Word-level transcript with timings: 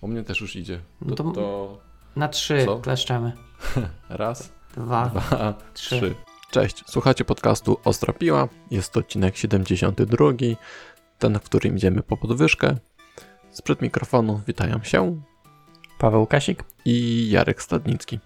U 0.00 0.08
mnie 0.08 0.22
też 0.24 0.40
już 0.40 0.56
idzie. 0.56 0.80
No 1.00 1.14
To, 1.16 1.24
to- 1.24 1.32
to 1.32 1.78
Na 2.16 2.28
trzy 2.28 2.64
Co? 2.64 2.78
kleszczemy. 2.78 3.32
raz, 4.08 4.52
Dwa, 4.76 5.06
dwa, 5.06 5.54
trzy. 5.74 5.96
trzy. 6.00 6.14
Cześć, 6.50 6.84
słuchacie 6.86 7.24
podcastu 7.24 7.80
Ostra 7.84 8.12
Piła. 8.12 8.48
Jest 8.70 8.92
to 8.92 9.00
odcinek 9.00 9.36
72, 9.36 10.26
ten, 11.18 11.38
w 11.38 11.42
którym 11.42 11.76
idziemy 11.76 12.02
po 12.02 12.16
podwyżkę. 12.16 12.76
Sprzed 13.50 13.82
mikrofonu 13.82 14.40
witają 14.46 14.82
się 14.82 15.22
Paweł 15.98 16.26
Kasik. 16.26 16.64
i 16.84 17.26
Jarek 17.30 17.62
Stadnicki. 17.62 18.18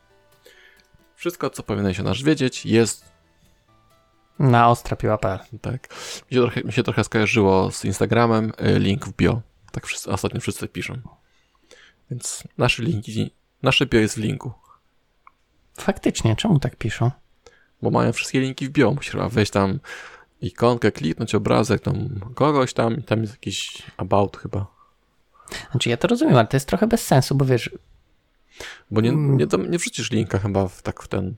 Wszystko, 1.14 1.50
co 1.50 1.62
powinieneś 1.62 2.00
o 2.00 2.02
nas 2.02 2.22
wiedzieć, 2.22 2.66
jest 2.66 3.12
Na 4.38 4.68
ostrapiła.pl. 4.70 5.38
tak. 5.60 5.88
Mi 6.30 6.34
się 6.36 6.40
trochę, 6.40 6.62
mi 6.62 6.72
się 6.72 6.82
trochę 6.82 7.04
skojarzyło 7.04 7.70
z 7.70 7.84
Instagramem, 7.84 8.52
y, 8.76 8.78
link 8.78 9.06
w 9.06 9.16
bio. 9.16 9.40
Tak 9.72 9.86
wszyscy, 9.86 10.10
ostatnio 10.10 10.40
wszyscy 10.40 10.68
piszą. 10.68 10.94
Więc 12.12 12.44
nasze 12.58 12.82
linki, 12.82 13.30
nasze 13.62 13.86
bio 13.86 14.00
jest 14.00 14.14
w 14.14 14.18
linku. 14.18 14.52
Faktycznie, 15.80 16.36
czemu 16.36 16.58
tak 16.58 16.76
piszą? 16.76 17.10
Bo 17.82 17.90
mają 17.90 18.12
wszystkie 18.12 18.40
linki 18.40 18.68
w 18.68 18.70
bio. 18.70 18.90
Musisz 18.90 19.12
chyba 19.12 19.28
wejść 19.28 19.52
tam 19.52 19.78
ikonkę, 20.40 20.92
kliknąć 20.92 21.34
obrazek 21.34 21.82
tam 21.82 22.20
kogoś 22.34 22.72
tam 22.72 22.96
i 22.96 23.02
tam 23.02 23.20
jest 23.20 23.32
jakiś 23.32 23.82
about 23.96 24.36
chyba. 24.36 24.66
Znaczy 25.70 25.88
ja 25.88 25.96
to 25.96 26.08
rozumiem, 26.08 26.36
ale 26.36 26.46
to 26.46 26.56
jest 26.56 26.68
trochę 26.68 26.86
bez 26.86 27.06
sensu, 27.06 27.34
bo 27.34 27.44
wiesz, 27.44 27.70
Bo 28.90 29.00
nie, 29.00 29.10
Mm. 29.10 29.36
nie, 29.36 29.46
nie 29.68 29.78
wrzucisz 29.78 30.10
linka 30.10 30.38
chyba 30.38 30.68
w, 30.68 30.82
tak 30.82 31.02
w 31.02 31.08
ten... 31.08 31.34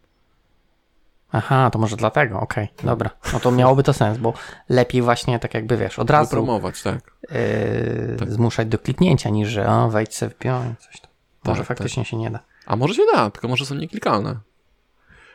aha, 1.32 1.70
to 1.70 1.79
może 1.79 1.96
dlatego, 1.96 2.41
okej, 2.41 2.68
dobra. 2.84 3.10
No 3.32 3.41
to 3.41 3.51
miałoby 3.51 3.82
to 3.82 3.93
sens, 3.93 4.18
bo 4.18 4.34
lepiej 4.68 5.02
właśnie 5.02 5.38
tak 5.38 5.54
jakby 5.54 5.77
wiesz, 5.77 5.98
od 5.98 6.10
razu 6.10 6.30
promować, 6.30 6.82
tak. 6.82 7.13
Yy, 7.30 8.16
Tak. 8.19 8.33
zmuszać 8.33 8.69
do 8.69 8.78
kliknięcia, 8.78 9.30
niż 9.30 9.48
że 9.48 9.66
o, 9.69 9.91
wejdź 9.91 10.15
sobie 10.15 10.30
w 10.30 10.38
bio 10.38 10.62
i 10.73 10.77
coś 10.84 11.01
tam. 11.01 11.10
Może 11.45 11.60
Tak, 11.60 11.69
faktycznie 11.69 12.05
się 12.05 12.16
nie 12.16 12.30
da. 12.30 12.41
A 12.66 12.77
może 12.77 12.95
się 12.95 13.02
da, 13.15 13.30
tylko 13.30 13.48
może 13.48 13.66
są 13.66 13.74
nieklikalne. 13.74 14.37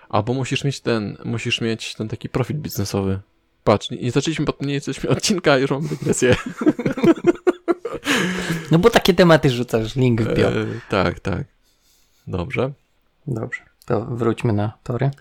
Albo 0.10 0.34
musisz 0.34 0.64
mieć 0.64 0.80
ten, 0.80 1.18
musisz 1.26 1.62
mieć 1.62 1.96
ten 1.96 2.08
taki 2.08 2.30
profil 2.30 2.56
biznesowy. 2.58 3.20
Patrz, 3.64 3.90
nie, 3.90 3.98
nie 3.98 4.12
zaczęliśmy, 4.12 4.46
nie 4.62 4.74
jesteśmy 4.74 5.10
odcinka, 5.10 5.58
już 5.58 5.72
mam 5.72 5.88
dygresję. 5.88 6.36
No 8.72 8.80
bo 8.80 8.90
takie 8.90 9.14
tematy 9.14 9.50
rzucasz, 9.50 9.96
link 9.96 10.22
w 10.22 10.34
bio. 10.36 10.48
E, 10.48 10.66
tak, 10.90 11.20
tak. 11.20 11.44
Dobrze. 12.28 12.72
Dobrze, 13.28 13.62
to 13.86 14.02
wróćmy 14.06 14.54
na 14.54 14.78
tory. 14.84 15.12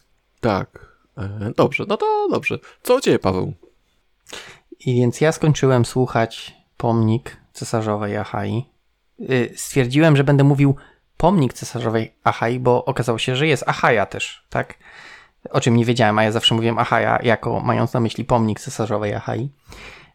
Tak. 0.41 0.97
E, 1.19 1.53
dobrze, 1.57 1.85
no 1.89 1.97
to 1.97 2.29
dobrze. 2.31 2.59
Co 2.83 2.95
u 2.97 3.01
ciebie, 3.01 3.19
Paweł? 3.19 3.53
I 4.81 4.95
więc 4.95 5.21
ja 5.21 5.33
skończyłem 5.33 5.85
słuchać 5.85 6.58
pomnik 6.79 7.37
cesarzowej 7.53 8.17
Achai. 8.17 8.65
Y, 9.21 9.53
Stwierdziłem, 9.57 10.17
że 10.17 10.25
będę 10.25 10.45
mówił 10.45 10.77
pomnik 11.17 11.53
cesarzowej 11.53 12.15
Achai, 12.25 12.61
bo 12.61 12.85
okazało 12.85 13.19
się, 13.19 13.37
że 13.37 13.47
jest 13.47 13.69
Achaja 13.69 14.07
też, 14.07 14.47
tak? 14.49 14.75
O 15.51 15.61
czym 15.61 15.77
nie 15.77 15.85
wiedziałem, 15.85 16.19
a 16.19 16.25
ja 16.25 16.33
zawsze 16.33 16.55
mówiłem 16.55 16.79
Achaja 16.79 17.19
jako 17.23 17.61
mając 17.61 17.93
na 17.93 18.01
myśli 18.01 18.25
pomnik 18.25 18.61
cesarzowej 18.61 19.15
Achai. 19.15 19.51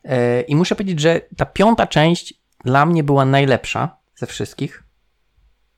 Y, 0.06 0.42
I 0.42 0.56
muszę 0.56 0.76
powiedzieć, 0.76 1.00
że 1.00 1.22
ta 1.38 1.46
piąta 1.46 1.88
część 1.88 2.34
dla 2.66 2.86
mnie 2.86 3.04
była 3.04 3.26
najlepsza 3.26 3.98
ze 4.16 4.26
wszystkich. 4.26 4.84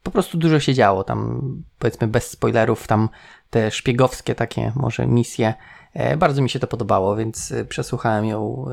Po 0.04 0.12
prostu 0.12 0.38
dużo 0.38 0.60
się 0.60 0.74
działo 0.74 1.04
tam, 1.04 1.42
powiedzmy 1.80 2.08
bez 2.08 2.30
spoilerów, 2.30 2.88
tam 2.88 3.10
te 3.50 3.72
szpiegowskie 3.72 4.36
takie 4.36 4.72
może 4.76 5.08
misje. 5.08 5.54
E, 5.94 6.18
Bardzo 6.18 6.42
mi 6.42 6.50
się 6.50 6.60
to 6.60 6.68
podobało, 6.68 7.16
więc 7.16 7.52
e, 7.52 7.66
przesłuchałem 7.66 8.26
ją 8.26 8.66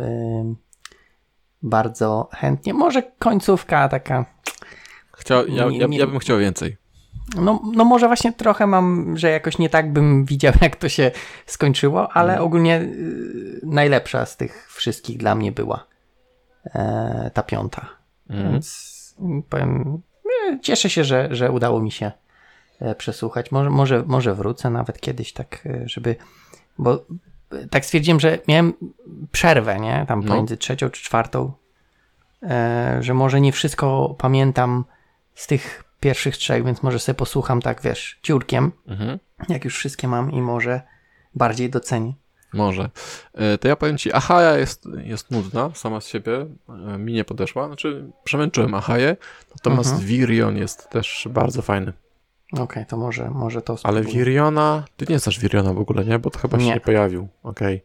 bardzo 1.62 2.28
chętnie. 2.32 2.74
Może 2.74 3.02
końcówka 3.18 3.88
taka, 3.88 4.24
Chciał, 5.12 5.46
ja, 5.46 5.66
ja, 5.70 5.86
ja 5.90 6.06
bym 6.06 6.18
chciał 6.18 6.38
więcej. 6.38 6.76
no, 7.36 7.60
no 7.74 7.84
może 7.84 8.06
właśnie 8.06 8.32
trochę 8.32 8.66
mam, 8.66 9.16
że 9.16 9.30
jakoś 9.30 9.58
nie 9.58 9.68
tak 9.70 9.92
bym 9.92 10.24
widział, 10.24 10.52
jak 10.60 10.76
to 10.76 10.88
się 10.88 11.10
skończyło, 11.46 12.12
ale 12.12 12.40
ogólnie 12.40 12.76
e, 12.76 12.86
najlepsza 13.62 14.26
z 14.26 14.36
tych 14.36 14.68
wszystkich 14.72 15.18
dla 15.18 15.34
mnie 15.34 15.52
była 15.52 15.86
e, 16.64 17.30
ta 17.34 17.42
piąta. 17.42 17.88
Mhm. 18.30 18.52
Więc 18.52 18.92
powiem, 19.48 20.02
e, 20.50 20.58
cieszę 20.60 20.90
się, 20.90 21.04
że, 21.04 21.28
że 21.30 21.50
udało 21.50 21.80
mi 21.80 21.90
się 21.90 22.12
e, 22.80 22.94
przesłuchać. 22.94 23.52
Może, 23.52 23.70
może, 23.70 24.02
może 24.06 24.34
wrócę 24.34 24.70
nawet 24.70 25.00
kiedyś, 25.00 25.32
tak, 25.32 25.66
e, 25.66 25.88
żeby. 25.88 26.16
Bo 26.78 27.04
tak 27.70 27.84
stwierdziłem, 27.84 28.20
że 28.20 28.38
miałem 28.48 28.72
przerwę, 29.32 29.80
nie? 29.80 30.04
Tam 30.08 30.20
No. 30.20 30.28
pomiędzy 30.28 30.56
trzecią 30.56 30.90
czy 30.90 31.02
czwartą, 31.04 31.52
że 33.00 33.14
może 33.14 33.40
nie 33.40 33.52
wszystko 33.52 34.14
pamiętam 34.18 34.84
z 35.34 35.46
tych 35.46 35.84
pierwszych 36.00 36.36
trzech, 36.36 36.64
więc 36.64 36.82
może 36.82 36.98
sobie 36.98 37.14
posłucham 37.16 37.62
tak, 37.62 37.82
wiesz, 37.82 38.18
ciurkiem, 38.22 38.72
Mhm. 38.88 39.18
jak 39.48 39.64
już 39.64 39.76
wszystkie 39.76 40.08
mam 40.08 40.32
i 40.32 40.42
może 40.42 40.80
bardziej 41.34 41.70
docenię. 41.70 42.12
Może. 42.52 42.90
E, 43.34 43.58
To 43.58 43.68
ja 43.68 43.76
powiem 43.76 43.98
ci, 43.98 44.12
Ahaja 44.12 44.56
jest, 44.56 44.88
jest 45.04 45.30
nudna 45.30 45.70
sama 45.74 46.00
z 46.00 46.06
siebie. 46.06 46.46
E, 46.94 46.98
Mi 46.98 47.12
nie 47.12 47.24
podeszła. 47.24 47.66
Znaczy, 47.66 48.10
przemęczyłem 48.24 48.74
Ahaję, 48.74 49.16
natomiast 49.50 49.90
Mhm. 49.90 50.08
Virion 50.08 50.56
jest 50.56 50.90
też 50.90 51.28
bardzo 51.30 51.62
fajny. 51.62 51.92
Okej, 52.58 52.86
to 52.86 52.96
może, 52.96 53.30
może 53.30 53.62
to 53.62 53.76
Ale 53.82 54.00
spróbuję. 54.00 54.24
Viriona, 54.24 54.84
ty 54.96 55.06
nie 55.08 55.18
znasz 55.18 55.38
Viriona 55.40 55.72
w 55.74 55.78
ogóle, 55.78 56.04
nie? 56.04 56.18
Bo 56.18 56.30
to 56.30 56.38
chyba 56.38 56.58
się 56.58 56.64
Nie. 56.66 56.74
nie 56.74 56.80
pojawił. 56.80 57.28
Okej. 57.42 57.82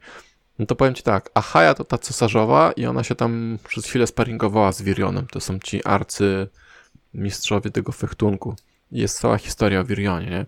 No 0.60 0.66
to 0.66 0.76
powiem 0.76 0.94
ci 0.94 1.04
tak, 1.04 1.30
Ahaja 1.34 1.74
to 1.74 1.84
ta 1.84 1.98
cesarzowa 1.98 2.72
i 2.72 2.86
ona 2.86 3.04
się 3.04 3.16
tam 3.16 3.60
przez 3.68 3.86
chwilę 3.86 4.08
sparingowała 4.08 4.72
z 4.72 4.82
Virionem. 4.82 5.28
To 5.32 5.40
są 5.40 5.60
ci 5.60 5.84
arcy 5.84 6.48
mistrzowie 7.14 7.72
tego 7.72 7.92
fechtunku. 7.92 8.56
Jest 8.92 9.20
cała 9.20 9.38
historia 9.38 9.80
o 9.80 9.84
Virionie, 9.84 10.30
nie? 10.30 10.46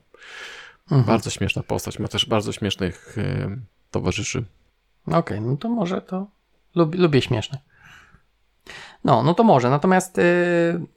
Mhm. 0.83 1.03
Bardzo 1.03 1.29
śmieszna 1.29 1.63
postać. 1.63 1.99
Ma 1.99 2.07
też 2.07 2.25
bardzo 2.25 2.51
śmiesznych 2.51 3.17
e, 3.17 3.57
towarzyszy. 3.91 4.45
Okej, 5.07 5.41
no 5.41 5.57
to 5.57 5.69
może 5.69 6.01
to. 6.01 6.27
Lubię, 6.75 6.99
lubię 6.99 7.21
śmieszne. 7.21 7.59
No, 9.03 9.23
no 9.23 9.33
to 9.33 9.43
może. 9.43 9.69
Natomiast 9.69 10.17
y, 10.17 10.21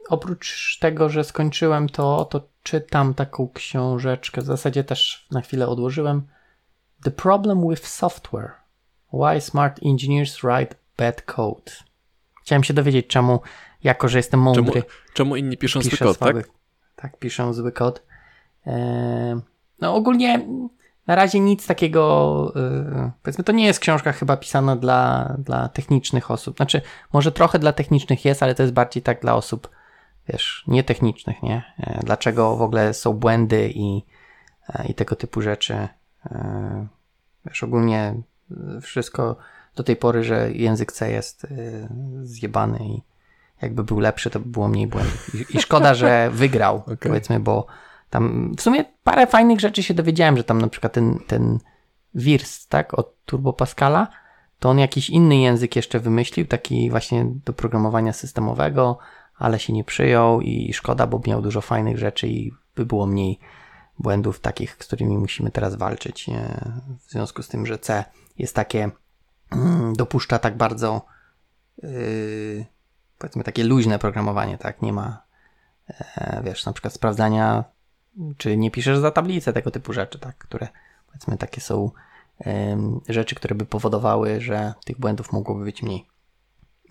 oprócz 0.09 0.79
tego, 0.81 1.09
że 1.09 1.25
skończyłem 1.25 1.89
to, 1.89 2.25
to 2.25 2.49
czytam 2.63 3.15
taką 3.15 3.49
książeczkę. 3.55 4.43
W 4.43 4.45
zasadzie 4.45 4.85
też 4.85 5.27
na 5.31 5.41
chwilę 5.41 5.69
odłożyłem. 5.69 6.23
The 7.05 7.11
Problem 7.11 7.69
with 7.69 7.89
Software. 7.89 8.62
Why 9.13 9.41
Smart 9.41 9.81
Engineers 9.85 10.41
Write 10.43 10.75
Bad 10.99 11.23
Code. 11.23 11.73
Chciałem 12.43 12.65
się 12.65 12.75
dowiedzieć, 12.75 13.07
czemu, 13.07 13.41
jako 13.85 14.09
że 14.09 14.19
jestem 14.19 14.41
Czemu, 14.41 14.45
mądry, 14.45 14.83
czemu 15.15 15.37
inni 15.37 15.57
piszą 15.57 15.81
piszę 15.81 16.05
kod, 16.05 16.19
tak? 16.19 16.29
słaby. 16.29 16.45
Tak, 16.97 17.19
piszę 17.19 17.55
zły 17.55 17.73
kod. 17.73 18.03
Eee, 18.67 19.37
no 19.81 19.95
ogólnie 19.95 20.47
na 21.07 21.15
razie 21.15 21.41
nic 21.41 21.67
takiego, 21.67 22.53
yy, 22.57 23.11
powiedzmy, 23.23 23.45
to 23.45 23.53
nie 23.53 23.65
jest 23.65 23.81
książka 23.81 24.13
chyba 24.13 24.37
pisana 24.37 24.77
dla, 24.77 25.35
dla 25.39 25.69
technicznych 25.69 26.31
osób. 26.31 26.57
Znaczy, 26.57 26.81
może 27.13 27.33
trochę 27.33 27.59
dla 27.59 27.73
technicznych 27.73 28.25
jest, 28.25 28.43
ale 28.43 28.55
to 28.55 28.63
jest 28.63 28.73
bardziej 28.75 29.03
tak 29.03 29.21
dla 29.21 29.35
osób, 29.35 29.71
wiesz, 30.29 30.65
nietechnicznych, 30.67 31.43
nie? 31.43 31.63
E, 31.79 32.01
Dlaczego 32.05 32.57
w 32.57 32.63
ogóle 32.63 32.95
są 32.95 33.13
błędy 33.13 33.71
i, 33.75 34.03
e, 34.69 34.87
i 34.87 34.95
tego 34.95 35.17
typu 35.17 35.43
rzeczy. 35.43 35.89
E, 36.27 36.87
Wiesz, 37.47 37.63
ogólnie 37.63 38.15
wszystko 38.83 39.37
do 39.77 39.83
tej 39.83 39.97
pory, 39.97 40.25
że 40.25 40.53
język 40.53 40.93
C 40.93 41.11
jest 41.11 41.45
e, 41.45 41.49
zjebany 42.23 42.79
i 42.79 43.03
jakby 43.63 43.85
był 43.85 44.01
lepszy, 44.01 44.31
to 44.31 44.41
by 44.41 44.49
było 44.49 44.69
mniej 44.69 44.87
błędów. 44.87 45.35
I, 45.35 45.57
i 45.57 45.61
szkoda, 45.61 45.95
że 45.95 46.31
wygrał, 46.33 46.77
Okej. 46.77 46.97
powiedzmy, 46.97 47.41
bo 47.41 47.67
tam 48.11 48.55
w 48.57 48.63
sumie 48.63 48.85
parę 49.05 49.27
fajnych 49.27 49.61
rzeczy 49.61 49.83
się 49.83 49.95
dowiedziałem, 49.95 50.37
że 50.37 50.45
tam 50.45 50.61
na 50.61 50.69
przykład 50.69 50.93
ten, 50.93 51.19
ten 51.27 51.59
Wirst, 52.15 52.71
tak, 52.71 52.99
od 52.99 53.25
Turbo 53.25 53.53
Pascala, 53.53 54.09
to 54.59 54.71
on 54.71 54.79
jakiś 54.79 55.11
inny 55.11 55.37
język 55.37 55.77
jeszcze 55.77 56.01
wymyślił, 56.01 56.47
taki 56.47 56.91
właśnie 56.91 57.27
do 57.45 57.53
programowania 57.53 58.13
systemowego, 58.13 58.99
ale 59.39 59.59
się 59.59 59.73
nie 59.73 59.85
przyjął 59.85 60.41
i 60.41 60.73
szkoda, 60.73 61.07
bo 61.07 61.21
miał 61.27 61.43
dużo 61.43 61.61
fajnych 61.61 61.99
rzeczy 61.99 62.29
i 62.29 62.53
by 62.77 62.87
było 62.87 63.07
mniej 63.07 63.39
błędów 63.99 64.41
takich, 64.41 64.77
z 64.81 64.87
którymi 64.87 65.19
musimy 65.19 65.51
teraz 65.51 65.75
walczyć. 65.75 66.31
W 67.07 67.11
związku 67.11 67.43
z 67.43 67.49
tym, 67.49 67.67
że 67.67 67.79
C 67.79 68.05
jest 68.39 68.55
takie, 68.55 68.91
mm, 69.51 69.93
dopuszcza 69.93 70.39
tak 70.39 70.57
bardzo, 70.57 71.07
yy, 71.83 72.67
powiedzmy, 73.19 73.45
takie 73.45 73.65
luźne 73.65 73.99
programowanie, 73.99 74.59
tak? 74.59 74.83
Nie 74.83 74.93
ma, 74.93 75.23
e, 75.89 76.43
wiesz, 76.45 76.67
na 76.67 76.73
przykład 76.73 76.95
sprawdzania, 76.95 77.65
czy 78.37 78.57
nie 78.57 78.71
piszesz 78.71 78.99
za 78.99 79.11
tablicę, 79.11 79.53
tego 79.53 79.71
typu 79.71 79.93
rzeczy, 79.93 80.19
tak? 80.19 80.39
Które, 80.39 80.69
powiedzmy, 81.07 81.37
takie 81.37 81.61
są 81.61 81.91
em, 82.39 83.01
rzeczy, 83.09 83.35
które 83.35 83.55
by 83.55 83.67
powodowały, 83.67 84.41
że 84.41 84.75
tych 84.85 84.99
błędów 84.99 85.33
mogłoby 85.33 85.65
być 85.65 85.83
mniej. 85.83 86.09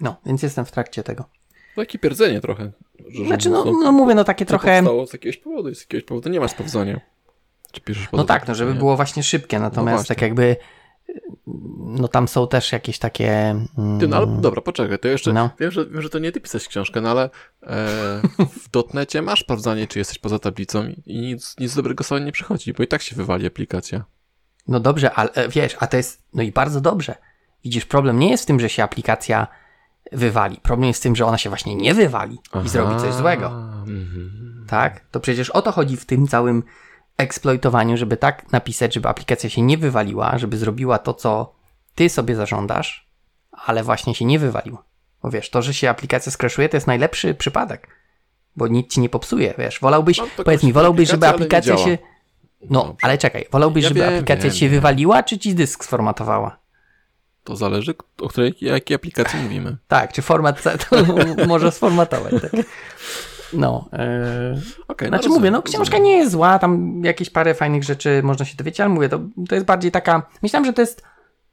No, 0.01 0.15
więc 0.25 0.43
jestem 0.43 0.65
w 0.65 0.71
trakcie 0.71 1.03
tego. 1.03 1.25
Takie 1.75 1.99
pierdzenie 1.99 2.41
trochę. 2.41 2.71
Że, 3.09 3.25
Znaczy, 3.25 3.43
że- 3.43 3.49
no, 3.49 3.65
no 3.65 3.91
mówię, 3.91 4.15
no 4.15 4.23
takie 4.23 4.45
trochę. 4.45 4.79
powstało 4.79 5.07
z 5.07 5.13
jakiegoś 5.13 5.37
powodu, 5.37 5.75
z 5.75 5.79
jakiegoś 5.81 6.03
powodu 6.03 6.29
nie 6.29 6.39
ma 6.39 6.47
sprawdzania. 6.47 6.99
Czy 7.71 7.81
piszesz 7.81 8.07
No 8.13 8.23
tak, 8.23 8.47
no 8.47 8.55
żeby 8.55 8.73
było 8.73 8.95
właśnie 8.95 9.23
szybkie, 9.23 9.59
natomiast 9.59 9.95
właśnie. 9.97 10.15
tak 10.15 10.21
jakby 10.21 10.55
no 11.77 12.07
tam 12.07 12.27
są 12.27 12.47
też 12.47 12.71
jakieś 12.71 12.99
takie... 12.99 13.31
Mm, 13.77 13.99
Ty, 13.99 14.07
no 14.07 14.17
ale 14.17 14.27
dobra, 14.27 14.61
poczekaj, 14.61 14.99
to 14.99 15.07
jeszcze, 15.07 15.33
No. 15.33 15.49
wiem, 15.59 15.71
że, 15.71 15.85
wiem, 15.85 16.01
że 16.01 16.09
to 16.09 16.19
nie 16.19 16.31
ty 16.31 16.41
pisałeś 16.41 16.67
książkę, 16.67 17.01
no 17.01 17.09
ale 17.11 17.23
e, 17.23 17.29
w 18.59 18.69
dotnecie 18.73 19.21
masz 19.21 19.39
sprawdzanie, 19.41 19.87
czy 19.87 19.99
jesteś 19.99 20.17
poza 20.19 20.39
tablicą 20.39 20.85
i 21.05 21.21
nic, 21.21 21.55
nic 21.59 21.75
dobrego 21.75 22.03
sobie 22.03 22.25
nie 22.25 22.31
przychodzi, 22.31 22.73
bo 22.73 22.83
i 22.83 22.87
tak 22.87 23.01
się 23.01 23.15
wywali 23.15 23.47
aplikacja. 23.47 24.03
No 24.67 24.79
dobrze, 24.79 25.13
ale 25.13 25.31
e, 25.33 25.49
wiesz, 25.49 25.75
a 25.79 25.87
to 25.87 25.97
jest, 25.97 26.23
no 26.33 26.43
i 26.43 26.51
bardzo 26.51 26.81
dobrze. 26.81 27.15
Widzisz, 27.63 27.85
problem 27.85 28.19
nie 28.19 28.29
jest 28.31 28.43
w 28.43 28.47
tym, 28.47 28.59
że 28.59 28.69
się 28.69 28.83
aplikacja 28.83 29.47
wywali. 30.11 30.57
Problem 30.57 30.87
jest 30.87 30.99
w 30.99 31.03
tym, 31.03 31.15
że 31.15 31.25
ona 31.25 31.37
się 31.37 31.49
właśnie 31.49 31.75
nie 31.75 31.93
wywali 31.93 32.39
i 32.65 32.69
zrobi 32.69 32.99
coś 33.01 33.13
złego. 33.13 33.47
Mhm. 33.47 34.65
Tak? 34.69 35.01
To 35.11 35.19
przecież 35.19 35.49
o 35.49 35.61
to 35.61 35.71
chodzi 35.71 35.97
w 35.97 36.05
tym 36.05 36.27
całym 36.27 36.63
eksploitowaniu, 37.17 37.97
żeby 37.97 38.17
tak 38.17 38.51
napisać, 38.51 38.93
żeby 38.93 39.09
aplikacja 39.09 39.49
się 39.49 39.61
nie 39.61 39.77
wywaliła, 39.77 40.37
żeby 40.37 40.57
zrobiła 40.57 40.97
to, 40.97 41.13
co 41.13 41.53
ty 41.95 42.09
sobie 42.09 42.35
zażądasz, 42.35 43.09
ale 43.51 43.83
właśnie 43.83 44.15
się 44.15 44.25
nie 44.25 44.39
wywaliła. 44.39 44.83
Bo 45.23 45.29
wiesz, 45.31 45.49
to, 45.49 45.61
że 45.61 45.73
się 45.73 45.89
aplikacja 45.89 46.31
skraszuje, 46.31 46.69
to 46.69 46.77
jest 46.77 46.87
najlepszy 46.87 47.33
przypadek, 47.33 47.87
bo 48.55 48.67
nic 48.67 48.93
ci 48.93 48.99
nie 48.99 49.09
popsuje, 49.09 49.53
wiesz. 49.57 49.79
Wolałbyś, 49.79 50.17
No, 50.17 50.27
powiedz 50.45 50.63
mi, 50.63 50.73
wolałbyś, 50.73 51.09
żeby 51.09 51.27
aplikacja, 51.27 51.77
się... 51.77 51.97
No, 52.69 52.95
ale 53.01 53.17
czekaj, 53.17 53.45
wolałbyś, 53.51 53.83
Ja 53.83 53.89
żeby 53.89 53.99
wiem, 53.99 54.13
aplikacja 54.13 54.43
wiem, 54.49 54.53
się 54.53 54.65
wiem. 54.65 54.75
wywaliła, 54.75 55.23
czy 55.23 55.39
ci 55.39 55.55
dysk 55.55 55.85
sformatowała? 55.85 56.57
To 57.43 57.55
zależy, 57.55 57.93
o 58.21 58.29
której, 58.29 58.55
jakiej 58.61 58.95
aplikacji 58.95 59.39
mówimy. 59.43 59.77
Tak, 59.87 60.13
czy 60.13 60.21
format 60.21 60.63
może 61.47 61.71
sformatować, 61.71 62.33
tak. 62.41 62.51
No, 63.53 63.89
yy, 63.91 64.61
Okej, 64.87 65.07
Znaczy 65.07 65.23
rozumiem, 65.23 65.39
mówię, 65.39 65.51
no 65.51 65.61
książka 65.61 65.97
nie 65.97 66.17
jest 66.17 66.31
zła, 66.31 66.59
tam 66.59 67.01
jakieś 67.03 67.29
parę 67.29 67.53
fajnych 67.53 67.83
rzeczy 67.83 68.21
można 68.23 68.45
się 68.45 68.57
dowiedzieć, 68.57 68.79
ale 68.79 68.89
mówię, 68.89 69.09
to, 69.09 69.19
to 69.49 69.55
jest 69.55 69.67
bardziej 69.67 69.91
taka, 69.91 70.29
myślałem, 70.41 70.65
że 70.65 70.73
to 70.73 70.81
jest 70.81 71.03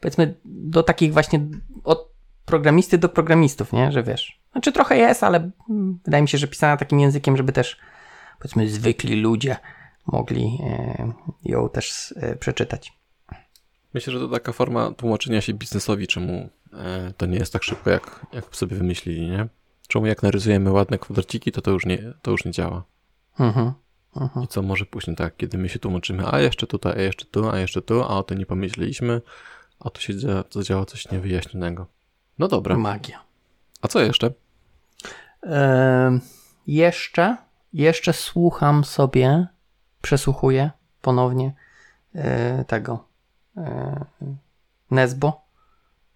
powiedzmy 0.01 0.35
do 0.45 0.83
takich 0.83 1.13
właśnie 1.13 1.41
od 1.85 2.09
programisty 2.45 2.99
do 2.99 3.09
programistów, 3.09 3.73
nie, 3.73 3.93
że 3.93 4.03
wiesz, 4.03 4.41
znaczy 4.53 4.73
trochę 4.73 4.97
jest, 4.97 5.25
ale 5.25 5.51
wydaje 6.05 6.23
mi 6.23 6.29
się, 6.29 6.39
że 6.39 6.49
pisana 6.49 6.77
takim 6.77 7.01
językiem, 7.01 7.37
żeby 7.37 7.53
też 7.53 7.77
powiedzmy 8.39 8.69
zwykli 8.69 9.21
ludzie 9.21 9.57
mogli 10.07 10.59
e, 10.63 11.13
ją 11.45 11.69
też 11.69 12.15
e, 12.17 12.37
przeczytać. 12.37 12.99
Myślę, 13.99 14.13
że 14.13 14.21
to 14.21 14.29
taka 14.29 14.53
forma 14.53 14.91
tłumaczenia 14.91 15.41
się 15.41 15.55
biznesowi, 15.55 16.07
czemu 16.07 16.49
e, 16.73 17.13
to 17.17 17.27
nie 17.27 17.39
jest 17.39 17.53
tak 17.53 17.63
szybko, 17.63 17.91
jak, 17.91 18.27
jak 18.33 18.57
sobie 18.57 18.77
wymyślili, 18.77 19.31
nie? 19.31 19.49
Czemu 19.89 20.07
jak 20.07 20.23
narysujemy 20.23 20.73
ładne 20.73 20.99
kwadraciki, 20.99 21.53
to 21.53 21.63
to 21.63 21.71
już 21.71 21.87
nie, 21.87 22.13
to 22.23 22.31
już 22.31 22.45
nie 22.45 22.51
działa. 22.51 22.85
Mhm. 23.41 23.73
Mhm. 24.17 24.45
I 24.45 24.49
co 24.49 24.63
może 24.63 24.87
później 24.87 25.17
tak, 25.17 25.37
kiedy 25.37 25.59
my 25.59 25.69
się 25.69 25.79
tłumaczymy, 25.79 26.25
a 26.33 26.41
jeszcze 26.41 26.67
tutaj, 26.67 26.93
a 26.93 27.01
jeszcze 27.01 27.25
tu, 27.25 27.51
a 27.51 27.59
jeszcze 27.59 27.83
tu, 27.83 28.03
a 28.03 28.09
o 28.09 28.23
tym 28.23 28.39
nie 28.39 28.47
pomyśleliśmy, 28.47 29.21
a 29.81 29.91
tu 29.91 30.01
się 30.01 30.15
dzia- 30.15 30.45
zadziało 30.51 30.85
coś 30.85 31.11
niewyjaśnionego. 31.11 31.87
No 32.39 32.49
dobra, 32.49 32.77
Magia. 32.79 33.25
a 33.83 33.89
co 33.89 34.01
jeszcze? 34.01 34.31
Jeszcze, 36.67 37.37
jeszcze 37.73 38.13
słucham 38.13 38.85
sobie, 38.85 39.47
przesłuchuję 40.03 40.71
ponownie 41.03 41.55
e, 42.15 42.65
tego 42.65 43.08
Nesbo, 44.91 45.45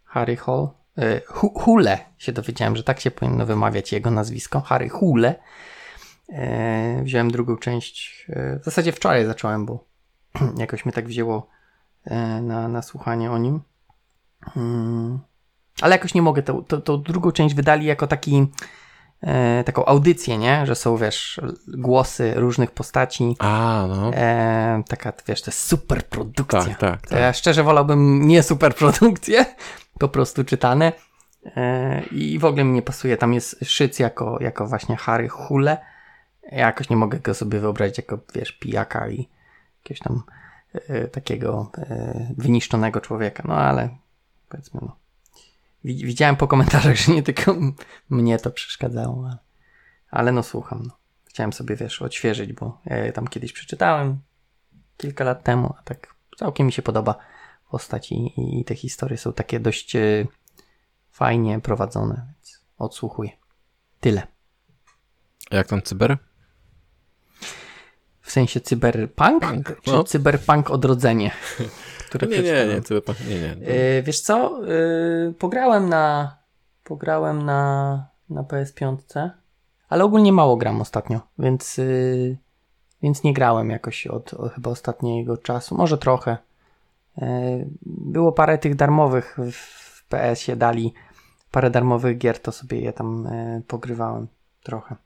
Harry 0.05 0.37
Hall. 0.37 0.69
E, 0.99 1.21
Hu- 1.27 1.59
Hule 1.61 1.99
się 2.19 2.33
dowiedziałem, 2.33 2.77
że 2.77 2.83
tak 2.83 3.01
się 3.01 3.11
powinno 3.11 3.47
wymawiać 3.47 3.93
jego 3.93 4.11
nazwisko. 4.11 4.61
Harry 4.61 4.89
Hule. 4.89 5.35
E, 6.29 7.03
wziąłem 7.03 7.31
drugą 7.31 7.57
część. 7.57 8.27
E, 8.29 8.59
w 8.59 8.65
zasadzie 8.65 8.93
wczoraj 8.93 9.27
zacząłem, 9.27 9.67
bo 9.67 9.85
jakoś 10.57 10.85
mnie 10.85 10.93
tak 10.93 11.09
wzięło 11.09 11.47
e, 12.05 12.17
na, 12.43 12.69
na 12.69 12.83
słuchanie 12.83 13.31
o 13.31 13.39
nim. 13.39 13.61
Mm. 14.57 15.19
Ale 15.81 15.97
jakoś 15.97 16.15
nie 16.15 16.23
mogę. 16.23 16.43
Tą, 16.43 16.65
tą, 16.65 16.81
tą 16.81 17.03
drugą 17.03 17.33
część 17.33 17.55
wydali 17.55 17.87
jako 17.87 18.07
taki 18.07 18.47
e, 19.23 19.65
taką 19.65 19.85
audycję, 19.85 20.39
nie? 20.39 20.67
Że 20.67 20.75
są, 20.75 20.97
wiesz, 20.97 21.41
głosy 21.69 22.35
różnych 22.37 22.71
postaci. 22.71 23.37
A, 23.39 23.85
no, 23.89 24.11
E, 24.15 24.83
taka, 24.89 25.13
wiesz, 25.27 25.43
to 25.43 25.51
jest 25.51 25.61
super 25.67 26.05
produkcja. 26.07 26.61
tak, 26.65 26.79
tak, 26.79 27.07
To 27.07 27.19
ja 27.19 27.33
szczerze 27.33 27.63
wolałbym 27.63 28.29
nie 28.29 28.43
super 28.43 28.75
produkcje, 28.75 29.45
po 29.99 30.09
prostu 30.09 30.45
czytane. 30.45 30.93
E, 31.57 32.03
I 32.03 32.39
w 32.39 32.45
ogóle 32.45 32.65
mi 32.65 32.73
nie 32.73 32.83
pasuje. 32.83 33.17
Tam 33.17 33.35
jest 33.35 33.65
Szyc 33.65 33.99
jako, 33.99 34.39
jako 34.41 34.67
właśnie 34.67 34.97
Harry 34.97 35.29
Hule. 35.29 35.79
Ja 36.53 36.59
jakoś 36.67 36.91
nie 36.91 36.97
mogę 36.97 37.19
go 37.19 37.35
sobie 37.35 37.61
wyobrazić 37.61 37.99
jako, 37.99 38.19
wiesz, 38.35 38.53
pijaka 38.53 39.09
i 39.09 39.29
jakiegoś 39.79 40.01
tam 40.01 40.23
e, 40.89 41.09
takiego 41.09 41.71
e, 41.79 42.27
wyniszczonego 42.39 43.01
człowieka. 43.01 43.43
No 43.47 43.55
ale 43.55 43.89
powiedzmy, 44.49 44.81
no. 44.83 44.97
Wi- 45.85 46.05
Widziałem 46.05 46.37
po 46.37 46.49
komentarzach, 46.49 46.97
że 47.01 47.13
nie 47.13 47.23
tylko 47.23 47.57
mnie 48.11 48.39
to 48.39 48.51
przeszkadzało, 48.51 49.25
ale, 49.27 49.39
ale 50.11 50.33
no 50.33 50.43
słucham. 50.43 50.83
No. 50.87 50.97
Chciałem 51.25 51.53
sobie, 51.53 51.77
wiesz, 51.77 52.03
odświeżyć, 52.03 52.53
bo 52.53 52.81
ja 52.87 52.97
je 52.97 53.13
tam 53.13 53.29
kiedyś 53.29 53.53
przeczytałem 53.53 54.21
kilka 54.97 55.25
lat 55.25 55.45
temu, 55.45 55.75
a 55.79 55.83
tak 55.83 56.15
całkiem 56.37 56.67
mi 56.67 56.73
się 56.73 56.83
podoba 56.83 57.15
postać 57.71 58.13
i, 58.13 58.15
i, 58.15 58.61
i 58.61 58.65
te 58.65 58.75
historie 58.75 59.19
są 59.19 59.33
takie 59.33 59.61
dość 59.61 59.97
e, 59.97 60.27
fajnie 61.11 61.61
prowadzone, 61.61 62.15
więc 62.15 62.61
odsłuchuję. 62.79 63.31
Tyle. 64.01 64.27
A 65.51 65.57
jak 65.57 65.67
tam 65.67 65.83
cyber? 65.83 66.19
W 68.21 68.31
sensie 68.31 68.61
cyberpunk? 68.61 69.43
Punk, 69.47 69.81
Czy 69.83 69.91
no. 69.91 70.05
cyberpunk 70.05 70.71
odrodzenie? 70.71 71.31
Które 72.13 72.27
Nie, 72.27 72.37
nie, 72.37 72.43
przeczytałem? 72.43 72.77
nie, 72.77 72.83
cyberpunk, 72.83 73.19
nie, 73.29 73.41
nie. 73.41 73.69
E, 73.69 74.03
wiesz 74.03 74.21
co? 74.21 74.61
E, 74.69 75.33
pograłem 75.33 75.89
na 75.89 76.37
pograłem 76.85 77.43
na, 77.43 78.07
na 78.31 78.43
PS5, 78.43 78.97
ale 79.89 80.05
ogólnie 80.05 80.33
mało 80.33 80.57
gram 80.57 80.81
ostatnio, 80.81 81.21
więc 81.39 81.79
e, 81.79 81.83
więc 83.03 83.23
nie 83.23 83.33
grałem 83.33 83.71
jakoś 83.71 84.07
od, 84.07 84.35
od 84.35 84.53
chyba 84.53 84.71
ostatniego 84.71 85.37
czasu, 85.37 85.75
może 85.77 85.99
trochę. 85.99 86.37
E, 87.19 87.29
było 87.87 88.33
parę 88.33 88.59
tych 88.59 88.75
darmowych 88.75 89.39
w, 89.53 90.03
PS-ie 90.09 90.57
dali 90.57 90.95
parę 91.51 91.71
darmowych 91.71 92.19
gier, 92.19 92.39
to 92.39 92.53
sobie 92.53 92.81
je 92.81 92.93
tam 92.93 93.29
pogrywałem 93.67 94.27
trochę. 94.63 94.97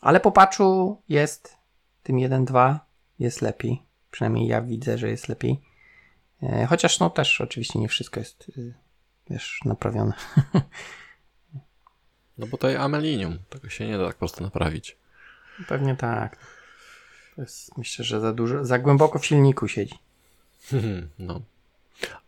Ale 0.00 0.20
po 0.20 0.32
patchu 0.32 0.96
jest 1.08 1.56
tym 2.02 2.16
1.2 2.16 2.76
jest 3.18 3.42
lepiej. 3.42 3.82
Przynajmniej 4.10 4.48
ja 4.48 4.62
widzę, 4.62 4.98
że 4.98 5.10
jest 5.10 5.28
lepiej. 5.28 5.60
E, 6.42 6.66
Chociaż 6.66 7.00
no 7.00 7.10
też 7.10 7.40
oczywiście 7.40 7.78
nie 7.78 7.88
wszystko 7.88 8.20
jest 8.20 8.48
y, 8.48 8.74
wiesz, 9.30 9.60
naprawione. 9.64 10.12
No 12.38 12.46
bo 12.46 12.58
to 12.58 12.68
jest 12.68 12.80
amelinium, 12.80 13.38
tego 13.48 13.68
się 13.68 13.86
nie 13.86 13.98
da 13.98 14.06
tak 14.06 14.16
prosto 14.16 14.44
naprawić. 14.44 14.96
Pewnie 15.68 15.96
tak. 15.96 16.36
Jest, 17.38 17.78
myślę, 17.78 18.04
że 18.04 18.20
za 18.20 18.32
dużo, 18.32 18.64
za 18.64 18.78
głęboko 18.78 19.18
w 19.18 19.26
silniku 19.26 19.68
siedzi. 19.68 19.98
No. 21.18 21.40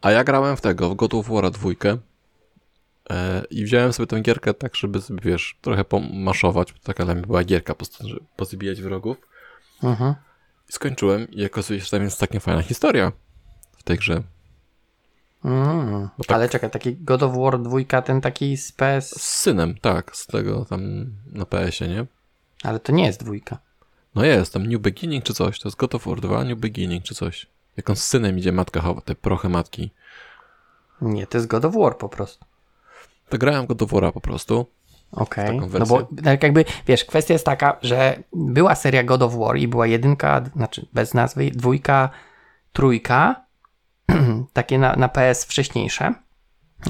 A 0.00 0.10
ja 0.10 0.24
grałem 0.24 0.56
w 0.56 0.60
tego, 0.60 0.90
w 0.90 0.94
God 0.94 1.14
of 1.14 1.28
War 1.28 1.50
dwójkę 1.50 1.98
e, 3.10 3.44
i 3.50 3.64
wziąłem 3.64 3.92
sobie 3.92 4.06
tę 4.06 4.20
gierkę 4.20 4.54
tak, 4.54 4.76
żeby 4.76 5.00
sobie, 5.00 5.20
wiesz, 5.22 5.56
trochę 5.60 5.84
pomaszować, 5.84 6.72
bo 6.72 6.78
taka 6.78 7.04
dla 7.04 7.14
mnie 7.14 7.26
była 7.26 7.44
gierka, 7.44 7.74
po 7.74 7.78
prostu, 7.78 8.08
żeby 8.08 8.20
pozbijać 8.36 8.82
wrogów. 8.82 9.16
Mhm. 9.82 10.14
I 10.68 10.72
skończyłem 10.72 11.30
i 11.30 11.46
okazuje 11.46 11.80
się, 11.80 11.84
że 11.84 11.90
tam 11.90 12.02
jest 12.02 12.20
taka 12.20 12.40
fajna 12.40 12.62
historia 12.62 13.12
tej 13.88 13.98
grze. 13.98 14.22
Mm. 15.44 16.08
Tak- 16.18 16.36
Ale 16.36 16.48
czekaj, 16.48 16.70
taki 16.70 16.96
God 16.96 17.22
of 17.22 17.36
War 17.36 17.58
2, 17.62 18.02
ten 18.02 18.20
taki 18.20 18.56
z 18.56 18.72
PS, 18.72 19.10
Z 19.10 19.22
synem, 19.22 19.74
tak, 19.80 20.16
z 20.16 20.26
tego 20.26 20.64
tam 20.64 20.80
na 21.32 21.46
PS-ie, 21.46 21.90
nie? 21.90 22.06
ale 22.62 22.80
to 22.80 22.92
nie 22.92 23.06
jest 23.06 23.24
dwójka. 23.24 23.58
No 24.14 24.24
jest, 24.24 24.52
tam 24.52 24.66
New 24.66 24.80
Beginning 24.80 25.24
czy 25.24 25.34
coś, 25.34 25.60
to 25.60 25.68
jest 25.68 25.78
God 25.78 25.94
of 25.94 26.06
War 26.06 26.20
2, 26.20 26.44
New 26.44 26.58
Beginning 26.58 27.04
czy 27.04 27.14
coś. 27.14 27.46
Jak 27.76 27.90
on 27.90 27.96
z 27.96 28.04
synem 28.04 28.38
idzie, 28.38 28.52
matka 28.52 28.80
chowa, 28.80 29.00
te 29.00 29.14
prochy 29.14 29.48
matki. 29.48 29.90
Nie, 31.00 31.26
to 31.26 31.38
jest 31.38 31.48
God 31.48 31.64
of 31.64 31.74
War 31.74 31.98
po 31.98 32.08
prostu. 32.08 32.44
To 33.28 33.38
grałem 33.38 33.66
God 33.66 33.82
of 33.82 33.90
War'a 33.90 34.12
po 34.12 34.20
prostu. 34.20 34.66
Okej. 35.12 35.60
Taką 35.60 35.78
No 35.78 35.86
bo 35.86 36.08
tak 36.24 36.42
jakby, 36.42 36.64
wiesz, 36.86 37.04
kwestia 37.04 37.34
jest 37.34 37.46
taka, 37.46 37.76
że 37.82 38.22
była 38.32 38.74
seria 38.74 39.02
God 39.02 39.22
of 39.22 39.34
War 39.34 39.56
i 39.58 39.68
była 39.68 39.86
jedynka, 39.86 40.44
znaczy 40.56 40.86
bez 40.92 41.14
nazwy, 41.14 41.50
dwójka, 41.50 42.10
trójka, 42.72 43.44
takie 44.52 44.78
na, 44.78 44.96
na 44.96 45.08
PS 45.08 45.44
wcześniejsze, 45.44 46.14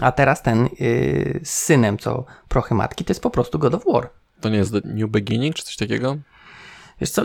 a 0.01 0.13
teraz 0.13 0.43
ten 0.43 0.69
yy, 0.81 1.41
z 1.45 1.51
synem, 1.51 1.99
co 1.99 2.25
prochy 2.49 2.75
matki, 2.75 3.05
to 3.05 3.11
jest 3.11 3.23
po 3.23 3.31
prostu 3.31 3.59
God 3.59 3.75
of 3.75 3.85
War. 3.93 4.11
To 4.41 4.49
nie 4.49 4.59
jest 4.59 4.73
The 4.73 4.81
New 4.85 5.11
Beginning 5.11 5.55
czy 5.55 5.63
coś 5.65 5.77
takiego? 5.77 6.17
Wiesz 7.01 7.11
co, 7.11 7.23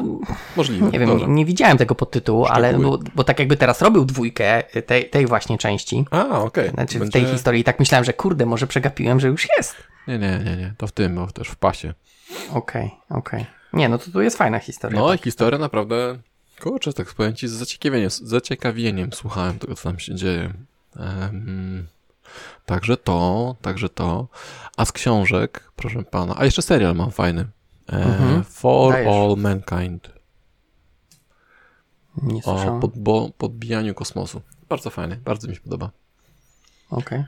Możliwe. 0.58 0.92
nie 0.92 1.00
wiem, 1.00 1.10
Dobrze. 1.10 1.28
nie, 1.28 1.46
widziałem 1.46 1.78
tego 1.78 1.96
podtytułu, 1.96 2.46
ale 2.46 2.74
bo, 2.80 3.00
bo 3.16 3.24
tak 3.24 3.40
jakby 3.40 3.58
teraz 3.58 3.82
robił 3.82 4.06
dwójkę 4.06 4.76
y, 4.78 4.82
tej, 4.82 5.10
tej 5.10 5.26
właśnie 5.28 5.58
części, 5.58 6.06
A, 6.12 6.28
okej. 6.40 6.70
znaczy 6.70 6.98
w 6.98 7.00
Będzie- 7.00 7.20
tej 7.20 7.32
historii 7.32 7.64
tak 7.64 7.80
myślałem, 7.80 8.06
że 8.06 8.14
kurde, 8.14 8.46
może 8.46 8.68
przegapiłem, 8.68 9.20
że 9.20 9.28
już 9.28 9.48
jest. 9.58 9.76
Nie, 10.08 10.18
nie, 10.20 10.40
nie, 10.46 10.58
nie. 10.58 10.74
To 10.78 10.88
w 10.88 10.92
tym, 10.92 11.16
bo 11.16 11.28
też 11.28 11.48
w 11.48 11.56
pasie. 11.56 11.94
Okej, 12.54 12.92
okej. 13.10 13.46
Nie, 13.74 13.90
no 13.90 13.98
to 13.98 14.12
tu 14.12 14.22
jest 14.22 14.38
fajna 14.38 14.60
historia. 14.60 15.00
No 15.00 15.14
i 15.14 15.18
historia 15.18 15.60
naprawdę, 15.60 16.18
kurczę, 16.64 16.94
tak 16.94 17.14
powiem 17.14 17.36
ci, 17.36 17.48
z 17.48 17.52
zaciekawieniem, 17.52 18.10
z 18.10 18.22
zaciekawieniem 18.22 19.14
słuchałem 19.14 19.60
tego, 19.60 19.76
co 19.76 19.84
tam 19.84 20.00
się 20.00 20.16
dzieje. 20.16 20.54
Um, 21.00 21.88
także 22.66 22.98
to, 22.98 23.56
także 23.62 23.90
to. 23.90 24.28
A 24.78 24.86
z 24.86 24.92
książek, 24.92 25.72
proszę 25.76 26.04
pana. 26.04 26.34
A 26.38 26.46
jeszcze 26.46 26.62
serial 26.62 26.96
mam 26.96 27.12
fajny. 27.12 27.46
E, 27.90 27.96
Mhm. 28.06 28.44
For 28.44 28.94
Dajesz. 28.94 29.08
All 29.08 29.36
Mankind. 29.38 30.14
Nie 32.24 32.42
O 32.44 32.56
słyszałem. 32.56 32.80
pod, 32.80 32.98
bo, 32.98 33.30
podbijaniu 33.38 33.94
kosmosu. 33.94 34.42
Bardzo 34.70 34.90
fajny, 34.90 35.16
bardzo 35.16 35.48
mi 35.48 35.56
się 35.56 35.62
podoba. 35.62 35.90
Okej. 36.90 37.24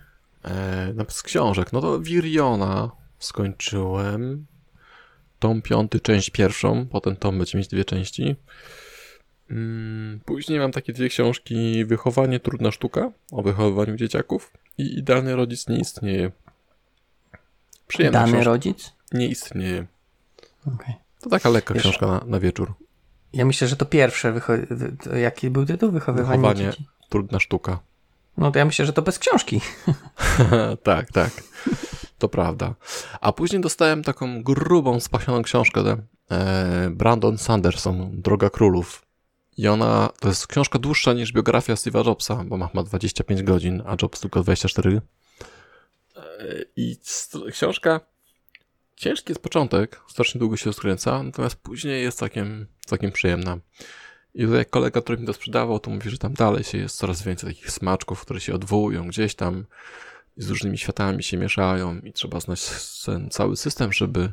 E, 0.45 0.93
no, 0.95 1.05
z 1.09 1.23
książek, 1.23 1.73
no 1.73 1.81
to 1.81 1.99
Viriona 1.99 2.91
skończyłem. 3.19 4.45
Tom 5.39 5.61
piąty, 5.61 5.99
część 5.99 6.29
pierwszą, 6.29 6.85
potem 6.87 7.15
tom 7.15 7.37
będzie 7.37 7.57
mieć 7.57 7.67
dwie 7.67 7.85
części. 7.85 8.35
Mm, 9.49 10.19
Później 10.25 10.59
mam 10.59 10.71
takie 10.71 10.93
dwie 10.93 11.09
książki 11.09 11.85
Wychowanie 11.85 12.39
trudna 12.39 12.71
sztuka 12.71 13.11
o 13.31 13.41
wychowywaniu 13.41 13.95
dzieciaków 13.95 14.51
i 14.77 14.97
Idealny 14.99 15.35
rodzic 15.35 15.67
nie 15.67 15.77
istnieje. 15.79 16.31
Przyjemna 17.87 18.19
Dany 18.19 18.31
książka. 18.31 18.51
rodzic? 18.51 18.93
Nie 19.11 19.27
istnieje. 19.27 19.85
Okej. 20.75 20.95
To 21.21 21.29
taka 21.29 21.49
lekka 21.49 21.73
Wiesz- 21.73 21.83
książka 21.83 22.07
na, 22.07 22.21
na 22.27 22.39
wieczór. 22.39 22.73
Ja 23.33 23.45
myślę, 23.45 23.67
że 23.67 23.75
to 23.75 23.85
pierwsze. 23.85 24.33
Wycho- 24.33 25.15
jaki 25.15 25.49
był 25.49 25.65
tytuł? 25.65 25.91
Wychowywanie 25.91 26.41
Wychowanie. 26.41 26.65
dzieci. 26.71 26.85
Trudna 27.09 27.39
sztuka. 27.39 27.79
No 28.37 28.51
to 28.51 28.59
ja 28.59 28.65
myślę, 28.65 28.85
że 28.85 28.93
to 28.93 29.01
bez 29.01 29.19
książki. 29.19 29.61
tak, 30.83 31.11
tak. 31.11 31.31
To 32.17 32.29
prawda. 32.29 32.73
A 33.21 33.31
później 33.33 33.61
dostałem 33.61 34.03
taką 34.03 34.43
grubą, 34.43 34.99
spasioną 34.99 35.41
książkę 35.43 35.81
e, 36.31 36.89
Brandon 36.89 37.37
Sanderson, 37.37 38.21
Droga 38.21 38.49
Królów. 38.49 39.04
I 39.57 39.67
ona, 39.67 40.09
to 40.19 40.27
jest 40.27 40.47
książka 40.47 40.79
dłuższa 40.79 41.13
niż 41.13 41.31
biografia 41.31 41.73
Steve'a 41.73 42.07
Jobsa, 42.07 42.43
bo 42.45 42.57
ma, 42.57 42.69
ma 42.73 42.83
25 42.83 43.43
godzin, 43.43 43.83
a 43.85 43.95
Jobs 44.01 44.19
tylko 44.19 44.43
24. 44.43 45.01
E, 46.15 46.21
I 46.75 46.97
książka, 47.51 47.99
ciężki 48.95 49.31
jest 49.31 49.41
początek, 49.41 50.01
strasznie 50.07 50.39
długo 50.39 50.57
się 50.57 50.65
rozkręca, 50.65 51.23
natomiast 51.23 51.55
później 51.55 52.03
jest 52.03 52.17
całkiem, 52.17 52.67
całkiem 52.85 53.11
przyjemna. 53.11 53.57
I 54.35 54.45
tutaj 54.45 54.65
kolega, 54.65 55.01
który 55.01 55.17
mi 55.17 55.27
to 55.27 55.33
sprzedawał, 55.33 55.79
to 55.79 55.91
mówi, 55.91 56.09
że 56.09 56.17
tam 56.17 56.33
dalej 56.33 56.63
się 56.63 56.77
jest 56.77 56.97
coraz 56.97 57.23
więcej 57.23 57.49
takich 57.49 57.71
smaczków, 57.71 58.21
które 58.21 58.41
się 58.41 58.53
odwołują 58.53 59.07
gdzieś 59.07 59.35
tam 59.35 59.65
z 60.37 60.49
różnymi 60.49 60.77
światami 60.77 61.23
się 61.23 61.37
mieszają 61.37 61.99
i 61.99 62.13
trzeba 62.13 62.39
znać 62.39 62.69
ten 63.05 63.29
cały 63.29 63.57
system, 63.57 63.93
żeby 63.93 64.31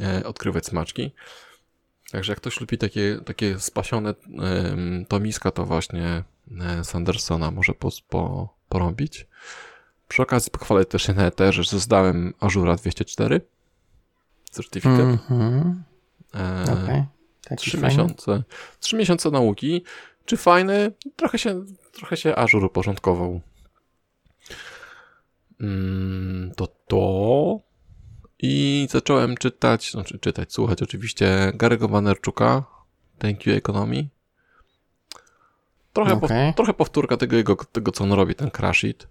e, 0.00 0.24
odkrywać 0.24 0.66
smaczki. 0.66 1.10
Także 2.10 2.32
jak 2.32 2.40
ktoś 2.40 2.60
lubi 2.60 2.78
takie, 2.78 3.20
takie 3.24 3.58
spasione 3.58 4.14
em, 4.38 5.06
tomiska, 5.08 5.50
to 5.50 5.66
właśnie 5.66 6.24
e, 6.60 6.84
Sandersona 6.84 7.50
może 7.50 7.74
po, 7.74 7.88
po, 8.08 8.54
porobić. 8.68 9.26
Przy 10.08 10.22
okazji 10.22 10.50
pochwalę 10.50 10.84
też 10.84 11.02
się 11.02 11.12
na 11.14 11.26
eterze, 11.26 11.64
że 11.64 11.78
zdałem 11.78 12.34
Ażura 12.40 12.76
204 12.76 13.40
certyfikat. 14.50 15.00
Mhm. 15.00 15.82
E, 16.34 16.64
Okej. 16.84 17.04
Taki 17.44 17.70
Trzy 17.70 17.78
miesiące. 17.78 18.42
Trzy 18.80 18.96
miesiące 18.96 19.30
nauki. 19.30 19.84
Czy 20.24 20.36
fajny? 20.36 20.92
Trochę 21.16 21.38
się, 21.38 21.64
trochę 21.92 22.16
się 22.16 22.36
Azure 22.36 22.66
uporządkował. 22.66 23.40
Mm, 25.60 26.52
to 26.56 26.66
to. 26.66 27.60
I 28.42 28.86
zacząłem 28.90 29.36
czytać, 29.36 29.90
znaczy 29.90 30.18
czytać, 30.18 30.52
słuchać 30.52 30.82
oczywiście 30.82 31.52
Gary'ego 31.54 31.90
Vanerczuka, 31.90 32.64
Thank 33.18 33.46
You 33.46 33.54
Economy. 33.54 34.08
Trochę, 35.92 36.12
Okej. 36.12 36.28
pow, 36.28 36.56
trochę 36.56 36.74
powtórka 36.74 37.16
tego, 37.16 37.36
jego, 37.36 37.56
tego, 37.56 37.92
co 37.92 38.04
on 38.04 38.12
robi, 38.12 38.34
ten 38.34 38.50
Crash 38.50 38.84
It. 38.84 39.08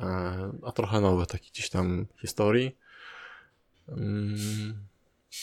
E, 0.00 0.52
a 0.66 0.72
trochę 0.72 1.00
nowe 1.00 1.26
takie 1.26 1.50
gdzieś 1.50 1.70
tam 1.70 2.06
historii. 2.20 2.76
Mm, 3.88 4.74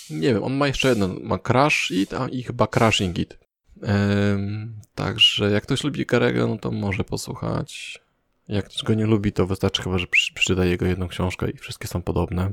nie 0.09 0.33
wiem, 0.33 0.43
on 0.43 0.53
ma 0.53 0.67
jeszcze 0.67 0.89
jeden, 0.89 1.19
ma 1.23 1.37
Crash 1.37 1.91
It, 1.91 2.13
a 2.13 2.27
i 2.27 2.43
chyba 2.43 2.67
Crashing 2.67 3.19
It. 3.19 3.39
Em, 3.83 4.79
także 4.95 5.51
jak 5.51 5.63
ktoś 5.63 5.83
lubi 5.83 6.05
Garego, 6.05 6.47
no 6.47 6.57
to 6.57 6.71
może 6.71 7.03
posłuchać. 7.03 8.01
Jak 8.47 8.65
ktoś 8.65 8.83
go 8.83 8.93
nie 8.93 9.05
lubi, 9.05 9.31
to 9.31 9.47
wystarczy 9.47 9.83
chyba, 9.83 9.97
że 9.97 10.07
przeczyta 10.07 10.65
jego 10.65 10.85
jedną 10.85 11.07
książkę 11.07 11.49
i 11.49 11.57
wszystkie 11.57 11.87
są 11.87 12.01
podobne. 12.01 12.51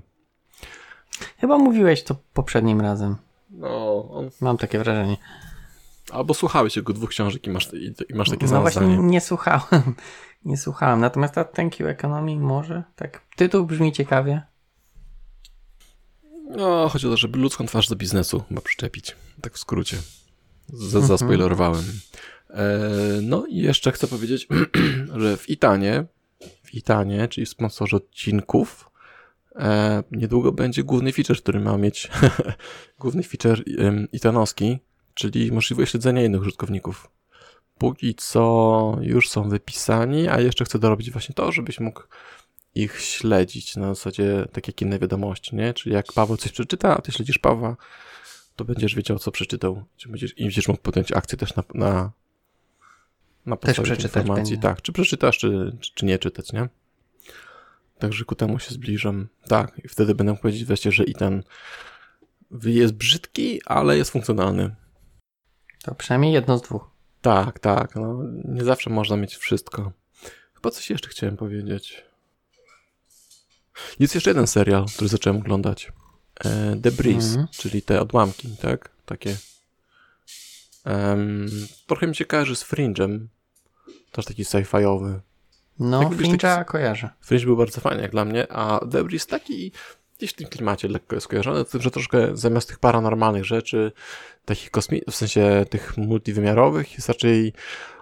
Chyba 1.39 1.59
mówiłeś 1.59 2.03
to 2.03 2.17
poprzednim 2.35 2.81
razem. 2.81 3.17
No, 3.51 4.05
on... 4.11 4.31
Mam 4.41 4.57
takie 4.59 4.79
wrażenie. 4.79 5.17
Albo 6.13 6.35
słuchałeś 6.35 6.77
jego 6.77 6.93
dwóch 6.93 7.11
książek 7.11 7.47
i 7.47 7.51
masz, 7.51 7.73
i, 7.73 7.95
i 8.09 8.15
masz 8.15 8.31
takie 8.31 8.47
No 8.47 8.61
właśnie 8.61 8.83
zdanie. 8.83 8.99
nie 8.99 9.21
słuchałem. 9.21 9.95
Nie 10.45 10.57
słuchałem. 10.57 11.01
Natomiast 11.01 11.35
ta 11.35 11.45
Thank 11.45 11.81
You 11.81 11.87
Economy 11.87 12.37
może? 12.37 12.83
Tak. 12.97 13.23
Tytuł 13.37 13.67
brzmi 13.67 13.93
ciekawie. 13.93 14.43
No, 16.51 16.89
chodzi 16.89 17.07
o 17.07 17.11
to, 17.11 17.17
żeby 17.17 17.39
ludzką 17.39 17.67
twarz 17.67 17.89
do 17.89 17.97
biznesu 17.97 18.43
chyba 18.49 18.61
przyczepić. 18.61 19.17
Tak 19.41 19.55
w 19.55 19.59
skrócie. 19.59 19.97
Z, 20.69 20.85
Mhm. 20.85 21.07
Zaspoilerowałem. 21.07 21.85
E, 22.51 22.79
no 23.23 23.47
i 23.47 23.57
jeszcze 23.57 23.93
chcę 23.93 24.07
powiedzieć, 24.07 24.49
że 25.23 25.37
w 25.37 25.51
Itanie, 25.51 26.05
w 26.63 26.75
Itanie, 26.75 27.29
czyli 27.29 27.47
w 27.47 27.51
sponsorze 27.51 27.97
odcinków, 27.97 28.91
e, 29.55 30.03
niedługo 30.11 30.53
będzie 30.53 30.85
główny 30.85 31.13
feature, 31.13 31.39
który 31.39 31.61
ma 31.61 31.79
mieć 31.79 32.11
główny 33.01 33.23
feature 33.23 33.65
itanowski, 34.13 34.79
czyli 35.15 35.53
możliwość 35.53 35.91
śledzenia 35.91 36.25
innych 36.25 36.41
użytkowników. 36.41 37.11
Póki 37.79 38.15
co 38.15 38.99
już 39.01 39.29
są 39.29 39.49
wypisani, 39.49 40.29
a 40.29 40.41
jeszcze 40.41 40.65
chcę 40.65 40.79
dorobić 40.79 41.11
właśnie 41.11 41.35
to, 41.35 41.53
żebyś 41.53 41.81
mógł 41.81 42.03
ich 42.75 43.01
śledzić 43.01 43.77
na 43.77 43.95
zasadzie 43.95 44.47
tak 44.53 44.67
jak 44.67 44.83
inne 44.83 44.99
wiadomości, 44.99 45.57
nie? 45.57 45.75
Czyli 45.75 45.95
jak 45.95 46.13
Paweł 46.13 46.37
coś 46.37 46.53
przeczyta, 46.53 46.97
a 46.97 47.01
ty 47.01 47.13
śledzisz 47.13 47.39
Pawła, 47.39 47.77
to 48.57 48.65
będziesz 48.65 48.95
wiedział, 48.95 49.19
co 49.19 49.31
przeczytał. 49.31 49.85
Czy 49.97 50.09
będziesz, 50.09 50.39
I 50.39 50.43
będziesz 50.43 50.69
mógł 50.69 50.81
podjąć 50.81 51.13
akcję 51.13 51.39
też 51.39 51.57
na, 51.57 51.65
na, 51.75 52.13
na 53.47 53.57
podstawie 53.57 53.87
przeczytać 53.87 54.17
informacji. 54.17 54.55
będzie. 54.55 54.69
Tak, 54.69 54.83
czy 54.83 54.93
przeczytasz, 54.93 55.39
czy, 55.39 55.77
czy, 55.81 55.95
czy 55.95 56.07
nie 56.07 56.19
czytać, 56.19 56.53
nie? 56.53 56.69
Także 58.05 58.25
ku 58.25 58.35
temu 58.35 58.59
się 58.59 58.75
zbliżam. 58.75 59.29
Tak, 59.49 59.81
i 59.85 59.89
wtedy 59.89 60.15
będę 60.15 60.33
mógł 60.33 60.43
powiedzieć 60.43 60.65
wreszcie, 60.65 60.93
że 60.93 61.05
i 61.05 61.15
ten 61.15 61.43
jest 62.65 62.95
brzydki, 62.95 63.61
ale 63.67 63.97
jest 63.97 64.11
funkcjonalny. 64.11 64.75
To 65.83 65.95
przynajmniej 65.95 66.33
jedno 66.33 66.59
z 66.59 66.63
dwóch. 66.63 66.91
Tak, 67.23 67.59
tak. 67.59 67.97
No, 67.97 68.19
nie 68.45 68.65
zawsze 68.65 68.91
można 68.91 69.17
mieć 69.17 69.37
wszystko. 69.37 69.93
Chyba 70.55 70.71
coś 70.71 70.91
jeszcze 70.91 71.09
chciałem 71.09 71.37
powiedzieć. 71.37 72.05
Jest 73.99 74.15
jeszcze 74.15 74.31
jeden 74.31 74.47
serial, 74.47 74.87
który 74.95 75.09
zacząłem 75.09 75.39
oglądać. 75.41 75.93
E, 76.45 76.77
The 76.83 76.91
Breeze, 76.91 77.29
Mhm. 77.29 77.49
czyli 77.51 77.83
te 77.83 78.01
odłamki, 78.01 78.57
tak? 78.63 78.91
Takie. 79.07 79.37
Em, 80.85 81.47
trochę 81.87 82.07
mi 82.07 82.17
się 82.17 82.25
kojarzy 82.25 82.57
z 82.57 82.65
Fringe'em. 82.65 83.27
Też 84.13 84.25
taki 84.25 84.45
sci-fiowy. 84.45 85.21
No, 85.79 86.11
Fincha 86.11 86.57
taki- 86.57 86.71
kojarzę. 86.71 87.11
Fringe 87.21 87.47
był 87.47 87.57
bardzo 87.57 87.81
fajny 87.81 88.03
jak 88.03 88.11
dla 88.11 88.25
mnie, 88.25 88.53
a 88.53 88.81
Breeze 88.87 89.27
taki 89.27 89.73
gdzieś 90.19 90.31
w 90.31 90.35
tym 90.35 90.49
klimacie 90.49 90.89
lekko 90.89 91.15
jest 91.15 91.29
kojarzony, 91.29 91.65
z 91.65 91.69
tym, 91.69 91.83
że 91.83 91.91
troszkę 91.91 92.37
zamiast 92.37 92.69
tych 92.69 92.79
paranormalnych 92.79 93.45
rzeczy, 93.45 93.93
takich 94.45 94.71
kosmi... 94.71 95.01
w 95.11 95.15
sensie 95.15 95.67
tych 95.71 95.97
multiwymiarowych, 95.97 96.95
jest 96.95 97.09
raczej 97.09 97.53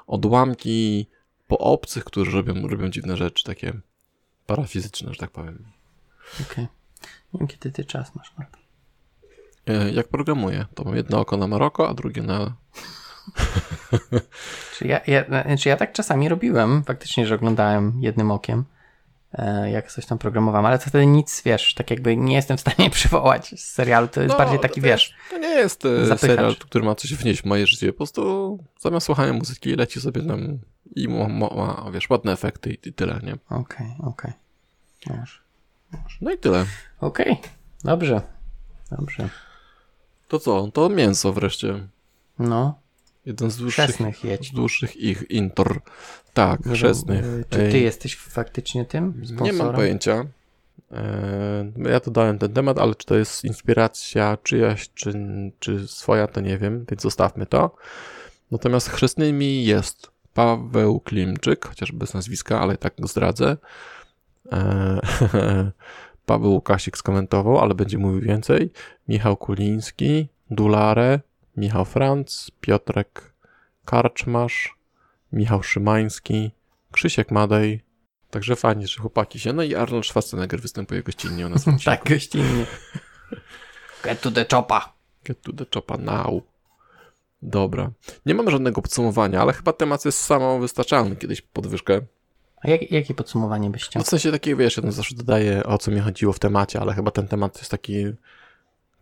odłamki 0.06 1.06
po 1.48 1.58
obcych, 1.58 2.04
którzy 2.04 2.30
robią, 2.30 2.68
robią 2.68 2.90
dziwne 2.90 3.16
rzeczy, 3.16 3.44
takie 3.44 3.72
parafizyczne, 4.46 5.12
że 5.12 5.20
tak 5.20 5.30
powiem. 5.30 5.64
Okej. 6.50 6.66
Wiem, 7.34 7.46
kiedy 7.48 7.72
ty 7.72 7.84
czas 7.84 8.14
masz 8.14 8.32
na 8.38 8.44
to. 8.44 8.58
E, 9.66 9.90
Jak 9.90 10.08
programuję, 10.08 10.66
to 10.74 10.84
mam 10.84 10.96
jedno 10.96 11.20
oko 11.20 11.36
na 11.36 11.46
Maroko, 11.46 11.88
a 11.88 11.94
drugie 11.94 12.22
na... 12.22 12.56
Czy 14.78 14.86
ja, 14.86 15.00
ja, 15.06 15.24
znaczy 15.24 15.68
ja 15.68 15.76
tak 15.76 15.92
czasami 15.92 16.28
robiłem, 16.28 16.84
faktycznie, 16.84 17.26
że 17.26 17.34
oglądałem 17.34 17.92
jednym 18.00 18.30
okiem, 18.30 18.64
e, 19.32 19.70
jak 19.70 19.92
coś 19.92 20.06
tam 20.06 20.18
programowałem, 20.18 20.66
ale 20.66 20.78
to 20.78 20.84
wtedy 20.86 21.06
nic, 21.06 21.42
wiesz, 21.44 21.74
tak 21.74 21.90
jakby 21.90 22.16
nie 22.16 22.34
jestem 22.34 22.56
w 22.56 22.60
stanie 22.60 22.90
przywołać 23.00 23.60
z 23.60 23.64
serialu, 23.64 24.08
to 24.08 24.20
jest 24.22 24.32
No, 24.32 24.38
bardziej 24.38 24.58
taki, 24.60 24.80
to 24.80 24.86
wiesz, 24.86 25.14
To 25.30 25.38
nie 25.38 25.48
jest 25.48 25.84
e, 25.84 26.06
Zapychacz. 26.06 26.30
serial, 26.30 26.56
który 26.56 26.84
ma 26.84 26.94
coś 26.94 27.14
wnieść 27.14 27.42
w 27.42 27.44
moje 27.44 27.66
życie, 27.66 27.92
po 27.92 27.96
prostu 27.96 28.58
zamiast 28.80 29.06
słuchania 29.06 29.32
muzyki 29.32 29.76
leci 29.76 30.00
sobie 30.00 30.22
tam 30.22 30.58
i 30.96 31.08
ma, 31.08 31.28
ma, 31.28 31.46
ma 31.46 31.90
wiesz, 31.92 32.10
ładne 32.10 32.32
efekty 32.32 32.70
i, 32.72 32.88
i 32.88 32.92
tyle, 32.92 33.20
nie? 33.22 33.36
okej, 33.58 33.86
okej. 34.02 34.32
Może. 35.06 35.38
No 36.20 36.30
i 36.30 36.38
tyle. 36.38 36.64
Okej, 37.00 37.40
dobrze, 37.84 38.20
dobrze. 38.90 39.28
To 40.28 40.38
co? 40.38 40.68
To 40.72 40.88
mięso 40.88 41.32
wreszcie. 41.32 41.88
No, 42.38 42.78
Jeden 43.26 43.50
z 43.50 43.56
dłuższych, 43.56 43.84
chrzestnych 43.84 44.16
z 44.16 44.24
jedź. 44.24 44.52
dłuższych 44.52 44.96
ich 44.96 45.30
intor. 45.30 45.80
Tak, 46.34 46.60
chrzestnych. 46.74 47.24
E, 47.24 47.44
Czy 47.50 47.58
ty 47.58 47.62
Ej, 47.64 47.82
jesteś 47.82 48.16
faktycznie 48.16 48.84
tym 48.84 49.22
sponsorem? 49.26 49.56
Nie 49.56 49.62
mam 49.62 49.74
pojęcia. 49.74 50.24
E, 50.92 51.72
Ja 51.90 52.00
to 52.00 52.10
dałem 52.10 52.38
ten 52.38 52.52
temat, 52.52 52.78
ale 52.78 52.94
czy 52.94 53.06
to 53.06 53.16
jest 53.16 53.44
inspiracja 53.44 54.36
czyjaś, 54.42 54.90
czy, 54.94 55.12
czy 55.58 55.88
swoja, 55.88 56.26
to 56.26 56.40
nie 56.40 56.58
wiem, 56.58 56.84
więc 56.90 57.02
zostawmy 57.02 57.46
to. 57.46 57.74
Natomiast 58.50 58.88
chrzestnymi 58.90 59.64
jest 59.64 60.10
Paweł 60.34 61.00
Klimczyk, 61.00 61.66
chociaż 61.66 61.92
bez 61.92 62.14
nazwiska, 62.14 62.60
ale 62.60 62.76
tak 62.76 62.94
go 63.00 63.08
zdradzę. 63.08 63.56
E, 64.52 65.00
Paweł 66.26 66.50
Łukasik 66.52 66.98
skomentował, 66.98 67.58
ale 67.58 67.74
będzie 67.74 67.98
mówił 67.98 68.20
więcej. 68.20 68.70
Michał 69.08 69.36
Kuliński, 69.36 70.28
Dulare, 70.50 71.20
Michał 71.56 71.84
Franc, 71.84 72.50
Piotrek 72.60 73.32
Karczmasz, 73.84 74.76
Michał 75.32 75.62
Szymański, 75.62 76.50
Krzysiek 76.92 77.30
Madej. 77.30 77.84
Także 78.30 78.56
fajnie, 78.56 78.86
że 78.88 79.00
chłopaki 79.00 79.40
się. 79.40 79.52
No 79.52 79.62
i 79.62 79.74
Arnold 79.74 80.06
Schwarzenegger 80.06 80.60
występuje 80.60 81.02
gościnnie 81.02 81.46
u 81.46 81.48
nas. 81.48 81.64
tak, 81.84 82.04
gościnnie. 82.08 82.66
Get 84.04 84.20
to 84.20 84.30
the 84.30 84.46
chopa. 84.50 84.94
Get 85.24 85.42
to 85.42 85.52
the 85.52 85.64
chopa 85.74 85.96
now. 85.96 86.42
Dobra. 87.42 87.90
Nie 88.26 88.34
mamy 88.34 88.50
żadnego 88.50 88.82
podsumowania, 88.82 89.40
ale 89.40 89.52
chyba 89.52 89.72
temat 89.72 90.04
jest 90.04 90.18
samowystarczalny 90.18 91.16
kiedyś 91.16 91.40
podwyżkę. 91.40 92.00
A 92.60 92.70
jak, 92.70 92.90
jakie 92.90 93.14
podsumowanie 93.14 93.70
byś 93.70 93.84
chciał? 93.84 94.00
No 94.00 94.04
w 94.04 94.08
sensie 94.08 94.32
takiego, 94.32 94.56
wiesz, 94.56 94.76
ja 94.76 94.90
zawsze 94.90 95.14
dodaję 95.14 95.64
o 95.64 95.78
co 95.78 95.90
mi 95.90 96.00
chodziło 96.00 96.32
w 96.32 96.38
temacie, 96.38 96.80
ale 96.80 96.94
chyba 96.94 97.10
ten 97.10 97.28
temat 97.28 97.58
jest 97.58 97.70
taki 97.70 98.04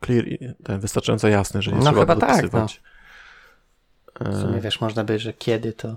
clear, 0.04 0.25
ten 0.64 0.80
wystarczająco 0.80 1.28
jasny, 1.28 1.62
że 1.62 1.71
nie 1.71 1.76
No 1.76 1.83
trzeba 1.83 2.00
chyba 2.00 2.16
tak, 2.16 2.28
dopisywać. 2.30 2.80
W 4.21 4.40
sumie 4.40 4.57
E, 4.57 4.61
wiesz, 4.61 4.80
można 4.80 5.04
by, 5.04 5.19
że 5.19 5.33
kiedy 5.33 5.73
to 5.73 5.97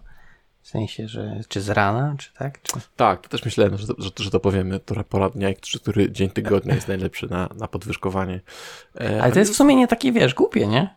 w 0.62 0.68
sensie, 0.68 1.08
że 1.08 1.40
czy 1.48 1.62
z 1.62 1.70
rana, 1.70 2.16
czy 2.18 2.34
tak? 2.34 2.62
Czy... 2.62 2.74
tak, 2.96 3.22
to 3.22 3.30
też 3.30 3.46
myślałem, 3.46 3.78
że, 3.78 3.88
że, 3.98 4.10
że 4.16 4.32
to 4.32 4.40
powiemy, 4.40 4.80
która 4.80 5.04
pora 5.04 5.30
dnia 5.30 5.50
i 5.50 5.56
który, 5.56 5.80
który 5.80 6.12
dzień 6.12 6.30
tygodnia 6.30 6.76
jest 6.76 6.88
najlepszy 6.88 7.30
na, 7.30 7.50
na 7.56 7.68
podwyżkowanie. 7.68 8.42
E, 9.02 9.24
Ale 9.24 9.34
to 9.34 9.40
jest 9.40 9.52
w 9.52 9.56
sumie 9.56 9.76
nie 9.76 9.88
takie, 9.88 10.12
wiesz, 10.12 10.34
głupie, 10.34 10.68
nie? 10.68 10.96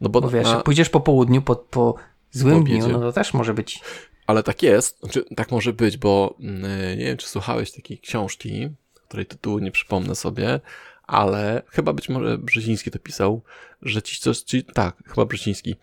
no 0.00 0.08
bo, 0.08 0.20
Bo 0.20 0.28
wiesz, 0.30 0.48
na, 0.48 0.60
pójdziesz 0.60 0.88
po 0.88 1.00
południu, 1.00 1.42
po, 1.42 1.56
po 1.56 1.94
złym 2.30 2.58
Po 2.58 2.64
dniu, 2.64 2.88
no 2.88 3.00
to 3.00 3.12
też 3.12 3.34
może 3.34 3.54
być. 3.54 3.80
Ale 4.26 4.42
tak 4.42 4.62
jest, 4.62 5.00
znaczy, 5.00 5.24
tak 5.36 5.50
może 5.50 5.72
być, 5.72 5.96
bo 5.96 6.34
mm, 6.40 6.62
nie 6.98 7.04
wiem, 7.04 7.16
czy 7.16 7.28
słuchałeś 7.28 7.72
takiej 7.72 7.98
książki, 7.98 8.68
której 9.08 9.26
tytułu 9.26 9.58
nie 9.58 9.70
przypomnę 9.70 10.14
sobie, 10.14 10.60
ale 11.08 11.62
chyba 11.68 11.92
być 11.92 12.08
może 12.08 12.38
Brzeziński 12.38 12.90
to 12.90 12.98
pisał, 12.98 13.42
że 13.82 14.02
ci, 14.02 14.20
co, 14.20 14.34
ci 14.34 14.64
tak, 14.64 14.96
chyba 15.06 15.24
Brzeziński, 15.26 15.76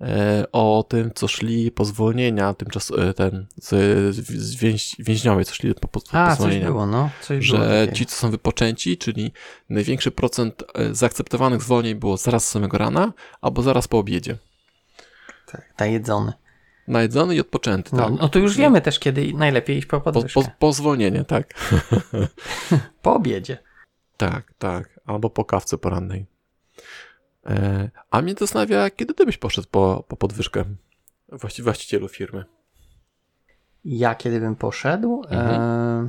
e, 0.00 0.44
o 0.52 0.84
tym, 0.88 1.10
co 1.14 1.28
szli 1.28 1.70
po 1.70 1.84
zwolnienia, 1.84 2.54
tymczas 2.54 2.90
e, 2.98 3.14
ten, 3.14 3.46
z, 3.56 4.16
z 4.16 4.54
więź, 4.54 4.96
więźniowie, 4.98 5.44
co 5.44 5.54
szli 5.54 5.74
po, 5.74 5.80
po, 5.80 6.00
po 6.00 6.00
A, 6.12 6.28
coś 6.28 6.36
zwolnienia. 6.36 6.66
było, 6.66 6.86
no. 6.86 7.10
Coś 7.20 7.50
było 7.50 7.62
Że 7.62 7.68
takiego. 7.80 7.96
ci, 7.96 8.06
co 8.06 8.16
są 8.16 8.30
wypoczęci, 8.30 8.98
czyli 8.98 9.32
największy 9.68 10.10
procent 10.10 10.62
e, 10.74 10.94
zaakceptowanych 10.94 11.62
zwolnień 11.62 11.94
było 11.94 12.16
zaraz 12.16 12.44
z 12.44 12.48
samego 12.50 12.78
rana, 12.78 13.12
albo 13.40 13.62
zaraz 13.62 13.88
po 13.88 13.98
obiedzie. 13.98 14.36
Tak, 15.52 15.74
najedzony. 15.78 16.32
Najedzony 16.88 17.34
i 17.34 17.40
odpoczęty, 17.40 17.90
No, 17.96 18.10
tak. 18.10 18.20
no 18.20 18.28
to 18.28 18.38
już 18.38 18.56
wiemy 18.56 18.80
też, 18.80 18.98
kiedy 18.98 19.32
najlepiej 19.34 19.78
iść 19.78 19.86
po 19.86 20.00
Po, 20.00 20.12
podwyżkę. 20.12 20.42
po, 20.42 20.50
po 20.58 20.72
zwolnienie, 20.72 21.24
tak. 21.24 21.54
Po 23.02 23.14
obiedzie. 23.14 23.58
Tak, 24.30 24.52
tak. 24.58 25.00
Albo 25.04 25.30
po 25.30 25.44
kawce 25.44 25.78
porannej. 25.78 26.26
E, 27.46 27.90
a 28.10 28.22
mnie 28.22 28.34
zastanawia, 28.38 28.90
kiedy 28.90 29.14
ty 29.14 29.26
byś 29.26 29.38
poszedł 29.38 29.68
po, 29.70 30.04
po 30.08 30.16
podwyżkę 30.16 30.64
właści, 31.28 31.62
właścicielu 31.62 32.08
firmy? 32.08 32.44
Ja 33.84 34.14
kiedy 34.14 34.40
bym 34.40 34.56
poszedł, 34.56 35.22
Mhm. 35.28 35.60
e, 35.60 36.08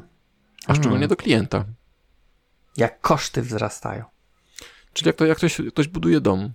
A 0.68 0.74
szczególnie 0.74 0.96
Hmm. 0.98 1.10
do 1.10 1.16
klienta. 1.16 1.66
jak 2.78 3.02
koszty 3.02 3.42
wzrastają. 3.42 4.04
Czyli 4.94 5.08
jak, 5.10 5.16
to, 5.16 5.26
jak 5.26 5.38
ktoś, 5.38 5.62
ktoś 5.72 5.88
buduje 5.88 6.22
dom. 6.22 6.54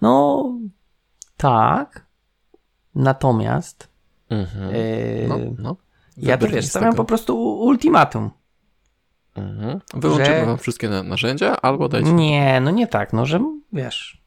No, 0.00 0.44
tak. 1.36 2.06
Natomiast 2.94 3.88
Mhm. 4.30 4.70
e, 4.74 5.28
No, 5.28 5.36
no. 5.58 5.76
ja 6.16 6.38
to 6.38 6.48
wiesz, 6.48 6.66
stawiam 6.66 6.94
po 6.94 7.04
prostu 7.04 7.36
ultimatum. 7.60 8.30
Mhm. 9.34 9.80
Wyłączymy 9.94 10.40
że- 10.40 10.46
wam 10.46 10.58
wszystkie 10.58 10.88
na, 10.88 11.02
narzędzia, 11.02 11.56
albo 11.62 11.88
dajcie... 11.88 12.12
Nie, 12.12 12.60
no 12.60 12.70
nie 12.70 12.86
tak, 12.86 13.12
no 13.12 13.26
że 13.26 13.40
wiesz, 13.72 14.24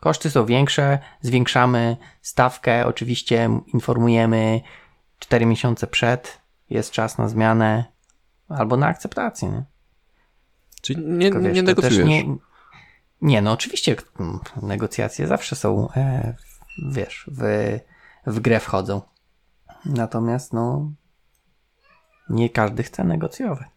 koszty 0.00 0.30
są 0.30 0.46
większe, 0.46 0.98
zwiększamy 1.20 1.96
stawkę, 2.22 2.86
oczywiście 2.86 3.50
informujemy 3.74 4.60
4 5.18 5.46
miesiące 5.46 5.86
przed, 5.86 6.40
jest 6.70 6.90
czas 6.90 7.18
na 7.18 7.28
zmianę 7.28 7.84
albo 8.48 8.76
na 8.76 8.86
akceptację. 8.86 9.48
Nie? 9.48 9.64
Czyli 10.82 11.06
nie, 11.06 11.30
Tylko, 11.30 11.44
wiesz, 11.44 11.56
nie 11.56 11.62
negocjujesz. 11.62 12.08
Nie, 12.08 12.24
nie, 13.20 13.42
no 13.42 13.52
oczywiście 13.52 13.96
negocjacje 14.62 15.26
zawsze 15.26 15.56
są, 15.56 15.88
e, 15.96 16.34
wiesz, 16.92 17.30
w, 17.32 17.42
w 18.26 18.40
grę 18.40 18.60
wchodzą. 18.60 19.02
Natomiast 19.84 20.52
no 20.52 20.92
nie 22.30 22.50
każdy 22.50 22.82
chce 22.82 23.04
negocjować. 23.04 23.73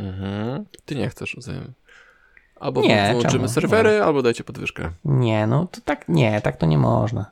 Mhm. 0.00 0.64
Ty 0.84 0.94
nie 0.94 1.08
chcesz. 1.08 1.34
rozumiem. 1.34 1.72
Albo 2.60 2.80
Nie, 2.82 3.08
wyłączymy 3.10 3.48
serwery, 3.48 4.02
albo 4.02 4.22
dajcie 4.22 4.44
podwyżkę. 4.44 4.90
Nie, 5.04 5.46
no 5.46 5.66
to 5.66 5.80
tak, 5.80 6.08
nie, 6.08 6.40
tak 6.40 6.56
to 6.56 6.66
nie 6.66 6.78
można. 6.78 7.30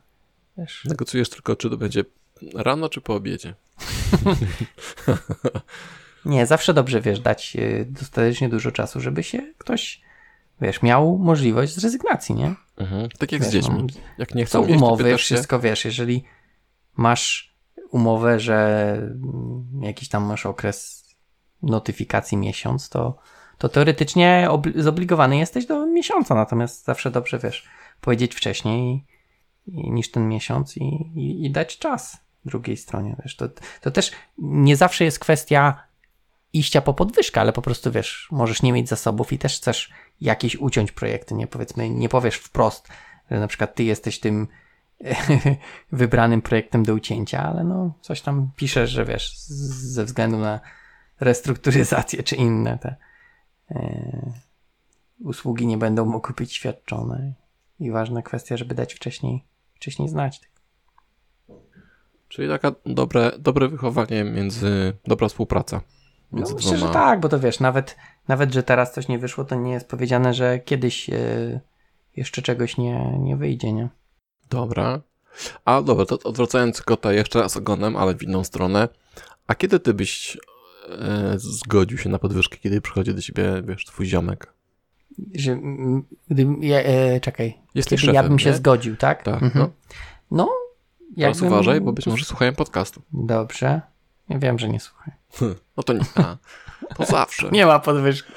Wiesz, 0.57 0.85
Negocjujesz 0.85 1.29
tylko, 1.29 1.55
czy 1.55 1.69
to 1.69 1.77
będzie 1.77 2.03
rano, 2.55 2.89
czy 2.89 3.01
po 3.01 3.15
obiedzie. 3.15 3.53
Nie, 6.25 6.45
zawsze 6.45 6.73
dobrze, 6.73 7.01
wiesz, 7.01 7.19
dać 7.19 7.55
y, 7.55 7.85
dostatecznie 7.89 8.49
dużo 8.49 8.71
czasu, 8.71 9.01
żeby 9.01 9.23
się 9.23 9.53
ktoś, 9.57 10.01
wiesz, 10.61 10.81
miał 10.81 11.17
możliwość 11.17 11.75
zrezygnacji, 11.75 12.35
nie? 12.35 12.55
Mhm. 12.77 13.09
Tak 13.19 13.31
jak 13.31 13.41
Wiesz, 13.41 13.49
z 13.49 13.53
dziećmi. 13.53 13.75
no, 13.75 13.87
Jak 14.17 14.35
nie 14.35 14.45
chcą 14.45 14.67
jeść, 14.67 14.81
umowy, 14.81 15.03
pytasz 15.03 15.21
się, 15.21 15.35
wszystko, 15.35 15.59
wiesz, 15.59 15.85
jeżeli 15.85 16.23
masz 16.97 17.55
umowę, 17.91 18.39
że 18.39 18.97
jakiś 19.81 20.09
tam 20.09 20.23
masz 20.23 20.45
okres 20.45 20.98
notyfikacji 21.63 22.37
miesiąc, 22.37 22.89
to, 22.89 23.17
to 23.57 23.69
teoretycznie 23.69 24.47
obli- 24.49 24.81
zobligowany 24.81 25.37
jesteś 25.37 25.65
do 25.65 25.85
miesiąca, 25.85 26.35
natomiast 26.35 26.85
zawsze 26.85 27.11
dobrze, 27.11 27.39
wiesz, 27.39 27.67
powiedzieć 28.01 28.35
wcześniej 28.35 29.05
niż 29.67 30.11
ten 30.11 30.27
miesiąc 30.27 30.77
i, 30.77 30.83
i, 31.15 31.45
i 31.45 31.51
dać 31.51 31.77
czas 31.77 32.17
drugiej 32.45 32.77
stronie, 32.77 33.15
wiesz, 33.23 33.35
to, 33.35 33.49
to 33.81 33.91
też 33.91 34.11
nie 34.37 34.75
zawsze 34.75 35.05
jest 35.05 35.19
kwestia 35.19 35.83
iścia 36.53 36.81
po 36.81 36.93
podwyżkę, 36.93 37.41
ale 37.41 37.53
po 37.53 37.61
prostu, 37.61 37.91
wiesz, 37.91 38.27
możesz 38.31 38.61
nie 38.61 38.73
mieć 38.73 38.89
zasobów 38.89 39.33
i 39.33 39.37
też 39.37 39.57
chcesz 39.57 39.89
jakieś 40.21 40.55
uciąć 40.55 40.91
projekty, 40.91 41.35
nie? 41.35 41.47
Powiedzmy, 41.47 41.89
nie 41.89 42.09
powiesz 42.09 42.35
wprost, 42.35 42.87
że 43.31 43.39
na 43.39 43.47
przykład 43.47 43.75
ty 43.75 43.83
jesteś 43.83 44.19
tym 44.19 44.47
wybranym 45.91 46.41
projektem 46.41 46.83
do 46.83 46.93
ucięcia, 46.93 47.43
ale 47.43 47.63
no 47.63 47.93
coś 48.01 48.21
tam 48.21 48.51
piszesz, 48.55 48.89
że 48.89 49.05
wiesz, 49.05 49.37
ze 49.37 50.05
względu 50.05 50.37
na 50.37 50.59
restrukturyzację 51.19 52.23
czy 52.23 52.35
inne 52.35 52.77
te 52.77 52.95
e, 53.71 54.31
usługi 55.19 55.67
nie 55.67 55.77
będą 55.77 56.05
mogły 56.05 56.35
być 56.35 56.53
świadczone 56.53 57.33
i 57.79 57.91
ważna 57.91 58.21
kwestia, 58.21 58.57
żeby 58.57 58.75
dać 58.75 58.93
wcześniej, 58.93 59.45
wcześniej 59.75 60.09
znać. 60.09 60.41
Czyli 62.27 62.49
taka 62.49 62.71
dobre, 62.85 63.31
dobre 63.39 63.67
wychowanie 63.67 64.23
między, 64.23 64.93
dobra 65.07 65.27
współpraca 65.27 65.81
No 66.31 66.37
między 66.37 66.55
myślę, 66.55 66.71
że 66.71 66.77
dwoma. 66.77 66.93
tak, 66.93 67.19
bo 67.19 67.29
to 67.29 67.39
wiesz, 67.39 67.59
nawet, 67.59 67.95
nawet, 68.27 68.53
że 68.53 68.63
teraz 68.63 68.93
coś 68.93 69.07
nie 69.07 69.19
wyszło, 69.19 69.43
to 69.43 69.55
nie 69.55 69.71
jest 69.71 69.87
powiedziane, 69.89 70.33
że 70.33 70.59
kiedyś 70.59 71.09
e, 71.09 71.15
jeszcze 72.15 72.41
czegoś 72.41 72.77
nie, 72.77 73.17
nie 73.19 73.37
wyjdzie, 73.37 73.73
nie? 73.73 73.89
Dobra. 74.49 75.01
A 75.65 75.81
dobra, 75.81 76.05
to 76.05 76.19
odwracając 76.23 76.81
kota 76.81 77.13
jeszcze 77.13 77.41
raz 77.41 77.57
ogonem, 77.57 77.95
ale 77.95 78.15
w 78.15 78.23
inną 78.23 78.43
stronę. 78.43 78.87
A 79.47 79.55
kiedy 79.55 79.79
ty 79.79 79.93
byś 79.93 80.37
zgodził 81.37 81.97
się 81.97 82.09
na 82.09 82.19
podwyżkę, 82.19 82.57
kiedy 82.57 82.81
przychodzi 82.81 83.13
do 83.13 83.21
ciebie, 83.21 83.61
wiesz, 83.67 83.85
twój 83.85 84.05
ziomek? 84.05 84.53
Że, 85.35 85.59
gdybym, 86.29 86.63
ja, 86.63 86.79
e, 86.83 87.19
czekaj, 87.19 87.57
Jesteś 87.75 88.01
kiedy 88.01 88.13
ja 88.13 88.19
szefem, 88.19 88.29
bym 88.29 88.39
się 88.39 88.49
nie? 88.49 88.55
zgodził, 88.55 88.97
tak? 88.97 89.23
Tak, 89.23 89.43
Mhm. 89.43 89.51
no. 89.65 89.69
No, 90.31 90.49
Teraz 91.15 91.37
jakbym- 91.37 91.47
uważaj, 91.53 91.81
bo 91.81 91.93
być 91.93 92.07
może 92.07 92.25
słuchają 92.25 92.53
podcastu. 92.55 93.01
Dobrze. 93.13 93.81
Ja 94.29 94.39
wiem, 94.39 94.59
że 94.59 94.69
nie 94.69 94.79
słuchaj. 94.79 95.13
No 95.77 95.83
to 95.83 95.93
nie. 95.93 95.99
A, 96.15 96.37
to 96.95 97.05
zawsze. 97.05 97.49
Nie 97.51 97.65
ma 97.65 97.79
podwyżki. 97.79 98.33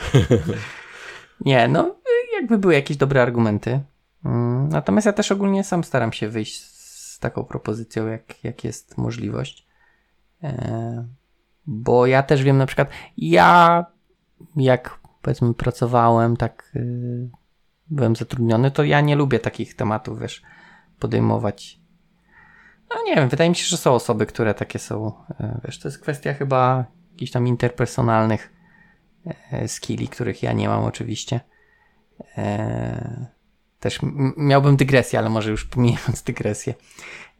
nie, 1.40 1.68
no, 1.68 1.94
jakby 2.34 2.58
były 2.58 2.74
jakieś 2.74 2.96
dobre 2.96 3.22
argumenty. 3.22 3.80
Mm, 4.24 4.68
Natomiast 4.68 5.06
ja 5.06 5.12
też 5.12 5.32
ogólnie 5.32 5.64
sam 5.64 5.84
staram 5.84 6.12
się 6.12 6.28
wyjść 6.28 6.62
z 6.64 7.18
taką 7.18 7.44
propozycją, 7.44 8.06
jak, 8.06 8.44
jak 8.44 8.64
jest 8.64 8.98
możliwość. 8.98 9.66
Bo 11.66 12.06
ja 12.06 12.22
też 12.22 12.42
wiem 12.42 12.58
na 12.58 12.66
przykład, 12.66 12.88
ja 13.16 13.86
jak 14.56 15.00
powiedzmy 15.22 15.54
pracowałem, 15.54 16.36
tak 16.36 16.72
y, 16.76 17.30
byłem 17.90 18.16
zatrudniony, 18.16 18.70
to 18.70 18.84
ja 18.84 19.00
nie 19.00 19.16
lubię 19.16 19.38
takich 19.38 19.76
tematów, 19.76 20.20
wiesz, 20.20 20.42
podejmować. 20.98 21.80
No 22.90 23.02
nie 23.06 23.16
wiem, 23.16 23.28
wydaje 23.28 23.50
mi 23.50 23.56
się, 23.56 23.64
że 23.64 23.76
są 23.76 23.92
osoby, 23.92 24.26
które 24.26 24.54
takie 24.54 24.78
są, 24.78 25.12
e, 25.40 25.60
wiesz, 25.64 25.78
to 25.78 25.88
jest 25.88 25.98
kwestia 25.98 26.34
chyba 26.34 26.84
jakichś 27.12 27.32
tam 27.32 27.46
interpersonalnych 27.46 28.52
e, 29.52 29.68
skilli, 29.68 30.08
których 30.08 30.42
ja 30.42 30.52
nie 30.52 30.68
mam 30.68 30.84
oczywiście. 30.84 31.40
E, 32.38 33.26
też 33.80 34.00
miałbym 34.36 34.76
dygresję, 34.76 35.18
ale 35.18 35.30
może 35.30 35.50
już 35.50 35.64
pomijając 35.64 36.22
dygresję. 36.22 36.74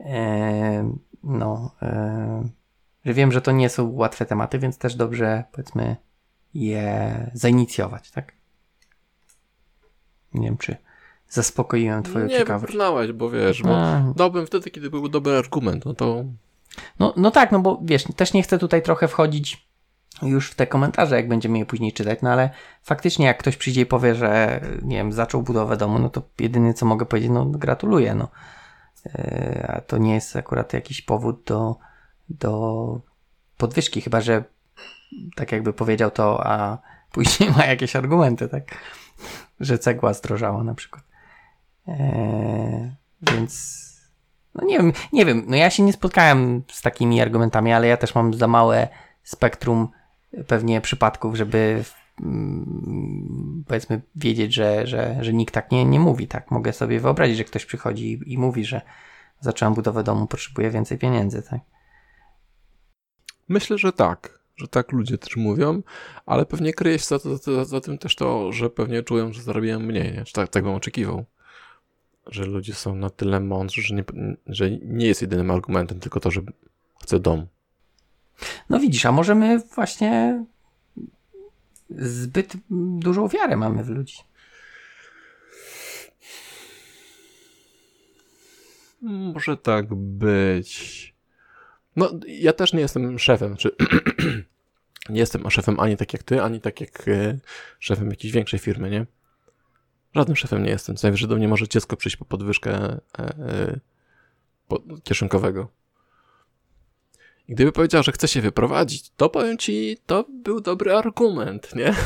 e, 0.00 0.92
no, 1.24 1.74
e, 1.82 2.48
że 3.04 3.14
wiem, 3.14 3.32
że 3.32 3.40
to 3.40 3.52
nie 3.52 3.68
są 3.68 3.90
łatwe 3.90 4.26
tematy, 4.26 4.58
więc 4.58 4.78
też 4.78 4.94
dobrze, 4.94 5.44
powiedzmy, 5.52 5.96
je 6.54 7.30
zainicjować, 7.34 8.10
tak? 8.10 8.32
Nie 10.34 10.46
wiem, 10.46 10.56
czy 10.56 10.76
zaspokoiłem 11.28 12.02
twoją 12.02 12.26
nie 12.26 12.38
ciekawość. 12.38 12.74
Nie 12.74 13.12
bo 13.14 13.30
wiesz, 13.30 13.62
bo 13.62 13.76
A. 13.76 14.12
dałbym 14.16 14.46
wtedy, 14.46 14.70
kiedy 14.70 14.90
był 14.90 15.08
dobry 15.08 15.36
argument, 15.36 15.84
no 15.84 15.94
to... 15.94 16.24
No, 16.98 17.14
no 17.16 17.30
tak, 17.30 17.52
no 17.52 17.60
bo 17.60 17.80
wiesz, 17.84 18.04
też 18.16 18.32
nie 18.32 18.42
chcę 18.42 18.58
tutaj 18.58 18.82
trochę 18.82 19.08
wchodzić 19.08 19.68
już 20.22 20.50
w 20.50 20.54
te 20.54 20.66
komentarze, 20.66 21.16
jak 21.16 21.28
będziemy 21.28 21.58
je 21.58 21.66
później 21.66 21.92
czytać, 21.92 22.18
no 22.22 22.30
ale 22.30 22.50
faktycznie 22.82 23.26
jak 23.26 23.38
ktoś 23.38 23.56
przyjdzie 23.56 23.80
i 23.80 23.86
powie, 23.86 24.14
że 24.14 24.60
nie 24.82 24.96
wiem, 24.96 25.12
zaczął 25.12 25.42
budowę 25.42 25.76
domu, 25.76 25.98
no 25.98 26.10
to 26.10 26.22
jedynie 26.40 26.74
co 26.74 26.86
mogę 26.86 27.06
powiedzieć, 27.06 27.30
no 27.30 27.44
gratuluję, 27.46 28.14
no. 28.14 28.28
E, 29.06 29.74
a 29.76 29.80
to 29.80 29.98
nie 29.98 30.14
jest 30.14 30.36
akurat 30.36 30.72
jakiś 30.72 31.02
powód 31.02 31.42
do, 31.46 31.76
do 32.28 33.00
podwyżki, 33.56 34.00
chyba 34.00 34.20
że 34.20 34.44
tak 35.36 35.52
jakby 35.52 35.72
powiedział 35.72 36.10
to, 36.10 36.46
a 36.46 36.78
później 37.12 37.50
ma 37.50 37.66
jakieś 37.66 37.96
argumenty, 37.96 38.48
tak? 38.48 38.64
Że 39.60 39.78
cegła 39.78 40.14
zdrożała 40.14 40.64
na 40.64 40.74
przykład. 40.74 41.04
Eee, 41.88 42.92
więc 43.22 43.82
no 44.54 44.64
nie 44.66 44.78
wiem, 44.78 44.92
nie 45.12 45.26
wiem, 45.26 45.44
no 45.46 45.56
ja 45.56 45.70
się 45.70 45.82
nie 45.82 45.92
spotkałem 45.92 46.62
z 46.70 46.82
takimi 46.82 47.20
argumentami, 47.20 47.72
ale 47.72 47.86
ja 47.86 47.96
też 47.96 48.14
mam 48.14 48.34
za 48.34 48.48
małe 48.48 48.88
spektrum 49.22 49.88
pewnie 50.46 50.80
przypadków, 50.80 51.36
żeby 51.36 51.84
mm, 52.20 53.64
powiedzmy 53.68 54.02
wiedzieć, 54.16 54.54
że, 54.54 54.86
że, 54.86 55.16
że 55.20 55.32
nikt 55.32 55.54
tak 55.54 55.70
nie, 55.70 55.84
nie 55.84 56.00
mówi, 56.00 56.28
tak? 56.28 56.50
Mogę 56.50 56.72
sobie 56.72 57.00
wyobrazić, 57.00 57.36
że 57.36 57.44
ktoś 57.44 57.66
przychodzi 57.66 58.12
i, 58.12 58.32
i 58.32 58.38
mówi, 58.38 58.64
że 58.64 58.80
zacząłem 59.40 59.74
budowę 59.74 60.02
domu, 60.02 60.26
potrzebuję 60.26 60.70
więcej 60.70 60.98
pieniędzy, 60.98 61.42
tak? 61.42 61.60
Myślę, 63.48 63.78
że 63.78 63.92
tak, 63.92 64.38
że 64.56 64.68
tak 64.68 64.92
ludzie 64.92 65.18
też 65.18 65.36
mówią, 65.36 65.82
ale 66.26 66.46
pewnie 66.46 66.72
kryje 66.72 66.98
się 66.98 67.04
za, 67.04 67.18
za, 67.18 67.64
za 67.64 67.80
tym 67.80 67.98
też 67.98 68.16
to, 68.16 68.52
że 68.52 68.70
pewnie 68.70 69.02
czują, 69.02 69.32
że 69.32 69.42
zarabiają 69.42 69.80
mniej, 69.80 70.12
nie? 70.12 70.24
Czy 70.24 70.32
tak, 70.32 70.48
tak 70.48 70.64
bym 70.64 70.74
oczekiwał. 70.74 71.24
Że 72.26 72.44
ludzie 72.44 72.74
są 72.74 72.94
na 72.94 73.10
tyle 73.10 73.40
mądrzy, 73.40 73.82
że 73.82 73.94
nie, 73.94 74.04
że 74.46 74.70
nie 74.70 75.06
jest 75.06 75.22
jedynym 75.22 75.50
argumentem 75.50 76.00
tylko 76.00 76.20
to, 76.20 76.30
że 76.30 76.40
chcę 77.02 77.20
dom. 77.20 77.46
No 78.68 78.80
widzisz, 78.80 79.06
a 79.06 79.12
może 79.12 79.34
my 79.34 79.58
właśnie 79.58 80.44
zbyt 81.98 82.52
dużą 82.98 83.28
wiarę 83.28 83.56
mamy 83.56 83.84
w 83.84 83.88
ludzi. 83.88 84.16
Może 89.02 89.56
tak 89.56 89.94
być. 89.94 91.11
No, 91.96 92.10
ja 92.26 92.52
też 92.52 92.72
nie 92.72 92.80
jestem 92.80 93.18
szefem, 93.18 93.56
czy 93.56 93.70
nie 95.08 95.20
jestem 95.20 95.50
szefem 95.50 95.80
ani 95.80 95.96
tak 95.96 96.12
jak 96.12 96.22
ty, 96.22 96.42
ani 96.42 96.60
tak 96.60 96.80
jak 96.80 97.08
e, 97.08 97.38
szefem 97.78 98.10
jakiejś 98.10 98.34
większej 98.34 98.58
firmy, 98.58 98.90
nie? 98.90 99.06
Żadnym 100.14 100.36
szefem 100.36 100.62
nie 100.62 100.70
jestem. 100.70 100.96
Co 100.96 101.06
najwyżej 101.06 101.28
do 101.28 101.36
mnie 101.36 101.48
może 101.48 101.68
dziecko 101.68 101.96
przyjść 101.96 102.16
po 102.16 102.24
podwyżkę 102.24 102.98
e, 103.18 103.80
po, 104.68 104.82
kieszonkowego. 105.04 105.68
I 107.48 107.54
gdyby 107.54 107.72
powiedział, 107.72 108.02
że 108.02 108.12
chce 108.12 108.28
się 108.28 108.40
wyprowadzić, 108.40 109.10
to 109.10 109.28
powiem 109.28 109.58
ci, 109.58 109.96
to 110.06 110.24
był 110.28 110.60
dobry 110.60 110.94
argument, 110.94 111.74
nie? 111.74 111.94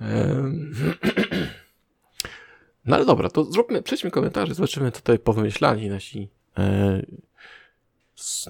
no 2.84 2.96
ale 2.96 3.04
dobra, 3.04 3.30
to 3.30 3.44
zróbmy, 3.44 3.82
przejdźmy 3.82 4.10
komentarze, 4.10 4.54
zobaczymy, 4.54 4.92
tutaj 4.92 5.18
powymyślali 5.18 5.88
nasi 5.88 6.28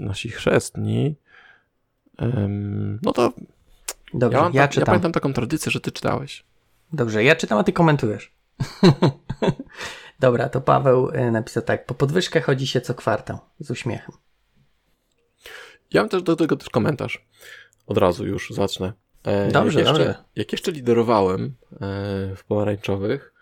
nasi 0.00 0.28
chrzestni. 0.28 1.14
no 3.02 3.12
to 3.12 3.32
Dobrze, 4.14 4.38
ja, 4.38 4.50
ja, 4.52 4.68
tak, 4.68 4.76
ja 4.76 4.84
pamiętam 4.84 5.12
taką 5.12 5.32
tradycję, 5.32 5.72
że 5.72 5.80
ty 5.80 5.92
czytałeś. 5.92 6.44
Dobrze, 6.92 7.24
ja 7.24 7.36
czytam, 7.36 7.58
a 7.58 7.64
ty 7.64 7.72
komentujesz. 7.72 8.32
Dobra, 10.20 10.48
to 10.48 10.60
Paweł 10.60 11.10
e, 11.10 11.30
napisał 11.30 11.62
tak. 11.62 11.86
Po 11.86 11.94
podwyżkę 11.94 12.40
chodzi 12.40 12.66
się 12.66 12.80
co 12.80 12.94
kwartał. 12.94 13.38
Z 13.60 13.70
uśmiechem. 13.70 14.14
Ja 15.92 16.02
mam 16.02 16.08
też 16.08 16.22
do 16.22 16.36
tego 16.36 16.56
też 16.56 16.68
komentarz. 16.68 17.24
Od 17.86 17.98
razu 17.98 18.26
już 18.26 18.50
zacznę. 18.50 18.92
E, 19.24 19.50
dobrze, 19.50 19.80
jak 19.80 19.88
jeszcze, 19.88 20.04
dobrze. 20.04 20.24
Jak 20.36 20.52
jeszcze 20.52 20.72
liderowałem 20.72 21.54
e, 21.72 21.78
w 22.36 22.44
pomarańczowych, 22.48 23.32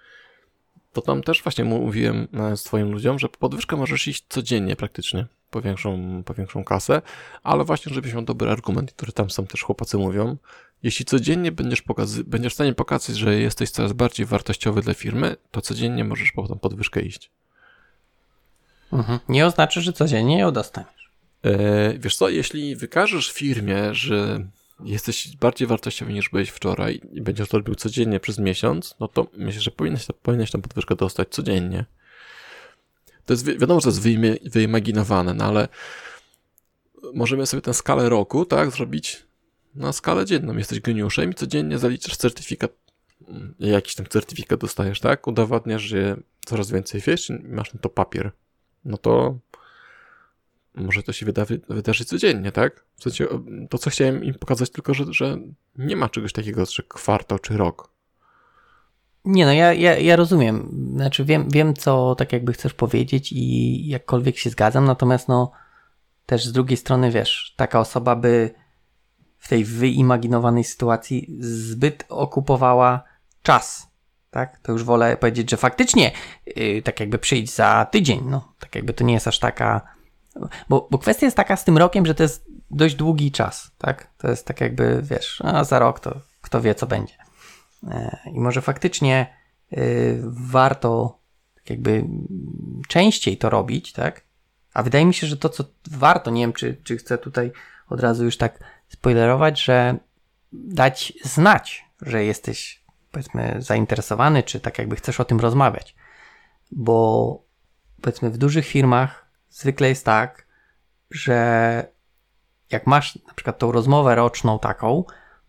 to 0.92 1.02
tam 1.02 1.22
też 1.22 1.42
właśnie 1.42 1.64
mówiłem 1.64 2.28
swoim 2.56 2.92
ludziom, 2.92 3.18
że 3.18 3.28
po 3.28 3.38
podwyżkę 3.38 3.76
możesz 3.76 4.08
iść 4.08 4.26
codziennie 4.28 4.76
praktycznie 4.76 5.26
po 5.54 5.62
większą, 5.62 6.22
po 6.24 6.34
większą 6.34 6.64
kasę, 6.64 7.02
ale 7.42 7.64
właśnie, 7.64 7.94
żebyś 7.94 8.12
miał 8.12 8.22
dobry 8.22 8.50
argument, 8.50 8.92
który 8.92 9.12
tam 9.12 9.30
są 9.30 9.46
też 9.46 9.62
chłopacy 9.62 9.98
mówią. 9.98 10.36
Jeśli 10.82 11.04
codziennie 11.04 11.52
będziesz, 11.52 11.82
pokazy- 11.82 12.24
będziesz 12.24 12.52
w 12.52 12.54
stanie 12.54 12.74
pokazać, 12.74 13.16
że 13.16 13.38
jesteś 13.38 13.70
coraz 13.70 13.92
bardziej 13.92 14.26
wartościowy 14.26 14.80
dla 14.80 14.94
firmy, 14.94 15.36
to 15.50 15.60
codziennie 15.60 16.04
możesz 16.04 16.32
po 16.32 16.48
tą 16.48 16.58
podwyżkę 16.58 17.00
iść. 17.02 17.30
Mhm. 18.92 19.18
Nie 19.28 19.46
oznacza, 19.46 19.80
że 19.80 19.92
codziennie 19.92 20.38
ją 20.38 20.50
dostaniesz. 20.50 21.10
E, 21.42 21.98
wiesz 21.98 22.16
co, 22.16 22.28
jeśli 22.28 22.76
wykażesz 22.76 23.32
firmie, 23.32 23.94
że 23.94 24.46
jesteś 24.84 25.36
bardziej 25.36 25.68
wartościowy 25.68 26.12
niż 26.12 26.28
byłeś 26.28 26.48
wczoraj 26.48 27.00
i 27.12 27.20
będziesz 27.20 27.48
to 27.48 27.56
robił 27.56 27.74
codziennie 27.74 28.20
przez 28.20 28.38
miesiąc, 28.38 28.94
no 29.00 29.08
to 29.08 29.26
myślę, 29.36 29.60
że 29.60 29.70
powinieneś, 29.70 30.06
powinieneś 30.22 30.50
tę 30.50 30.62
podwyżkę 30.62 30.96
dostać 30.96 31.28
codziennie. 31.28 31.84
To 33.26 33.32
jest, 33.32 33.46
wiadomo, 33.46 33.80
że 33.80 33.84
to 33.84 34.08
jest 34.08 34.28
wyimaginowane, 34.54 35.34
no 35.34 35.44
ale 35.44 35.68
możemy 37.14 37.46
sobie 37.46 37.60
tę 37.60 37.74
skalę 37.74 38.08
roku, 38.08 38.44
tak, 38.44 38.70
zrobić 38.70 39.26
na 39.74 39.92
skalę 39.92 40.26
dzienną. 40.26 40.56
Jesteś 40.56 40.80
geniuszem 40.80 41.30
i 41.30 41.34
codziennie 41.34 41.78
zaliczasz 41.78 42.16
certyfikat, 42.16 42.72
mm, 43.28 43.54
jakiś 43.58 43.94
tam 43.94 44.06
certyfikat 44.06 44.60
dostajesz, 44.60 45.00
tak? 45.00 45.26
Udowadniasz, 45.26 45.82
że 45.82 46.16
coraz 46.46 46.70
więcej 46.70 47.00
wiesz 47.00 47.30
i 47.30 47.32
masz 47.32 47.74
na 47.74 47.80
to 47.80 47.88
papier. 47.88 48.32
No 48.84 48.98
to 48.98 49.38
może 50.74 51.02
to 51.02 51.12
się 51.12 51.26
wyda 51.26 51.46
wydarzy 51.68 52.04
codziennie, 52.04 52.52
tak? 52.52 52.84
W 52.96 53.02
sensie, 53.02 53.26
to 53.70 53.78
co 53.78 53.90
chciałem 53.90 54.24
im 54.24 54.34
pokazać 54.34 54.70
tylko, 54.70 54.94
że, 54.94 55.04
że 55.10 55.38
nie 55.76 55.96
ma 55.96 56.08
czegoś 56.08 56.32
takiego, 56.32 56.66
że 56.66 56.82
kwartał 56.82 57.38
czy 57.38 57.56
rok. 57.56 57.93
Nie 59.24 59.46
no, 59.46 59.52
ja, 59.52 59.72
ja, 59.72 59.98
ja 59.98 60.16
rozumiem. 60.16 60.68
Znaczy 60.94 61.24
wiem, 61.24 61.48
wiem, 61.50 61.74
co 61.74 62.14
tak 62.14 62.32
jakby 62.32 62.52
chcesz 62.52 62.74
powiedzieć 62.74 63.32
i 63.32 63.88
jakkolwiek 63.88 64.38
się 64.38 64.50
zgadzam, 64.50 64.84
natomiast 64.84 65.28
no 65.28 65.52
też 66.26 66.46
z 66.46 66.52
drugiej 66.52 66.76
strony, 66.76 67.10
wiesz, 67.10 67.54
taka 67.56 67.80
osoba 67.80 68.16
by 68.16 68.54
w 69.38 69.48
tej 69.48 69.64
wyimaginowanej 69.64 70.64
sytuacji 70.64 71.36
zbyt 71.40 72.04
okupowała 72.08 73.04
czas, 73.42 73.90
tak? 74.30 74.58
To 74.58 74.72
już 74.72 74.84
wolę 74.84 75.16
powiedzieć, 75.16 75.50
że 75.50 75.56
faktycznie 75.56 76.12
yy, 76.56 76.82
tak 76.82 77.00
jakby 77.00 77.18
przyjść 77.18 77.54
za 77.54 77.86
tydzień, 77.90 78.20
no, 78.24 78.52
tak 78.58 78.74
jakby 78.74 78.94
to 78.94 79.04
nie 79.04 79.14
jest 79.14 79.28
aż 79.28 79.38
taka, 79.38 79.80
bo, 80.68 80.88
bo 80.90 80.98
kwestia 80.98 81.26
jest 81.26 81.36
taka 81.36 81.56
z 81.56 81.64
tym 81.64 81.78
rokiem, 81.78 82.06
że 82.06 82.14
to 82.14 82.22
jest 82.22 82.44
dość 82.70 82.94
długi 82.94 83.32
czas, 83.32 83.70
tak? 83.78 84.10
To 84.18 84.30
jest 84.30 84.46
tak 84.46 84.60
jakby, 84.60 85.02
wiesz, 85.02 85.42
a 85.44 85.64
za 85.64 85.78
rok 85.78 86.00
to 86.00 86.20
kto 86.40 86.60
wie, 86.60 86.74
co 86.74 86.86
będzie. 86.86 87.14
E, 87.90 88.18
I 88.26 88.40
może 88.40 88.62
faktycznie 88.62 89.26
e, 89.72 89.76
warto 90.26 91.18
tak 91.54 91.70
jakby 91.70 92.04
częściej 92.88 93.36
to 93.36 93.50
robić, 93.50 93.92
tak? 93.92 94.24
A 94.74 94.82
wydaje 94.82 95.06
mi 95.06 95.14
się, 95.14 95.26
że 95.26 95.36
to, 95.36 95.48
co 95.48 95.64
warto, 95.90 96.30
nie 96.30 96.40
wiem, 96.40 96.52
czy, 96.52 96.76
czy 96.84 96.96
chcę 96.96 97.18
tutaj 97.18 97.52
od 97.88 98.00
razu 98.00 98.24
już 98.24 98.36
tak 98.36 98.58
spoilerować, 98.88 99.62
że 99.62 99.96
dać 100.52 101.12
znać, 101.22 101.84
że 102.00 102.24
jesteś, 102.24 102.84
powiedzmy, 103.10 103.56
zainteresowany, 103.58 104.42
czy 104.42 104.60
tak 104.60 104.78
jakby 104.78 104.96
chcesz 104.96 105.20
o 105.20 105.24
tym 105.24 105.40
rozmawiać. 105.40 105.96
Bo, 106.72 107.42
powiedzmy, 108.02 108.30
w 108.30 108.38
dużych 108.38 108.66
firmach 108.66 109.30
zwykle 109.50 109.88
jest 109.88 110.04
tak, 110.04 110.46
że 111.10 111.94
jak 112.70 112.86
masz 112.86 113.18
na 113.28 113.34
przykład 113.34 113.58
tą 113.58 113.72
rozmowę 113.72 114.14
roczną 114.14 114.58
taką, 114.58 115.04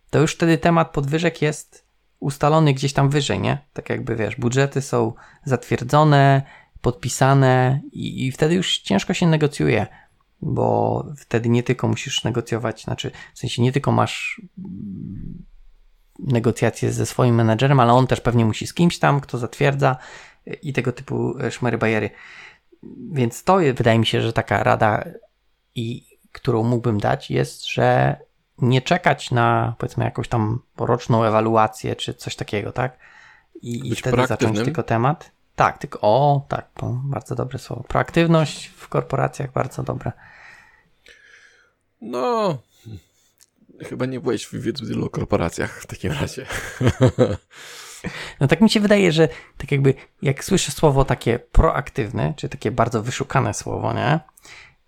to 0.09 0.19
już 0.19 0.35
wtedy 0.35 0.57
temat 0.57 0.91
podwyżek 0.91 1.41
jest 1.41 1.84
ustalony 2.25 2.73
gdzieś 2.73 2.93
tam 2.93 3.09
wyżej, 3.09 3.39
nie? 3.39 3.57
Tak 3.73 3.89
jakby 3.89 4.15
wiesz, 4.15 4.35
budżety 4.35 4.81
są 4.81 5.13
zatwierdzone, 5.43 6.41
podpisane 6.81 7.81
i, 7.91 8.25
i 8.25 8.31
wtedy 8.31 8.55
już 8.55 8.77
ciężko 8.77 9.13
się 9.13 9.27
negocjuje, 9.27 9.87
bo 10.41 11.05
wtedy 11.17 11.49
nie 11.49 11.63
tylko 11.63 11.87
musisz 11.87 12.23
negocjować, 12.23 12.83
znaczy 12.83 13.11
w 13.33 13.39
sensie 13.39 13.61
nie 13.61 13.71
tylko 13.71 13.91
masz 13.91 14.41
negocjacje 16.19 16.91
ze 16.91 17.05
swoim 17.05 17.35
menedżerem, 17.35 17.79
ale 17.79 17.93
on 17.93 18.07
też 18.07 18.21
pewnie 18.21 18.45
musi 18.45 18.67
z 18.67 18.73
kimś 18.73 18.99
tam, 18.99 19.21
kto 19.21 19.37
zatwierdza 19.37 19.97
i 20.61 20.73
tego 20.73 20.91
typu 20.91 21.33
szmery 21.49 21.77
bajery. 21.77 22.09
Więc 23.11 23.43
to 23.43 23.57
wydaje 23.57 23.99
mi 23.99 24.05
się, 24.05 24.21
że 24.21 24.33
taka 24.33 24.63
rada 24.63 25.03
i 25.75 26.05
którą 26.31 26.63
mógłbym 26.63 26.99
dać 26.99 27.31
jest, 27.31 27.67
że 27.69 28.17
nie 28.61 28.81
czekać 28.81 29.31
na 29.31 29.75
powiedzmy 29.77 30.05
jakąś 30.05 30.27
tam 30.27 30.59
poroczną 30.75 31.23
ewaluację 31.23 31.95
czy 31.95 32.13
coś 32.13 32.35
takiego, 32.35 32.71
tak? 32.71 32.97
I, 33.61 33.91
i 33.91 33.95
wtedy 33.95 34.27
zacząć 34.27 34.59
tylko 34.59 34.83
temat. 34.83 35.31
Tak, 35.55 35.77
tylko 35.77 35.99
o, 36.01 36.45
tak, 36.47 36.69
bardzo 37.03 37.35
dobre 37.35 37.59
słowo. 37.59 37.83
Proaktywność 37.83 38.65
w 38.65 38.87
korporacjach 38.87 39.51
bardzo 39.51 39.83
dobre. 39.83 40.11
No, 42.01 42.57
chyba 43.83 44.05
nie 44.05 44.19
byłeś 44.19 44.45
w 44.45 44.85
wielu 44.87 45.09
korporacjach 45.09 45.81
w 45.81 45.87
takim 45.87 46.11
razie. 46.11 46.45
No 48.39 48.47
tak 48.47 48.61
mi 48.61 48.69
się 48.69 48.79
wydaje, 48.79 49.11
że 49.11 49.29
tak 49.57 49.71
jakby 49.71 49.93
jak 50.21 50.43
słyszę 50.43 50.71
słowo 50.71 51.05
takie 51.05 51.39
proaktywne, 51.39 52.33
czy 52.37 52.49
takie 52.49 52.71
bardzo 52.71 53.03
wyszukane 53.03 53.53
słowo, 53.53 53.93
nie? 53.93 54.19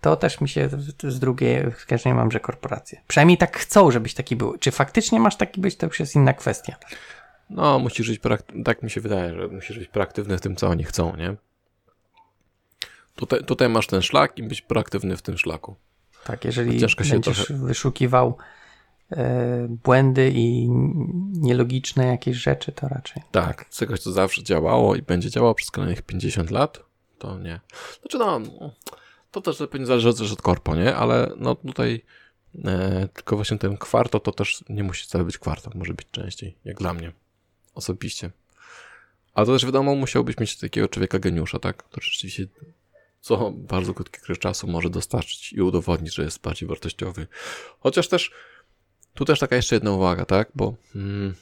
To 0.01 0.15
też 0.15 0.41
mi 0.41 0.49
się 0.49 0.69
z 1.03 1.19
drugiej 1.19 1.71
skojarzenie 1.77 2.15
mam, 2.15 2.31
że 2.31 2.39
korporacje. 2.39 3.01
Przynajmniej 3.07 3.38
tak 3.38 3.57
chcą, 3.57 3.91
żebyś 3.91 4.13
taki 4.13 4.36
był. 4.36 4.57
Czy 4.57 4.71
faktycznie 4.71 5.19
masz 5.19 5.36
taki 5.36 5.62
być, 5.62 5.75
to 5.75 5.86
już 5.86 5.99
jest 5.99 6.15
inna 6.15 6.33
kwestia. 6.33 6.75
No, 7.49 7.79
musisz 7.79 8.10
być, 8.10 8.21
tak 8.65 8.83
mi 8.83 8.89
się 8.89 9.01
wydaje, 9.01 9.33
że 9.33 9.47
musisz 9.47 9.79
być 9.79 9.88
proaktywny 9.88 10.38
w 10.38 10.41
tym, 10.41 10.55
co 10.55 10.67
oni 10.67 10.83
chcą, 10.83 11.15
nie? 11.15 11.36
Tutaj, 13.15 13.43
tutaj 13.43 13.69
masz 13.69 13.88
ten 13.88 14.01
szlak 14.01 14.38
i 14.38 14.43
być 14.43 14.62
proaktywny 14.62 15.17
w 15.17 15.21
tym 15.21 15.38
szlaku. 15.38 15.75
Tak, 16.23 16.45
jeżeli 16.45 16.79
Ciężko 16.79 17.03
się 17.03 17.13
będziesz 17.13 17.45
trochę... 17.45 17.65
wyszukiwał 17.65 18.38
e, 19.12 19.67
błędy 19.69 20.31
i 20.36 20.69
nielogiczne 21.33 22.07
jakieś 22.07 22.38
rzeczy, 22.38 22.71
to 22.71 22.88
raczej. 22.88 23.23
Tak, 23.31 23.69
czegoś, 23.69 23.99
co 23.99 24.12
zawsze 24.12 24.43
działało 24.43 24.95
i 24.95 25.01
będzie 25.01 25.29
działało 25.29 25.55
przez 25.55 25.71
kolejnych 25.71 26.01
50 26.01 26.51
lat, 26.51 26.79
to 27.17 27.39
nie. 27.39 27.60
Znaczy 28.01 28.17
no, 28.17 28.39
to 29.31 29.41
też 29.41 29.57
pewnie 29.71 29.85
zależy 29.85 30.13
też 30.13 30.31
od 30.31 30.41
korpo, 30.41 30.75
nie? 30.75 30.95
Ale 30.95 31.31
no 31.37 31.55
tutaj 31.55 32.01
e, 32.65 33.07
tylko 33.13 33.35
właśnie 33.35 33.57
ten 33.57 33.77
kwarto 33.77 34.19
to 34.19 34.31
też 34.31 34.63
nie 34.69 34.83
musi 34.83 35.03
wcale 35.03 35.23
być 35.23 35.37
kwarto, 35.37 35.71
może 35.75 35.93
być 35.93 36.07
częściej, 36.11 36.55
jak 36.65 36.77
dla 36.77 36.93
mnie 36.93 37.11
osobiście. 37.75 38.31
Ale 39.33 39.45
to 39.45 39.53
też 39.53 39.65
wiadomo, 39.65 39.95
musiałbyś 39.95 40.37
mieć 40.37 40.57
takiego 40.57 40.87
człowieka 40.87 41.19
geniusza, 41.19 41.59
tak? 41.59 41.83
To 41.83 42.01
rzeczywiście 42.01 42.47
co 43.21 43.51
bardzo 43.51 43.93
krótki 43.93 44.19
okres 44.21 44.39
czasu 44.39 44.67
może 44.67 44.89
dostarczyć 44.89 45.53
i 45.53 45.61
udowodnić, 45.61 46.15
że 46.15 46.23
jest 46.23 46.41
bardziej 46.41 46.69
wartościowy. 46.69 47.27
Chociaż 47.79 48.07
też, 48.07 48.31
tu 49.13 49.25
też 49.25 49.39
taka 49.39 49.55
jeszcze 49.55 49.75
jedna 49.75 49.91
uwaga, 49.91 50.25
tak? 50.25 50.49
Bo 50.55 50.75
mm, 50.95 51.35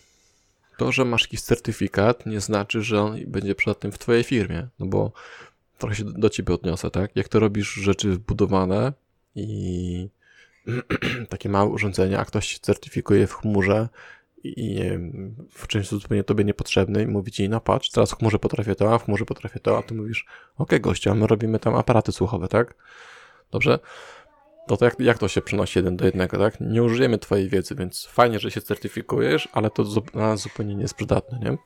to, 0.77 0.91
że 0.91 1.05
masz 1.05 1.21
jakiś 1.21 1.41
certyfikat, 1.41 2.25
nie 2.25 2.41
znaczy, 2.41 2.81
że 2.81 3.01
on 3.01 3.19
będzie 3.27 3.55
przydatny 3.55 3.91
w 3.91 3.97
twojej 3.97 4.23
firmie, 4.23 4.67
no 4.79 4.85
bo 4.85 5.11
trochę 5.77 5.95
się 5.95 6.03
do 6.03 6.29
ciebie 6.29 6.53
odniosę, 6.53 6.91
tak? 6.91 7.15
Jak 7.15 7.27
to 7.27 7.39
robisz 7.39 7.73
rzeczy 7.73 8.11
wbudowane 8.11 8.93
i 9.35 10.09
takie 11.29 11.49
małe 11.49 11.69
urządzenia, 11.69 12.19
a 12.19 12.25
ktoś 12.25 12.59
certyfikuje 12.59 13.27
w 13.27 13.33
chmurze 13.33 13.89
i 14.43 14.75
wiem, 14.75 15.35
w 15.49 15.67
czymś 15.67 15.87
zupełnie 15.87 16.23
tobie 16.23 16.43
niepotrzebny 16.43 17.03
i 17.03 17.07
mówi 17.07 17.31
ci, 17.31 17.49
no 17.49 17.61
patrz, 17.61 17.89
teraz 17.89 18.11
w 18.11 18.17
chmurze 18.17 18.39
potrafię 18.39 18.75
to, 18.75 18.93
a 18.93 18.97
w 18.97 19.05
chmurze 19.05 19.25
potrafię 19.25 19.59
to, 19.59 19.77
a 19.77 19.83
ty 19.83 19.93
mówisz, 19.93 20.25
okej 20.53 20.63
okay, 20.65 20.79
gościu, 20.79 21.11
a 21.11 21.15
my 21.15 21.27
robimy 21.27 21.59
tam 21.59 21.75
aparaty 21.75 22.11
słuchowe, 22.11 22.47
tak? 22.47 22.75
Dobrze? 23.51 23.79
No 24.69 24.77
to 24.77 24.85
jak, 24.85 24.99
jak 24.99 25.17
to 25.17 25.27
się 25.27 25.41
przenosi 25.41 25.79
jeden 25.79 25.97
do 25.97 26.05
jednego, 26.05 26.37
tak? 26.37 26.61
Nie 26.61 26.83
użyjemy 26.83 27.17
twojej 27.17 27.49
wiedzy, 27.49 27.75
więc 27.75 28.05
fajnie, 28.05 28.39
że 28.39 28.51
się 28.51 28.61
certyfikujesz, 28.61 29.49
ale 29.51 29.69
to 29.69 29.83
dla 29.83 30.01
nas 30.27 30.41
zupełnie 30.41 30.75
nie 30.75 30.81
jest 30.81 30.93
przydatne, 30.93 31.39
nie? 31.39 31.57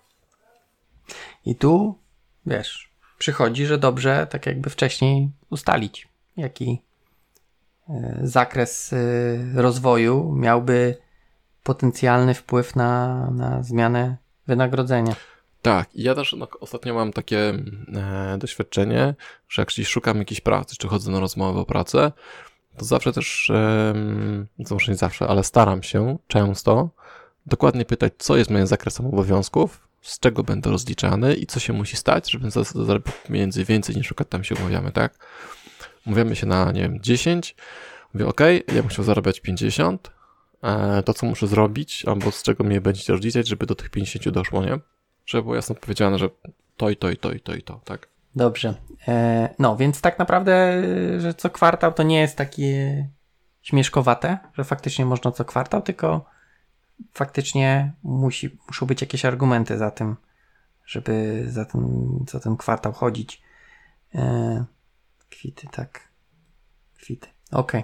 I 1.46 1.56
tu, 1.56 2.00
wiesz, 2.46 2.89
przychodzi, 3.20 3.66
że 3.66 3.78
dobrze 3.78 4.28
tak 4.30 4.46
jakby 4.46 4.70
wcześniej 4.70 5.30
ustalić, 5.50 6.08
jaki 6.38 6.82
e, 7.90 8.20
zakres 8.24 8.94
e, 8.94 8.98
rozwoju 9.62 10.34
miałby 10.36 10.98
potencjalny 11.64 12.34
wpływ 12.34 12.76
na, 12.76 13.32
na 13.32 13.64
zmianę 13.64 14.18
wynagrodzenia. 14.48 15.16
Tak, 15.62 15.90
ja 15.96 16.16
też 16.16 16.36
no, 16.38 16.48
ostatnio 16.60 16.94
mam 16.94 17.14
takie 17.14 17.40
e, 17.96 18.38
doświadczenie, 18.38 19.16
że 19.50 19.62
jak 19.62 19.72
szukam 19.72 20.18
jakiejś 20.18 20.42
pracy, 20.42 20.76
czy 20.80 20.88
chodzę 20.88 21.12
na 21.12 21.20
rozmowę 21.20 21.60
o 21.60 21.66
pracę, 21.66 22.12
to 22.78 22.86
zawsze 22.86 23.14
też, 23.14 23.50
e, 23.50 23.94
to 24.68 24.76
może 24.76 24.92
nie 24.92 24.98
zawsze, 24.98 25.28
ale 25.28 25.44
staram 25.44 25.84
się 25.84 26.18
często 26.28 26.90
dokładnie 27.46 27.86
pytać, 27.86 28.14
co 28.18 28.38
jest 28.38 28.50
moim 28.50 28.68
zakresem 28.68 29.06
obowiązków, 29.06 29.89
z 30.02 30.20
czego 30.20 30.44
będę 30.44 30.70
rozliczany 30.70 31.36
i 31.36 31.46
co 31.46 31.60
się 31.60 31.74
musi 31.74 31.98
stać, 31.98 32.32
żeby 32.32 32.52
zarobić 32.76 33.14
między 33.30 33.66
więcej 33.66 33.96
niż 33.96 34.06
przykład 34.06 34.30
tam 34.30 34.44
się 34.44 34.56
umawiamy, 34.56 34.92
tak? 34.92 35.28
Umawiamy 36.08 36.36
się 36.36 36.48
na, 36.48 36.72
nie 36.72 36.82
wiem, 36.82 37.02
10, 37.02 37.56
mówię, 38.14 38.28
ok, 38.28 38.42
ja 38.68 38.74
bym 38.74 38.88
chciał 38.88 39.06
zarabiać 39.06 39.40
50, 39.40 40.20
E, 40.64 41.04
to, 41.04 41.14
co 41.14 41.26
muszę 41.26 41.48
zrobić, 41.48 42.06
albo 42.06 42.32
z 42.32 42.44
czego 42.44 42.64
mnie 42.64 42.82
będziecie 42.82 43.14
rozliczać, 43.14 43.48
żeby 43.48 43.66
do 43.66 43.76
tych 43.76 43.90
50 43.90 44.30
doszło, 44.30 44.66
nie? 44.66 44.80
Żeby 45.26 45.44
było 45.44 45.56
jasno 45.56 45.76
powiedziane, 45.76 46.20
że 46.20 46.30
to 46.78 46.90
i 46.90 46.96
to 46.96 47.10
i 47.10 47.18
to 47.18 47.32
i 47.32 47.40
to 47.40 47.56
i 47.56 47.62
to, 47.62 47.82
tak? 47.86 48.08
Dobrze. 48.36 48.74
E, 49.08 49.50
no, 49.60 49.78
więc 49.78 50.02
tak 50.02 50.20
naprawdę, 50.20 50.84
że 51.20 51.34
co 51.34 51.50
kwartał 51.50 51.94
to 51.94 52.04
nie 52.04 52.20
jest 52.20 52.38
takie 52.38 53.08
śmieszkowate, 53.62 54.38
że 54.54 54.64
faktycznie 54.64 55.06
można 55.06 55.32
co 55.32 55.46
kwartał, 55.46 55.82
tylko 55.82 56.26
faktycznie 57.14 57.94
musi, 58.04 58.58
muszą 58.68 58.86
być 58.86 59.02
jakieś 59.02 59.26
argumenty 59.26 59.78
za 59.78 59.92
tym, 59.92 60.16
żeby 60.86 61.46
za 61.48 61.66
ten, 61.66 62.10
za 62.30 62.40
ten 62.40 62.58
kwartał 62.58 62.94
chodzić. 62.94 63.42
E, 64.16 64.66
kwity, 65.30 65.68
tak. 65.72 66.10
Kwity. 66.98 67.28
Okej. 67.52 67.84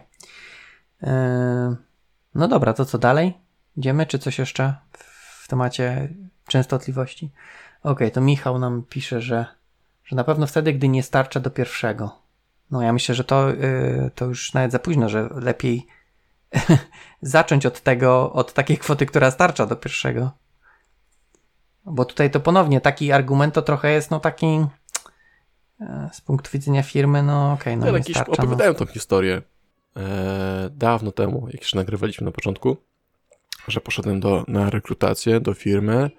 Okay. 1.02 1.78
No 2.36 2.48
dobra, 2.48 2.74
to 2.74 2.86
co 2.86 2.98
dalej? 2.98 3.34
Idziemy, 3.78 4.06
czy 4.06 4.20
coś 4.20 4.40
jeszcze 4.40 4.76
w 4.92 5.48
temacie 5.48 6.10
częstotliwości? 6.48 7.32
Okay, 7.84 8.12
to 8.12 8.22
Michał 8.22 8.60
nam 8.60 8.84
pisze, 8.84 9.22
że, 9.22 9.46
że 10.06 10.16
na 10.16 10.24
pewno 10.24 10.48
wtedy, 10.48 10.74
gdy 10.74 10.88
nie 10.88 11.04
starcza 11.04 11.40
do 11.40 11.50
pierwszego. 11.52 12.20
No 12.72 12.82
ja 12.82 12.94
myślę, 12.94 13.16
że 13.16 13.24
to, 13.24 13.50
yy, 13.50 14.12
to 14.16 14.26
już 14.26 14.54
nawet 14.54 14.72
za 14.72 14.80
późno, 14.80 15.10
że 15.10 15.30
lepiej 15.32 15.88
zacząć 17.22 17.66
od 17.66 17.82
tego, 17.82 18.34
od 18.34 18.54
takiej 18.54 18.78
kwoty, 18.78 19.06
która 19.06 19.32
starcza 19.32 19.66
do 19.66 19.76
pierwszego. 19.76 20.32
Bo 21.86 22.06
tutaj 22.06 22.32
to 22.32 22.40
ponownie 22.40 22.82
taki 22.82 23.12
argument 23.12 23.54
to 23.54 23.62
trochę 23.62 23.92
jest 23.92 24.12
no 24.12 24.20
taki 24.20 24.48
yy, 25.80 25.88
z 26.14 26.22
punktu 26.22 26.50
widzenia 26.54 26.84
firmy, 26.84 27.24
no 27.24 27.52
okej, 27.54 27.74
okay, 27.74 27.92
no 27.92 27.98
ja 27.98 28.04
nie 28.08 28.14
starcza. 28.14 28.32
Opowiadałem 28.32 28.74
no. 28.74 28.80
tą 28.80 28.86
historię 28.86 29.42
e, 29.98 30.70
dawno 30.72 31.12
temu, 31.12 31.48
jak 31.54 31.64
się 31.64 31.78
nagrywaliśmy 31.78 32.26
na 32.26 32.32
początku, 32.32 32.78
że 33.68 33.82
poszedłem 33.82 34.20
do, 34.20 34.46
na 34.48 34.70
rekrutację 34.70 35.40
do 35.40 35.54
firmy 35.54 36.10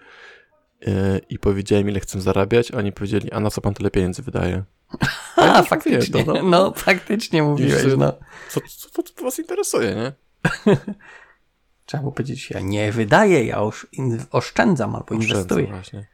e, 0.87 1.19
i 1.29 1.39
powiedziałem, 1.39 1.89
ile 1.89 2.01
chcę 2.01 2.21
zarabiać, 2.21 2.71
a 2.71 2.77
oni 2.77 2.93
powiedzieli, 2.93 3.33
a 3.33 3.41
na 3.41 3.51
co 3.51 3.61
pan 3.61 3.75
tyle 3.75 3.91
pieniędzy 3.91 4.23
wydaje? 4.23 4.65
A, 5.37 5.63
faktycznie, 5.63 6.25
to, 6.25 6.33
no. 6.33 6.43
no. 6.43 6.73
faktycznie 6.73 7.43
mówiłeś, 7.43 7.83
sobie, 7.83 7.97
no. 7.97 8.13
Co, 8.49 8.61
co, 8.61 8.91
co, 8.91 9.03
co 9.03 9.25
was 9.25 9.39
interesuje, 9.39 9.95
nie? 9.95 10.26
Trzeba 11.87 12.01
było 12.01 12.13
powiedzieć, 12.13 12.51
ja 12.51 12.61
nie 12.61 12.93
wydaję, 12.93 13.45
ja 13.45 13.63
osz, 13.63 13.87
oszczędzam 14.31 14.95
albo 14.95 15.05
Oszczędzam, 15.05 15.29
inwestuję. 15.29 15.67
właśnie. 15.67 16.07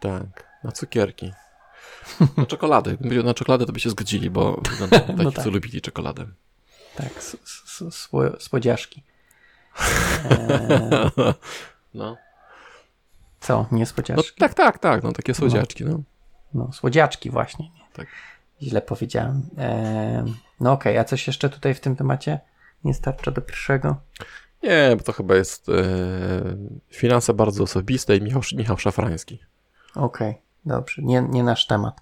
Tak, 0.00 0.44
na 0.64 0.72
cukierki. 0.72 1.32
Na 2.36 2.46
czekoladę. 2.46 2.96
Gdyby 2.96 3.22
na 3.22 3.34
czekoladę, 3.34 3.66
to 3.66 3.72
by 3.72 3.80
się 3.80 3.90
zgodzili, 3.90 4.30
bo 4.30 4.60
no, 4.80 4.88
takich, 4.88 5.16
no 5.16 5.32
tak. 5.32 5.44
co 5.44 5.50
lubili 5.50 5.80
czekoladę. 5.80 6.26
Tak, 6.96 7.10
słodziaszki. 8.38 9.02
Eee... 10.30 11.10
No. 11.94 12.16
Co, 13.40 13.66
nie 13.72 13.86
słodziaszki? 13.86 14.32
No, 14.40 14.46
tak, 14.48 14.54
tak, 14.54 14.78
tak, 14.78 15.02
no 15.02 15.12
takie 15.12 15.34
słodziaczki, 15.34 15.84
no. 15.84 16.02
No, 16.54 16.72
słodziaczki 16.72 17.30
właśnie. 17.30 17.64
Nie? 17.64 17.80
Tak. 17.92 18.06
Źle 18.62 18.82
powiedziałem. 18.82 19.42
Eee... 19.58 20.34
No 20.60 20.72
okej, 20.72 20.92
okay. 20.92 21.00
a 21.00 21.04
coś 21.04 21.26
jeszcze 21.26 21.48
tutaj 21.48 21.74
w 21.74 21.80
tym 21.80 21.96
temacie 21.96 22.40
nie 22.84 22.94
starcza 22.94 23.30
do 23.30 23.40
pierwszego? 23.40 23.96
Nie, 24.62 24.94
bo 24.98 25.04
to 25.04 25.12
chyba 25.12 25.34
jest 25.34 25.68
e, 25.68 25.72
finanse 26.88 27.34
bardzo 27.34 27.62
osobiste 27.62 28.16
i 28.16 28.22
Michał, 28.22 28.42
Michał 28.56 28.78
Szafrański. 28.78 29.38
Okej, 29.94 30.30
okay, 30.30 30.42
dobrze, 30.64 31.02
nie, 31.02 31.26
nie 31.30 31.42
nasz 31.42 31.66
temat. 31.66 32.00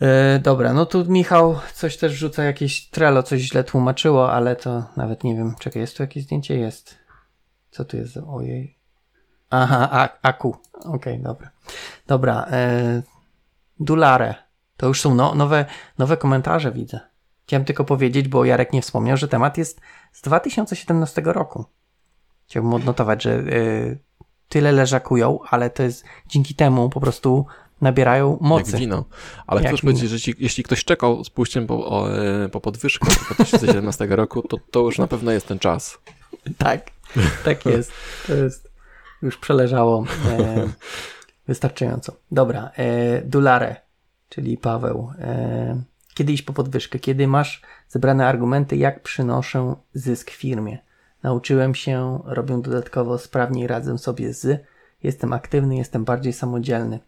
E, 0.00 0.38
dobra, 0.38 0.72
no 0.72 0.86
tu 0.86 1.04
Michał 1.04 1.58
coś 1.74 1.96
też 1.96 2.12
rzuca, 2.12 2.44
jakieś 2.44 2.88
Trello 2.90 3.22
coś 3.22 3.40
źle 3.40 3.64
tłumaczyło, 3.64 4.32
ale 4.32 4.56
to 4.56 4.84
nawet 4.96 5.24
nie 5.24 5.36
wiem. 5.36 5.54
Czekaj, 5.58 5.80
jest 5.80 5.96
tu 5.96 6.02
jakieś 6.02 6.24
zdjęcie? 6.24 6.58
Jest. 6.58 6.98
Co 7.70 7.84
tu 7.84 7.96
jest? 7.96 8.18
Ojej. 8.28 8.78
Aha, 9.50 9.88
a, 9.92 10.28
Aku. 10.28 10.56
Okej, 10.72 10.94
okay, 10.94 11.18
dobra. 11.18 11.50
Dobra, 12.06 12.46
e, 12.50 13.02
Dulare. 13.80 14.34
To 14.76 14.86
już 14.86 15.00
są 15.00 15.14
no, 15.14 15.34
nowe, 15.34 15.64
nowe 15.98 16.16
komentarze, 16.16 16.72
widzę. 16.72 17.00
Chciałem 17.48 17.64
tylko 17.64 17.84
powiedzieć, 17.84 18.28
bo 18.28 18.44
Jarek 18.44 18.72
nie 18.72 18.82
wspomniał, 18.82 19.16
że 19.16 19.28
temat 19.28 19.58
jest 19.58 19.80
z 20.12 20.22
2017 20.22 21.22
roku. 21.24 21.64
Chciałbym 22.46 22.74
odnotować, 22.74 23.22
że 23.22 23.30
y, 23.38 23.98
tyle 24.48 24.72
leżakują, 24.72 25.38
ale 25.50 25.70
to 25.70 25.82
jest 25.82 26.04
dzięki 26.26 26.54
temu 26.54 26.90
po 26.90 27.00
prostu 27.00 27.46
nabierają 27.80 28.38
mocy. 28.40 28.70
Jak 28.70 28.80
wino. 28.80 29.04
Ale 29.46 29.68
chcę 29.68 29.76
powiedzieć, 29.76 30.10
że 30.10 30.20
ci, 30.20 30.34
jeśli 30.38 30.64
ktoś 30.64 30.84
czekał 30.84 31.24
z 31.24 31.30
pójściem 31.30 31.66
po, 31.66 31.86
o, 31.86 32.16
e, 32.16 32.48
po 32.48 32.60
podwyżkę 32.60 33.06
2017 33.34 34.06
roku, 34.06 34.42
to 34.42 34.56
to 34.70 34.80
już 34.80 34.98
na 34.98 35.06
pewno 35.06 35.32
jest 35.32 35.48
ten 35.48 35.58
czas. 35.58 35.98
Tak, 36.58 36.90
tak 37.44 37.66
jest. 37.66 37.92
To 38.26 38.34
jest 38.34 38.70
już 39.22 39.36
przeleżało. 39.36 40.04
E, 40.28 40.68
Wystarczająco. 41.48 42.16
Dobra, 42.32 42.70
e, 42.76 43.22
Dulare, 43.22 43.76
czyli 44.28 44.58
Paweł. 44.58 45.12
E, 45.18 45.82
kiedy 46.18 46.32
iść 46.32 46.42
po 46.42 46.52
podwyżkę? 46.52 46.98
Kiedy 46.98 47.26
masz 47.26 47.62
zebrane 47.88 48.26
argumenty, 48.26 48.76
jak 48.76 49.02
przynoszę 49.02 49.74
zysk 49.94 50.30
firmie? 50.30 50.78
Nauczyłem 51.22 51.74
się, 51.74 52.22
robię 52.24 52.62
dodatkowo, 52.62 53.18
sprawniej 53.18 53.66
radzę 53.66 53.98
sobie 53.98 54.32
z, 54.32 54.64
jestem 55.02 55.32
aktywny, 55.32 55.76
jestem 55.76 56.04
bardziej 56.04 56.32
samodzielny. 56.32 57.00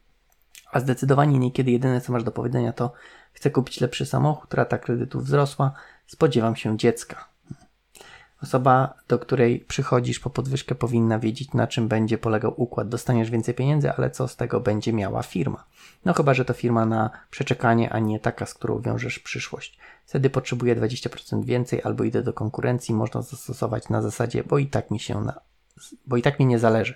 A 0.73 0.81
zdecydowanie 0.81 1.39
niekiedy 1.39 1.71
jedyne, 1.71 2.01
co 2.01 2.13
masz 2.13 2.25
do 2.25 2.31
powiedzenia, 2.31 2.73
to 2.73 2.93
chcę 3.33 3.51
kupić 3.51 3.81
lepszy 3.81 4.07
samochód, 4.07 4.55
rata 4.55 4.79
kredytu 4.79 5.21
wzrosła, 5.21 5.73
spodziewam 6.07 6.57
się 6.57 6.79
dziecka. 6.79 7.30
Osoba, 8.43 8.95
do 9.09 9.19
której 9.19 9.61
przychodzisz 9.61 10.21
po 10.21 10.31
podwyżkę, 10.31 10.75
powinna 10.75 11.19
wiedzieć, 11.19 11.53
na 11.53 11.67
czym 11.67 11.89
będzie 11.89 12.19
polegał 12.19 12.55
układ. 12.57 12.89
Dostaniesz 12.89 13.31
więcej 13.31 13.55
pieniędzy, 13.55 13.91
ale 13.91 14.11
co 14.11 14.29
z 14.29 14.37
tego 14.37 14.61
będzie 14.61 14.93
miała 14.93 15.23
firma? 15.23 15.65
No 16.05 16.13
chyba, 16.13 16.35
że 16.35 16.45
to 16.45 16.55
firma 16.55 16.87
na 16.87 17.11
przeczekanie, 17.31 17.93
a 17.93 17.99
nie 17.99 18.21
taka, 18.21 18.47
z 18.47 18.55
którą 18.55 18.81
wiążesz 18.81 19.19
przyszłość. 19.19 19.79
Wtedy 20.07 20.31
potrzebuję 20.31 20.77
20% 20.77 21.45
więcej 21.45 21.83
albo 21.85 22.05
idę 22.05 22.23
do 22.23 22.33
konkurencji, 22.33 22.95
można 22.95 23.23
zastosować 23.23 23.89
na 23.89 24.03
zasadzie, 24.03 24.45
bo 24.45 24.59
i 24.59 24.67
tak 24.67 24.91
mi 24.91 25.01
się 25.01 25.21
na, 25.21 25.41
bo 26.07 26.17
i 26.17 26.23
tak 26.23 26.39
mi 26.39 26.47
nie 26.47 26.59
zależy. 26.59 26.95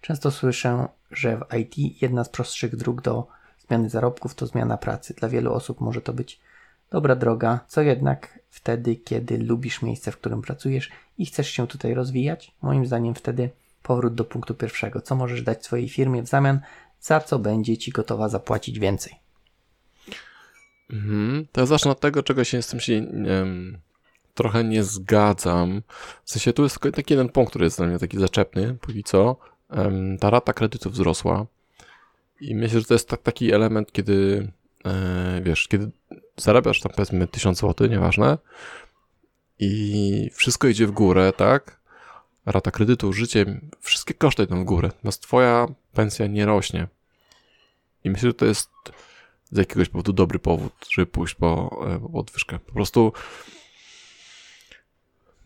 Często 0.00 0.30
słyszę, 0.30 0.88
że 1.10 1.36
w 1.36 1.54
IT 1.54 2.02
jedna 2.02 2.24
z 2.24 2.28
prostszych 2.28 2.76
dróg 2.76 3.02
do 3.02 3.26
zmiany 3.68 3.90
zarobków 3.90 4.34
to 4.34 4.46
zmiana 4.46 4.76
pracy. 4.76 5.14
Dla 5.14 5.28
wielu 5.28 5.52
osób 5.52 5.80
może 5.80 6.00
to 6.00 6.12
być 6.12 6.40
dobra 6.94 7.16
droga, 7.16 7.60
co 7.68 7.82
jednak 7.82 8.38
wtedy, 8.50 8.96
kiedy 8.96 9.38
lubisz 9.38 9.82
miejsce, 9.82 10.12
w 10.12 10.16
którym 10.16 10.42
pracujesz 10.42 10.90
i 11.18 11.26
chcesz 11.26 11.50
się 11.50 11.66
tutaj 11.66 11.94
rozwijać, 11.94 12.54
moim 12.62 12.86
zdaniem 12.86 13.14
wtedy 13.14 13.50
powrót 13.82 14.14
do 14.14 14.24
punktu 14.24 14.54
pierwszego. 14.54 15.00
Co 15.00 15.14
możesz 15.16 15.42
dać 15.42 15.64
swojej 15.64 15.88
firmie 15.88 16.22
w 16.22 16.28
zamian, 16.28 16.60
za 17.00 17.20
co 17.20 17.38
będzie 17.38 17.76
ci 17.76 17.90
gotowa 17.90 18.28
zapłacić 18.28 18.78
więcej? 18.78 19.12
Mhm. 20.90 21.46
To 21.52 21.60
ja 21.60 21.66
zacznę 21.66 21.90
od 21.90 22.00
tego, 22.00 22.22
czego 22.22 22.44
się 22.44 22.62
z 22.62 22.66
tym 22.66 22.80
się 22.80 23.06
trochę 24.34 24.64
nie 24.64 24.84
zgadzam. 24.84 25.82
W 26.24 26.30
sensie 26.30 26.52
tu 26.52 26.62
jest 26.62 26.78
taki 26.94 27.14
jeden 27.14 27.28
punkt, 27.28 27.50
który 27.50 27.64
jest 27.64 27.76
dla 27.76 27.86
mnie 27.86 27.98
taki 27.98 28.18
zaczepny, 28.18 28.74
póki 28.80 29.04
co. 29.04 29.36
Ta 30.20 30.30
rata 30.30 30.52
kredytu 30.52 30.90
wzrosła 30.90 31.46
i 32.40 32.54
myślę, 32.54 32.80
że 32.80 32.86
to 32.86 32.94
jest 32.94 33.08
tak, 33.08 33.22
taki 33.22 33.52
element, 33.52 33.92
kiedy 33.92 34.48
e, 34.84 35.40
wiesz, 35.42 35.68
kiedy 35.68 35.90
zarabiasz 36.36 36.80
tam 36.80 36.92
powiedzmy 36.96 37.26
1000 37.26 37.60
zł, 37.60 37.86
nieważne, 37.86 38.38
i 39.58 40.30
wszystko 40.34 40.68
idzie 40.68 40.86
w 40.86 40.90
górę, 40.90 41.32
tak? 41.36 41.80
Rata 42.46 42.70
kredytu, 42.70 43.12
życie, 43.12 43.60
wszystkie 43.80 44.14
koszty 44.14 44.42
idą 44.42 44.62
w 44.62 44.64
górę, 44.64 44.88
natomiast 44.88 45.22
twoja 45.22 45.66
pensja 45.92 46.26
nie 46.26 46.46
rośnie. 46.46 46.88
I 48.04 48.10
myślę, 48.10 48.28
że 48.28 48.34
to 48.34 48.46
jest 48.46 48.70
z 49.50 49.58
jakiegoś 49.58 49.88
powodu 49.88 50.12
dobry 50.12 50.38
powód, 50.38 50.72
żeby 50.90 51.06
pójść 51.06 51.34
po, 51.34 51.80
e, 51.88 52.00
po 52.00 52.08
podwyżkę. 52.08 52.58
Po 52.58 52.72
prostu 52.72 53.12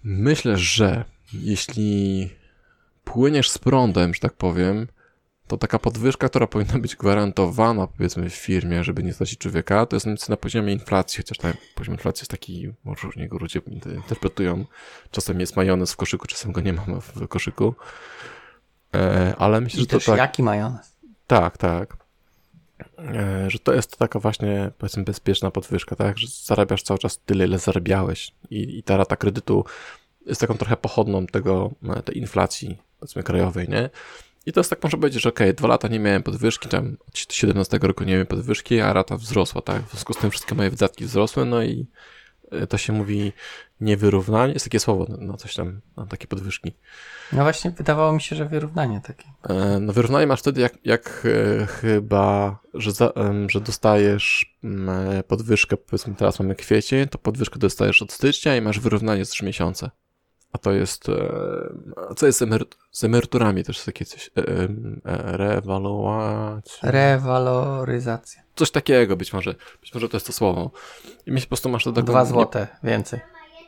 myślę, 0.02 0.56
że 0.56 1.04
jeśli 1.32 2.30
płyniesz 3.04 3.50
z 3.50 3.58
prądem, 3.58 4.14
że 4.14 4.20
tak 4.20 4.32
powiem, 4.32 4.86
to 5.48 5.58
taka 5.58 5.78
podwyżka, 5.78 6.28
która 6.28 6.46
powinna 6.46 6.78
być 6.78 6.96
gwarantowana, 6.96 7.86
powiedzmy, 7.86 8.30
w 8.30 8.34
firmie, 8.34 8.84
żeby 8.84 9.02
nie 9.02 9.12
stracić 9.12 9.38
człowieka, 9.38 9.86
to 9.86 9.96
jest 9.96 10.28
na 10.28 10.36
poziomie 10.36 10.72
inflacji, 10.72 11.16
chociaż 11.16 11.38
ten 11.38 11.52
poziom 11.74 11.94
inflacji 11.94 12.22
jest 12.22 12.30
taki, 12.30 12.72
może 12.84 13.02
różnie 13.02 13.28
go 13.28 13.38
ludzie 13.38 13.60
interpretują. 13.94 14.64
Czasem 15.10 15.40
jest 15.40 15.56
majonez 15.56 15.92
w 15.92 15.96
koszyku, 15.96 16.26
czasem 16.26 16.52
go 16.52 16.60
nie 16.60 16.72
ma 16.72 16.84
w 17.00 17.28
koszyku. 17.28 17.74
E, 18.94 19.34
ale 19.38 19.60
myślę, 19.60 19.78
I 19.78 19.82
że 19.82 19.86
to 19.86 20.00
tak... 20.00 20.18
jaki 20.18 20.42
majonez? 20.42 20.96
Tak, 21.26 21.58
tak. 21.58 21.96
E, 22.98 23.50
że 23.50 23.58
to 23.58 23.74
jest 23.74 23.96
taka 23.96 24.18
właśnie, 24.18 24.70
powiedzmy, 24.78 25.04
bezpieczna 25.04 25.50
podwyżka, 25.50 25.96
tak? 25.96 26.18
Że 26.18 26.26
zarabiasz 26.44 26.82
cały 26.82 26.98
czas 26.98 27.18
tyle, 27.18 27.44
ile 27.44 27.58
zarabiałeś 27.58 28.32
i, 28.50 28.78
i 28.78 28.82
ta 28.82 28.96
rata 28.96 29.16
kredytu 29.16 29.64
jest 30.26 30.40
taką 30.40 30.54
trochę 30.54 30.76
pochodną 30.76 31.26
tego, 31.26 31.70
e, 31.96 32.02
tej 32.02 32.18
inflacji, 32.18 32.78
powiedzmy, 33.00 33.22
krajowej, 33.22 33.68
nie? 33.68 33.90
I 34.48 34.52
to 34.52 34.60
jest 34.60 34.70
tak, 34.70 34.82
można 34.82 34.98
powiedzieć, 34.98 35.22
że 35.22 35.28
okej, 35.28 35.46
okay, 35.46 35.54
dwa 35.54 35.68
lata 35.68 35.88
nie 35.88 35.98
miałem 35.98 36.22
podwyżki, 36.22 36.68
tam 36.68 36.96
od 37.08 37.32
17 37.32 37.78
roku 37.82 38.04
nie 38.04 38.12
miałem 38.12 38.26
podwyżki, 38.26 38.80
a 38.80 38.92
rata 38.92 39.16
wzrosła, 39.16 39.62
tak? 39.62 39.82
W 39.82 39.90
związku 39.90 40.14
z 40.14 40.16
tym 40.16 40.30
wszystkie 40.30 40.54
moje 40.54 40.70
wydatki 40.70 41.04
wzrosły, 41.04 41.44
no 41.44 41.62
i 41.62 41.86
e, 42.50 42.66
to 42.66 42.78
się 42.78 42.92
mówi 42.92 43.32
niewyrównanie, 43.80 44.52
jest 44.52 44.66
takie 44.66 44.80
słowo 44.80 45.06
na 45.18 45.36
coś 45.36 45.54
tam, 45.54 45.80
na 45.96 46.06
takie 46.06 46.26
podwyżki. 46.26 46.72
No 47.32 47.42
właśnie, 47.42 47.70
wydawało 47.70 48.12
mi 48.12 48.20
się, 48.20 48.36
że 48.36 48.44
wyrównanie 48.46 49.00
takie. 49.06 49.24
E, 49.48 49.80
no 49.80 49.92
wyrównanie 49.92 50.26
masz 50.26 50.40
wtedy, 50.40 50.60
jak, 50.60 50.72
jak 50.84 51.26
e, 51.60 51.66
chyba, 51.66 52.58
że, 52.74 52.92
za, 52.92 53.12
że 53.48 53.60
dostajesz 53.60 54.58
podwyżkę, 55.28 55.76
powiedzmy 55.76 56.14
teraz 56.14 56.40
mamy 56.40 56.54
kwiecień, 56.54 57.08
to 57.08 57.18
podwyżkę 57.18 57.58
dostajesz 57.58 58.02
od 58.02 58.12
stycznia 58.12 58.56
i 58.56 58.60
masz 58.60 58.80
wyrównanie 58.80 59.24
z 59.24 59.30
3 59.30 59.44
miesiące. 59.44 59.90
A 60.52 60.58
to 60.58 60.72
jest, 60.72 61.08
e, 61.08 62.14
co 62.16 62.26
jest 62.26 62.44
z 62.92 63.04
emeryturami 63.04 63.64
też 63.64 63.84
takie 63.84 64.04
coś, 64.04 64.30
e, 64.36 64.40
e, 64.40 65.36
rewaluacja. 65.36 66.90
Rewaloryzacja. 66.90 68.42
Coś 68.54 68.70
takiego 68.70 69.16
być 69.16 69.32
może, 69.32 69.54
być 69.80 69.94
może 69.94 70.08
to 70.08 70.16
jest 70.16 70.26
to 70.26 70.32
słowo. 70.32 70.70
I 71.26 71.32
mi 71.32 71.40
się 71.40 71.46
po 71.46 71.48
prostu 71.48 71.68
masz 71.68 71.84
do 71.84 71.92
tego... 71.92 72.12
Dwa 72.12 72.24
złote 72.24 72.68
nie... 72.82 72.90
więcej. 72.90 73.20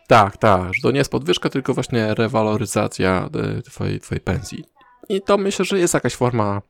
Tak, 0.06 0.36
tak, 0.36 0.74
że 0.74 0.82
to 0.82 0.90
nie 0.90 0.98
jest 0.98 1.10
podwyżka, 1.10 1.48
tylko 1.48 1.74
właśnie 1.74 2.14
rewaloryzacja 2.14 3.28
twojej, 3.64 4.00
twojej 4.00 4.20
pensji. 4.20 4.64
I 5.08 5.22
to 5.22 5.38
myślę, 5.38 5.64
że 5.64 5.78
jest 5.78 5.94
jakaś 5.94 6.14
forma 6.14 6.62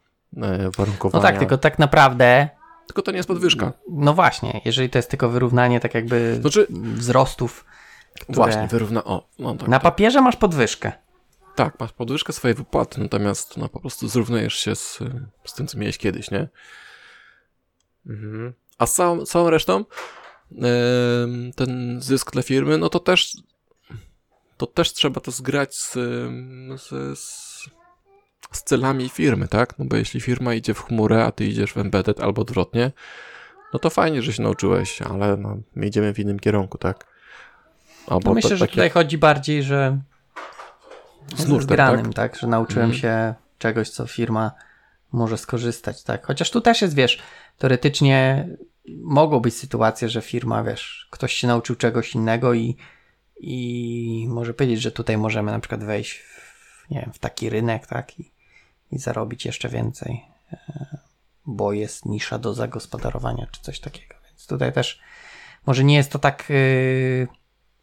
warunkowania. 0.77 1.23
No 1.23 1.31
tak, 1.31 1.39
tylko 1.39 1.59
tak 1.59 1.79
naprawdę 1.79 2.49
tylko 2.91 3.03
to 3.03 3.11
nie 3.11 3.17
jest 3.17 3.29
podwyżka. 3.29 3.73
No 3.91 4.15
właśnie, 4.15 4.61
jeżeli 4.65 4.91
to 4.91 4.99
jest 4.99 5.11
tylko 5.11 5.29
wyrównanie 5.29 5.81
tak 5.81 5.95
jakby 5.95 6.39
znaczy, 6.41 6.67
wzrostów 6.71 7.65
które... 8.21 8.37
Właśnie, 8.37 8.69
wyrówna... 8.71 9.05
O, 9.05 9.29
no 9.39 9.55
tak, 9.55 9.69
Na 9.69 9.77
tak. 9.77 9.83
papierze 9.83 10.21
masz 10.21 10.37
podwyżkę. 10.37 10.93
Tak, 11.55 11.81
masz 11.81 11.93
podwyżkę 11.93 12.33
swojej 12.33 12.55
wypłaty, 12.55 13.01
natomiast 13.01 13.57
no, 13.57 13.69
po 13.69 13.81
prostu 13.81 14.09
zrównujesz 14.09 14.55
się 14.55 14.75
z, 14.75 14.99
z 15.45 15.55
tym, 15.55 15.67
co 15.67 15.79
miałeś 15.79 15.99
kiedyś, 15.99 16.31
nie? 16.31 16.49
Mhm. 18.07 18.53
A 18.79 18.87
z 18.87 18.95
całą, 18.95 19.25
całą 19.25 19.51
resztą 19.51 19.85
ten 21.57 22.01
zysk 22.03 22.33
dla 22.33 22.43
firmy, 22.43 22.79
no 22.79 22.89
to 22.89 23.01
też 23.01 23.37
to 24.57 24.67
też 24.67 24.93
trzeba 24.93 25.21
to 25.21 25.31
zgrać 25.31 25.75
z, 25.75 25.93
z, 26.81 27.19
z, 27.19 27.69
z 28.53 28.63
celami 28.63 29.09
firmy, 29.09 29.49
tak? 29.49 29.79
No 29.79 29.85
bo 29.85 29.97
jeśli 29.97 30.21
firma 30.21 30.55
idzie 30.55 30.75
w 30.75 30.83
chmurę, 30.83 31.25
a 31.25 31.33
ty 31.33 31.45
idziesz 31.45 31.73
w 31.73 31.79
embedded 31.79 32.21
albo 32.21 32.43
odwrotnie, 32.43 32.93
no 33.73 33.79
to 33.79 33.91
fajnie, 33.91 34.23
że 34.23 34.33
się 34.33 34.43
nauczyłeś, 34.43 35.03
ale 35.03 35.37
no, 35.37 35.59
my 35.75 35.87
idziemy 35.87 36.15
w 36.15 36.19
innym 36.19 36.41
kierunku, 36.41 36.79
tak? 36.79 37.10
Albo 38.11 38.31
no 38.31 38.35
myślę, 38.35 38.57
że 38.57 38.67
tutaj 38.67 38.91
chodzi 38.91 39.19
bardziej, 39.19 39.63
że 39.63 40.01
z 41.37 41.49
nurtem, 41.49 41.77
granym, 41.77 42.13
tak? 42.13 42.33
tak? 42.33 42.41
Że 42.41 42.47
nauczyłem 42.47 42.85
mm. 42.85 42.97
się 42.97 43.35
czegoś, 43.59 43.91
co 43.91 44.07
firma 44.07 44.53
może 45.13 45.39
skorzystać, 45.39 46.03
tak? 46.03 46.27
Chociaż 46.27 46.51
tu 46.51 46.61
też 46.61 46.83
jest, 46.83 46.95
wiesz, 46.95 47.23
teoretycznie 47.59 48.49
mogą 49.03 49.41
być 49.41 49.55
sytuacje, 49.57 50.09
że 50.09 50.23
firma, 50.23 50.63
wiesz, 50.63 51.09
ktoś 51.11 51.33
się 51.33 51.47
nauczył 51.47 51.77
czegoś 51.77 52.15
innego 52.15 52.55
i, 52.55 52.77
i 53.41 54.27
może 54.29 54.55
powiedzieć, 54.55 54.81
że 54.81 54.93
tutaj 54.93 55.19
możemy 55.19 55.53
na 55.53 55.61
przykład 55.61 55.85
wejść 55.85 56.19
w, 56.19 56.91
nie 56.91 57.01
wiem, 57.01 57.13
w 57.13 57.19
taki 57.19 57.51
rynek, 57.51 57.87
tak? 57.87 58.21
I, 58.21 58.33
i 58.93 58.99
zarobić 58.99 59.45
jeszcze 59.45 59.69
więcej, 59.69 60.25
e, 60.53 60.99
bo 61.47 61.73
jest 61.73 62.07
nisza 62.07 62.39
do 62.39 62.55
zagospodarowania, 62.55 63.47
czy 63.51 63.61
coś 63.61 63.81
takiego. 63.81 64.15
Więc 64.29 64.47
tutaj 64.47 64.73
też 64.73 65.01
może 65.67 65.85
nie 65.85 65.97
jest 65.97 66.13
to 66.13 66.19
tak 66.19 66.47
yy, 66.49 67.40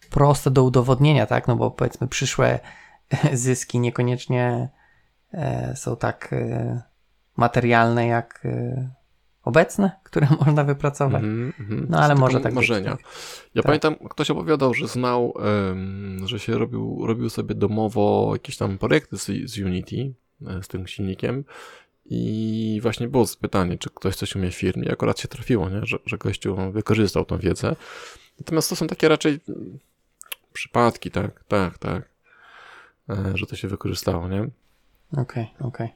proste 0.09 0.51
do 0.51 0.63
udowodnienia, 0.63 1.25
tak? 1.25 1.47
No 1.47 1.55
bo 1.55 1.71
powiedzmy 1.71 2.07
przyszłe 2.07 2.59
zyski 3.33 3.79
niekoniecznie 3.79 4.69
e, 5.33 5.73
są 5.75 5.97
tak 5.97 6.29
e, 6.33 6.81
materialne 7.37 8.07
jak 8.07 8.41
e, 8.45 8.89
obecne, 9.43 9.91
które 10.03 10.27
można 10.39 10.63
wypracować. 10.63 11.23
Mm 11.23 11.53
-hmm. 11.59 11.85
No 11.89 11.99
ale 11.99 12.15
może 12.15 12.41
tak 12.41 12.53
marzenia. 12.53 12.95
Być, 12.95 13.01
tak. 13.05 13.11
Ja 13.55 13.61
tak. 13.61 13.65
pamiętam, 13.65 13.95
ktoś 14.09 14.31
opowiadał, 14.31 14.73
że 14.73 14.87
znał, 14.87 15.29
um, 15.29 16.27
że 16.27 16.39
się 16.39 16.57
robił, 16.57 17.05
robił 17.05 17.29
sobie 17.29 17.55
domowo 17.55 18.29
jakieś 18.33 18.57
tam 18.57 18.77
projekty 18.77 19.17
z, 19.17 19.25
z 19.25 19.57
Unity, 19.57 20.13
z 20.61 20.67
tym 20.67 20.87
silnikiem 20.87 21.43
i 22.09 22.79
właśnie 22.81 23.07
było 23.07 23.25
pytanie, 23.41 23.77
czy 23.77 23.89
ktoś 23.89 24.15
coś 24.15 24.35
umie 24.35 24.51
w 24.51 24.55
firmie. 24.55 24.91
Akurat 24.91 25.19
się 25.19 25.27
trafiło, 25.27 25.69
nie? 25.69 25.79
Że, 25.83 25.97
że 26.05 26.17
gościu 26.17 26.57
wykorzystał 26.71 27.25
tą 27.25 27.37
wiedzę. 27.37 27.75
Natomiast 28.39 28.69
to 28.69 28.75
są 28.75 28.87
takie 28.87 29.07
raczej 29.07 29.39
przypadki, 30.57 31.11
tak, 31.11 31.43
tak, 31.47 31.77
tak, 31.77 32.09
e, 33.09 33.31
że 33.37 33.47
to 33.47 33.55
się 33.55 33.67
wykorzystało, 33.67 34.27
nie? 34.27 34.41
Okej, 34.41 35.21
okay, 35.21 35.67
okej. 35.67 35.87
Okay. 35.87 35.89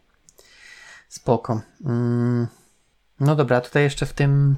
Spoko. 1.10 1.62
Mm, 1.86 2.48
no 3.20 3.36
dobra, 3.36 3.62
tutaj 3.62 3.84
jeszcze 3.84 4.06
w 4.06 4.14
tym 4.14 4.56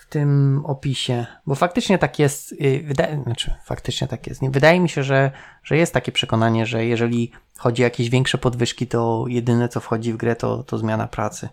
w 0.00 0.06
tym 0.06 0.62
opisie, 0.64 1.26
bo 1.46 1.54
faktycznie 1.54 1.98
tak 1.98 2.18
jest, 2.18 2.52
y, 2.52 2.82
wydaje, 2.86 3.22
znaczy 3.22 3.54
faktycznie 3.64 4.08
tak 4.08 4.26
jest, 4.26 4.40
wydaje 4.50 4.80
mi 4.80 4.88
się, 4.88 5.02
że, 5.02 5.30
że 5.62 5.76
jest 5.76 5.94
takie 5.94 6.12
przekonanie, 6.12 6.66
że 6.66 6.84
jeżeli 6.84 7.32
chodzi 7.58 7.82
o 7.82 7.84
jakieś 7.84 8.10
większe 8.10 8.38
podwyżki, 8.38 8.86
to 8.86 9.24
jedyne 9.28 9.68
co 9.68 9.80
wchodzi 9.80 10.12
w 10.12 10.16
grę 10.16 10.36
to, 10.36 10.62
to 10.62 10.78
zmiana 10.78 11.08
pracy. 11.08 11.48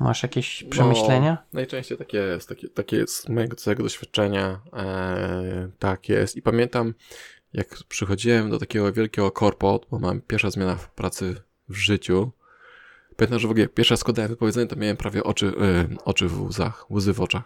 Masz 0.00 0.22
jakieś 0.22 0.64
przemyślenia? 0.64 1.30
No, 1.30 1.46
najczęściej 1.52 1.98
takie 1.98 2.18
jest, 2.18 2.48
takie, 2.48 2.68
takie 2.68 2.96
jest 2.96 3.14
z 3.14 3.28
mojego 3.28 3.56
całego 3.56 3.82
doświadczenia, 3.82 4.60
e, 4.72 5.70
tak 5.78 6.08
jest 6.08 6.36
i 6.36 6.42
pamiętam 6.42 6.94
jak 7.52 7.68
przychodziłem 7.88 8.50
do 8.50 8.58
takiego 8.58 8.92
wielkiego 8.92 9.30
korpo, 9.30 9.80
bo 9.90 9.98
mam 9.98 10.20
pierwsza 10.20 10.50
zmiana 10.50 10.76
w 10.76 10.90
pracy 10.90 11.34
w 11.68 11.76
życiu, 11.76 12.32
Pamiętam, 13.20 13.38
że 13.38 13.48
w 13.48 13.50
ogóle 13.50 13.68
pierwszy 13.68 13.92
raz 13.94 14.00
składałem 14.00 14.30
wypowiedzenie, 14.30 14.66
to 14.66 14.76
miałem 14.76 14.96
prawie 14.96 15.24
oczy, 15.24 15.46
yy, 15.46 15.96
oczy 16.04 16.28
w 16.28 16.42
łzach, 16.42 16.90
łzy 16.90 17.12
w 17.12 17.20
oczach. 17.20 17.42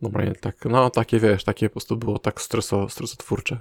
Normalnie 0.00 0.34
tak, 0.34 0.64
no 0.64 0.90
takie 0.90 1.20
wiesz, 1.20 1.44
takie 1.44 1.68
po 1.68 1.72
prostu 1.72 1.96
było 1.96 2.18
tak 2.18 2.40
streso, 2.40 2.88
stresotwórcze. 2.88 3.60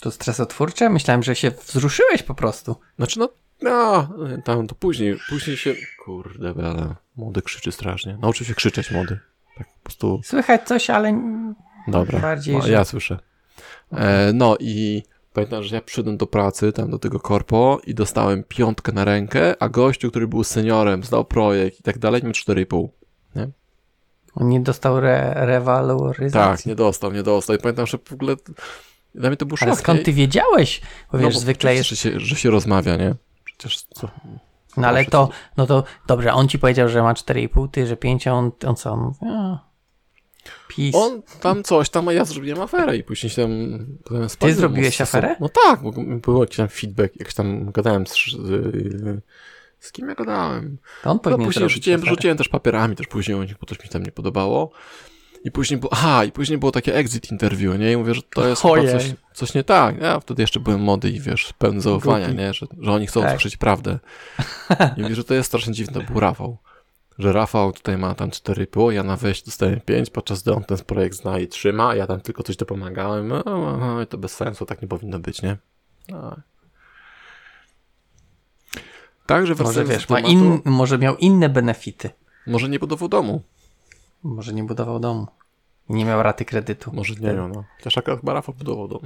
To 0.00 0.10
stresotwórcze? 0.10 0.90
Myślałem, 0.90 1.22
że 1.22 1.36
się 1.36 1.50
wzruszyłeś 1.50 2.22
po 2.22 2.34
prostu. 2.34 2.76
Znaczy 2.96 3.18
no, 3.18 3.28
no 3.62 4.08
tam 4.44 4.66
to 4.66 4.74
później, 4.74 5.16
później 5.28 5.56
się, 5.56 5.74
kurde 6.04 6.54
ale 6.64 6.94
młody 7.16 7.42
krzyczy 7.42 7.72
strasznie. 7.72 8.18
Nauczył 8.22 8.46
się 8.46 8.54
krzyczeć 8.54 8.90
młody. 8.90 9.18
Tak 9.58 9.66
po 9.66 9.82
prostu. 9.82 10.20
Słychać 10.24 10.62
coś, 10.62 10.90
ale 10.90 11.22
Dobra, 11.88 12.18
bardziej, 12.18 12.56
no, 12.56 12.62
że... 12.62 12.72
ja 12.72 12.84
słyszę. 12.84 13.18
E, 13.92 14.32
no 14.32 14.56
i 14.60 15.02
Pamiętam, 15.32 15.62
że 15.62 15.74
ja 15.74 15.82
przyszedłem 15.82 16.16
do 16.16 16.26
pracy, 16.26 16.72
tam 16.72 16.90
do 16.90 16.98
tego 16.98 17.20
korpo 17.20 17.80
i 17.86 17.94
dostałem 17.94 18.44
piątkę 18.44 18.92
na 18.92 19.04
rękę, 19.04 19.62
a 19.62 19.68
gościu, 19.68 20.10
który 20.10 20.28
był 20.28 20.44
seniorem, 20.44 21.04
zdał 21.04 21.24
projekt 21.24 21.80
i 21.80 21.82
tak 21.82 21.98
dalej, 21.98 22.22
miał 22.22 22.32
4,5. 22.32 22.88
Nie? 23.36 23.48
On 24.34 24.48
nie 24.48 24.60
dostał 24.60 24.98
re 24.98 25.32
rewaloryzacji? 25.34 26.62
Tak, 26.62 26.66
nie 26.66 26.74
dostał, 26.74 27.12
nie 27.12 27.22
dostał. 27.22 27.56
I 27.56 27.58
pamiętam, 27.58 27.86
że 27.86 27.98
w 28.04 28.12
ogóle 28.12 28.36
dla 29.14 29.28
mnie 29.28 29.36
to 29.36 29.46
był 29.46 29.56
szok. 29.56 29.68
Ale 29.68 29.76
skąd 29.76 30.04
ty 30.04 30.12
wiedziałeś? 30.12 30.80
Bo 31.12 31.18
no 31.18 31.24
wiesz, 31.24 31.34
bo 31.34 31.40
zwykle 31.40 31.74
jest... 31.74 31.88
Że 31.88 31.96
się, 31.96 32.20
że 32.20 32.36
się 32.36 32.50
rozmawia, 32.50 32.96
nie? 32.96 33.14
Przecież 33.60 33.82
co... 33.82 34.08
No 34.76 34.88
ale 34.88 35.04
to, 35.04 35.28
no 35.56 35.66
to 35.66 35.84
dobrze, 36.06 36.32
on 36.32 36.48
ci 36.48 36.58
powiedział, 36.58 36.88
że 36.88 37.02
ma 37.02 37.12
4,5, 37.12 37.70
ty, 37.70 37.86
że 37.86 37.96
5, 37.96 38.26
a 38.26 38.32
on, 38.32 38.50
on 38.66 38.76
co? 38.76 38.92
On 38.92 39.00
mówi, 39.00 39.18
a, 39.22 39.70
Peace. 40.76 40.98
On 40.98 41.22
tam 41.40 41.62
coś 41.62 41.90
tam, 41.90 42.08
a 42.08 42.12
ja 42.12 42.24
zrobiłem 42.24 42.60
aferę 42.60 42.96
i 42.96 43.02
później 43.02 43.30
się 43.30 43.42
tam... 43.42 43.78
Ty 44.38 44.54
zrobiłeś 44.54 45.00
aferę? 45.00 45.36
No 45.40 45.48
tak, 45.64 45.82
bo 45.82 45.92
był 46.22 46.40
jakiś 46.40 46.56
tam 46.56 46.68
feedback, 46.68 47.20
jak 47.20 47.32
tam 47.32 47.72
gadałem 47.72 48.06
z, 48.06 48.12
z, 48.12 49.22
z 49.80 49.92
kim 49.92 50.08
ja 50.08 50.14
gadałem. 50.14 50.78
To 51.02 51.10
on 51.10 51.18
no, 51.24 51.38
później 51.38 51.68
rzuciłem, 51.68 52.06
rzuciłem 52.06 52.36
też 52.36 52.48
papierami, 52.48 52.96
też 52.96 53.06
później 53.06 53.38
nich, 53.38 53.58
bo 53.60 53.66
coś 53.66 53.82
mi 53.84 53.88
tam 53.88 54.02
nie 54.02 54.12
podobało. 54.12 54.70
I 55.44 55.50
później 55.50 55.80
było, 55.80 55.92
aha, 55.92 56.24
i 56.24 56.32
później 56.32 56.58
było 56.58 56.72
takie 56.72 56.94
exit 56.94 57.30
interview, 57.30 57.78
nie? 57.78 57.92
I 57.92 57.96
mówię, 57.96 58.14
że 58.14 58.22
to 58.22 58.48
jest 58.48 58.62
coś, 58.62 59.14
coś 59.34 59.54
nie 59.54 59.64
tak. 59.64 60.00
Ja 60.00 60.20
wtedy 60.20 60.42
jeszcze 60.42 60.60
byłem 60.60 60.80
młody 60.80 61.10
i 61.10 61.20
wiesz, 61.20 61.52
pełny 61.58 61.80
zaufania, 61.80 62.28
nie? 62.28 62.54
Że, 62.54 62.66
że 62.78 62.92
oni 62.92 63.06
chcą 63.06 63.20
tak. 63.20 63.30
usłyszeć 63.30 63.56
prawdę. 63.56 63.98
I 64.96 65.02
mówię, 65.02 65.14
że 65.14 65.24
to 65.24 65.34
jest 65.34 65.48
strasznie 65.48 65.72
dziwne, 65.72 66.00
był 66.00 66.20
Rafał 66.20 66.58
że 67.20 67.32
Rafał 67.32 67.72
tutaj 67.72 67.98
ma 67.98 68.14
tam 68.14 68.30
4,5, 68.30 68.90
ja 68.90 69.02
na 69.02 69.16
wejść 69.16 69.44
dostałem 69.44 69.80
5, 69.80 70.10
podczas 70.10 70.42
gdy 70.42 70.54
on 70.54 70.64
ten 70.64 70.78
projekt 70.78 71.16
zna 71.16 71.38
i 71.38 71.48
trzyma, 71.48 71.94
ja 71.94 72.06
tam 72.06 72.20
tylko 72.20 72.42
coś 72.42 72.56
dopomagałem. 72.56 73.28
No, 73.28 73.42
no, 73.46 73.76
no 73.76 74.06
to 74.06 74.18
bez 74.18 74.32
sensu, 74.32 74.66
tak 74.66 74.82
nie 74.82 74.88
powinno 74.88 75.18
być, 75.18 75.42
nie? 75.42 75.56
No. 76.08 76.36
Także 79.26 79.54
może 79.58 79.84
wiesz, 79.84 80.08
ma 80.08 80.20
in, 80.20 80.60
może 80.64 80.98
miał 80.98 81.16
inne 81.16 81.48
benefity. 81.48 82.10
Może 82.46 82.68
nie 82.68 82.78
budował 82.78 83.08
domu. 83.08 83.42
Może 84.22 84.52
nie 84.52 84.64
budował 84.64 85.00
domu. 85.00 85.26
Nie 85.88 86.04
miał 86.04 86.22
raty 86.22 86.44
kredytu. 86.44 86.90
Może 86.94 87.14
nie 87.14 87.32
miał, 87.32 87.48
no. 87.48 87.64
Chociaż 87.76 87.98
akurat 87.98 88.20
chyba 88.20 88.34
Rafał 88.34 88.54
budował 88.54 88.88
dom. 88.88 89.00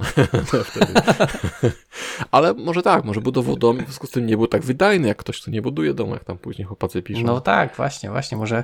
Ale 2.31 2.53
może 2.53 2.81
tak, 2.81 3.05
może 3.05 3.21
budował 3.21 3.55
dom 3.55 3.77
i 3.77 3.81
w 3.81 3.85
związku 3.85 4.07
z 4.07 4.11
tym 4.11 4.25
nie 4.25 4.37
był 4.37 4.47
tak 4.47 4.61
wydajny, 4.61 5.07
jak 5.07 5.17
ktoś, 5.17 5.41
kto 5.41 5.51
nie 5.51 5.61
buduje 5.61 5.93
domu, 5.93 6.13
jak 6.13 6.23
tam 6.23 6.37
później 6.37 6.65
chłopacy 6.65 7.01
piszą. 7.01 7.23
No 7.23 7.41
tak, 7.41 7.75
właśnie, 7.75 8.09
właśnie. 8.09 8.37
Może 8.37 8.63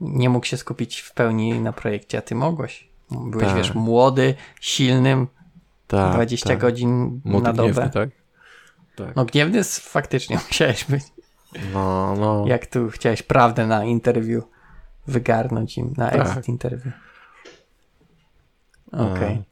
nie 0.00 0.28
mógł 0.28 0.46
się 0.46 0.56
skupić 0.56 1.00
w 1.00 1.14
pełni 1.14 1.60
na 1.60 1.72
projekcie, 1.72 2.18
a 2.18 2.22
ty 2.22 2.34
mogłeś. 2.34 2.88
Byłeś, 3.10 3.46
tak. 3.46 3.56
wiesz, 3.56 3.74
młody, 3.74 4.34
silnym, 4.60 5.26
tak, 5.86 6.14
20 6.14 6.48
tak. 6.48 6.58
godzin 6.58 7.20
Młody 7.24 7.44
na 7.44 7.52
dobę. 7.52 7.72
Gniewny, 7.72 7.90
tak? 7.90 8.10
tak? 8.96 9.16
No 9.16 9.24
gniewny 9.24 9.64
faktycznie 9.64 10.36
musiałeś 10.48 10.84
być. 10.84 11.04
No, 11.72 12.16
no. 12.16 12.44
Jak 12.46 12.66
tu 12.66 12.90
chciałeś 12.90 13.22
prawdę 13.22 13.66
na 13.66 13.84
interview 13.84 14.44
wygarnąć 15.06 15.78
im, 15.78 15.94
na 15.96 16.10
tak. 16.10 16.20
exit 16.20 16.48
interview. 16.48 16.94
Okej. 18.92 19.12
Okay. 19.12 19.44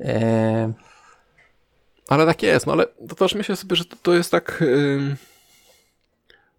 E... 0.00 0.72
Ale 2.08 2.26
tak 2.26 2.42
jest, 2.42 2.66
no 2.66 2.72
ale 2.72 2.86
to 3.08 3.14
też 3.14 3.34
myślę 3.34 3.56
sobie, 3.56 3.76
że 3.76 3.84
to, 3.84 3.96
to 4.02 4.14
jest 4.14 4.30
tak, 4.30 4.58
yy, 4.60 5.16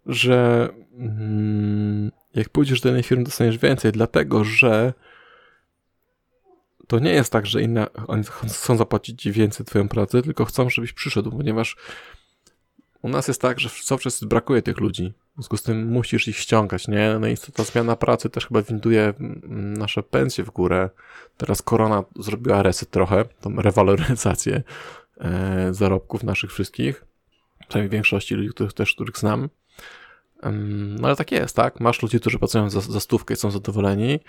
że 0.06 0.68
yy, 0.98 2.10
jak 2.34 2.48
pójdziesz 2.48 2.80
do 2.80 2.88
jednej 2.88 3.02
firmy, 3.02 3.24
dostaniesz 3.24 3.58
więcej, 3.58 3.92
dlatego 3.92 4.44
że 4.44 4.92
to 6.86 6.98
nie 6.98 7.12
jest 7.12 7.32
tak, 7.32 7.46
że 7.46 7.62
inne, 7.62 7.86
oni 8.06 8.24
chcą 8.48 8.76
zapłacić 8.76 9.22
ci 9.22 9.32
więcej 9.32 9.66
twoją 9.66 9.88
pracę, 9.88 10.22
tylko 10.22 10.44
chcą, 10.44 10.70
żebyś 10.70 10.92
przyszedł, 10.92 11.30
ponieważ 11.30 11.76
u 13.02 13.08
nas 13.08 13.28
jest 13.28 13.40
tak, 13.40 13.60
że 13.60 13.70
cały 13.84 14.00
czas 14.00 14.24
brakuje 14.24 14.62
tych 14.62 14.80
ludzi. 14.80 15.12
W 15.32 15.34
związku 15.34 15.56
z 15.56 15.62
tym 15.62 15.86
musisz 15.86 16.28
ich 16.28 16.36
ściągać, 16.36 16.88
nie? 16.88 17.16
No 17.20 17.26
i 17.26 17.36
ta 17.54 17.64
zmiana 17.64 17.96
pracy 17.96 18.30
też 18.30 18.46
chyba 18.46 18.62
winduje 18.62 19.14
mm, 19.20 19.74
nasze 19.74 20.02
pensje 20.02 20.44
w 20.44 20.50
górę. 20.50 20.90
Teraz 21.36 21.62
korona 21.62 22.04
zrobiła 22.16 22.62
reset 22.62 22.90
trochę, 22.90 23.24
tą 23.40 23.56
rewaloryzację 23.56 24.62
e, 25.20 25.74
zarobków 25.74 26.22
naszych 26.22 26.52
wszystkich. 26.52 27.04
Przynajmniej 27.68 27.90
większości 27.90 28.34
ludzi, 28.34 28.48
których 28.48 28.72
też, 28.72 28.94
których 28.94 29.18
znam. 29.18 29.48
no 30.98 31.08
ale 31.08 31.16
tak 31.16 31.32
jest, 31.32 31.56
tak? 31.56 31.80
Masz 31.80 32.02
ludzi, 32.02 32.20
którzy 32.20 32.38
pracują 32.38 32.70
za, 32.70 32.80
za 32.80 33.00
stówkę 33.00 33.34
i 33.34 33.36
są 33.36 33.50
zadowoleni. 33.50 34.20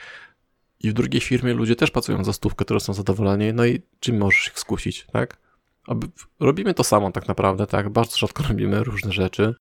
I 0.79 0.89
w 0.89 0.93
drugiej 0.93 1.21
firmie 1.21 1.53
ludzie 1.53 1.75
też 1.75 1.91
pracują 1.91 2.23
za 2.23 2.33
stówkę, 2.33 2.65
które 2.65 2.79
są 2.79 2.93
zadowoleni. 2.93 3.53
No 3.53 3.65
i 3.65 3.81
czym 3.99 4.17
możesz 4.17 4.47
ich 4.47 4.59
skusić, 4.59 5.07
tak? 5.13 5.40
Robimy 6.39 6.73
to 6.73 6.83
samo 6.83 7.11
tak 7.11 7.27
naprawdę, 7.27 7.67
tak? 7.67 7.89
Bardzo 7.89 8.17
rzadko 8.17 8.43
robimy 8.49 8.83
różne 8.83 9.11
rzeczy. 9.11 9.55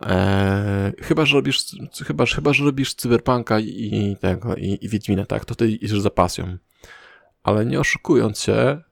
Eee, 0.00 0.92
chyba, 1.02 1.26
że 1.26 1.34
robisz, 1.34 1.64
chyba, 2.06 2.26
chyba, 2.26 2.52
że 2.52 2.64
robisz 2.64 2.94
cyberpunka 2.94 3.60
i 3.60 4.16
tego, 4.20 4.56
i, 4.56 4.78
i 4.82 5.26
tak? 5.26 5.44
To 5.44 5.54
ty 5.54 5.70
idziesz 5.70 6.00
za 6.00 6.10
pasją. 6.10 6.58
Ale 7.42 7.66
nie 7.66 7.80
oszukując 7.80 8.40
się, 8.40 8.82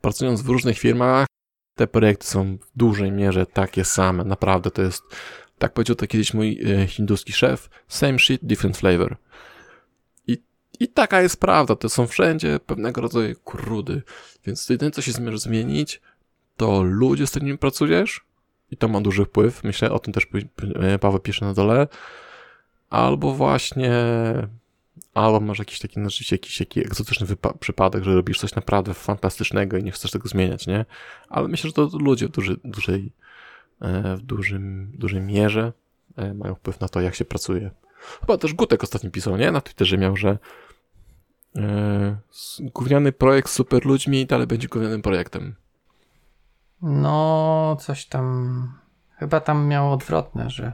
pracując 0.00 0.42
w 0.42 0.48
różnych 0.48 0.78
firmach, 0.78 1.26
te 1.74 1.86
projekty 1.86 2.26
są 2.26 2.56
w 2.56 2.78
dużej 2.78 3.12
mierze 3.12 3.46
takie 3.46 3.84
same. 3.84 4.24
Naprawdę 4.24 4.70
to 4.70 4.82
jest, 4.82 5.02
tak 5.58 5.72
powiedział 5.72 5.96
to 5.96 6.06
kiedyś 6.06 6.34
mój 6.34 6.60
e, 6.64 6.86
hinduski 6.86 7.32
szef, 7.32 7.70
same 7.88 8.18
shit, 8.18 8.44
different 8.44 8.76
flavor. 8.76 9.16
I 10.80 10.88
taka 10.88 11.22
jest 11.22 11.40
prawda, 11.40 11.76
to 11.76 11.88
są 11.88 12.06
wszędzie 12.06 12.60
pewnego 12.66 13.00
rodzaju 13.00 13.36
krudy. 13.44 14.02
Więc 14.44 14.68
jedyne, 14.68 14.90
co 14.90 15.02
się 15.02 15.12
zmierza 15.12 15.38
zmienić, 15.38 16.00
to 16.56 16.82
ludzie, 16.82 17.26
z 17.26 17.30
którymi 17.30 17.58
pracujesz 17.58 18.20
i 18.70 18.76
to 18.76 18.88
ma 18.88 19.00
duży 19.00 19.24
wpływ. 19.24 19.64
Myślę, 19.64 19.90
o 19.90 19.98
tym 19.98 20.14
też 20.14 20.26
e, 20.74 20.98
Paweł 20.98 21.20
pisze 21.20 21.44
na 21.44 21.54
dole. 21.54 21.88
Albo 22.90 23.34
właśnie 23.34 23.92
albo 25.14 25.40
masz 25.40 25.58
jakiś 25.58 25.78
taki, 25.78 26.10
życie, 26.10 26.36
jakiś, 26.36 26.60
jakiś 26.60 26.86
egzotyczny 26.86 27.26
przypadek, 27.60 28.04
że 28.04 28.14
robisz 28.14 28.38
coś 28.38 28.54
naprawdę 28.54 28.94
fantastycznego 28.94 29.76
i 29.76 29.82
nie 29.82 29.92
chcesz 29.92 30.10
tego 30.10 30.28
zmieniać, 30.28 30.66
nie? 30.66 30.84
Ale 31.28 31.48
myślę, 31.48 31.68
że 31.68 31.74
to 31.74 31.90
ludzie 31.98 32.26
w, 32.26 32.30
duży, 32.30 32.56
dużej, 32.64 33.12
e, 33.80 34.16
w 34.16 34.20
dużym, 34.20 34.92
dużej 34.94 35.20
mierze 35.20 35.72
e, 36.16 36.34
mają 36.34 36.54
wpływ 36.54 36.80
na 36.80 36.88
to, 36.88 37.00
jak 37.00 37.14
się 37.14 37.24
pracuje. 37.24 37.70
Chyba 38.20 38.38
też 38.38 38.54
Gutek 38.54 38.82
ostatnio 38.82 39.10
pisał, 39.10 39.36
nie? 39.36 39.52
Na 39.52 39.60
Twitterze 39.60 39.98
miał, 39.98 40.16
że 40.16 40.38
gówniany 42.60 43.12
projekt 43.12 43.48
z 43.50 43.52
super 43.52 43.86
ludźmi 43.86 44.20
i 44.20 44.26
dalej 44.26 44.46
będzie 44.46 44.68
gównianym 44.68 45.02
projektem. 45.02 45.54
No, 46.82 47.76
coś 47.80 48.06
tam. 48.06 48.72
Chyba 49.16 49.40
tam 49.40 49.66
miało 49.66 49.92
odwrotne, 49.92 50.50
że, 50.50 50.72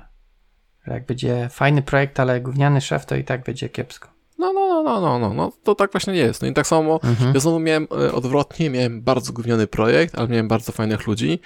że 0.86 0.92
jak 0.92 1.06
będzie 1.06 1.48
fajny 1.52 1.82
projekt, 1.82 2.20
ale 2.20 2.40
gówniany 2.40 2.80
szef, 2.80 3.06
to 3.06 3.16
i 3.16 3.24
tak 3.24 3.44
będzie 3.44 3.68
kiepsko. 3.68 4.08
No, 4.38 4.52
no, 4.52 4.82
no, 4.82 4.82
no, 4.82 5.00
no, 5.00 5.18
no, 5.18 5.34
no 5.34 5.52
to 5.62 5.74
tak 5.74 5.92
właśnie 5.92 6.12
nie 6.12 6.18
jest. 6.18 6.42
No 6.42 6.48
i 6.48 6.52
tak 6.52 6.66
samo, 6.66 7.00
mhm. 7.04 7.34
ja 7.34 7.40
znowu 7.40 7.58
miałem 7.58 7.86
e, 7.90 8.12
odwrotnie, 8.12 8.70
miałem 8.70 9.02
bardzo 9.02 9.32
gówniany 9.32 9.66
projekt, 9.66 10.18
ale 10.18 10.28
miałem 10.28 10.48
bardzo 10.48 10.72
fajnych 10.72 11.06
ludzi 11.06 11.40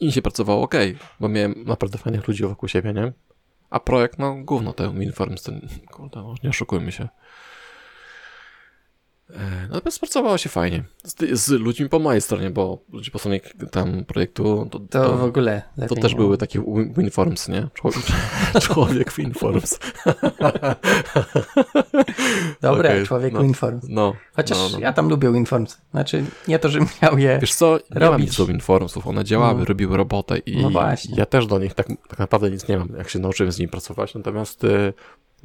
i 0.00 0.12
się 0.12 0.22
pracowało 0.22 0.62
ok, 0.62 0.74
bo 1.20 1.28
miałem 1.28 1.64
naprawdę 1.66 1.98
fajnych 1.98 2.28
ludzi 2.28 2.42
wokół 2.42 2.68
siebie, 2.68 2.92
nie? 2.92 3.12
A 3.70 3.80
projekt, 3.80 4.18
no, 4.18 4.34
gówno 4.34 4.72
ten 4.72 4.98
Winforms, 4.98 5.42
ten, 5.42 5.68
kurde, 5.90 6.22
no, 6.22 6.34
nie 6.44 6.50
oszukujmy 6.50 6.92
się. 6.92 7.08
E, 9.30 9.68
Natomiast 9.70 9.98
pracowało 10.00 10.38
się 10.38 10.48
fajnie. 10.48 10.84
Z, 11.04 11.40
z 11.40 11.50
ludźmi 11.50 11.88
po 11.88 11.98
mojej 11.98 12.20
stronie, 12.22 12.50
bo 12.50 12.78
ludzie 12.92 13.10
po 13.10 13.18
stronie 13.18 13.40
tam 13.70 14.04
projektu 14.04 14.68
to, 14.70 14.80
To, 14.80 15.16
w 15.16 15.22
ogóle 15.24 15.62
to 15.88 15.94
też 15.94 16.12
nie 16.12 16.18
były 16.18 16.38
takie 16.38 16.60
win- 16.60 16.92
winforms, 16.98 17.48
nie? 17.48 17.68
Człowiek, 17.74 18.02
człowiek 18.66 19.12
winforms. 19.12 19.78
Dobre, 22.60 22.88
Okej, 22.90 23.06
człowiek 23.06 23.32
no. 23.32 23.42
Winforms. 23.42 23.84
No. 23.88 24.12
Chociaż 24.36 24.58
no, 24.58 24.68
no. 24.72 24.78
ja 24.78 24.92
tam 24.92 25.08
lubię 25.08 25.32
Winforms. 25.32 25.78
Znaczy, 25.90 26.24
nie 26.48 26.58
to, 26.58 26.68
żebym 26.68 26.88
miał 27.02 27.18
je... 27.18 27.38
Wiesz 27.40 27.54
co, 27.54 27.78
nie 27.94 28.00
mam 28.00 28.12
robić. 28.12 28.26
nic 28.26 28.36
do 28.36 28.46
winformsów, 28.46 29.06
one 29.06 29.24
działały, 29.24 29.58
No. 29.58 29.64
robiły 29.64 29.96
robotę 29.96 30.38
i 30.38 30.62
No 30.62 30.70
ja 31.16 31.26
też 31.26 31.46
do 31.46 31.58
nich 31.58 31.74
tak, 31.74 31.88
tak 32.08 32.18
naprawdę 32.18 32.50
nic 32.50 32.68
nie 32.68 32.78
mam, 32.78 32.88
jak 32.96 33.08
się 33.08 33.18
nauczyłem 33.18 33.52
z 33.52 33.58
nimi 33.58 33.68
pracować, 33.68 34.14
natomiast 34.14 34.64
y, 34.64 34.92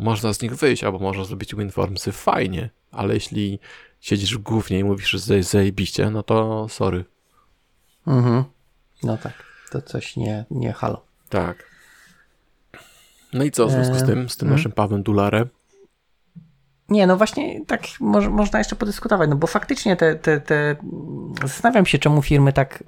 można 0.02 0.34
z 0.34 0.41
nich 0.41 0.56
wyjść, 0.56 0.84
albo 0.84 0.99
można 0.99 1.24
zrobić 1.24 1.56
winformsy 1.56 2.12
fajnie, 2.12 2.70
ale 2.91 3.14
jeśli 3.14 3.60
siedzisz 3.99 4.38
w 4.38 4.41
głównie 4.41 4.80
i 4.80 4.84
mówisz, 4.84 5.10
że 5.10 5.38
jest 5.38 5.49
zajebiście, 5.49 6.10
no 6.10 6.24
to 6.24 6.68
sorry. 6.70 7.06
Mhm. 8.08 8.43
No 9.04 9.18
tak, 9.18 9.34
to 9.72 9.82
coś 9.82 10.18
nie, 10.18 10.45
nie 10.52 10.74
halo. 10.74 11.06
Tak. 11.30 11.72
No 13.34 13.43
i 13.43 13.52
co 13.52 13.68
w 13.68 13.72
związku 13.72 13.95
z 13.95 14.02
Eee, 14.02 14.08
tym, 14.08 14.30
z 14.30 14.38
tym 14.38 14.47
mm. 14.47 14.58
naszym 14.58 14.72
Pawłem 14.72 15.04
Dularem? 15.04 15.49
Nie, 16.89 17.08
no 17.08 17.18
właśnie 17.18 17.66
tak 17.66 17.82
moż, 17.99 18.28
można 18.28 18.60
jeszcze 18.60 18.76
podyskutować, 18.76 19.30
no 19.30 19.36
bo 19.36 19.47
faktycznie 19.47 19.95
te, 19.95 20.16
te, 20.16 20.41
te... 20.41 20.76
Zastanawiam 21.41 21.86
się, 21.86 21.99
czemu 21.99 22.22
firmy 22.22 22.54
tak 22.54 22.84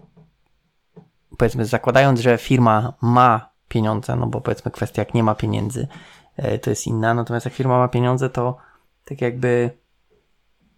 powiedzmy, 1.38 1.66
zakładając, 1.66 2.20
że 2.20 2.38
firma 2.38 2.94
ma 3.02 3.50
pieniądze, 3.68 4.16
no 4.16 4.28
bo 4.28 4.42
powiedzmy 4.42 4.72
kwestia, 4.72 5.02
jak 5.02 5.14
nie 5.14 5.24
ma 5.24 5.36
pieniędzy, 5.36 5.88
e, 5.88 5.88
to 6.62 6.70
jest 6.70 6.88
inna, 6.88 7.14
natomiast 7.14 7.46
jak 7.46 7.54
firma 7.54 7.78
ma 7.78 7.88
pieniądze, 7.88 8.30
to 8.30 8.58
tak 9.06 9.22
jakby 9.22 9.70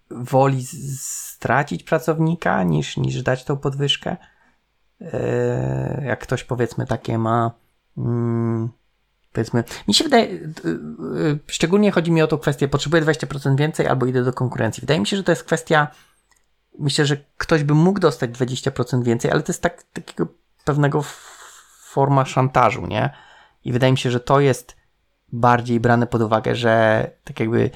woli 0.09 0.65
stracić 0.99 1.83
pracownika 1.83 2.63
niż, 2.63 2.97
niż 2.97 3.23
dać 3.23 3.43
tą 3.43 3.57
podwyżkę. 3.57 4.17
E, 5.01 6.01
Jak 6.05 6.19
ktoś 6.19 6.43
powiedzmy 6.43 6.85
takie 6.85 7.17
ma 7.17 7.51
mm, 7.97 8.69
powiedzmy, 9.35 9.63
mi 9.87 9.93
się 9.93 10.03
wydaje, 10.03 10.25
y, 10.25 11.39
szczególnie 11.47 11.91
chodzi 11.91 12.11
mi 12.11 12.21
o 12.21 12.27
tą 12.27 12.37
kwestię, 12.37 12.67
potrzebuję 12.67 13.01
20% 13.03 13.57
więcej 13.57 13.87
albo 13.87 14.05
idę 14.05 14.23
do 14.23 14.33
konkurencji. 14.33 14.81
Wydaje 14.81 14.99
mi 14.99 15.07
się, 15.07 15.17
że 15.17 15.23
to 15.23 15.31
jest 15.31 15.43
kwestia, 15.43 15.87
myślę, 16.79 17.05
że 17.05 17.17
ktoś 17.37 17.63
by 17.63 17.73
mógł 17.73 17.99
dostać 17.99 18.31
20% 18.31 19.03
więcej, 19.03 19.31
ale 19.31 19.43
to 19.43 19.51
jest 19.51 19.61
tak, 19.61 19.83
takiego 19.83 20.27
pewnego 20.65 21.03
forma 21.81 22.25
szantażu, 22.25 22.87
nie? 22.87 23.09
I 23.65 23.71
wydaje 23.73 23.91
mi 23.91 23.97
się, 23.97 24.11
że 24.11 24.19
to 24.19 24.39
jest 24.39 24.75
bardziej 25.35 25.79
brane 25.79 26.07
pod 26.07 26.21
uwagę, 26.21 26.55
że 26.55 27.07
tak 27.23 27.39
jakby 27.39 27.69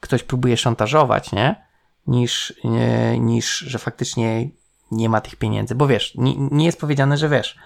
ktoś 0.00 0.22
próbuje 0.22 0.56
szantażować, 0.56 1.32
nie? 1.32 1.66
Niż, 2.06 2.54
nie, 2.64 3.18
niż 3.18 3.58
że 3.58 3.78
faktycznie 3.78 4.48
nie 4.90 5.08
ma 5.08 5.20
tych 5.20 5.36
pieniędzy. 5.36 5.74
Bo 5.74 5.86
wiesz, 5.86 6.14
nie, 6.14 6.34
nie 6.36 6.66
jest 6.66 6.80
powiedziane, 6.80 7.16
że 7.16 7.28
wiesz, 7.28 7.58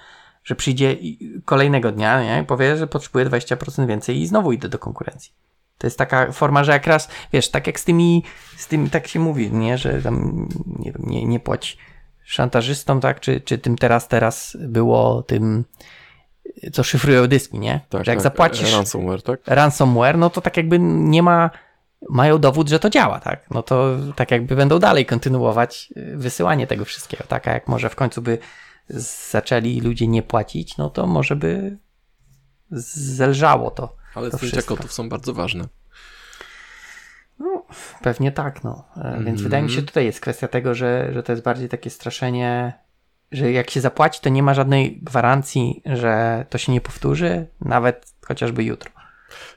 że 0.45 0.55
przyjdzie 0.55 0.97
kolejnego 1.45 1.93
dnia, 1.93 2.22
nie? 2.22 2.43
I 2.43 2.47
powie, 2.47 2.76
że 2.76 2.87
potrzebuje 2.87 3.26
20% 3.26 3.87
więcej 3.87 4.20
i 4.20 4.26
znowu 4.26 4.53
idę 4.53 4.68
do 4.68 4.78
konkurencji. 4.78 5.32
To 5.78 5.87
jest 5.87 5.99
taka 5.99 6.32
forma, 6.32 6.64
że 6.64 6.72
jak 6.72 6.87
raz, 6.87 7.09
wiesz, 7.32 7.51
tak 7.51 7.66
jak 7.66 7.80
z 7.80 7.84
tymi, 7.84 8.24
z 8.57 8.66
tymi 8.66 8.91
tak 8.91 9.07
się 9.09 9.20
mówi, 9.20 9.53
nie? 9.53 9.78
Że 9.78 10.03
tam, 10.03 10.49
nie 10.78 10.93
nie, 10.99 11.24
nie 11.24 11.41
płać 11.41 11.78
szantażystom, 12.24 13.01
tak? 13.01 13.20
Czy, 13.20 13.41
czy 13.41 13.59
tym 13.59 13.76
teraz, 13.76 14.09
teraz 14.09 14.57
było 14.61 15.22
tym, 15.22 15.64
co 16.72 16.82
szyfrują 16.82 17.26
dyski, 17.26 17.59
nie? 17.59 17.80
Tak, 17.88 18.05
że 18.05 18.11
jak 18.12 18.18
tak, 18.18 18.22
zapłacisz 18.22 18.72
Ransomware, 18.72 19.22
tak? 19.22 19.40
ransomware, 19.47 20.18
no 20.18 20.30
to 20.30 20.40
tak 20.40 20.57
jakby 20.57 20.78
nie 20.80 21.22
ma, 21.22 21.51
mają 22.11 22.38
dowód, 22.38 22.68
że 22.68 22.78
to 22.78 22.90
działa, 22.90 23.20
tak? 23.20 23.51
No 23.51 23.62
to 23.62 23.97
tak 24.16 24.30
jakby 24.30 24.57
będą 24.57 24.78
dalej 24.78 25.07
kontynuować 25.07 25.92
y, 25.97 26.16
wysyłanie 26.16 26.66
tego 26.66 26.84
wszystkiego, 26.84 27.24
tak? 27.28 27.49
A 27.49 27.53
jak 27.53 27.68
może 27.68 27.88
w 27.90 27.97
końcu 27.97 28.22
by 28.22 28.38
zaczęli 29.30 29.80
ludzie 29.80 30.07
nie 30.07 30.22
płacić, 30.22 30.76
no 30.76 30.90
to 30.90 31.07
może 31.07 31.36
by 31.36 31.76
zelżało 32.70 33.70
to. 33.70 33.97
Ale 34.14 34.30
To 34.30 34.36
zdjęcia 34.36 34.62
kotów 34.62 34.92
są 34.92 35.09
bardzo 35.09 35.34
ważne. 35.34 35.64
Pewnie 38.03 38.32
tak, 38.32 38.64
no. 38.64 38.84
E, 38.97 39.03
Więc 39.12 39.18
Mhm. 39.28 39.36
wydaje 39.36 39.62
mi 39.62 39.70
się, 39.70 39.82
tutaj 39.82 40.05
jest 40.05 40.20
kwestia 40.20 40.49
tego, 40.49 40.74
że, 40.74 41.11
że 41.12 41.22
to 41.22 41.32
jest 41.32 41.42
bardziej 41.44 41.68
takie 41.68 41.90
straszenie, 41.90 42.72
że 43.33 43.53
jak 43.53 43.70
się 43.70 43.81
zapłaci, 43.81 44.20
to 44.22 44.29
nie 44.29 44.43
ma 44.43 44.55
żadnej 44.55 45.01
gwarancji, 45.03 45.83
że 45.85 46.47
to 46.51 46.59
się 46.59 46.72
nie 46.72 46.81
powtórzy, 46.81 47.47
nawet 47.61 48.12
chociażby 48.27 48.64
jutro. 48.64 48.91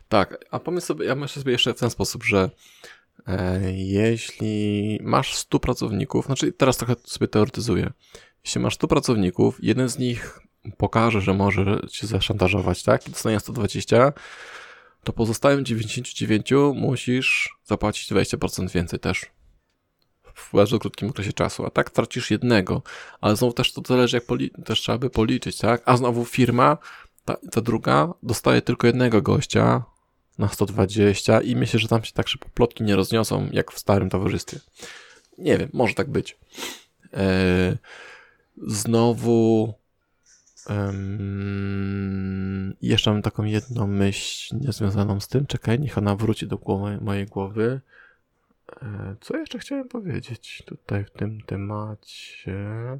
Tak, 0.10 0.46
a 0.52 0.60
pomyśl 0.60 0.88
sobie, 0.88 1.06
ja 1.06 1.16
myślę 1.16 1.42
sobie 1.42 1.52
jeszcze 1.52 1.74
w 1.74 1.80
ten 1.80 1.90
sposób, 1.90 2.24
że 2.24 2.50
e, 3.28 3.60
jeśli 3.74 5.00
masz 5.04 5.36
100 5.36 5.60
pracowników, 5.60 6.26
znaczy 6.26 6.52
teraz 6.52 6.78
trochę 6.78 6.96
sobie 7.04 7.28
teoretyzuję, 7.28 7.92
jeśli 8.46 8.62
masz 8.62 8.76
100 8.76 8.88
pracowników, 8.88 9.58
jeden 9.62 9.90
z 9.90 10.00
nich 10.00 10.40
pokaże, 10.78 11.22
że 11.22 11.34
może 11.34 11.80
cię 11.90 12.08
zaszantażować, 12.08 12.84
tak, 12.84 13.08
i 13.08 13.12
dostanie 13.12 13.40
120, 13.40 14.14
to 15.04 15.14
pozostałym 15.14 15.66
99 15.66 16.50
musisz 16.76 17.58
zapłacić 17.66 18.12
20% 18.12 18.72
więcej 18.72 19.00
też. 19.00 19.26
W 20.40 20.56
bardzo 20.56 20.80
krótkim 20.80 21.10
okresie 21.10 21.34
czasu, 21.34 21.66
a 21.66 21.70
tak 21.70 21.90
tracisz 21.90 22.32
jednego, 22.32 22.82
ale 23.22 23.36
znowu 23.36 23.54
też 23.54 23.74
to 23.74 23.82
zależy, 23.88 24.18
jak 24.18 24.24
też 24.66 24.82
trzeba 24.82 24.98
by 24.98 25.10
policzyć, 25.10 25.58
tak? 25.58 25.82
A 25.86 25.98
znowu 25.98 26.26
firma, 26.26 26.78
ta, 27.26 27.38
ta 27.52 27.62
druga, 27.62 28.14
dostaje 28.24 28.62
tylko 28.62 28.88
jednego 28.88 29.22
gościa 29.22 29.84
na 30.38 30.48
120 30.48 31.42
i 31.42 31.56
myślę, 31.56 31.80
że 31.80 31.88
tam 31.88 32.04
się 32.04 32.12
tak 32.12 32.28
szybko 32.28 32.50
plotki 32.54 32.84
nie 32.84 32.96
rozniosą, 32.96 33.50
jak 33.52 33.72
w 33.72 33.80
starym 33.80 34.10
towarzystwie. 34.10 34.60
Nie 35.38 35.58
wiem, 35.58 35.70
może 35.74 35.94
tak 35.94 36.10
być. 36.10 36.38
Eee, 37.14 37.78
znowu 38.68 39.74
jeszcze 42.82 43.12
mam 43.12 43.22
taką 43.22 43.44
jedną 43.44 43.88
myśl 43.88 44.56
niezwiązaną 44.58 45.20
z 45.20 45.28
tym. 45.28 45.46
Czekaj, 45.46 45.80
niech 45.80 45.98
ona 45.98 46.16
wróci 46.16 46.48
do 46.48 46.58
głowy, 46.58 46.98
mojej 47.02 47.26
głowy. 47.26 47.82
E, 48.82 49.16
Co 49.22 49.38
jeszcze 49.38 49.60
chciałem 49.60 49.88
powiedzieć 49.88 50.64
tutaj 50.66 51.06
w 51.06 51.12
tym 51.12 51.42
temacie? 51.42 53.00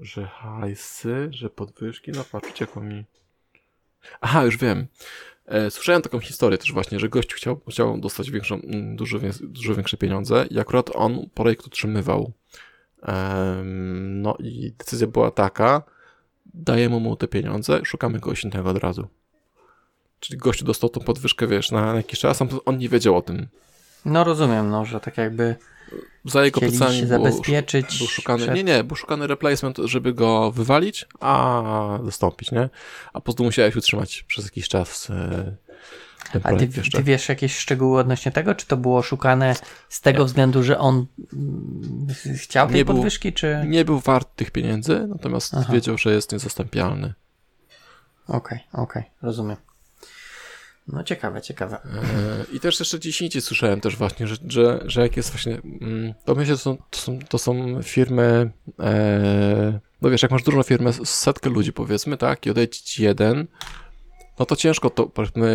Że 0.00 0.26
hajsy, 0.26 1.28
że 1.30 1.50
podwyżki, 1.50 2.12
no 2.12 2.24
patrzcie, 2.32 2.64
jak 2.64 2.76
mi... 2.76 3.04
Aha, 4.20 4.44
już 4.44 4.56
wiem. 4.56 4.86
E, 5.46 5.70
Słyszałem 5.70 6.02
taką 6.02 6.20
historię 6.20 6.58
też 6.58 6.72
właśnie, 6.72 7.00
że 7.00 7.08
gość 7.08 7.34
chciał, 7.34 7.60
chciał 7.68 7.98
dostać 7.98 8.30
większą, 8.30 8.54
mm, 8.54 8.96
dużo, 8.96 9.18
dużo 9.40 9.74
większe 9.74 9.96
pieniądze 9.96 10.46
i 10.50 10.58
akurat 10.58 10.90
on 10.94 11.28
projekt 11.34 11.66
utrzymywał. 11.66 12.32
No 14.04 14.36
i 14.38 14.72
decyzja 14.78 15.06
była 15.06 15.30
taka, 15.30 15.82
dajemy 16.54 17.00
mu 17.00 17.16
te 17.16 17.28
pieniądze, 17.28 17.80
szukamy 17.84 18.20
kogoś 18.20 18.44
innego 18.44 18.70
od 18.70 18.78
razu. 18.78 19.08
Czyli 20.20 20.38
gościu 20.38 20.64
dostał 20.64 20.90
tą 20.90 21.00
podwyżkę, 21.00 21.46
wiesz, 21.46 21.70
na, 21.70 21.94
jakiś 21.94 22.20
czas, 22.20 22.38
on 22.64 22.78
nie 22.78 22.88
wiedział 22.88 23.16
o 23.16 23.22
tym. 23.22 23.46
No 24.04 24.24
rozumiem, 24.24 24.70
no, 24.70 24.84
że 24.84 25.00
tak 25.00 25.16
jakby 25.18 25.56
Za 26.24 26.44
jego 26.44 26.60
plecami 26.60 26.96
się 27.00 27.06
było, 27.06 27.24
zabezpieczyć. 27.24 27.98
był 27.98 28.06
szukany, 28.06 28.42
przed- 28.42 28.54
nie, 28.54 28.64
nie, 28.64 28.84
był 28.84 28.96
szukany 28.96 29.26
replacement, 29.26 29.78
żeby 29.84 30.12
go 30.14 30.50
wywalić, 30.52 31.06
a 31.20 31.98
zastąpić, 32.04 32.52
nie? 32.52 32.68
A 33.08 33.12
po 33.12 33.20
prostu 33.20 33.44
musiałeś 33.44 33.76
utrzymać 33.76 34.22
przez 34.28 34.44
jakiś 34.44 34.68
czas 34.68 35.10
e, 35.10 35.56
ten 36.32 36.42
A 36.44 36.52
ty, 36.56 36.68
ty 36.92 37.02
wiesz 37.02 37.28
jakieś 37.28 37.56
szczegóły 37.56 38.00
odnośnie 38.00 38.32
tego? 38.32 38.54
Czy 38.54 38.66
to 38.66 38.76
było 38.76 39.02
szukane 39.02 39.54
z 39.88 40.00
tego 40.00 40.24
względu, 40.24 40.62
że 40.62 40.78
on 40.78 41.06
mm, 41.32 42.06
chciał 42.36 42.66
tej 42.66 42.76
Nie 42.76 42.84
był- 42.84 42.94
podwyżki, 42.94 43.32
czy... 43.32 43.64
Nie 43.68 43.84
był 43.84 44.00
wart 44.00 44.36
tych 44.36 44.50
pieniędzy, 44.50 45.06
natomiast 45.08 45.54
Aha. 45.54 45.72
wiedział, 45.72 45.98
że 45.98 46.12
jest 46.14 46.32
niezastąpialny. 46.32 47.14
Okej, 48.28 48.58
okej, 48.72 49.02
rozumiem. 49.22 49.56
No 50.88 51.04
ciekawe, 51.04 51.42
ciekawe. 51.42 51.76
E, 51.84 52.44
I 52.52 52.60
też 52.60 52.80
jeszcze 52.80 52.98
gdzieś 52.98 53.22
indziej 53.22 53.42
słyszałem 53.42 53.80
też 53.80 53.96
właśnie, 53.96 54.26
że, 54.26 54.36
że, 54.48 54.84
że 54.86 55.00
jak 55.00 55.16
jest 55.16 55.30
właśnie, 55.30 55.60
mm, 55.80 56.14
to 56.24 56.34
myślę, 56.34 56.56
są, 56.56 56.76
to, 56.90 56.98
są, 56.98 57.18
to 57.28 57.38
są 57.38 57.82
firmy, 57.82 58.50
e, 58.80 59.80
no 60.02 60.10
wiesz, 60.10 60.22
jak 60.22 60.30
masz 60.30 60.42
dużą 60.42 60.62
firmę, 60.62 60.92
setkę 61.04 61.50
ludzi 61.50 61.72
powiedzmy, 61.72 62.16
tak, 62.16 62.46
i 62.46 62.50
odejdzie 62.50 62.80
ci 62.80 63.02
jeden, 63.02 63.46
no 64.38 64.46
to 64.46 64.56
ciężko 64.56 64.90
to, 64.90 65.10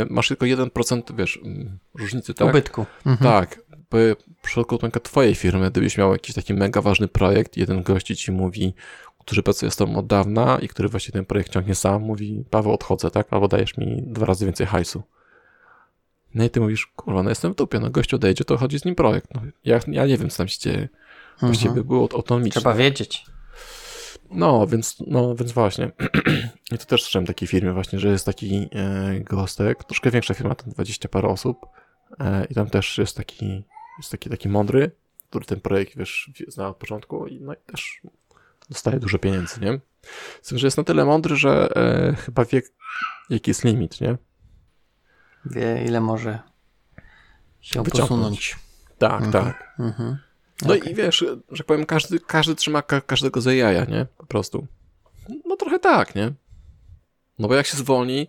masz 0.09 0.27
tylko 0.27 0.45
1%, 0.45 1.15
wiesz, 1.15 1.39
mm, 1.43 1.79
różnicy, 1.93 2.33
tak? 2.33 2.49
Ubytku. 2.49 2.85
Mhm. 3.05 3.31
Tak, 3.31 3.61
bo 3.91 3.97
w 4.41 4.41
przypadku 4.41 4.77
twojej 5.03 5.35
firmy, 5.35 5.71
gdybyś 5.71 5.97
miał 5.97 6.11
jakiś 6.11 6.35
taki 6.35 6.53
mega 6.53 6.81
ważny 6.81 7.07
projekt, 7.07 7.57
jeden 7.57 7.83
gości 7.83 8.15
ci 8.15 8.31
mówi, 8.31 8.73
który 9.19 9.43
pracuje 9.43 9.71
z 9.71 9.75
tobą 9.75 9.95
od 9.95 10.07
dawna 10.07 10.59
i 10.59 10.67
który 10.67 10.89
właśnie 10.89 11.11
ten 11.11 11.25
projekt 11.25 11.53
ciągnie 11.53 11.75
sam, 11.75 12.01
mówi, 12.01 12.43
Paweł, 12.49 12.73
odchodzę, 12.73 13.11
tak? 13.11 13.27
Albo 13.31 13.47
dajesz 13.47 13.77
mi 13.77 14.03
dwa 14.07 14.25
razy 14.25 14.45
więcej 14.45 14.67
hajsu. 14.67 15.03
No 16.33 16.43
i 16.43 16.49
ty 16.49 16.59
mówisz, 16.59 16.85
kurwa, 16.85 17.23
no 17.23 17.29
jestem 17.29 17.53
w 17.53 17.55
dupie, 17.55 17.79
no 17.79 17.89
gość 17.89 18.13
odejdzie, 18.13 18.45
to 18.45 18.57
chodzi 18.57 18.79
z 18.79 18.85
nim 18.85 18.95
projekt. 18.95 19.27
No, 19.35 19.41
ja, 19.65 19.79
ja 19.87 20.05
nie 20.05 20.17
wiem, 20.17 20.29
co 20.29 20.37
tam 20.37 20.47
się 20.47 20.59
dzieje. 20.59 20.89
Właściwie 21.41 21.73
by 21.73 21.83
było 21.83 22.09
autonomiczne. 22.13 22.61
Trzeba 22.61 22.75
wiedzieć. 22.75 23.25
No, 24.31 24.67
więc, 24.67 24.97
no, 25.07 25.35
więc 25.35 25.51
właśnie. 25.51 25.91
I 26.71 26.77
to 26.77 26.85
też 26.85 27.03
słyszałem 27.03 27.25
takiej 27.25 27.47
firmie 27.47 27.73
właśnie, 27.73 27.99
że 27.99 28.07
jest 28.07 28.25
taki 28.25 28.69
e, 28.71 29.19
gostek, 29.19 29.83
troszkę 29.83 30.11
większa 30.11 30.33
firma, 30.33 30.55
tam 30.55 30.69
20 30.69 31.09
parę 31.09 31.27
osób 31.27 31.65
e, 32.19 32.45
i 32.45 32.55
tam 32.55 32.69
też 32.69 32.97
jest 32.97 33.17
taki, 33.17 33.63
jest 33.99 34.11
taki, 34.11 34.29
taki 34.29 34.49
mądry 34.49 34.91
który 35.29 35.45
ten 35.45 35.61
projekt, 35.61 35.97
wiesz, 35.97 36.31
zna 36.47 36.67
od 36.67 36.77
początku 36.77 37.27
i 37.27 37.41
no 37.41 37.53
i 37.53 37.57
też 37.65 38.01
dostaje 38.69 38.99
dużo 38.99 39.19
pieniędzy, 39.19 39.61
nie? 39.61 39.79
Z 40.41 40.49
tym, 40.49 40.57
że 40.57 40.67
jest 40.67 40.77
na 40.77 40.83
tyle 40.83 41.05
mądry, 41.05 41.35
że 41.35 41.69
e, 41.75 42.15
chyba 42.15 42.45
wie, 42.45 42.61
jaki 43.29 43.51
jest 43.51 43.63
limit, 43.63 44.01
nie? 44.01 44.17
Wie, 45.51 45.83
ile 45.87 46.01
może 46.01 46.39
się 47.61 47.83
Wyciągnąć. 47.83 48.09
posunąć. 48.09 48.55
Tak, 48.97 49.21
Mhm. 49.23 49.31
tak. 49.31 49.73
Mhm. 49.79 50.17
No 50.65 50.73
Okej. 50.75 50.91
i 50.91 50.95
wiesz, 50.95 51.25
że 51.51 51.63
powiem, 51.63 51.85
każdy, 51.85 52.19
każdy 52.19 52.55
trzyma 52.55 52.81
ka 52.81 53.01
każdego 53.01 53.41
za 53.41 53.53
jaja, 53.53 53.85
nie? 53.85 54.05
Po 54.17 54.25
prostu. 54.25 54.67
No 55.45 55.55
trochę 55.55 55.79
tak, 55.79 56.15
nie? 56.15 56.33
No 57.39 57.47
bo 57.47 57.55
jak 57.55 57.65
się 57.65 57.77
zwolni, 57.77 58.27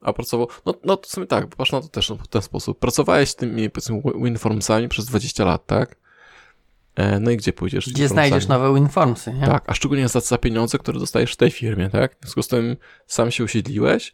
a 0.00 0.12
pracował, 0.12 0.48
no, 0.66 0.74
no 0.84 0.96
to 0.96 1.08
w 1.08 1.12
sumie 1.12 1.26
tak, 1.26 1.46
patrz 1.56 1.72
na 1.72 1.80
to 1.80 1.88
też 1.88 2.10
w 2.10 2.28
ten 2.28 2.42
sposób. 2.42 2.78
Pracowałeś 2.78 3.28
z 3.30 3.36
tymi, 3.36 3.70
powiedzmy, 3.70 4.02
Wi- 4.04 4.24
WinFormsami 4.24 4.88
przez 4.88 5.06
20 5.06 5.44
lat, 5.44 5.66
tak? 5.66 5.96
E, 6.96 7.20
no 7.20 7.30
i 7.30 7.36
gdzie 7.36 7.52
pójdziesz? 7.52 7.88
Gdzie 7.90 8.08
znajdziesz 8.08 8.48
nowe 8.48 8.74
Winformsy, 8.74 9.32
nie? 9.32 9.46
Tak, 9.46 9.64
a 9.66 9.74
szczególnie 9.74 10.08
za, 10.08 10.20
za 10.20 10.38
pieniądze, 10.38 10.78
które 10.78 10.98
dostajesz 10.98 11.32
w 11.32 11.36
tej 11.36 11.50
firmie, 11.50 11.90
tak? 11.90 12.16
W 12.16 12.20
związku 12.20 12.42
z 12.42 12.48
tym 12.48 12.76
sam 13.06 13.30
się 13.30 13.44
usiedliłeś 13.44 14.12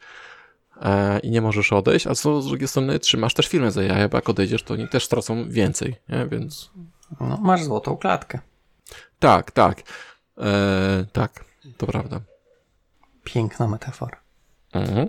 i 1.22 1.31
nie 1.31 1.41
możesz 1.41 1.72
odejść, 1.72 2.07
a 2.07 2.14
co 2.14 2.43
z 2.43 2.47
drugiej 2.47 2.68
strony 2.68 2.99
trzymasz 2.99 3.35
też 3.35 3.47
firmę 3.49 3.70
za 3.70 3.83
jaja, 3.83 4.09
bo 4.09 4.18
jak 4.18 4.29
odejdziesz, 4.29 4.62
to 4.62 4.74
oni 4.74 4.89
też 4.89 5.05
stracą 5.05 5.49
więcej, 5.49 5.97
nie? 6.09 6.27
Więc 6.27 6.70
No, 7.20 7.39
masz 7.43 7.62
złotą 7.64 7.97
klatkę. 7.97 8.39
tak, 9.18 9.51
tak. 9.51 9.83
E, 10.39 11.05
tak, 11.12 11.45
to 11.77 11.87
prawda. 11.87 12.20
Piękna 13.24 13.68
metafora. 13.68 14.16
Mhm. 14.72 15.09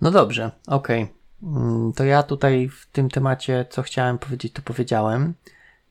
No 0.00 0.10
dobrze, 0.10 0.50
okej. 0.66 1.08
Mm, 1.42 1.92
To 1.92 2.04
ja 2.04 2.22
tutaj 2.22 2.68
w 2.68 2.86
tym 2.86 3.08
temacie, 3.10 3.66
co 3.70 3.82
chciałem 3.82 4.18
powiedzieć, 4.18 4.52
to 4.52 4.62
powiedziałem. 4.62 5.34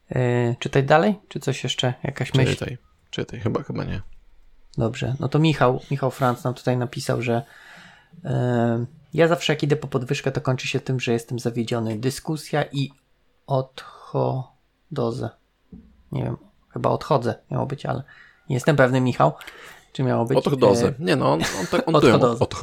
Yy, 0.09 0.55
czytać 0.59 0.85
dalej? 0.85 1.15
Czy 1.27 1.39
coś 1.39 1.63
jeszcze? 1.63 1.93
Jakaś 2.03 2.33
myśl? 2.33 2.51
Czytaj, 2.51 2.77
czytaj, 3.09 3.39
chyba, 3.39 3.63
chyba 3.63 3.83
nie. 3.83 4.01
Dobrze, 4.77 5.15
no 5.19 5.27
to 5.29 5.39
Michał, 5.39 5.79
Michał 5.91 6.11
Franc 6.11 6.43
nam 6.43 6.53
tutaj 6.53 6.77
napisał, 6.77 7.21
że 7.21 7.33
e, 7.35 7.43
ja 9.13 9.27
zawsze 9.27 9.53
jak 9.53 9.63
idę 9.63 9.75
po 9.75 9.87
podwyżkę, 9.87 10.31
to 10.31 10.41
kończy 10.41 10.67
się 10.67 10.79
tym, 10.79 10.99
że 10.99 11.13
jestem 11.13 11.39
zawiedziony. 11.39 11.99
Dyskusja 11.99 12.63
i 12.71 12.91
odchodzę. 13.47 15.29
Nie 16.11 16.23
wiem, 16.23 16.37
chyba 16.69 16.89
odchodzę 16.89 17.35
miało 17.51 17.65
być, 17.65 17.85
ale 17.85 18.03
nie 18.49 18.55
jestem 18.55 18.75
pewny, 18.75 19.01
Michał, 19.01 19.33
czy 19.93 20.03
miało 20.03 20.25
być. 20.25 20.37
Odchodozę. 20.37 20.87
E, 20.87 20.93
Nie 20.99 21.15
no, 21.15 21.33
on, 21.33 21.41
on, 21.59 21.67
tak, 21.71 21.87
on, 21.87 21.95
Odchodozę. 21.95 22.43
od, 22.45 22.55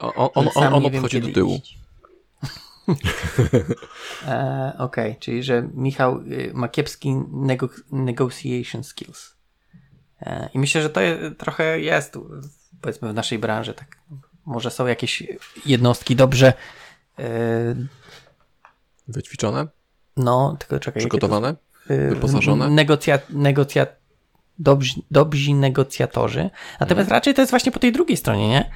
on, 0.00 0.30
on, 0.34 0.48
on, 0.54 0.74
on 0.74 0.82
nie 0.82 0.90
wiem, 0.90 1.04
odchodzi 1.04 1.20
do 1.20 1.32
tyłu. 1.34 1.60
e, 4.26 4.72
Okej, 4.78 5.16
czyli 5.20 5.42
że 5.42 5.68
Michał 5.74 6.20
y, 6.20 6.50
ma 6.54 6.68
kiepski 6.68 7.14
nego 7.32 7.68
negotiation 7.92 8.84
skills. 8.84 9.36
E, 10.20 10.48
I 10.54 10.58
myślę, 10.58 10.82
że 10.82 10.90
to 10.90 11.00
je, 11.00 11.30
trochę 11.38 11.80
jest, 11.80 12.18
powiedzmy, 12.80 13.08
w 13.08 13.14
naszej 13.14 13.38
branży. 13.38 13.74
Tak. 13.74 13.98
Może 14.46 14.70
są 14.70 14.86
jakieś 14.86 15.22
jednostki 15.66 16.16
dobrze, 16.16 16.52
e, 17.18 17.24
Wyćwiczone, 19.08 19.66
no, 20.16 20.56
tylko 20.58 20.78
czekaj. 20.80 21.02
to- 21.02 21.08
przygotowane. 21.08 21.54
y, 21.90 22.08
wyposażone? 22.08 22.70
Negocja, 22.70 23.18
negocja, 23.30 23.86
dobrzy, 24.58 24.94
dobrzy 25.10 25.54
negocjatorzy. 25.54 26.50
Natomiast 26.80 27.06
Mhm. 27.06 27.10
raczej 27.16 27.34
to 27.34 27.42
jest 27.42 27.50
właśnie 27.50 27.72
po 27.72 27.78
tej 27.78 27.92
drugiej 27.92 28.16
stronie, 28.16 28.48
nie? 28.48 28.70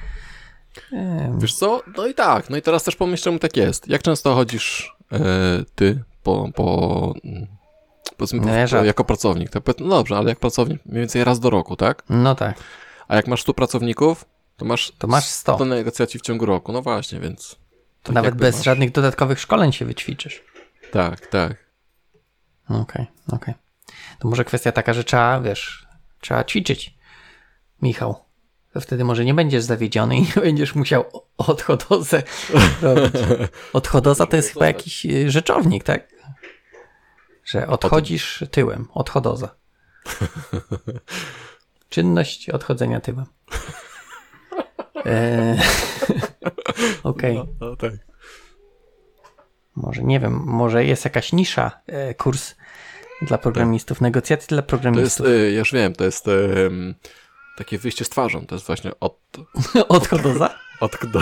Ym, 0.93 1.39
Wiesz 1.39 1.55
co? 1.55 1.81
No 1.97 2.07
i 2.07 2.13
tak. 2.13 2.49
No 2.49 2.57
i 2.57 2.61
teraz 2.61 2.83
też 2.83 2.95
pomyśl, 2.95 3.23
czemu 3.23 3.39
tak 3.39 3.57
jest. 3.57 3.87
Jak 3.87 4.01
często 4.01 4.35
chodzisz 4.35 4.95
ty 5.75 6.03
po, 6.23 6.49
po 6.55 7.13
powiedzmy, 8.17 8.67
No 8.71 8.83
jako 8.83 9.03
pracownik? 9.03 9.49
To, 9.49 9.61
no 9.79 9.89
dobrze, 9.95 10.17
ale 10.17 10.29
jak 10.29 10.39
pracownik 10.39 10.85
mniej 10.85 10.99
więcej 10.99 11.23
raz 11.23 11.39
do 11.39 11.49
roku, 11.49 11.75
tak? 11.75 12.03
No 12.09 12.35
tak, 12.35 12.57
A 13.07 13.15
jak 13.15 13.27
masz 13.27 13.41
100 13.41 13.53
pracowników, 13.53 14.25
to 14.57 14.65
masz 14.65 14.91
to 14.97 15.07
masz 15.07 15.25
100. 15.25 15.57
do 15.57 15.65
negocjacji 15.65 16.19
w 16.19 16.23
ciągu 16.23 16.45
roku. 16.45 16.71
No 16.71 16.81
właśnie, 16.81 17.19
więc... 17.19 17.55
tak 18.03 18.15
Nawet 18.15 18.35
bez 18.35 18.55
masz- 18.55 18.65
żadnych 18.65 18.91
dodatkowych 18.91 19.39
szkoleń 19.39 19.71
się 19.71 19.85
wyćwiczysz. 19.85 20.43
Tak, 20.91 21.27
tak. 21.27 21.67
Okej, 22.69 23.07
okej. 23.31 23.53
To 24.19 24.27
może 24.27 24.45
kwestia 24.45 24.71
taka, 24.71 24.93
że 24.93 25.03
trzeba, 25.03 25.41
wiesz, 25.41 25.87
trzeba 26.21 26.43
ćwiczyć. 26.43 26.97
Michał. 27.81 28.27
To 28.73 28.81
wtedy 28.81 29.03
może 29.03 29.25
nie 29.25 29.33
będziesz 29.33 29.63
zawiedziony 29.63 30.17
i 30.17 30.21
nie 30.35 30.41
będziesz 30.41 30.75
musiał 30.75 31.05
odchodozę 31.37 32.23
robić. 32.81 33.11
Odchodoza 33.73 34.25
to 34.25 34.35
jest 34.35 34.53
chyba 34.53 34.65
jakiś 34.67 35.05
y, 35.05 35.31
rzeczownik, 35.31 35.83
tak? 35.83 36.07
Że 37.45 37.67
odchodzisz 37.67 38.43
tyłem. 38.51 38.87
Odchodoza. 38.93 39.55
Czynność 41.89 42.49
odchodzenia 42.49 42.99
tyłem. 42.99 43.25
Eee, 45.05 45.59
Okej. 47.03 47.35
No, 47.35 47.47
no 47.59 47.75
tak. 47.75 47.91
Może 49.75 50.03
nie 50.03 50.19
wiem, 50.19 50.33
może 50.45 50.85
jest 50.85 51.05
jakaś 51.05 51.33
nisza, 51.33 51.71
e, 51.87 52.13
kurs 52.13 52.55
dla 53.21 53.37
programistów, 53.37 54.01
negocjacje 54.01 54.47
dla 54.47 54.61
To 54.61 54.61
jest, 54.61 54.69
programistów. 54.69 55.25
e, 55.27 55.51
ja 55.51 55.59
już 55.59 55.71
wiem, 55.73 55.93
to 55.93 56.03
jest 56.03 56.27
em, 56.27 56.95
takie 57.57 57.77
wyjście 57.77 58.05
z 58.05 58.09
twarzą. 58.09 58.45
To 58.45 58.55
jest 58.55 58.67
właśnie 58.67 58.91
od... 58.99 59.19
Odchodoza? 59.87 60.55
od 60.79 60.97
do... 61.11 61.19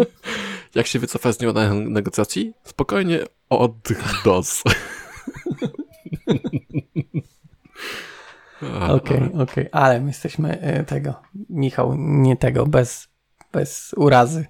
Jak 0.74 0.86
się 0.86 0.98
wycofa 0.98 1.32
z 1.32 1.40
nieudanych 1.40 1.88
negocjacji? 1.90 2.52
Spokojnie 2.64 3.18
oddech 3.50 4.02
dos. 4.24 4.62
Okej, 8.96 9.30
okej, 9.42 9.68
ale 9.72 10.00
my 10.00 10.06
jesteśmy 10.06 10.60
e, 10.60 10.84
tego, 10.84 11.14
Michał, 11.50 11.94
nie 11.98 12.36
tego, 12.36 12.66
bez, 12.66 13.08
bez 13.52 13.94
urazy. 13.96 14.46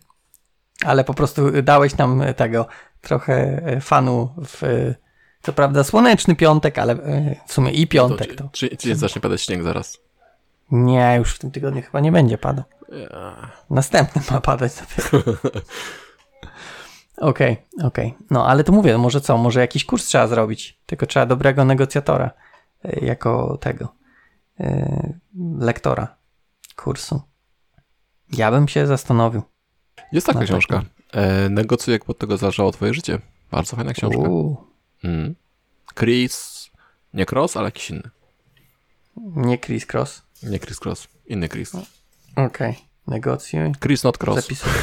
Ale 0.85 1.05
po 1.05 1.15
prostu 1.15 1.63
dałeś 1.63 1.97
nam 1.97 2.23
e, 2.23 2.35
tego 2.35 2.67
trochę 3.01 3.63
e, 3.65 3.81
fanu 3.81 4.29
w, 4.47 4.63
co 5.43 5.53
prawda, 5.53 5.85
słoneczny 5.85 6.37
piątek, 6.37 6.79
ale 6.79 6.95
w 7.47 7.53
sumie 7.53 7.71
i 7.71 7.87
to, 7.87 7.93
piątek 7.93 8.29
czy, 8.29 8.37
to. 8.37 8.49
czy, 8.53 8.77
czy 8.77 8.89
nie 8.89 8.97
zacznie 8.97 9.21
padać 9.21 9.43
śnieg 9.43 9.63
zaraz? 9.63 9.99
Nie, 10.71 11.15
już 11.19 11.35
w 11.35 11.39
tym 11.39 11.51
tygodniu 11.51 11.83
chyba 11.83 12.01
nie 12.01 12.13
będzie 12.13 12.39
padał. 12.39 12.65
Następny 13.71 14.23
ma 14.31 14.41
padać 14.41 14.73
dopiero. 14.81 15.33
Okej, 17.17 17.57
okej. 17.83 18.15
No 18.31 18.47
ale 18.47 18.65
to 18.65 18.73
mówię, 18.73 18.99
może 18.99 19.21
co, 19.21 19.37
może 19.37 19.61
jakiś 19.61 19.85
kurs 19.85 20.05
trzeba 20.05 20.27
zrobić, 20.27 20.79
tylko 20.87 21.07
trzeba 21.07 21.27
dobrego 21.27 21.65
negocjatora 21.65 22.31
jako 22.85 23.57
tego 23.61 23.98
lektora 25.59 26.17
kursu. 26.77 27.23
Ja 28.33 28.51
bym 28.51 28.69
się 28.69 28.87
zastanowił. 28.87 29.43
Jest 30.13 30.27
taka 30.27 30.41
książka. 30.41 30.83
E, 31.13 31.49
negocjuj, 31.49 31.93
jak 31.93 32.05
pod 32.05 32.19
tego 32.19 32.37
zależało 32.37 32.73
twoje 32.73 32.95
życie. 32.95 33.19
Bardzo 33.51 33.77
fajna 33.77 33.93
książka. 33.93 34.23
Mm. 35.05 35.35
Chris, 35.99 36.71
nie 37.15 37.27
Cross, 37.27 37.57
ale 37.57 37.65
jakiś 37.67 37.91
inny. 37.91 38.11
nie 39.17 39.59
Chris 39.59 39.87
Cross. 39.93 40.23
Nie 40.43 40.59
Chris 40.59 40.81
Cross, 40.81 41.09
inny 41.27 41.49
Chris. 41.49 41.73
Okej, 42.37 42.77
negocjuj. 43.07 43.73
Chris 43.83 44.05
not 44.05 44.19
Cross. 44.19 44.41
Zapisuj. 44.41 44.73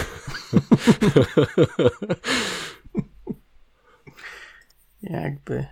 Jakby. 5.10 5.66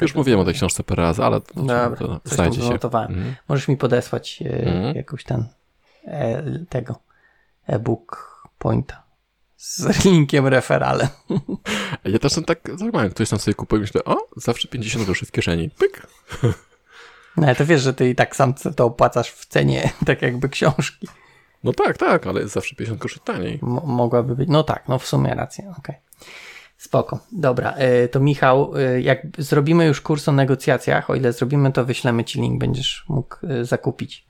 Już 0.00 0.14
mówiłem 0.14 0.40
o 0.40 0.44
tej 0.44 0.54
książce 0.54 0.84
parę 0.84 1.02
razy, 1.02 1.24
ale 1.24 1.40
to, 1.40 1.54
Dobra, 1.54 1.90
to 1.96 2.20
znajdzie 2.24 2.60
się. 2.62 2.74
Mhm. 2.82 3.34
Możesz 3.48 3.68
mi 3.68 3.76
podesłać 3.76 4.42
Mhm. 4.66 4.96
jakąś 4.96 5.24
ten 5.24 5.44
e, 6.04 6.42
tego 6.68 6.98
e-book 7.66 8.38
pointa 8.58 9.02
z 9.56 9.88
linkiem 10.04 10.46
referalem. 10.46 11.08
Ja 12.04 12.18
też 12.18 12.32
tak, 12.34 12.44
tak 12.46 12.62
mam, 12.92 13.10
ktoś 13.10 13.28
tam 13.30 13.38
sobie 13.38 13.54
kupuje 13.54 13.78
i 13.78 13.82
myślę, 13.82 14.04
o, 14.04 14.16
zawsze 14.36 14.68
50 14.68 15.04
groszy 15.04 15.26
w 15.26 15.32
kieszeni. 15.32 15.70
Pyk. 15.70 16.06
No 17.36 17.46
ale 17.46 17.56
to 17.56 17.66
wiesz, 17.66 17.82
że 17.82 17.94
ty 17.94 18.10
i 18.10 18.14
tak 18.14 18.36
sam 18.36 18.54
to 18.76 18.84
opłacasz 18.84 19.30
w 19.30 19.46
cenie 19.46 19.90
tak 20.06 20.22
jakby 20.22 20.48
książki. 20.48 21.08
No 21.64 21.72
tak, 21.72 21.98
tak, 21.98 22.26
ale 22.26 22.40
jest 22.40 22.54
zawsze 22.54 22.74
50 22.76 23.00
groszy 23.00 23.20
taniej. 23.20 23.58
M- 23.62 23.80
mogłaby 23.84 24.36
być. 24.36 24.48
No 24.48 24.62
tak, 24.62 24.88
no 24.88 24.98
w 24.98 25.06
sumie 25.06 25.34
rację, 25.34 25.72
okej. 25.78 25.96
Spoko. 26.78 27.18
Dobra, 27.32 27.72
e, 27.72 28.08
to 28.08 28.20
Michał, 28.20 28.76
e, 28.76 29.00
jak 29.00 29.22
zrobimy 29.38 29.86
już 29.86 30.00
kurs 30.00 30.28
o 30.28 30.32
negocjacjach, 30.32 31.10
o 31.10 31.14
ile 31.14 31.32
zrobimy, 31.32 31.72
to 31.72 31.84
wyślemy 31.84 32.24
ci 32.24 32.40
link, 32.40 32.60
będziesz 32.60 33.04
mógł 33.08 33.36
e, 33.46 33.64
zakupić 33.64 34.26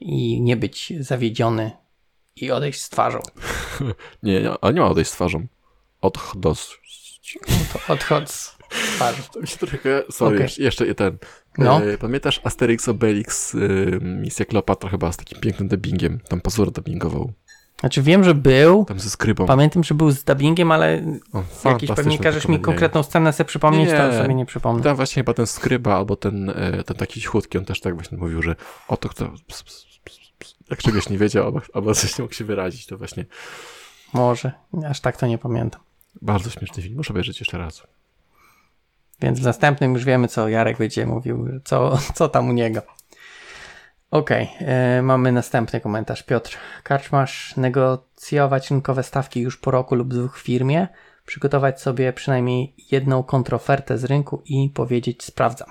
i 0.00 0.40
nie 0.40 0.56
być 0.56 0.92
zawiedziony 1.00 1.70
i 2.36 2.50
odejść 2.50 2.82
z 2.82 2.88
twarzą. 2.90 3.18
Nie, 4.22 4.42
nie, 4.42 4.50
ale 4.60 4.74
nie 4.74 4.80
ma 4.80 4.88
odejść 4.88 5.10
z 5.10 5.14
twarzą. 5.14 5.46
To 7.72 7.92
odchodź 7.92 8.30
z 8.30 8.56
twarzą. 8.70 9.22
To 9.32 9.40
mi 9.40 9.46
się 9.46 9.56
trochę, 9.56 10.02
sorry, 10.10 10.36
Okej. 10.36 10.64
jeszcze- 10.64 10.94
ten. 10.94 11.18
No. 11.58 11.80
Pamiętasz 12.00 12.40
Asterix 12.44 12.88
Obelix, 12.88 13.54
e, 13.54 13.58
misja 14.00 14.44
Kleopatra 14.44 14.90
chyba 14.90 15.12
z 15.12 15.16
takim 15.16 15.40
pięknym 15.40 15.68
dubbingiem. 15.68 16.20
Tam 16.28 16.40
Pazura 16.40 16.70
dubbingował. 16.70 17.32
Znaczy 17.80 18.02
wiem, 18.02 18.24
że 18.24 18.34
był. 18.34 18.84
Tam 18.84 19.00
ze 19.00 19.10
skrybą. 19.10 19.46
Pamiętam, 19.46 19.84
że 19.84 19.94
był 19.94 20.10
z 20.10 20.24
dubbingiem, 20.24 20.72
ale 20.72 21.02
O, 21.32 21.68
jakiś 21.68 21.90
pewnie 21.90 22.18
każesz 22.18 22.48
mi 22.48 22.60
konkretną 22.60 23.02
scenę 23.02 23.32
sobie 23.32 23.48
przypomnieć, 23.48 23.90
Nie, 23.90 23.96
to 23.96 24.08
nie. 24.08 24.18
sobie 24.18 24.34
nie 24.34 24.46
przypomnę. 24.46 24.82
Tam 24.82 24.96
właśnie 24.96 25.20
chyba 25.20 25.34
ten 25.34 25.46
skryba 25.46 25.96
albo 25.96 26.16
ten, 26.16 26.50
e, 26.50 26.84
ten 26.84 26.96
taki 26.96 27.20
chudki, 27.22 27.58
on 27.58 27.64
też 27.64 27.80
tak 27.80 27.94
właśnie 27.94 28.18
mówił, 28.18 28.42
że 28.42 28.56
o 28.88 28.96
to 28.96 29.08
kto... 29.08 29.28
ps, 29.46 29.62
ps, 29.62 29.86
ps, 30.04 30.54
Jak 30.70 30.78
czegoś 30.82 31.08
nie 31.08 31.18
wiedział, 31.18 31.44
albo, 31.46 31.60
albo 31.74 31.94
coś 31.94 32.18
nie 32.18 32.22
mógł 32.22 32.34
się 32.34 32.44
wyrazić, 32.44 32.86
to 32.86 32.98
właśnie 32.98 33.24
Może. 34.12 34.52
Aż 34.90 35.00
tak 35.00 35.16
to 35.16 35.26
nie 35.26 35.38
pamiętam. 35.38 35.80
bardzo 36.22 36.50
śmieszny 36.50 36.82
film. 36.82 36.96
Muszę 36.96 37.12
obejrzeć 37.12 37.40
jeszcze 37.40 37.58
raz. 37.58 37.82
Więc 39.20 39.40
w 39.40 39.44
następnym 39.44 39.94
już 39.94 40.04
wiemy, 40.04 40.28
co 40.28 40.48
Jarek 40.48 40.78
będzie 40.78 41.06
mówił, 41.06 41.48
co, 41.64 41.98
co 42.14 42.28
tam 42.28 42.48
u 42.48 42.52
niego. 42.52 42.82
Okej, 44.10 44.48
e, 44.60 45.02
mamy 45.02 45.32
następny 45.32 45.80
komentarz. 45.80 46.22
Piotr, 46.22 46.58
Karczmasz 46.82 47.56
negocjować 47.56 48.70
rynkowe 48.70 49.02
stawki 49.02 49.40
już 49.40 49.56
po 49.56 49.70
roku 49.70 49.94
lub 49.94 50.08
dwóch 50.08 50.38
w 50.38 50.42
firmie, 50.42 50.88
przygotować 51.26 51.80
sobie 51.80 52.12
przynajmniej 52.12 52.74
jedną 52.90 53.22
kontrofertę 53.22 53.98
z 53.98 54.04
rynku 54.04 54.42
i 54.44 54.70
powiedzieć 54.74 55.24
sprawdzam. 55.24 55.68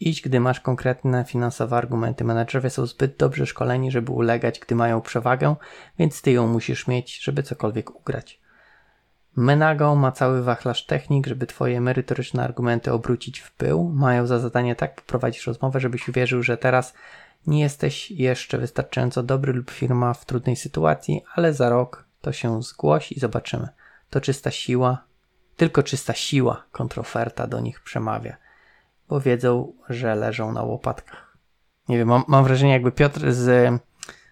Idź, 0.00 0.22
gdy 0.22 0.40
masz 0.40 0.60
konkretne 0.60 1.24
finansowe 1.24 1.76
argumenty. 1.76 2.24
Menedżerowie 2.24 2.70
są 2.70 2.86
zbyt 2.86 3.16
dobrze 3.16 3.46
szkoleni, 3.46 3.90
żeby 3.90 4.12
ulegać, 4.12 4.60
gdy 4.60 4.74
mają 4.74 5.00
przewagę, 5.00 5.56
więc 5.98 6.22
ty 6.22 6.32
ją 6.32 6.46
musisz 6.46 6.86
mieć, 6.86 7.24
żeby 7.24 7.42
cokolwiek 7.42 8.00
ugrać. 8.00 8.40
Menago 9.36 9.94
ma 9.94 10.12
cały 10.12 10.42
wachlarz 10.42 10.86
technik, 10.86 11.26
żeby 11.26 11.46
twoje 11.46 11.80
merytoryczne 11.80 12.44
argumenty 12.44 12.92
obrócić 12.92 13.40
w 13.40 13.52
pył. 13.52 13.92
Mają 13.94 14.26
za 14.26 14.38
zadanie 14.38 14.76
tak 14.76 14.94
poprowadzić 14.94 15.46
rozmowę, 15.46 15.80
żebyś 15.80 16.08
uwierzył, 16.08 16.42
że 16.42 16.56
teraz 16.56 16.94
nie 17.46 17.60
jesteś 17.60 18.10
jeszcze 18.10 18.58
wystarczająco 18.58 19.22
dobry 19.22 19.52
lub 19.52 19.70
firma 19.70 20.14
w 20.14 20.24
trudnej 20.24 20.56
sytuacji, 20.56 21.22
ale 21.34 21.54
za 21.54 21.68
rok 21.68 22.04
to 22.20 22.32
się 22.32 22.62
zgłoś 22.62 23.12
i 23.12 23.20
zobaczymy. 23.20 23.68
To 24.10 24.20
czysta 24.20 24.50
siła, 24.50 25.04
tylko 25.56 25.82
czysta 25.82 26.14
siła 26.14 26.64
kontroferta 26.72 27.46
do 27.46 27.60
nich 27.60 27.80
przemawia, 27.80 28.36
bo 29.08 29.20
wiedzą, 29.20 29.72
że 29.88 30.14
leżą 30.14 30.52
na 30.52 30.62
łopatkach. 30.62 31.36
Nie 31.88 31.98
wiem, 31.98 32.08
mam, 32.08 32.24
mam 32.28 32.44
wrażenie, 32.44 32.72
jakby 32.72 32.92
Piotr 32.92 33.32
z 33.32 33.72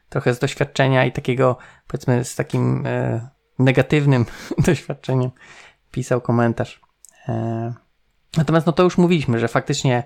trochę 0.09 0.35
z 0.35 0.39
doświadczenia 0.39 1.05
i 1.05 1.13
takiego, 1.13 1.57
powiedzmy, 1.87 2.25
z 2.25 2.35
takim 2.35 2.87
e, 2.87 3.29
negatywnym 3.59 4.27
doświadczeniem 4.67 5.31
pisał 5.91 6.21
komentarz. 6.21 6.81
E, 7.29 7.75
natomiast 8.37 8.67
no 8.67 8.73
to 8.73 8.83
już 8.83 8.99
mówiliśmy, 8.99 9.39
że 9.39 9.49
faktycznie 9.49 10.03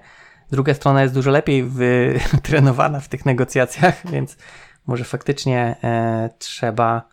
druga 0.50 0.74
strona 0.74 1.02
jest 1.02 1.14
dużo 1.14 1.30
lepiej 1.30 1.64
wytrenowana 1.64 3.00
w 3.00 3.08
tych 3.08 3.26
negocjacjach, 3.26 4.02
więc 4.12 4.36
może 4.86 5.04
faktycznie 5.04 5.76
e, 5.84 6.30
trzeba. 6.38 7.08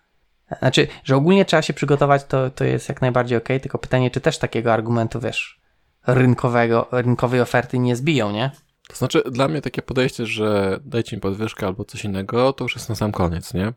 Znaczy, 0.60 0.88
że 1.04 1.16
ogólnie 1.16 1.46
trzeba 1.46 1.62
się 1.62 1.74
przygotować, 1.74 2.24
to, 2.24 2.50
to 2.50 2.64
jest 2.64 2.90
jak 2.90 3.02
najbardziej 3.02 3.38
ok, 3.38 3.48
tylko 3.48 3.78
pytanie, 3.78 4.12
czy 4.12 4.22
też 4.22 4.38
takiego 4.38 4.74
argumentu, 4.74 5.20
wiesz, 5.20 5.60
rynkowego, 6.08 6.88
rynkowej 6.92 7.42
oferty 7.42 7.80
nie 7.80 7.96
zbiją, 7.96 8.32
nie? 8.32 8.52
To 8.88 8.96
znaczy, 8.96 9.24
dla 9.32 9.48
mnie 9.48 9.62
takie 9.62 9.82
podejście, 9.82 10.26
że 10.26 10.80
dajcie 10.86 11.16
mi 11.16 11.22
podwyżkę 11.22 11.68
albo 11.68 11.86
coś 11.86 12.06
innego, 12.06 12.54
to 12.54 12.64
już 12.64 12.76
jest 12.76 12.90
na 12.90 12.96
sam 12.96 13.12
koniec, 13.12 13.54
nie? 13.54 13.74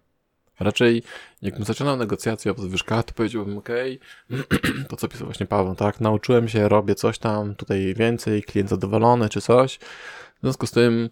Raczej, 0.60 1.02
jakbym 1.42 1.64
zaczynał 1.64 1.96
negocjacje 1.96 2.50
o 2.50 2.54
podwyżkach, 2.54 3.04
to 3.04 3.14
powiedziałbym, 3.14 3.58
okej, 3.58 4.00
to 4.88 4.96
co 4.96 5.08
pisał 5.08 5.26
właśnie 5.26 5.46
Paweł, 5.46 5.74
tak, 5.74 6.00
nauczyłem 6.00 6.48
się, 6.48 6.68
robię 6.68 6.94
coś 6.94 7.18
tam, 7.18 7.54
tutaj 7.54 7.94
więcej, 7.94 8.42
klient 8.42 8.70
zadowolony, 8.70 9.28
czy 9.28 9.40
coś. 9.40 9.78
W 9.78 10.40
związku 10.40 10.66
z 10.66 10.70
tym 10.70 11.10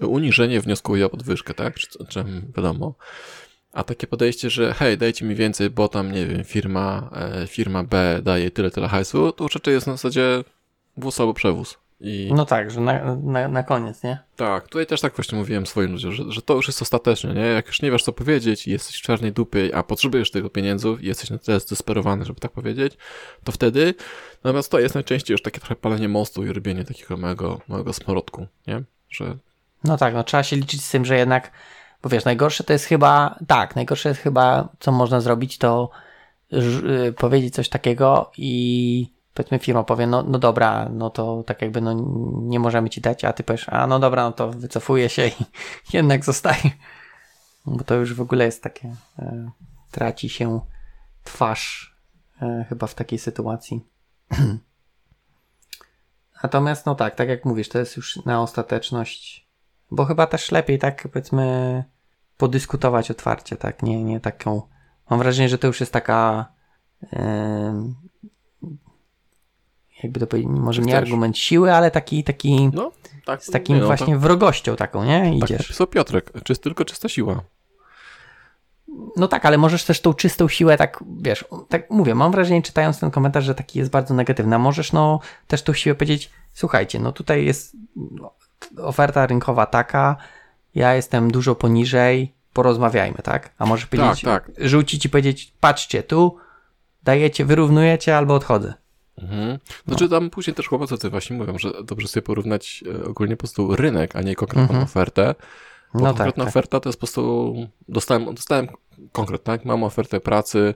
uniżenie 0.00 0.60
wnioskuje 0.60 1.06
o 1.06 1.08
podwyżkę, 1.08 1.54
tak, 1.54 1.74
czy, 1.74 1.88
czy 2.08 2.24
wiadomo. 2.56 2.94
A 3.72 3.84
takie 3.84 4.06
podejście, 4.06 4.50
że 4.50 4.74
hej, 4.74 4.98
dajcie 4.98 5.24
mi 5.24 5.34
więcej, 5.34 5.70
bo 5.70 5.88
tam, 5.88 6.12
nie 6.12 6.26
wiem, 6.26 6.44
firma, 6.44 7.10
e, 7.12 7.46
firma 7.46 7.84
B 7.84 8.20
daje 8.22 8.50
tyle, 8.50 8.70
tyle 8.70 8.88
hajsu, 8.88 9.32
to 9.32 9.44
już 9.44 9.54
raczej 9.54 9.74
jest 9.74 9.86
na 9.86 9.92
zasadzie 9.92 10.44
wóz 10.96 11.20
albo 11.20 11.34
przewóz. 11.34 11.78
I 12.00 12.30
No 12.34 12.46
tak, 12.46 12.70
że 12.70 12.80
na, 12.80 13.16
na, 13.16 13.48
na 13.48 13.62
koniec, 13.62 14.02
nie? 14.02 14.18
tak, 14.36 14.68
tutaj 14.68 14.86
też 14.86 15.00
tak 15.00 15.16
właśnie 15.16 15.38
mówiłem 15.38 15.66
swoim 15.66 15.92
ludziom, 15.92 16.12
że, 16.12 16.32
że 16.32 16.42
to 16.42 16.54
już 16.54 16.66
jest 16.66 16.82
ostateczne, 16.82 17.34
nie? 17.34 17.40
Jak 17.40 17.66
już 17.66 17.82
nie 17.82 17.90
wiesz 17.90 18.02
co 18.02 18.12
powiedzieć 18.12 18.66
i 18.66 18.70
jesteś 18.70 18.96
w 18.96 19.02
czarnej 19.02 19.32
dupie, 19.32 19.70
a 19.74 19.82
potrzebujesz 19.82 20.30
tego 20.30 20.50
pieniędzów 20.50 21.02
i 21.02 21.06
jesteś 21.06 21.30
na 21.30 21.38
tyle 21.38 21.60
zdesperowany, 21.60 22.24
żeby 22.24 22.40
tak 22.40 22.52
powiedzieć, 22.52 22.96
to 23.44 23.52
wtedy, 23.52 23.94
natomiast 24.44 24.70
to 24.70 24.78
jest 24.78 24.94
najczęściej 24.94 25.34
już 25.34 25.42
takie 25.42 25.60
trochę 25.60 25.76
palenie 25.76 26.08
mostu 26.08 26.44
i 26.44 26.52
robienie 26.52 26.84
takiego 26.84 27.16
małego, 27.16 27.60
małego 27.68 27.92
smrodku, 27.92 28.46
nie? 28.66 28.82
Że 29.10 29.36
No 29.84 29.96
tak, 29.96 30.14
no 30.14 30.24
trzeba 30.24 30.42
się 30.42 30.56
liczyć 30.56 30.84
z 30.84 30.90
tym, 30.90 31.04
że 31.04 31.16
jednak, 31.16 31.50
bo 32.02 32.08
wiesz, 32.08 32.24
najgorsze 32.24 32.64
to 32.64 32.72
jest 32.72 32.84
chyba, 32.84 33.38
tak, 33.46 33.76
najgorsze 33.76 34.08
jest 34.08 34.20
chyba, 34.20 34.68
co 34.80 34.92
można 34.92 35.20
zrobić, 35.20 35.58
to 35.58 35.90
y, 37.08 37.12
powiedzieć 37.12 37.54
coś 37.54 37.68
takiego 37.68 38.30
i 38.38 39.15
powiedzmy 39.36 39.58
firma 39.58 39.84
powie, 39.84 40.06
no, 40.06 40.22
no 40.22 40.38
dobra, 40.38 40.88
no 40.92 41.10
to 41.10 41.42
tak 41.46 41.62
jakby 41.62 41.80
no 41.80 41.94
nie 42.42 42.60
możemy 42.60 42.90
ci 42.90 43.00
dać, 43.00 43.24
a 43.24 43.32
ty 43.32 43.44
powiesz, 43.44 43.68
a 43.68 43.86
no 43.86 43.98
dobra, 43.98 44.22
no 44.22 44.32
to 44.32 44.50
wycofuję 44.50 45.08
się 45.08 45.26
i 45.26 45.32
jednak 45.96 46.24
zostaje. 46.24 46.70
Bo 47.66 47.84
to 47.84 47.94
już 47.94 48.14
w 48.14 48.20
ogóle 48.20 48.44
jest 48.44 48.62
takie, 48.62 48.96
e, 49.18 49.50
traci 49.90 50.28
się 50.28 50.60
twarz 51.24 51.96
e, 52.42 52.66
chyba 52.68 52.86
w 52.86 52.94
takiej 52.94 53.18
sytuacji. 53.18 53.86
Natomiast 56.42 56.86
no 56.86 56.94
tak, 56.94 57.14
tak 57.14 57.28
jak 57.28 57.44
mówisz, 57.44 57.68
to 57.68 57.78
jest 57.78 57.96
już 57.96 58.16
na 58.16 58.42
ostateczność, 58.42 59.48
bo 59.90 60.04
chyba 60.04 60.26
też 60.26 60.52
lepiej 60.52 60.78
tak 60.78 61.08
powiedzmy 61.12 61.84
podyskutować 62.36 63.10
otwarcie, 63.10 63.56
tak, 63.56 63.82
nie, 63.82 64.04
nie 64.04 64.20
taką, 64.20 64.62
mam 65.10 65.18
wrażenie, 65.18 65.48
że 65.48 65.58
to 65.58 65.66
już 65.66 65.80
jest 65.80 65.92
taka 65.92 66.46
em, 67.12 67.94
jakby 70.02 70.20
to 70.20 70.26
powiedzieć, 70.26 70.52
może 70.54 70.82
Czy 70.82 70.86
nie 70.86 70.92
chcesz? 70.92 71.02
argument 71.02 71.38
siły, 71.38 71.72
ale 71.72 71.90
taki, 71.90 72.24
taki 72.24 72.70
no, 72.72 72.92
tak. 73.24 73.42
z 73.44 73.50
takim 73.50 73.74
nie, 73.74 73.80
no, 73.80 73.86
właśnie 73.86 74.18
wrogością 74.18 74.76
taką, 74.76 75.04
nie? 75.04 75.20
Tak, 75.20 75.40
tak 75.40 75.50
Idziesz. 75.50 75.58
napisał 75.58 75.86
Piotrek, 75.86 76.32
czy 76.44 76.56
tylko 76.56 76.84
czysta 76.84 77.08
siła. 77.08 77.40
No 79.16 79.28
tak, 79.28 79.46
ale 79.46 79.58
możesz 79.58 79.84
też 79.84 80.00
tą 80.00 80.14
czystą 80.14 80.48
siłę 80.48 80.76
tak, 80.76 81.04
wiesz, 81.20 81.44
tak 81.68 81.90
mówię, 81.90 82.14
mam 82.14 82.32
wrażenie 82.32 82.62
czytając 82.62 83.00
ten 83.00 83.10
komentarz, 83.10 83.44
że 83.44 83.54
taki 83.54 83.78
jest 83.78 83.90
bardzo 83.90 84.14
negatywny. 84.14 84.56
A 84.56 84.58
Możesz 84.58 84.92
no 84.92 85.20
też 85.46 85.62
tą 85.62 85.72
siłę 85.72 85.94
powiedzieć, 85.94 86.30
słuchajcie, 86.52 86.98
no 86.98 87.12
tutaj 87.12 87.44
jest 87.44 87.76
no, 87.96 88.34
oferta 88.82 89.26
rynkowa 89.26 89.66
taka, 89.66 90.16
ja 90.74 90.94
jestem 90.94 91.30
dużo 91.30 91.54
poniżej, 91.54 92.34
porozmawiajmy, 92.52 93.18
tak? 93.22 93.50
A 93.58 93.66
możesz 93.66 93.86
powiedzieć, 93.86 94.22
tak. 94.22 94.50
rzucić 94.58 95.04
i 95.04 95.08
powiedzieć, 95.08 95.52
patrzcie 95.60 96.02
tu, 96.02 96.36
dajecie, 97.02 97.44
wyrównujecie 97.44 98.16
albo 98.16 98.34
odchodzę. 98.34 98.74
Mhm. 99.22 99.58
Znaczy 99.88 100.08
tam 100.08 100.30
później 100.30 100.54
też 100.54 100.68
chłopacy 100.68 101.10
właśnie 101.10 101.36
mówią, 101.36 101.58
że 101.58 101.70
dobrze 101.84 102.08
sobie 102.08 102.22
porównać 102.22 102.84
e, 103.02 103.04
ogólnie 103.04 103.36
po 103.36 103.40
prostu 103.40 103.76
rynek, 103.76 104.16
a 104.16 104.22
nie 104.22 104.34
konkretną 104.34 104.62
Mhm. 104.62 104.82
ofertę. 104.82 105.34
Bo 105.94 106.00
No 106.00 106.06
tak, 106.06 106.16
konkretna 106.16 106.44
tak. 106.44 106.50
oferta 106.50 106.80
to 106.80 106.88
jest 106.88 106.98
po 106.98 107.06
prostu, 107.06 107.54
dostałem, 107.88 108.34
dostałem 108.34 108.68
konkret, 109.12 109.44
tak? 109.44 109.64
Mam 109.64 109.84
ofertę 109.84 110.20
pracy 110.20 110.74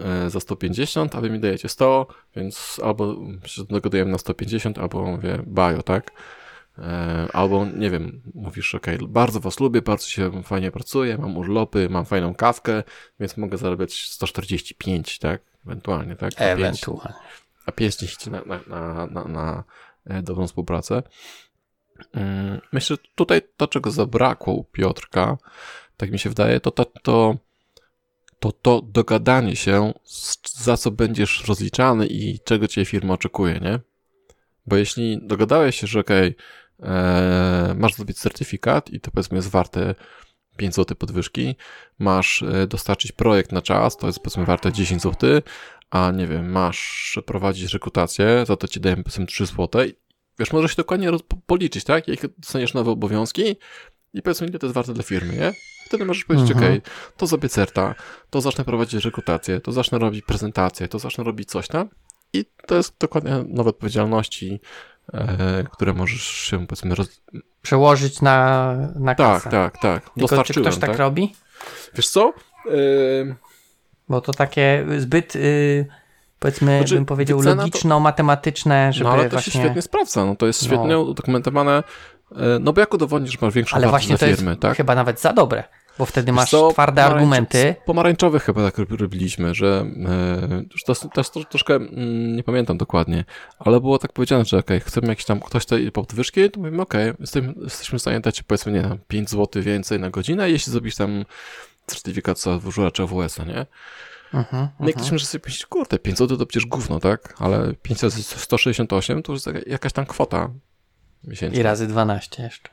e, 0.00 0.30
za 0.30 0.40
150, 0.40 1.14
a 1.14 1.20
wy 1.20 1.30
mi 1.30 1.40
dajecie 1.40 1.68
100, 1.68 2.06
więc 2.36 2.80
albo 2.84 3.16
się 3.46 3.64
dogadujemy 3.64 4.10
na 4.12 4.18
150, 4.18 4.78
albo 4.78 5.04
mówię 5.06 5.38
bajo, 5.46 5.82
tak? 5.82 6.10
E, 6.78 7.28
Albo, 7.32 7.66
nie 7.76 7.90
wiem, 7.90 8.20
mówisz, 8.34 8.74
ok, 8.74 8.86
bardzo 9.08 9.40
was 9.40 9.60
lubię, 9.60 9.82
bardzo 9.82 10.06
się 10.08 10.42
fajnie 10.42 10.70
pracuje, 10.70 11.18
mam 11.18 11.36
urlopy, 11.36 11.88
mam 11.90 12.04
fajną 12.04 12.34
kawkę, 12.34 12.82
więc 13.20 13.36
mogę 13.36 13.58
zarabiać 13.58 14.08
145, 14.10 15.18
tak? 15.18 15.40
Ewentualnie, 15.66 16.16
tak? 16.16 16.32
Ewentualnie. 16.36 17.14
A 17.68 17.72
5 17.72 18.00
liści 18.02 18.30
na, 18.30 18.42
na, 18.66 19.06
na, 19.06 19.24
na, 19.24 19.64
e, 20.06 20.22
dobrą 20.22 20.46
współpracę. 20.46 21.02
Mm, 22.12 22.60
Myślę, 22.72 22.96
że 22.96 23.08
tutaj 23.14 23.42
to, 23.56 23.66
czego 23.66 23.90
zabrakło 23.90 24.54
u 24.54 24.64
Piotrka, 24.64 25.38
tak 25.96 26.10
mi 26.10 26.18
się 26.18 26.28
wydaje, 26.28 26.60
to 26.60 26.70
to, 26.70 26.84
to, 26.84 27.36
to, 28.40 28.52
to 28.52 28.82
dogadanie 28.82 29.56
się, 29.56 29.92
za 30.44 30.76
co 30.76 30.90
będziesz 30.90 31.48
rozliczany 31.48 32.06
i 32.06 32.40
czego 32.40 32.68
cię 32.68 32.84
firma 32.84 33.14
oczekuje, 33.14 33.60
nie? 33.60 33.80
Bo 34.66 34.76
jeśli 34.76 35.18
dogadałeś 35.22 35.80
się, 35.80 35.86
że 35.86 36.00
okej, 36.00 36.36
e, 36.80 37.74
masz 37.78 37.94
zrobić 37.94 38.18
certyfikat 38.18 38.90
i 38.90 39.00
to 39.00 39.10
powiedzmy 39.10 39.36
jest 39.36 39.50
warte 39.50 39.94
5 40.56 40.74
zł 40.74 40.96
podwyżki, 40.96 41.56
masz 41.98 42.42
e, 42.42 42.66
dostarczyć 42.66 43.12
projekt 43.12 43.52
na 43.52 43.62
czas, 43.62 43.96
to 43.96 44.06
jest 44.06 44.18
powiedzmy 44.18 44.44
warte 44.44 44.72
10 44.72 45.02
zł, 45.02 45.40
a 45.90 46.10
nie 46.10 46.26
wiem, 46.26 46.50
masz 46.50 47.18
prowadzić 47.26 47.72
rekrutację, 47.72 48.44
za 48.46 48.56
to 48.56 48.68
ci 48.68 48.80
dajemy 48.80 49.02
powiedzmy 49.02 49.26
3 49.26 49.46
zł. 49.46 49.68
Wiesz, 50.38 50.52
możesz 50.52 50.70
się 50.70 50.76
dokładnie 50.76 51.10
policzyć, 51.46 51.84
tak? 51.84 52.08
Jak 52.08 52.20
dostaniesz 52.38 52.74
nowe 52.74 52.90
obowiązki 52.90 53.56
i 54.14 54.22
powiedzmy, 54.22 54.46
ile 54.46 54.58
to 54.58 54.66
jest 54.66 54.74
warte 54.74 54.92
dla 54.94 55.02
firmy, 55.02 55.32
nie? 55.36 55.52
Wtedy 55.86 56.04
możesz 56.04 56.24
powiedzieć, 56.24 56.50
Mhm. 56.50 56.66
okej, 56.66 56.82
to 57.16 57.26
zrobię 57.26 57.48
certa, 57.48 57.94
to 58.30 58.40
zacznę 58.40 58.64
prowadzić 58.64 59.04
rekrutację, 59.04 59.60
to 59.60 59.72
zacznę 59.72 59.98
robić 59.98 60.24
prezentację, 60.24 60.88
to 60.88 60.98
zacznę 60.98 61.24
robić 61.24 61.48
coś 61.48 61.68
tam 61.68 61.88
i 62.32 62.44
to 62.66 62.74
jest 62.74 62.94
dokładnie 63.00 63.44
nowe 63.48 63.70
odpowiedzialności, 63.70 64.60
e, 65.14 65.64
które 65.72 65.92
możesz 65.92 66.22
się, 66.22 66.66
powiedzmy, 66.66 66.94
roz... 66.94 67.22
Przełożyć 67.62 68.22
na, 68.22 68.74
na 69.00 69.14
Tak, 69.14 69.34
kasę. 69.42 69.50
tak, 69.50 69.78
tak. 69.78 70.10
Tylko 70.14 70.44
czy 70.44 70.52
ktoś 70.60 70.76
tak, 70.78 70.90
tak? 70.90 70.98
robi? 70.98 71.34
Wiesz 71.94 72.08
co? 72.08 72.32
Yy, 72.64 73.34
Bo 74.08 74.20
to 74.20 74.32
takie 74.32 74.86
zbyt, 74.98 75.36
y, 75.36 75.86
powiedzmy, 76.38 76.78
Znaczy, 76.78 76.94
bym 76.94 77.06
powiedział, 77.06 77.42
to- 77.42 77.54
logiczno-matematyczne, 77.54 78.92
żeby 78.92 79.04
no 79.04 79.12
ale 79.14 79.24
to 79.24 79.30
właśnie... 79.30 79.52
się 79.52 79.58
świetnie 79.58 79.82
sprawdza, 79.82 80.24
no 80.24 80.36
to 80.36 80.46
jest 80.46 80.64
świetnie 80.64 80.88
No. 80.88 81.00
udokumentowane, 81.00 81.82
yy, 82.30 82.38
no 82.60 82.72
bo 82.72 82.80
jak 82.80 82.94
udowodnisz, 82.94 83.32
że 83.32 83.38
masz 83.40 83.54
większą 83.54 83.76
Ale 83.76 83.86
wartość 83.86 84.08
właśnie 84.08 84.28
to 84.30 84.36
firmy, 84.36 84.56
tak? 84.56 84.76
chyba 84.76 84.94
nawet 84.94 85.20
za 85.20 85.32
dobre, 85.32 85.64
bo 85.98 86.06
wtedy 86.06 86.32
masz 86.32 86.50
co, 86.50 86.72
twarde 86.72 87.04
argumenty. 87.04 87.74
Pomarańczowych 87.86 88.42
chyba 88.44 88.62
tak 88.64 88.78
rob- 88.78 89.00
robiliśmy, 89.00 89.54
że 89.54 89.86
e, 90.50 90.62
już 90.72 90.84
to, 90.84 90.94
to 90.94 91.20
jest 91.20 91.34
tro- 91.34 91.44
troszkę, 91.44 91.74
mm, 91.74 92.36
nie 92.36 92.42
pamiętam 92.42 92.78
dokładnie, 92.78 93.24
ale 93.58 93.80
było 93.80 93.98
tak 93.98 94.12
powiedziane, 94.12 94.44
że 94.44 94.58
okej, 94.58 94.80
chcemy 94.80 95.08
jakiś 95.08 95.24
tam, 95.24 95.40
ktoś 95.40 95.66
tej 95.66 95.92
podwyżki, 95.92 96.50
to 96.50 96.60
mówimy 96.60 96.82
okej, 96.82 97.12
jesteśmy, 97.20 97.54
jesteśmy 97.62 97.98
w 97.98 98.02
stanie 98.02 98.20
dać 98.20 98.42
powiedzmy, 98.42 98.72
nie 98.72 98.80
wiem, 98.80 98.98
5 99.08 99.30
zł 99.30 99.62
więcej 99.62 100.00
na 100.00 100.10
godzinę, 100.10 100.50
jeśli 100.50 100.72
zrobisz 100.72 100.96
tam 100.96 101.24
certyfikat 101.88 102.38
czy 102.92 103.02
AWS-a, 103.02 103.44
nie? 103.44 103.66
Mhm, 104.34 104.68
No 104.80 104.88
i 104.88 104.92
ktoś 104.92 105.12
może 105.12 105.26
sobie 105.26 105.40
powiedzieć, 105.42 105.66
kurde, 105.66 105.98
5 105.98 106.18
zł 106.18 106.36
to 106.36 106.46
przecież 106.46 106.66
gówno, 106.66 107.00
tak? 107.00 107.34
Ale 107.38 107.74
5 107.82 108.02
razy 108.02 108.22
168 108.22 109.22
to 109.22 109.32
już 109.32 109.42
jakaś 109.66 109.92
tam 109.92 110.06
kwota 110.06 110.50
miesięczna. 111.24 111.60
I 111.60 111.62
razy 111.62 111.86
12 111.86 112.42
jeszcze. 112.42 112.68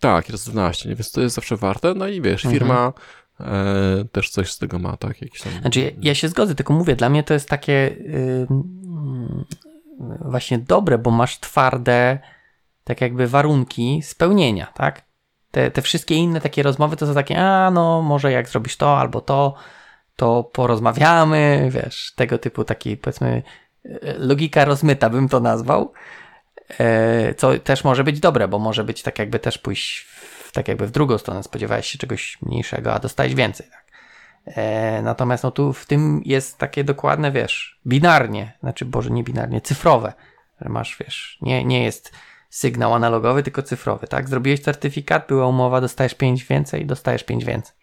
Tak, 0.00 0.28
jest 0.28 0.50
12, 0.50 0.88
nie? 0.88 0.94
więc 0.94 1.10
to 1.10 1.20
jest 1.20 1.34
zawsze 1.34 1.56
warte. 1.56 1.94
No 1.94 2.08
i 2.08 2.20
wiesz, 2.22 2.44
Mhm. 2.44 2.54
firma 2.60 2.92
e, 3.40 4.04
też 4.12 4.30
coś 4.30 4.52
z 4.52 4.58
tego 4.58 4.78
ma, 4.78 4.96
tak? 4.96 5.22
Jakiś 5.22 5.40
tam... 5.42 5.52
Znaczy, 5.60 5.80
ja, 5.80 5.90
ja 6.00 6.14
się 6.14 6.28
zgodzę, 6.28 6.54
tylko 6.54 6.72
mówię, 6.72 6.96
dla 6.96 7.08
mnie 7.08 7.22
to 7.22 7.34
jest 7.34 7.48
takie 7.48 7.72
y, 7.72 8.46
właśnie 10.20 10.58
dobre, 10.58 10.98
bo 10.98 11.10
masz 11.10 11.40
twarde, 11.40 12.18
tak 12.84 13.00
jakby 13.00 13.28
warunki 13.28 14.00
spełnienia, 14.02 14.66
tak? 14.74 15.02
Te, 15.50 15.70
te 15.70 15.82
wszystkie 15.82 16.14
inne 16.14 16.40
takie 16.40 16.62
rozmowy 16.62 16.96
to 16.96 17.06
są 17.06 17.14
takie, 17.14 17.38
a 17.38 17.70
no, 17.70 18.02
może 18.02 18.32
jak 18.32 18.48
zrobisz 18.48 18.76
to 18.76 18.98
albo 18.98 19.20
to, 19.20 19.54
to 20.16 20.44
porozmawiamy, 20.44 21.68
wiesz, 21.70 22.12
tego 22.16 22.38
typu 22.38 22.64
taki, 22.64 22.96
powiedzmy, 22.96 23.42
y, 23.86 24.14
logika 24.18 24.64
rozmyta 24.64 25.10
bym 25.10 25.28
to 25.28 25.40
nazwał. 25.40 25.92
E, 26.80 27.34
Co 27.34 27.58
też 27.58 27.84
może 27.84 28.04
być 28.04 28.20
dobre, 28.20 28.48
bo 28.48 28.58
może 28.58 28.84
być 28.84 29.02
tak 29.02 29.18
jakby 29.18 29.38
też 29.38 29.58
pójść 29.58 29.98
w, 29.98 30.52
tak 30.52 30.68
jakby 30.68 30.86
w 30.86 30.90
drugą 30.90 31.18
stronę. 31.18 31.42
Spodziewałeś 31.42 31.86
się 31.86 31.98
czegoś 31.98 32.38
mniejszego, 32.42 32.94
a 32.94 32.98
dostałeś 32.98 33.34
więcej. 33.34 33.66
Tak? 33.70 33.88
E, 34.46 35.02
natomiast 35.02 35.44
no 35.44 35.50
tu 35.50 35.72
w 35.72 35.86
tym 35.86 36.22
jest 36.24 36.58
takie 36.58 36.84
dokładne, 36.84 37.32
wiesz, 37.32 37.80
binarnie, 37.86 38.52
znaczy 38.60 38.84
Boże, 38.84 39.10
nie 39.10 39.24
binarnie, 39.24 39.60
cyfrowe, 39.60 40.12
że 40.60 40.68
masz, 40.68 40.96
wiesz, 41.00 41.38
nie, 41.42 41.64
nie 41.64 41.84
jest 41.84 42.12
sygnał 42.48 42.94
analogowy, 42.94 43.42
tylko 43.42 43.62
cyfrowy, 43.62 44.06
tak? 44.06 44.28
Zrobiłeś 44.28 44.60
certyfikat, 44.60 45.28
była 45.28 45.46
umowa, 45.46 45.80
dostajesz 45.80 46.14
5 46.14 46.44
więcej, 46.44 46.86
dostajesz 46.86 47.24
5 47.24 47.44
więcej. 47.44 47.74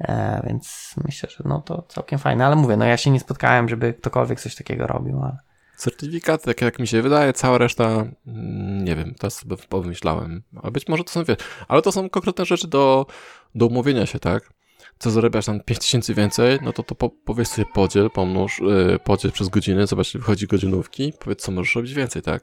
E, 0.00 0.42
więc 0.46 0.94
myślę, 1.04 1.30
że 1.30 1.44
no 1.44 1.60
to 1.60 1.82
całkiem 1.88 2.18
fajne, 2.18 2.46
ale 2.46 2.56
mówię, 2.56 2.76
no 2.76 2.84
ja 2.84 2.96
się 2.96 3.10
nie 3.10 3.20
spotkałem, 3.20 3.68
żeby 3.68 3.94
ktokolwiek 3.94 4.40
coś 4.40 4.54
takiego 4.54 4.86
robił, 4.86 5.22
ale 5.22 5.36
Certyfikat, 5.78 6.42
tak 6.42 6.60
jak 6.60 6.78
mi 6.78 6.86
się 6.86 7.02
wydaje, 7.02 7.32
cała 7.32 7.58
reszta, 7.58 7.84
mm, 8.26 8.84
nie 8.84 8.96
wiem, 8.96 9.14
teraz 9.18 9.34
sobie 9.34 9.56
pomyślałem. 9.68 10.42
A 10.62 10.70
być 10.70 10.88
może 10.88 11.04
to 11.04 11.10
są, 11.10 11.22
ale 11.68 11.82
to 11.82 11.92
są 11.92 12.10
konkretne 12.10 12.44
rzeczy 12.46 12.68
do, 12.68 13.06
do 13.54 13.66
umówienia 13.66 14.06
się, 14.06 14.18
tak? 14.18 14.52
Co 14.98 15.10
zarabiasz 15.10 15.46
tam 15.46 15.60
5000 15.60 16.14
więcej, 16.14 16.58
no 16.62 16.72
to 16.72 16.82
to 16.82 16.94
po, 16.94 17.10
powiedz 17.10 17.48
sobie 17.48 17.66
podziel, 17.74 18.10
pomnóż, 18.10 18.60
yy, 18.60 18.98
podziel 18.98 19.32
przez 19.32 19.48
godziny, 19.48 19.86
zobacz, 19.86 20.12
wychodzi 20.12 20.46
godzinówki, 20.46 21.12
powiedz, 21.20 21.42
co 21.42 21.52
możesz 21.52 21.74
robić 21.74 21.94
więcej, 21.94 22.22
tak? 22.22 22.42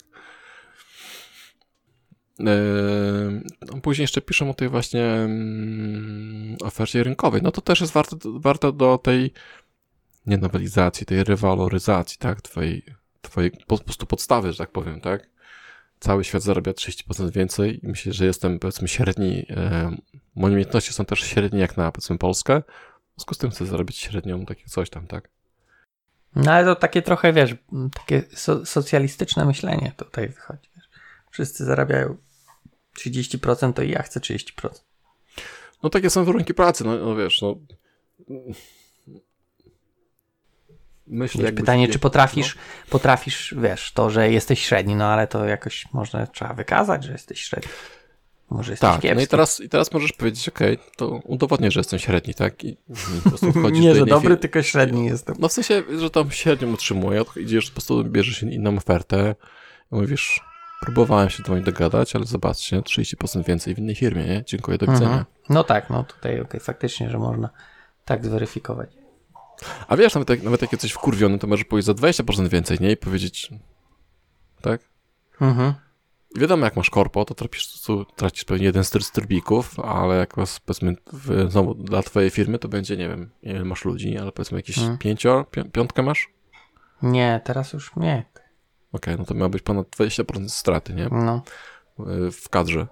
Yy, 2.39 2.45
no 3.61 3.81
później 3.81 4.03
jeszcze 4.03 4.21
piszą 4.21 4.49
o 4.49 4.53
tej 4.53 4.69
właśnie 4.69 5.03
mm, 5.05 6.57
ofercie 6.61 7.03
rynkowej. 7.03 7.41
No 7.41 7.51
to 7.51 7.61
też 7.61 7.81
jest 7.81 7.93
warte, 8.23 8.71
do 8.71 8.97
tej 8.97 9.33
nie 10.25 10.37
nowelizacji, 10.37 11.05
tej 11.05 11.23
rewaloryzacji, 11.23 12.17
tak? 12.17 12.41
Twojej, 12.41 12.85
twojej 13.21 13.51
po 13.67 13.77
prostu 13.77 14.05
podstawy, 14.05 14.51
że 14.51 14.57
tak 14.57 14.71
powiem, 14.71 15.01
tak? 15.01 15.29
Cały 15.99 16.23
świat 16.23 16.41
zarabia 16.41 16.71
30% 16.71 17.31
więcej 17.31 17.85
i 17.85 17.87
myślę, 17.87 18.13
że 18.13 18.25
jestem 18.25 18.59
powiedzmy 18.59 18.87
średni, 18.87 19.45
e, 19.49 19.95
moje 20.35 20.53
umiejętności 20.53 20.93
są 20.93 21.05
też 21.05 21.19
średnie 21.19 21.59
jak 21.59 21.77
na 21.77 21.91
powiedzmy 21.91 22.17
Polskę. 22.17 22.61
W 22.61 23.15
związku 23.15 23.33
z 23.33 23.37
tym 23.37 23.49
chcę 23.49 23.65
zarobić 23.65 23.97
średnią 23.97 24.45
takie 24.45 24.65
coś 24.65 24.89
tam, 24.89 25.07
tak? 25.07 25.29
No 26.35 26.51
ale 26.51 26.65
to 26.65 26.75
takie 26.75 27.01
trochę, 27.01 27.33
wiesz, 27.33 27.55
takie 27.93 28.23
so, 28.33 28.65
socjalistyczne 28.65 29.45
myślenie 29.45 29.91
tutaj 29.97 30.29
wychodzi. 30.29 30.69
Wszyscy 31.35 31.65
zarabiają 31.65 32.17
30%, 32.99 33.73
to 33.73 33.81
i 33.81 33.89
ja 33.91 34.01
chcę 34.01 34.19
30%. 34.19 34.69
No 35.83 35.89
takie 35.89 36.09
są 36.09 36.25
warunki 36.25 36.53
pracy, 36.53 36.83
no, 36.83 36.97
no 36.97 37.15
wiesz, 37.15 37.41
no. 37.41 37.55
Myślę, 41.07 41.43
Wiesz, 41.43 41.51
pytanie, 41.55 41.87
czy 41.87 41.99
potrafisz, 41.99 42.55
potrafisz, 42.89 43.55
wiesz, 43.57 43.91
to, 43.93 44.09
że 44.09 44.31
jesteś 44.31 44.59
średni, 44.65 44.95
no 44.95 45.05
ale 45.05 45.27
to 45.27 45.45
jakoś 45.45 45.85
można, 45.93 46.27
trzeba 46.27 46.53
wykazać, 46.53 47.03
że 47.03 47.11
jesteś 47.11 47.41
średni. 47.41 47.69
Może 48.49 48.71
jesteś 48.71 48.89
Tak, 48.89 49.01
kiepski. 49.01 49.15
no 49.15 49.21
i 49.21 49.27
teraz, 49.27 49.59
i 49.59 49.69
teraz 49.69 49.91
możesz 49.93 50.11
powiedzieć, 50.13 50.49
okej, 50.49 50.77
to 50.97 51.07
udowodnię, 51.09 51.71
że 51.71 51.79
jestem 51.79 51.99
średni, 51.99 52.33
tak? 52.33 52.63
I, 52.63 52.67
i 52.69 52.77
po 53.23 53.29
prostu 53.29 53.51
wchodzisz 53.59 53.83
Nie, 53.83 53.89
do 53.93 53.99
że 53.99 54.05
dobry, 54.05 54.21
firmy. 54.21 54.37
tylko 54.37 54.61
średni 54.61 55.05
jestem. 55.05 55.35
No 55.39 55.49
w 55.49 55.53
sensie, 55.53 55.83
że 55.99 56.09
tam 56.09 56.31
średnią 56.31 56.73
utrzymuję, 56.73 57.25
to 57.33 57.39
idziesz, 57.39 57.65
po 57.65 57.73
prostu 57.73 58.03
bierzesz 58.03 58.43
inną 58.43 58.77
ofertę 58.77 59.35
i 59.91 59.95
mówisz, 59.95 60.41
próbowałem 60.85 61.29
się 61.29 61.43
do 61.43 61.53
niej 61.55 61.63
dogadać, 61.63 62.15
ale 62.15 62.25
zobaczcie, 62.25 62.81
30% 62.81 63.45
więcej 63.45 63.75
w 63.75 63.79
innej 63.79 63.95
firmie, 63.95 64.23
nie? 64.23 64.43
Dziękuję, 64.45 64.77
do 64.77 64.85
widzenia. 64.85 65.07
Mhm. 65.07 65.25
No 65.49 65.63
tak, 65.63 65.89
no 65.89 66.03
tutaj 66.03 66.41
okej, 66.41 66.59
faktycznie, 66.59 67.09
że 67.09 67.17
można 67.19 67.49
tak 68.05 68.25
zweryfikować. 68.25 68.89
A 69.87 69.95
wiesz, 69.97 70.13
nawet 70.15 70.29
jak, 70.29 70.43
nawet 70.43 70.61
jak 70.61 70.71
jesteś 70.71 70.91
wkurwiony, 70.91 71.39
to 71.39 71.47
możesz 71.47 71.65
pójść 71.65 71.85
za 71.85 71.93
20% 71.93 72.47
więcej, 72.47 72.77
nie? 72.81 72.91
I 72.91 72.97
powiedzieć, 72.97 73.49
tak? 74.61 74.81
Mhm. 75.41 75.73
Wiadomo, 76.35 76.65
jak 76.65 76.75
masz 76.75 76.89
korpo, 76.89 77.25
to 77.25 77.33
tracisz, 77.35 77.69
tracisz 78.15 78.45
pewnie 78.45 78.65
jeden 78.65 78.83
z 78.83 78.91
tr- 78.91 79.01
z 79.03 79.11
trybików, 79.11 79.79
ale 79.79 80.15
jak 80.15 80.37
masz, 80.37 80.59
powiedzmy, 80.59 80.95
w, 81.13 81.51
znowu 81.51 81.73
dla 81.73 82.03
twojej 82.03 82.29
firmy, 82.29 82.59
to 82.59 82.67
będzie, 82.67 82.97
nie 82.97 83.09
wiem, 83.09 83.29
masz 83.67 83.85
ludzi, 83.85 84.17
ale 84.17 84.31
powiedzmy 84.31 84.57
jakieś 84.57 84.77
Mhm. 84.77 84.97
pięcio, 84.97 85.45
pią, 85.51 85.63
piątkę 85.63 86.03
masz? 86.03 86.29
Nie, 87.01 87.41
teraz 87.43 87.73
już 87.73 87.95
nie. 87.95 88.25
Okej, 88.95 89.15
no 89.19 89.25
to 89.25 89.33
miał 89.33 89.49
być 89.49 89.61
ponad 89.63 89.87
20% 89.87 90.49
straty, 90.49 90.93
nie? 90.93 91.07
No. 91.11 91.41
Y, 92.27 92.31
W 92.31 92.49
kadrze. 92.49 92.87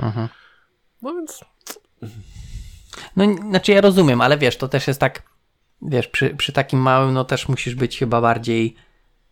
Mhm. 0.00 0.28
No 1.02 1.14
więc 1.14 1.44
No, 3.16 3.24
znaczy 3.34 3.72
ja 3.72 3.80
rozumiem, 3.80 4.20
ale 4.20 4.38
wiesz, 4.38 4.56
to 4.56 4.68
też 4.68 4.86
jest 4.88 5.00
tak, 5.00 5.22
wiesz, 5.82 6.08
przy, 6.08 6.30
przy 6.34 6.52
takim 6.52 6.78
małym, 6.78 7.14
no 7.14 7.24
też 7.24 7.48
musisz 7.48 7.74
być 7.74 7.98
chyba 7.98 8.20
bardziej 8.20 8.76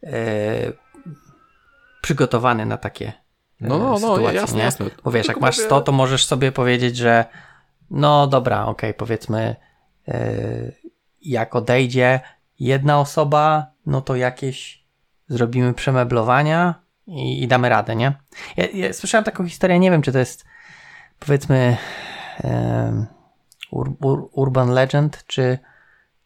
e, 0.02 0.72
przygotowany 2.02 2.66
na 2.66 2.76
takie 2.76 3.06
e, 3.06 3.12
No, 3.60 3.78
no, 3.78 3.88
no, 3.90 3.98
sytuacje, 3.98 4.40
jasne, 4.40 4.56
nie? 4.58 4.62
jasne. 4.64 4.86
Bo 5.04 5.10
wiesz, 5.10 5.26
Tylko 5.26 5.38
jak 5.38 5.42
masz 5.42 5.56
mówię- 5.56 5.66
100, 5.66 5.80
to 5.80 5.92
możesz 5.92 6.26
sobie 6.26 6.52
powiedzieć, 6.52 6.96
że 6.96 7.24
no 7.90 8.26
dobra, 8.26 8.66
okej, 8.66 8.94
powiedzmy 8.94 9.56
e, 10.08 10.32
jak 11.22 11.54
odejdzie 11.56 12.20
jedna 12.60 13.00
osoba, 13.00 13.66
no 13.86 14.00
to 14.00 14.16
jakieś 14.16 14.81
zrobimy 15.28 15.74
przemeblowania 15.74 16.82
i, 17.06 17.42
i 17.42 17.48
damy 17.48 17.68
radę, 17.68 17.96
nie? 17.96 18.12
Ja, 18.56 18.66
ja 18.74 18.92
słyszałem 18.92 19.24
taką 19.24 19.46
historię, 19.46 19.78
nie 19.78 19.90
wiem, 19.90 20.02
czy 20.02 20.12
to 20.12 20.18
jest 20.18 20.44
powiedzmy 21.18 21.76
em, 22.44 23.06
ur, 23.70 23.92
ur, 24.00 24.28
urban 24.32 24.70
legend, 24.70 25.24
czy, 25.26 25.58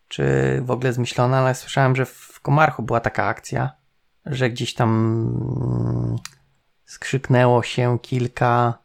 czy 0.09 0.25
w 0.63 0.71
ogóle 0.71 0.93
zmyślona, 0.93 1.39
ale 1.39 1.55
słyszałem, 1.55 1.97
że 1.97 2.07
w 2.07 2.41
Komarchu 2.43 2.83
była 2.83 3.01
taka 3.01 3.25
akcja, 3.25 3.71
że 4.27 4.51
gdzieś 4.51 4.75
tam 4.75 4.91
mm, 4.91 6.17
skrzyknęło 6.85 7.63
się 7.63 7.99
kilka 8.03 8.79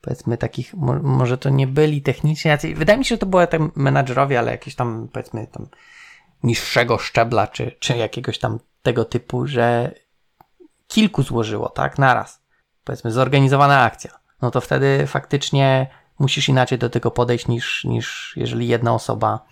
powiedzmy 0.00 0.36
takich, 0.36 0.74
mo, 0.74 0.94
może 1.02 1.38
to 1.38 1.50
nie 1.50 1.66
byli 1.66 2.02
technicznie 2.02 2.50
jacyś, 2.50 2.74
wydaje 2.74 2.98
mi 2.98 3.04
się, 3.04 3.14
że 3.14 3.18
to 3.18 3.26
były 3.26 3.46
tam 3.46 3.72
menadżerowie, 3.76 4.38
ale 4.38 4.50
jakieś 4.50 4.74
tam 4.74 5.08
powiedzmy 5.12 5.46
tam 5.46 5.66
niższego 6.42 6.98
szczebla, 6.98 7.46
czy, 7.46 7.76
czy 7.78 7.96
jakiegoś 7.96 8.38
tam 8.38 8.58
tego 8.82 9.04
typu, 9.04 9.46
że 9.46 9.94
kilku 10.88 11.22
złożyło, 11.22 11.68
tak, 11.68 11.98
naraz. 11.98 12.42
Powiedzmy, 12.84 13.10
zorganizowana 13.10 13.82
akcja. 13.82 14.10
No 14.42 14.50
to 14.50 14.60
wtedy 14.60 15.06
faktycznie 15.06 15.86
musisz 16.18 16.48
inaczej 16.48 16.78
do 16.78 16.90
tego 16.90 17.10
podejść 17.10 17.48
niż, 17.48 17.84
niż 17.84 18.34
jeżeli 18.36 18.68
jedna 18.68 18.94
osoba 18.94 19.44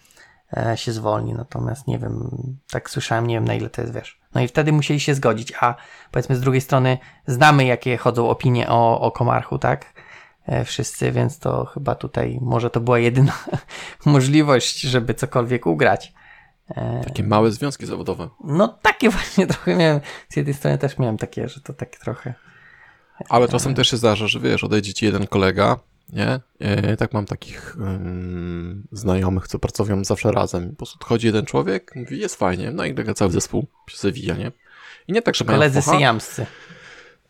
e, 0.56 0.76
się 0.76 0.92
zwolni. 0.92 1.34
Natomiast 1.34 1.86
nie 1.86 1.98
wiem, 1.98 2.30
tak 2.70 2.90
słyszałem, 2.90 3.26
nie 3.26 3.34
wiem 3.34 3.44
na 3.44 3.54
ile 3.54 3.70
to 3.70 3.80
jest, 3.80 3.94
wiesz. 3.94 4.20
No 4.34 4.40
i 4.40 4.48
wtedy 4.48 4.72
musieli 4.72 5.00
się 5.00 5.14
zgodzić, 5.14 5.52
a 5.60 5.74
powiedzmy 6.10 6.36
z 6.36 6.40
drugiej 6.40 6.60
strony 6.60 6.98
znamy 7.26 7.64
jakie 7.64 7.96
chodzą 7.96 8.30
opinie 8.30 8.68
o, 8.68 9.00
o 9.00 9.10
Komarchu, 9.10 9.58
tak? 9.58 9.92
E, 10.46 10.64
wszyscy, 10.64 11.12
więc 11.12 11.38
to 11.38 11.64
chyba 11.64 11.94
tutaj 11.94 12.38
może 12.40 12.70
to 12.70 12.80
była 12.80 12.98
jedyna 12.98 13.32
możliwość, 14.04 14.80
żeby 14.80 15.14
cokolwiek 15.14 15.66
ugrać. 15.66 16.12
E, 16.76 17.00
takie 17.04 17.22
małe 17.22 17.52
związki 17.52 17.86
zawodowe. 17.86 18.28
no 18.44 18.68
takie 18.68 19.10
właśnie 19.16 19.46
trochę 19.46 19.76
miałem, 19.76 20.00
z 20.28 20.36
jednej 20.36 20.54
strony 20.54 20.78
też 20.78 20.98
miałem 20.98 21.18
takie, 21.18 21.48
że 21.48 21.60
to 21.60 21.72
tak 21.72 21.96
trochę 21.96 22.34
Ale 23.28 23.48
czasem 23.48 23.74
też 23.74 23.90
się 23.90 23.96
zdarza, 23.96 24.28
że 24.28 24.40
wiesz, 24.40 24.64
odejdzie 24.64 24.94
ci 24.94 25.04
jeden 25.04 25.26
kolega 25.26 25.76
nie? 26.12 26.40
E, 26.58 26.96
tak 26.96 27.12
mam 27.12 27.26
takich 27.26 27.76
um, 27.80 28.86
znajomych, 28.92 29.48
co 29.48 29.58
pracują 29.58 30.04
zawsze 30.04 30.32
razem. 30.32 30.70
Po 30.70 30.76
prostu 30.76 30.96
odchodzi 30.96 31.26
jeden 31.26 31.44
człowiek, 31.46 31.92
mówi, 31.96 32.18
jest 32.18 32.36
fajnie, 32.36 32.70
no 32.70 32.84
i 32.84 32.94
nagle 32.94 33.14
cały 33.14 33.30
zespół 33.30 33.66
się 33.90 33.96
zawija, 33.96 34.36
nie? 34.36 34.52
I 35.08 35.12
nie 35.12 35.22
tak, 35.22 35.34
że 35.34 35.44
Koledzy 35.44 35.82
syjamscy. 35.82 36.46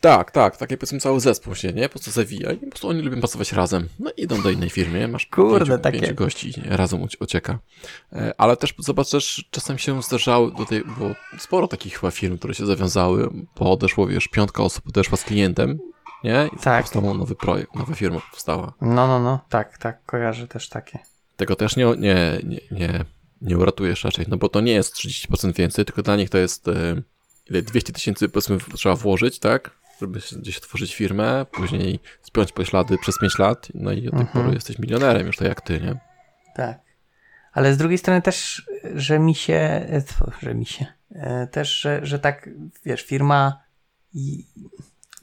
Tak, 0.01 0.31
tak, 0.31 0.57
takie 0.57 0.77
powiedzmy 0.77 1.01
cały 1.01 1.21
zespół 1.21 1.55
się, 1.55 1.73
nie? 1.73 1.83
Po 1.83 1.89
prostu 1.89 2.11
zawija 2.11 2.53
i 2.53 2.57
po 2.57 2.67
prostu 2.67 2.89
oni 2.89 3.03
lubią 3.03 3.21
pracować 3.21 3.53
razem. 3.53 3.89
No 3.99 4.11
i 4.17 4.23
idą 4.23 4.43
do 4.43 4.51
innej 4.51 4.71
firmy, 4.71 5.09
masz 5.09 5.27
Kurde, 5.27 5.67
pięciu, 5.67 5.83
takie... 5.83 6.01
pięciu 6.01 6.15
gości 6.15 6.55
razem 6.65 7.07
ucieka. 7.21 7.59
E, 8.13 8.35
ale 8.39 8.57
też 8.57 8.75
zobacz, 8.79 9.11
też 9.11 9.45
czasem 9.51 9.79
się 9.79 10.03
zdarzały 10.03 10.53
do 10.53 10.67
tej, 10.67 10.85
bo 10.99 11.15
sporo 11.39 11.69
takich 11.69 12.01
chyba 12.01 12.11
firm, 12.11 12.39
które 12.39 12.55
się 12.55 12.67
zawiązały, 12.67 13.31
bo 13.57 13.73
odeszło, 13.73 14.07
wiesz, 14.07 14.29
piątka 14.29 14.63
osób 14.63 14.89
odeszła 14.89 15.17
z 15.17 15.25
klientem, 15.25 15.79
nie? 16.25 16.51
I 16.53 16.59
tak. 16.59 16.85
powstał 16.85 17.15
nowy 17.15 17.35
projekt, 17.35 17.75
nowa 17.75 17.95
firma 17.95 18.21
powstała. 18.31 18.73
No, 18.81 19.07
no, 19.07 19.21
no, 19.21 19.41
tak, 19.49 19.79
tak, 19.79 20.05
kojarzę 20.05 20.49
też 20.49 20.69
takie. 20.69 20.99
Tego 21.37 21.57
też 21.57 21.77
nie, 21.77 21.85
nie, 21.85 22.41
nie, 22.45 22.61
nie, 22.71 23.05
nie 23.43 23.59
uratujesz 23.59 24.05
raczej, 24.05 24.27
no 24.29 24.37
bo 24.37 24.49
to 24.49 24.61
nie 24.61 24.73
jest 24.73 24.95
30% 24.95 25.55
więcej, 25.55 25.85
tylko 25.85 26.03
dla 26.03 26.17
nich 26.17 26.31
to 26.31 26.39
jest 26.39 26.69
e, 26.69 27.03
ile 27.51 27.63
200 27.63 27.93
tysięcy 27.93 28.29
powiedzmy 28.29 28.59
trzeba 28.75 28.97
włożyć, 28.97 29.39
tak? 29.39 29.80
Żeby 30.01 30.21
gdzieś 30.37 30.59
otworzyć 30.59 30.95
firmę, 30.95 31.47
później 31.51 32.01
spiąć 32.23 32.53
poślady 32.53 32.99
przez 32.99 33.19
5 33.19 33.39
lat, 33.39 33.69
no 33.75 33.93
i 33.93 34.09
od 34.09 34.13
tej 34.13 34.21
mhm. 34.21 34.45
pory 34.45 34.55
jesteś 34.55 34.79
milionerem 34.79 35.27
już 35.27 35.37
tak 35.37 35.49
jak 35.49 35.61
ty, 35.61 35.81
nie? 35.81 36.01
Tak. 36.55 36.79
Ale 37.53 37.75
z 37.75 37.77
drugiej 37.77 37.99
strony 37.99 38.23
też, 38.23 38.67
że 38.95 39.19
mi 39.19 39.35
się, 39.35 39.87
że 40.43 40.55
mi 40.55 40.67
się, 40.67 40.87
e, 41.15 41.47
też, 41.47 41.81
że, 41.81 42.01
że 42.03 42.19
tak, 42.19 42.49
wiesz, 42.85 43.03
firma 43.03 43.63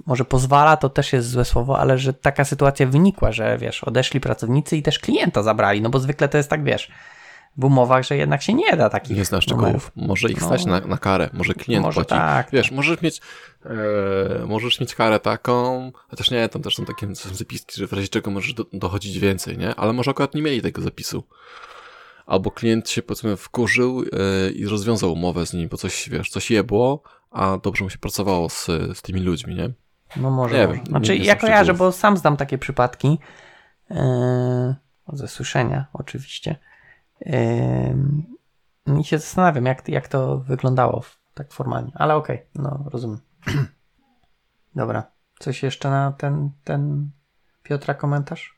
może 0.06 0.26
pozwala, 0.26 0.78
to 0.78 0.90
też 0.90 1.14
jest 1.14 1.30
złe 1.30 1.46
słowo, 1.46 1.80
ale 1.80 1.98
że 1.98 2.14
taka 2.14 2.46
sytuacja 2.46 2.88
wynikła, 2.88 3.32
że 3.32 3.58
wiesz, 3.58 3.84
odeszli 3.84 4.20
pracownicy 4.20 4.78
i 4.78 4.84
też 4.84 5.00
klienta 5.00 5.44
zabrali, 5.44 5.82
no 5.82 5.90
bo 5.90 6.00
zwykle 6.00 6.30
to 6.30 6.38
jest 6.38 6.50
tak, 6.50 6.64
wiesz, 6.64 6.92
umowach, 7.64 8.04
że 8.04 8.18
jednak 8.18 8.42
się 8.42 8.54
nie 8.54 8.78
da 8.78 8.90
takich 8.90 9.18
Nie 9.18 9.26
znasz 9.26 9.44
szczegółów. 9.44 9.92
Może 9.96 10.30
ich 10.30 10.42
no, 10.42 10.48
stać 10.48 10.66
na, 10.66 10.80
na 10.80 10.98
karę, 10.98 11.30
może 11.34 11.54
klient 11.54 11.86
może 11.86 11.96
płaci. 11.96 12.10
Tak. 12.10 12.48
Wiesz, 12.52 12.72
możesz 12.72 13.02
mieć 13.02 13.22
e, 13.66 14.46
możesz 14.46 14.80
mieć 14.80 14.96
karę 14.96 15.20
taką, 15.20 15.92
chociaż 16.08 16.32
nie, 16.32 16.50
tam 16.50 16.62
też 16.62 16.76
są 16.76 16.86
takie 16.86 17.08
zapiski, 17.16 17.76
że 17.76 17.88
w 17.88 17.94
razie 17.94 18.08
czego 18.08 18.32
możesz 18.32 18.54
do, 18.54 18.66
dochodzić 18.74 19.20
więcej, 19.20 19.58
nie? 19.58 19.76
Ale 19.76 19.94
może 19.94 20.12
akurat 20.12 20.36
nie 20.36 20.42
mieli 20.42 20.62
tego 20.62 20.82
zapisu. 20.82 21.24
Albo 22.26 22.52
klient 22.52 22.90
się 22.90 23.02
powiedzmy 23.02 23.38
wkurzył 23.38 24.02
e, 24.02 24.52
i 24.52 24.66
rozwiązał 24.66 25.14
umowę 25.14 25.46
z 25.46 25.54
nim, 25.54 25.70
bo 25.70 25.78
coś, 25.78 26.10
wiesz, 26.10 26.30
coś 26.30 26.52
jebło, 26.52 27.04
a 27.32 27.58
dobrze 27.64 27.84
mu 27.84 27.90
się 27.90 27.98
pracowało 27.98 28.50
z, 28.50 28.66
z 28.94 29.02
tymi 29.02 29.20
ludźmi, 29.20 29.56
nie? 29.56 29.70
No 30.16 30.32
może. 30.32 30.58
Nie 30.58 30.68
może. 30.68 30.78
Wiem, 30.78 30.86
znaczy 30.86 31.20
nie, 31.20 31.26
ja 31.26 31.36
kojarzę, 31.36 31.74
bo 31.74 31.92
sam 31.92 32.18
znam 32.18 32.38
takie 32.38 32.58
przypadki 32.58 33.20
e, 33.92 34.76
ze 35.14 35.28
słyszenia 35.28 35.86
oczywiście 35.94 36.56
i 39.00 39.04
się 39.04 39.20
zastanawiam, 39.20 39.66
jak, 39.66 39.90
jak 39.90 40.08
to 40.08 40.38
wyglądało 40.38 41.04
tak 41.34 41.54
formalnie, 41.54 41.92
ale 41.96 42.16
okej, 42.16 42.36
okay, 42.36 42.64
no 42.64 42.90
rozumiem. 42.90 43.20
Dobra, 44.76 45.12
coś 45.40 45.64
jeszcze 45.64 45.90
na 45.90 46.12
ten, 46.12 46.52
ten 46.64 47.12
Piotra 47.64 47.94
komentarz? 47.94 48.58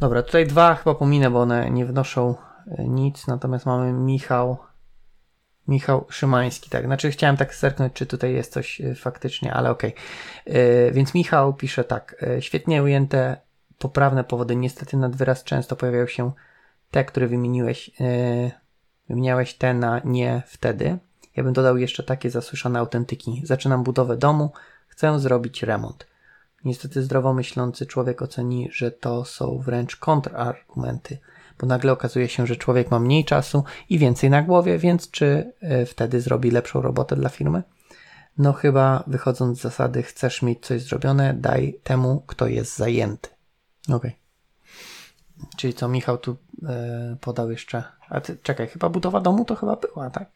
Dobra, 0.00 0.22
tutaj 0.22 0.46
dwa 0.46 0.74
chyba 0.74 0.94
pominę, 0.94 1.30
bo 1.30 1.40
one 1.40 1.70
nie 1.70 1.86
wnoszą 1.86 2.34
e, 2.66 2.84
nic, 2.84 3.26
natomiast 3.26 3.66
mamy 3.66 3.92
Michał 3.92 4.58
Michał 5.68 6.06
Szymański, 6.10 6.70
tak. 6.70 6.84
Znaczy 6.84 7.10
chciałem 7.10 7.36
tak 7.36 7.54
zerknąć, 7.54 7.92
czy 7.92 8.06
tutaj 8.06 8.32
jest 8.32 8.52
coś 8.52 8.80
e, 8.80 8.94
faktycznie, 8.94 9.54
ale 9.54 9.70
okej. 9.70 9.94
Okay. 9.94 10.54
Yy, 10.54 10.92
więc 10.92 11.14
Michał 11.14 11.54
pisze 11.54 11.84
tak. 11.84 12.24
Świetnie 12.40 12.82
ujęte 12.82 13.36
poprawne 13.78 14.24
powody. 14.24 14.56
Niestety 14.56 14.96
nad 14.96 15.16
wyraz 15.16 15.44
często 15.44 15.76
pojawiają 15.76 16.06
się 16.06 16.32
te, 16.92 17.04
które 17.04 17.26
wymieniłeś, 17.26 17.88
yy, 18.00 18.50
wymieniałeś 19.08 19.54
te 19.54 19.74
na 19.74 20.00
nie 20.04 20.42
wtedy. 20.46 20.98
Ja 21.36 21.44
bym 21.44 21.52
dodał 21.52 21.76
jeszcze 21.76 22.02
takie 22.02 22.30
zasłyszane 22.30 22.78
autentyki. 22.78 23.42
Zaczynam 23.44 23.82
budowę 23.82 24.16
domu, 24.16 24.50
chcę 24.88 25.20
zrobić 25.20 25.62
remont. 25.62 26.06
Niestety 26.64 27.02
zdrowo 27.02 27.34
myślący 27.34 27.86
człowiek 27.86 28.22
oceni, 28.22 28.68
że 28.72 28.90
to 28.90 29.24
są 29.24 29.58
wręcz 29.58 29.96
kontrargumenty, 29.96 31.18
bo 31.58 31.66
nagle 31.66 31.92
okazuje 31.92 32.28
się, 32.28 32.46
że 32.46 32.56
człowiek 32.56 32.90
ma 32.90 32.98
mniej 32.98 33.24
czasu 33.24 33.64
i 33.88 33.98
więcej 33.98 34.30
na 34.30 34.42
głowie, 34.42 34.78
więc 34.78 35.10
czy 35.10 35.52
yy, 35.62 35.86
wtedy 35.86 36.20
zrobi 36.20 36.50
lepszą 36.50 36.82
robotę 36.82 37.16
dla 37.16 37.28
firmy? 37.28 37.62
No 38.38 38.52
chyba 38.52 39.04
wychodząc 39.06 39.58
z 39.58 39.62
zasady 39.62 40.02
chcesz 40.02 40.42
mieć 40.42 40.66
coś 40.66 40.82
zrobione, 40.82 41.34
daj 41.34 41.78
temu, 41.82 42.22
kto 42.26 42.46
jest 42.46 42.76
zajęty. 42.76 43.28
Okej. 43.84 43.96
Okay. 43.96 44.21
Czyli 45.56 45.74
co 45.74 45.88
Michał 45.88 46.18
tu 46.18 46.36
e, 46.68 47.16
podał 47.20 47.50
jeszcze. 47.50 47.84
A 48.08 48.20
ty, 48.20 48.36
czekaj, 48.42 48.68
chyba 48.68 48.88
budowa 48.88 49.20
domu 49.20 49.44
to 49.44 49.56
chyba 49.56 49.76
była, 49.76 50.10
tak? 50.10 50.30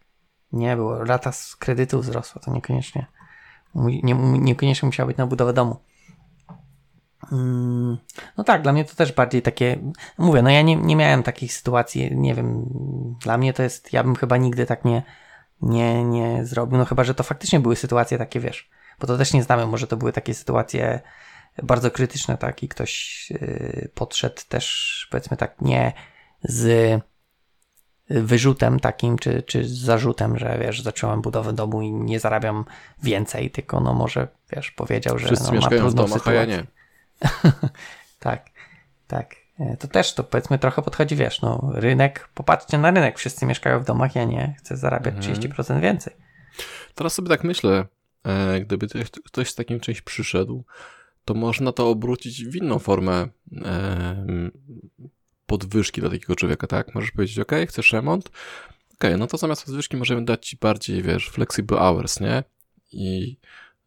Nie 0.52 0.76
było. 0.76 1.04
Rata 1.04 1.32
z 1.32 1.56
kredytu 1.56 2.00
wzrosła, 2.00 2.42
to 2.44 2.50
niekoniecznie. 2.50 3.06
Nie, 3.74 4.14
niekoniecznie 4.14 4.86
musiała 4.86 5.06
być 5.06 5.16
na 5.16 5.26
budowę 5.26 5.52
domu. 5.52 5.76
Mm, 7.32 7.98
no 8.36 8.44
tak, 8.44 8.62
dla 8.62 8.72
mnie 8.72 8.84
to 8.84 8.94
też 8.94 9.12
bardziej 9.12 9.42
takie. 9.42 9.78
Mówię, 10.18 10.42
no 10.42 10.50
ja 10.50 10.62
nie, 10.62 10.76
nie 10.76 10.96
miałem 10.96 11.22
takich 11.22 11.52
sytuacji, 11.52 12.16
nie 12.16 12.34
wiem. 12.34 12.64
Dla 13.22 13.38
mnie 13.38 13.52
to 13.52 13.62
jest. 13.62 13.92
Ja 13.92 14.04
bym 14.04 14.16
chyba 14.16 14.36
nigdy 14.36 14.66
tak 14.66 14.84
nie, 14.84 15.02
nie, 15.62 16.04
nie 16.04 16.44
zrobił. 16.44 16.78
No 16.78 16.84
chyba, 16.84 17.04
że 17.04 17.14
to 17.14 17.22
faktycznie 17.22 17.60
były 17.60 17.76
sytuacje 17.76 18.18
takie, 18.18 18.40
wiesz. 18.40 18.70
Bo 19.00 19.06
to 19.06 19.18
też 19.18 19.32
nie 19.32 19.42
znamy, 19.42 19.66
może 19.66 19.86
to 19.86 19.96
były 19.96 20.12
takie 20.12 20.34
sytuacje 20.34 21.00
bardzo 21.62 21.90
krytyczne, 21.90 22.38
tak, 22.38 22.62
i 22.62 22.68
ktoś 22.68 23.26
y, 23.30 23.90
podszedł 23.94 24.42
też, 24.48 25.08
powiedzmy 25.10 25.36
tak, 25.36 25.60
nie 25.60 25.92
z 26.42 27.02
wyrzutem 28.10 28.80
takim, 28.80 29.18
czy, 29.18 29.42
czy 29.42 29.64
z 29.64 29.78
zarzutem, 29.78 30.38
że 30.38 30.58
wiesz, 30.58 30.82
zacząłem 30.82 31.22
budowę 31.22 31.52
domu 31.52 31.82
i 31.82 31.92
nie 31.92 32.20
zarabiam 32.20 32.64
więcej, 33.02 33.50
tylko 33.50 33.80
no 33.80 33.94
może, 33.94 34.28
wiesz, 34.52 34.70
powiedział, 34.70 35.18
że 35.18 35.26
Wszyscy 35.26 35.52
no, 35.52 35.60
ma 35.60 35.68
trudną 35.68 35.90
domach, 35.90 36.18
sytuację. 36.18 36.40
a 36.40 36.44
ja 36.44 36.46
nie. 36.46 36.66
tak, 38.18 38.46
tak. 39.06 39.34
E, 39.60 39.76
to 39.76 39.88
też 39.88 40.14
to 40.14 40.24
powiedzmy 40.24 40.58
trochę 40.58 40.82
podchodzi, 40.82 41.16
wiesz, 41.16 41.42
no 41.42 41.70
rynek, 41.74 42.28
popatrzcie 42.34 42.78
na 42.78 42.90
rynek, 42.90 43.18
wszyscy 43.18 43.46
mieszkają 43.46 43.80
w 43.80 43.84
domach, 43.84 44.14
ja 44.14 44.24
nie, 44.24 44.54
chcę 44.58 44.76
zarabiać 44.76 45.14
mhm. 45.14 45.36
30% 45.36 45.80
więcej. 45.80 46.16
Teraz 46.94 47.12
sobie 47.12 47.28
tak 47.28 47.44
myślę, 47.44 47.84
e, 48.24 48.60
gdyby 48.60 48.86
ktoś 49.24 49.50
z 49.50 49.54
takim 49.54 49.80
czymś 49.80 50.02
przyszedł, 50.02 50.64
to 51.26 51.34
można 51.34 51.72
to 51.72 51.88
obrócić 51.88 52.44
w 52.44 52.56
inną 52.56 52.78
formę 52.78 53.28
e, 53.64 54.50
podwyżki 55.46 56.00
dla 56.00 56.10
takiego 56.10 56.36
człowieka, 56.36 56.66
tak? 56.66 56.94
Możesz 56.94 57.10
powiedzieć, 57.10 57.38
ok, 57.38 57.52
chcesz 57.68 57.92
remont? 57.92 58.30
Ok, 58.94 59.04
no 59.18 59.26
to 59.26 59.36
zamiast 59.36 59.64
podwyżki 59.64 59.96
możemy 59.96 60.24
dać 60.24 60.48
ci 60.48 60.56
bardziej, 60.56 61.02
wiesz, 61.02 61.28
flexible 61.28 61.78
hours, 61.78 62.20
nie? 62.20 62.44
I 62.92 63.36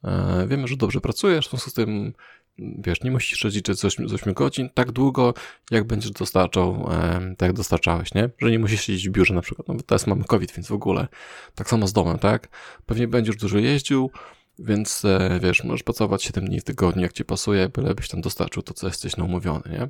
e, 0.03 0.47
wiemy, 0.47 0.67
że 0.67 0.77
dobrze 0.77 1.01
pracujesz, 1.01 1.47
w 1.47 1.49
związku 1.49 1.69
z 1.69 1.73
tym, 1.73 2.13
wiesz, 2.57 3.01
nie 3.03 3.11
musisz 3.11 3.43
rozliczyć 3.43 3.79
z 3.79 3.85
8, 3.85 4.09
z 4.09 4.13
8 4.13 4.33
godzin 4.33 4.69
tak 4.73 4.91
długo, 4.91 5.33
jak 5.71 5.83
będziesz 5.83 6.11
dostarczał, 6.11 6.89
e, 6.91 7.35
tak 7.37 7.47
jak 7.47 7.53
dostarczałeś, 7.53 8.13
nie? 8.13 8.29
Że 8.41 8.51
nie 8.51 8.59
musisz 8.59 8.81
siedzieć 8.81 9.09
w 9.09 9.11
biurze 9.11 9.33
na 9.33 9.41
przykład, 9.41 9.67
no 9.67 9.73
bo 9.73 9.81
teraz 9.81 10.07
mamy 10.07 10.23
COVID, 10.23 10.51
więc 10.51 10.67
w 10.67 10.73
ogóle. 10.73 11.07
Tak 11.55 11.69
samo 11.69 11.87
z 11.87 11.93
domem, 11.93 12.19
tak? 12.19 12.49
Pewnie 12.85 13.07
będziesz 13.07 13.35
dużo 13.35 13.57
jeździł, 13.57 14.11
więc 14.59 15.05
e, 15.05 15.39
wiesz, 15.41 15.63
możesz 15.63 15.83
pracować 15.83 16.23
7 16.23 16.45
dni 16.45 16.59
w 16.59 16.63
tygodniu, 16.63 17.01
jak 17.01 17.13
ci 17.13 17.25
pasuje, 17.25 17.69
bylebyś 17.69 18.09
tam 18.09 18.21
dostarczył 18.21 18.63
to, 18.63 18.73
co 18.73 18.87
jesteś 18.87 19.17
na 19.17 19.23
umówiony, 19.23 19.63
nie? 19.69 19.89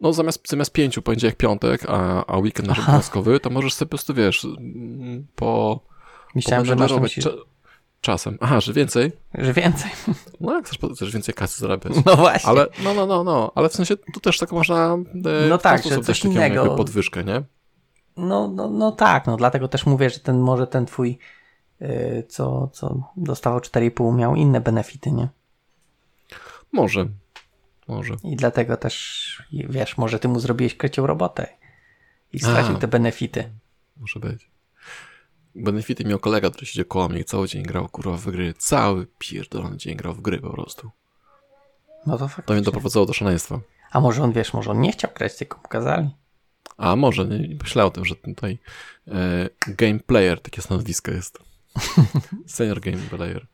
No 0.00 0.12
zamiast, 0.12 0.48
zamiast 0.48 0.72
pięciu, 0.72 1.02
poniedziałek, 1.02 1.36
piątek, 1.36 1.84
a, 1.88 2.26
a 2.26 2.38
weekend 2.38 2.68
nasz 2.68 2.78
obowiązkowy, 2.78 3.40
to 3.40 3.50
możesz 3.50 3.74
sobie 3.74 3.88
po 3.88 3.90
prostu, 3.90 4.14
wiesz, 4.14 4.46
po... 5.34 5.80
Myślałem, 6.34 6.66
że 6.66 6.76
masz 6.76 6.92
myśli... 6.92 7.22
czasem. 8.00 8.38
Aha, 8.40 8.60
że 8.60 8.72
więcej? 8.72 9.12
Że 9.34 9.52
więcej. 9.52 9.90
No 10.40 10.54
jak 10.54 10.66
chcesz, 10.66 10.78
chcesz 10.94 11.12
więcej 11.12 11.34
kasy 11.34 11.60
zarabiać. 11.60 11.92
No 12.06 12.16
właśnie. 12.16 12.50
Ale, 12.50 12.66
no, 12.84 12.94
no, 12.94 13.06
no, 13.06 13.24
no, 13.24 13.52
ale 13.54 13.68
w 13.68 13.72
sensie 13.72 13.96
tu 13.96 14.20
też 14.20 14.38
tak 14.38 14.52
można 14.52 14.98
e, 15.44 15.48
no 15.48 15.58
tak, 15.58 15.84
że 15.84 16.00
coś 16.00 16.24
innego. 16.24 16.76
podwyżkę, 16.76 17.24
nie? 17.24 17.42
No, 18.16 18.48
no, 18.48 18.70
no 18.70 18.92
tak, 18.92 19.26
no 19.26 19.36
dlatego 19.36 19.68
też 19.68 19.86
mówię, 19.86 20.10
że 20.10 20.18
ten 20.18 20.38
może 20.38 20.66
ten 20.66 20.86
twój 20.86 21.18
co, 22.28 22.68
co 22.72 23.12
dostawał 23.16 23.60
4,5 23.60 24.14
miał 24.14 24.36
inne 24.36 24.60
benefity, 24.60 25.12
nie? 25.12 25.28
Może. 26.72 27.06
Może. 27.88 28.14
I 28.24 28.36
dlatego 28.36 28.76
też, 28.76 29.42
wiesz, 29.52 29.98
może 29.98 30.18
ty 30.18 30.28
mu 30.28 30.40
zrobiłeś 30.40 30.76
krecią 30.76 31.06
robotę 31.06 31.48
i 32.32 32.38
stracił 32.38 32.76
A, 32.76 32.78
te 32.78 32.88
benefity. 32.88 33.50
Może 33.96 34.20
być. 34.20 34.50
Benefity 35.54 36.04
miał 36.04 36.18
kolega, 36.18 36.50
który 36.50 36.66
siedział 36.66 36.84
koło 36.84 37.08
mnie 37.08 37.20
i 37.20 37.24
cały 37.24 37.48
dzień 37.48 37.62
grał 37.62 37.88
kurwa 37.88 38.16
w 38.16 38.30
gry. 38.30 38.54
Cały 38.54 39.06
pierdolony 39.18 39.76
dzień 39.76 39.96
grał 39.96 40.14
w 40.14 40.20
gry 40.20 40.40
po 40.40 40.50
prostu. 40.50 40.90
No 42.06 42.18
to 42.18 42.28
faktycznie. 42.28 42.46
To 42.46 42.52
mnie 42.52 42.62
doprowadzało 42.62 43.06
do 43.06 43.12
szaleństwa. 43.12 43.60
A 43.90 44.00
może 44.00 44.22
on, 44.22 44.32
wiesz, 44.32 44.52
może 44.52 44.70
on 44.70 44.80
nie 44.80 44.92
chciał 44.92 45.10
grać, 45.14 45.36
tylko 45.36 45.58
mu 45.58 45.68
kazali. 45.68 46.10
A 46.76 46.96
może, 46.96 47.24
nie, 47.24 47.48
nie 47.48 47.54
myślał 47.54 47.86
o 47.86 47.90
tym, 47.90 48.04
że 48.04 48.16
tutaj 48.16 48.58
e, 49.08 49.48
game 49.68 50.00
player, 50.00 50.40
takie 50.40 50.62
stanowisko 50.62 51.10
jest. 51.10 51.38
Senior 52.46 52.80
Game 52.80 53.02
Player. 53.10 53.46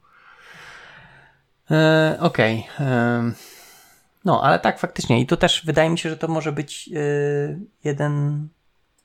E, 1.71 2.17
Okej. 2.21 2.67
Okay. 2.75 2.87
E, 2.87 3.33
No, 4.25 4.43
ale 4.43 4.59
tak, 4.59 4.79
faktycznie. 4.79 5.21
I 5.21 5.27
tu 5.27 5.37
też 5.37 5.67
wydaje 5.67 5.91
mi 5.91 5.99
się, 5.99 6.11
że 6.11 6.17
to 6.17 6.29
może 6.29 6.53
być 6.53 6.89
yy, 6.89 7.61
jeden 7.85 8.49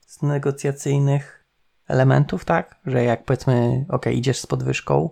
z 0.07 0.21
negocjacyjnych 0.21 1.43
elementów, 1.87 2.45
tak? 2.45 2.79
Że 2.85 3.03
jak 3.03 3.23
powiedzmy, 3.23 3.85
ok, 3.89 4.05
idziesz 4.05 4.39
z 4.39 4.47
podwyżką, 4.47 5.09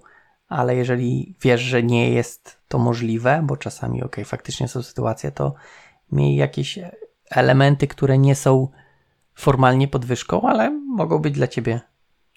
ale 0.47 0.75
jeżeli 0.75 1.35
wiesz, 1.41 1.61
że 1.61 1.83
nie 1.83 2.09
jest 2.09 2.57
to 2.67 2.79
możliwe, 2.79 3.41
bo 3.43 3.57
czasami, 3.57 4.03
ok, 4.03 4.15
faktycznie 4.25 4.67
są 4.67 4.83
sytuacje, 4.83 5.31
to 5.31 5.53
miej 6.11 6.35
jakieś 6.35 6.79
elementy, 7.29 7.87
które 7.87 8.17
nie 8.17 8.35
są 8.35 8.67
formalnie 9.35 9.87
podwyżką, 9.87 10.41
ale 10.41 10.69
mogą 10.71 11.19
być 11.19 11.33
dla 11.33 11.47
ciebie 11.47 11.81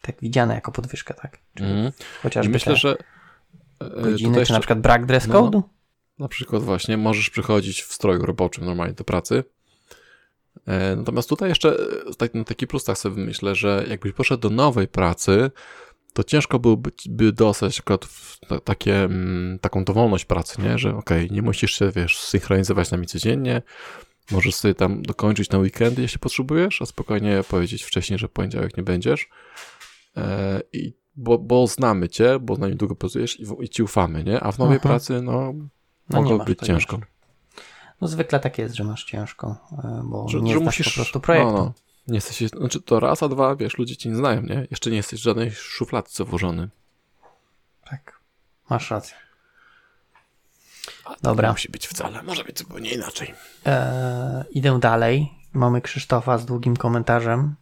tak 0.06 0.20
widziane 0.20 0.54
jako 0.54 0.72
podwyżka, 0.72 1.14
tak? 1.14 1.38
Czyli 1.54 1.70
Mm. 1.70 1.92
chociażby 2.22 2.50
I 2.50 2.52
myślę, 2.52 2.76
że 2.76 2.96
e, 3.80 3.88
godziny, 3.90 4.16
tutaj 4.18 4.32
czy 4.34 4.38
jeszcze- 4.40 4.54
na 4.54 4.60
przykład 4.60 4.80
brak 4.80 5.06
dress 5.06 5.26
No, 5.26 5.34
no. 5.34 5.50
code'u. 5.50 5.62
Na 6.18 6.28
przykład 6.28 6.62
właśnie 6.62 6.96
możesz 6.96 7.30
przychodzić 7.30 7.82
w 7.82 7.92
stroju 7.92 8.26
roboczym 8.26 8.64
normalnie 8.64 8.94
do 8.94 9.04
pracy. 9.04 9.44
E, 10.66 10.96
Natomiast 10.96 11.28
tutaj 11.28 11.48
jeszcze 11.48 11.68
e, 12.10 12.14
tak, 12.18 12.34
na 12.34 12.44
taki 12.44 12.66
plus 12.66 12.84
tak 12.84 12.98
sobie 12.98 13.24
myślę, 13.24 13.54
że 13.54 13.84
jakbyś 13.88 14.12
poszedł 14.12 14.40
do 14.48 14.50
nowej 14.50 14.88
pracy, 14.88 15.50
to 16.12 16.24
ciężko 16.24 16.58
byłoby 16.58 16.90
by 17.06 17.32
dostać 17.32 17.80
akurat 17.80 18.06
takie, 18.64 19.04
mm, 19.04 19.58
taką 19.58 19.84
dowolność 19.84 20.24
pracy, 20.24 20.62
nie? 20.62 20.78
Że 20.78 20.96
okej, 20.96 21.30
nie 21.30 21.42
musisz 21.42 21.78
się, 21.78 21.90
wiesz, 21.90 22.18
synchronizować 22.20 22.88
z 22.88 22.90
nami 22.90 23.06
codziennie, 23.06 23.62
możesz 24.30 24.54
sobie 24.54 24.74
tam 24.74 25.02
dokończyć 25.02 25.50
na 25.50 25.58
weekendy, 25.58 26.02
jeśli 26.02 26.18
potrzebujesz, 26.18 26.82
a 26.82 26.86
spokojnie 26.86 27.44
powiedzieć 27.48 27.82
wcześniej, 27.82 28.18
że 28.18 28.28
w 28.28 28.30
poniedziałek 28.30 28.76
nie 28.76 28.82
będziesz. 28.82 29.28
E, 30.16 30.60
I 30.72 30.94
bo, 31.16 31.38
bo 31.38 31.66
znamy 31.66 32.08
cię, 32.08 32.38
bo 32.40 32.54
z 32.54 32.58
nami 32.58 32.76
długo 32.76 32.94
pracujesz 32.94 33.40
i, 33.40 33.44
i 33.60 33.68
ci 33.68 33.82
ufamy, 33.82 34.24
nie? 34.24 34.40
A 34.40 34.52
w 34.52 34.58
nowej 34.58 34.74
Mhm. 34.76 34.92
pracy, 34.92 35.22
no, 35.22 35.52
No 36.10 36.22
mogło 36.22 36.38
być 36.38 36.58
pewności. 36.58 36.66
ciężko. 36.66 36.98
No 38.00 38.08
zwykle 38.08 38.40
tak 38.40 38.58
jest, 38.58 38.74
że 38.74 38.84
masz 38.84 39.04
ciężko, 39.04 39.56
e, 39.84 40.02
bo 40.04 40.28
Że, 40.28 40.40
nie 40.40 40.52
że 40.52 40.58
znasz 40.58 40.66
musisz, 40.66 40.88
po 40.88 40.94
prostu 40.94 41.20
projektu. 41.20 41.52
No, 41.52 41.58
no. 41.58 41.72
Nie 42.08 42.14
jesteś, 42.14 42.48
znaczy 42.50 42.80
to 42.82 43.00
raz, 43.00 43.22
a 43.22 43.28
dwa, 43.28 43.56
wiesz, 43.56 43.78
ludzie 43.78 43.96
cię 43.96 44.08
nie 44.10 44.16
znają, 44.16 44.42
nie? 44.42 44.66
Jeszcze 44.70 44.90
nie 44.90 44.96
jesteś 44.96 45.20
w 45.20 45.22
żadnej 45.22 45.50
szufladce 45.50 46.24
włożony. 46.24 46.68
Tak, 47.90 48.20
masz 48.70 48.90
rację. 48.90 49.16
A 51.04 51.10
tak 51.10 51.18
Dobra. 51.22 51.48
Nie 51.48 51.52
musi 51.52 51.68
być 51.68 51.86
wcale, 51.86 52.22
może 52.22 52.44
być 52.44 52.58
zupełnie 52.58 52.90
inaczej. 52.90 53.34
E, 53.66 54.44
idę 54.50 54.78
dalej. 54.80 55.30
Mamy 55.52 55.80
Krzysztofa 55.80 56.38
z 56.38 56.46
długim 56.46 56.76
komentarzem. 56.76 57.54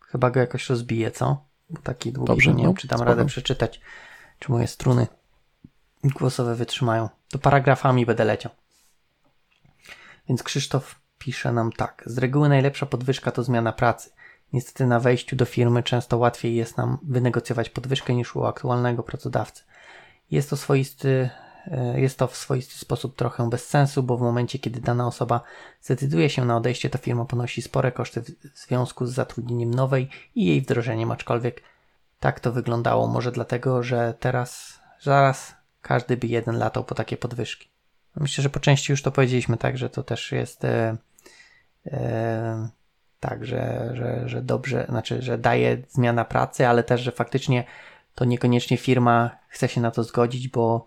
Chyba 0.00 0.30
go 0.30 0.40
jakoś 0.40 0.68
rozbiję, 0.70 1.10
co? 1.10 1.47
Bo 1.70 1.80
taki 1.82 2.12
długi, 2.12 2.26
Dobrze, 2.26 2.50
nie 2.54 2.62
no, 2.62 2.68
wiem, 2.68 2.76
czy 2.76 2.88
dam 2.88 2.98
spoko. 2.98 3.10
radę 3.10 3.26
przeczytać, 3.26 3.80
czy 4.38 4.52
moje 4.52 4.66
struny 4.66 5.06
głosowe 6.04 6.54
wytrzymają. 6.54 7.08
To 7.30 7.38
paragrafami 7.38 8.06
będę 8.06 8.24
leciał. 8.24 8.52
Więc 10.28 10.42
Krzysztof 10.42 11.00
pisze 11.18 11.52
nam 11.52 11.72
tak. 11.72 12.02
Z 12.06 12.18
reguły 12.18 12.48
najlepsza 12.48 12.86
podwyżka 12.86 13.30
to 13.30 13.42
zmiana 13.42 13.72
pracy. 13.72 14.10
Niestety 14.52 14.86
na 14.86 15.00
wejściu 15.00 15.36
do 15.36 15.44
firmy 15.44 15.82
często 15.82 16.18
łatwiej 16.18 16.56
jest 16.56 16.76
nam 16.76 16.98
wynegocjować 17.02 17.70
podwyżkę 17.70 18.14
niż 18.14 18.36
u 18.36 18.44
aktualnego 18.44 19.02
pracodawcy. 19.02 19.64
Jest 20.30 20.50
to 20.50 20.56
swoisty, 20.56 21.30
jest 21.96 22.18
to 22.18 22.26
w 22.26 22.36
swoisty 22.36 22.78
sposób 22.78 23.16
trochę 23.16 23.50
bez 23.50 23.68
sensu, 23.68 24.02
bo 24.02 24.16
w 24.16 24.20
momencie, 24.20 24.58
kiedy 24.58 24.80
dana 24.80 25.06
osoba 25.06 25.40
zdecyduje 25.82 26.30
się 26.30 26.44
na 26.44 26.56
odejście, 26.56 26.90
to 26.90 26.98
firma 26.98 27.24
ponosi 27.24 27.62
spore 27.62 27.92
koszty 27.92 28.22
w 28.22 28.30
w 28.54 28.58
związku 28.58 29.06
z 29.06 29.12
zatrudnieniem 29.12 29.74
nowej 29.74 30.08
i 30.34 30.46
jej 30.46 30.60
wdrożeniem, 30.60 31.10
aczkolwiek 31.10 31.62
tak 32.20 32.40
to 32.40 32.52
wyglądało. 32.52 33.06
Może 33.06 33.32
dlatego, 33.32 33.82
że 33.82 34.14
teraz, 34.20 34.80
zaraz 35.00 35.54
każdy 35.82 36.16
by 36.16 36.26
jeden 36.26 36.58
latał 36.58 36.84
po 36.84 36.94
takie 36.94 37.16
podwyżki. 37.16 37.68
Myślę, 38.16 38.42
że 38.42 38.50
po 38.50 38.60
części 38.60 38.92
już 38.92 39.02
to 39.02 39.12
powiedzieliśmy, 39.12 39.56
tak, 39.56 39.78
że 39.78 39.90
to 39.90 40.02
też 40.02 40.32
jest 40.32 40.64
e, 40.64 40.96
e, 41.86 42.68
tak, 43.20 43.46
że, 43.46 43.90
że, 43.94 44.28
że 44.28 44.42
dobrze, 44.42 44.86
znaczy, 44.88 45.22
że 45.22 45.38
daje 45.38 45.82
zmiana 45.88 46.24
pracy, 46.24 46.68
ale 46.68 46.82
też, 46.82 47.00
że 47.00 47.12
faktycznie 47.12 47.64
to 48.14 48.24
niekoniecznie 48.24 48.76
firma 48.76 49.30
chce 49.48 49.68
się 49.68 49.80
na 49.80 49.90
to 49.90 50.04
zgodzić, 50.04 50.48
bo 50.48 50.86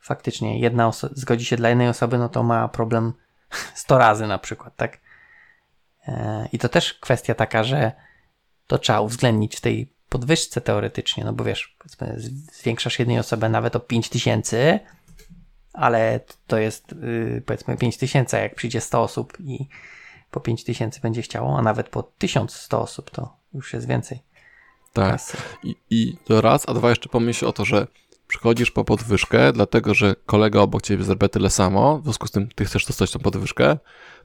faktycznie 0.00 0.60
jedna 0.60 0.90
zgodzi 1.12 1.44
się 1.44 1.56
dla 1.56 1.68
jednej 1.68 1.88
osoby, 1.88 2.18
no 2.18 2.28
to 2.28 2.42
ma 2.42 2.68
problem 2.68 3.12
100 3.74 3.98
razy 3.98 4.26
na 4.26 4.38
przykład, 4.38 4.76
tak? 4.76 4.98
E, 6.08 6.48
I 6.52 6.58
to 6.58 6.68
też 6.68 6.94
kwestia 6.94 7.34
taka, 7.34 7.64
że 7.64 7.92
to 8.66 8.78
trzeba 8.78 9.00
uwzględnić 9.00 9.56
w 9.56 9.60
tej 9.60 9.92
podwyżce 10.08 10.60
teoretycznie, 10.60 11.24
no 11.24 11.32
bo 11.32 11.44
wiesz, 11.44 11.76
zwiększasz 12.52 12.98
jednej 12.98 13.18
osobę 13.18 13.48
nawet 13.48 13.76
o 13.76 13.80
5 13.80 14.08
tysięcy, 14.08 14.80
ale 15.72 16.20
to 16.46 16.58
jest 16.58 16.92
yy, 16.92 17.42
powiedzmy 17.46 17.76
5 17.76 17.96
tysięcy, 17.96 18.36
a 18.36 18.40
jak 18.40 18.54
przyjdzie 18.54 18.80
100 18.80 19.02
osób 19.02 19.40
i 19.40 19.68
po 20.30 20.40
5 20.40 20.64
tysięcy 20.64 21.00
będzie 21.00 21.22
chciało, 21.22 21.58
a 21.58 21.62
nawet 21.62 21.88
po 21.88 22.02
1100 22.02 22.80
osób, 22.80 23.10
to 23.10 23.36
już 23.54 23.72
jest 23.72 23.88
więcej. 23.88 24.22
Tak. 24.92 25.20
I, 25.64 25.76
I 25.90 26.16
to 26.24 26.40
raz, 26.40 26.68
a 26.68 26.74
dwa 26.74 26.88
jeszcze 26.88 27.08
pomyśl 27.08 27.46
o 27.46 27.52
to, 27.52 27.64
że 27.64 27.86
przychodzisz 28.30 28.70
po 28.70 28.84
podwyżkę, 28.84 29.52
dlatego 29.52 29.94
że 29.94 30.14
kolega 30.26 30.60
obok 30.60 30.82
ciebie 30.82 31.04
zarabia 31.04 31.28
tyle 31.28 31.50
samo, 31.50 31.98
w 31.98 32.04
związku 32.04 32.26
z 32.26 32.30
tym 32.30 32.48
ty 32.54 32.64
chcesz 32.64 32.86
dostać 32.86 33.10
tą 33.10 33.18
podwyżkę. 33.18 33.78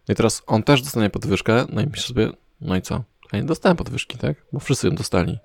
No 0.07 0.11
i 0.11 0.15
teraz 0.15 0.43
on 0.47 0.63
też 0.63 0.81
dostanie 0.81 1.09
podwyżkę, 1.09 1.65
no 1.69 1.81
i 1.81 1.85
myślisz 1.85 2.07
sobie, 2.07 2.29
no 2.61 2.75
i 2.75 2.81
co? 2.81 3.03
Ja 3.33 3.39
nie 3.39 3.45
dostałem 3.45 3.77
podwyżki, 3.77 4.17
tak? 4.17 4.37
Bo 4.53 4.59
wszyscy 4.59 4.87
ją 4.87 4.95
dostali. 4.95 5.39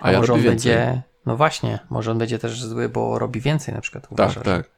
A, 0.00 0.04
A, 0.04 0.12
ja 0.12 0.18
może 0.18 0.32
robię 0.32 0.40
on 0.40 0.44
więcej. 0.50 0.72
będzie, 0.72 1.02
no 1.26 1.36
właśnie, 1.36 1.78
może 1.90 2.10
on 2.10 2.18
będzie 2.18 2.38
też 2.38 2.62
zły, 2.64 2.88
bo 2.88 3.18
robi 3.18 3.40
więcej 3.40 3.74
na 3.74 3.80
przykład, 3.80 4.02
Tak, 4.02 4.12
uważasz, 4.12 4.34
że 4.34 4.40
tak. 4.40 4.70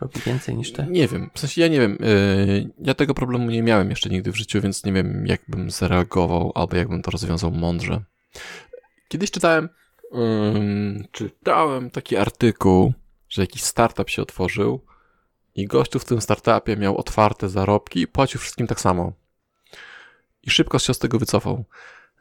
robi 0.00 0.20
więcej 0.20 0.56
niż 0.56 0.72
ty. 0.72 0.86
Nie 0.90 1.08
wiem, 1.08 1.30
w 1.34 1.40
sensie 1.40 1.60
ja 1.60 1.68
nie 1.68 1.80
wiem, 1.80 1.98
yy, 2.00 2.70
ja 2.78 2.94
tego 2.94 3.14
problemu 3.14 3.50
nie 3.50 3.62
miałem 3.62 3.90
jeszcze 3.90 4.10
nigdy 4.10 4.32
w 4.32 4.36
życiu, 4.36 4.60
więc 4.60 4.84
nie 4.84 4.92
wiem, 4.92 5.26
jak 5.26 5.40
bym 5.48 5.70
zareagował, 5.70 6.52
albo 6.54 6.76
jak 6.76 6.88
bym 6.88 7.02
to 7.02 7.10
rozwiązał 7.10 7.50
mądrze. 7.50 8.00
Kiedyś 9.08 9.30
czytałem, 9.30 9.68
ym, 10.14 11.04
czytałem 11.12 11.90
taki 11.90 12.16
artykuł, 12.16 12.92
że 13.28 13.42
jakiś 13.42 13.62
startup 13.62 14.10
się 14.10 14.22
otworzył 14.22 14.80
i 15.54 15.66
gościu 15.66 15.98
w 15.98 16.04
tym 16.04 16.20
startupie 16.20 16.76
miał 16.76 16.96
otwarte 16.96 17.48
zarobki 17.48 18.00
i 18.00 18.06
płacił 18.06 18.40
wszystkim 18.40 18.66
tak 18.66 18.80
samo. 18.80 19.12
I 20.42 20.50
szybko 20.50 20.78
się 20.78 20.94
z 20.94 20.98
tego 20.98 21.18
wycofał. 21.18 21.64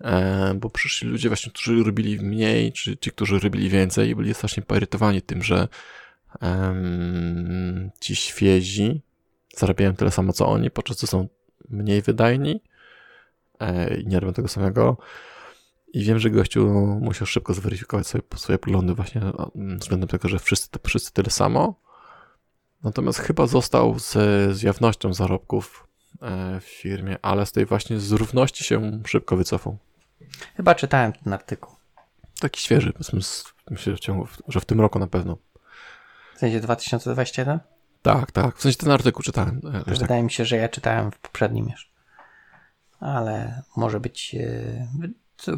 E, 0.02 0.54
bo 0.56 0.70
przyszli 0.70 1.10
ludzie 1.10 1.30
właśnie, 1.30 1.52
którzy 1.52 1.84
robili 1.84 2.18
mniej, 2.20 2.74
czy 2.74 2.98
ci, 2.98 3.12
którzy 3.12 3.40
robili 3.40 3.70
więcej 3.70 4.10
i 4.10 4.16
byli 4.16 4.34
strasznie 4.34 4.64
poirytowani 4.64 5.22
tym, 5.22 5.44
że 5.44 5.68
em, 6.42 7.92
ci 8.00 8.16
świezi 8.16 9.02
zarabiają 9.56 9.96
tyle 9.96 10.12
samo 10.12 10.34
co 10.34 10.48
oni, 10.48 10.72
podczas 10.72 10.98
gdy 10.98 11.08
są 11.08 11.28
mniej 11.70 12.02
wydajni 12.02 12.62
e, 13.60 13.98
i 13.98 14.08
nie 14.08 14.20
robią 14.20 14.34
tego 14.34 14.48
samego. 14.48 14.98
I 15.94 16.04
wiem, 16.04 16.20
że 16.20 16.30
gościu 16.30 16.68
musiał 17.02 17.28
szybko 17.28 17.54
zweryfikować 17.54 18.08
swoje, 18.08 18.24
swoje 18.36 18.60
poglądy 18.60 18.94
właśnie 18.94 19.22
mm, 19.56 19.80
względem 19.80 20.10
tego, 20.10 20.28
że 20.30 20.40
wszyscy, 20.40 20.70
wszyscy 20.88 21.14
tyle 21.14 21.30
samo. 21.30 21.76
Natomiast 22.84 23.20
chyba 23.20 23.48
został 23.48 24.00
ze, 24.00 24.54
z 24.54 24.62
jawnością 24.62 25.14
zarobków 25.14 25.88
e, 26.22 26.60
w 26.60 26.64
firmie, 26.64 27.18
ale 27.22 27.46
z 27.46 27.52
tej 27.52 27.66
właśnie 27.66 28.00
z 28.00 28.12
równości 28.12 28.64
się 28.64 29.02
szybko 29.06 29.38
wycofał. 29.38 29.78
Chyba 30.58 30.76
czytałem 30.76 31.14
ten 31.14 31.34
artykuł. 31.34 31.76
Taki 32.40 32.62
świeży, 32.62 32.94
powiedzmy, 32.94 33.22
z, 33.22 33.46
myślę, 33.70 33.96
w 33.96 34.00
ciągu, 34.00 34.28
że 34.48 34.60
w 34.60 34.66
tym 34.66 34.82
roku 34.82 35.00
na 35.00 35.08
pewno. 35.08 35.38
W 36.36 36.40
sensie 36.40 36.60
2021? 36.60 37.60
Tak, 38.02 38.32
tak. 38.32 38.58
W 38.58 38.62
sensie 38.62 38.78
ten 38.78 38.92
artykuł 38.92 39.24
czytałem. 39.24 39.62
e, 39.74 39.84
tak. 39.84 39.98
Wydaje 39.98 40.24
mi 40.24 40.32
się, 40.32 40.46
że 40.46 40.58
ja 40.58 40.70
czytałem 40.70 41.12
w 41.12 41.20
poprzednim 41.20 41.70
już. 41.70 41.92
Ale 43.00 43.62
może 43.76 44.00
być. 44.00 44.36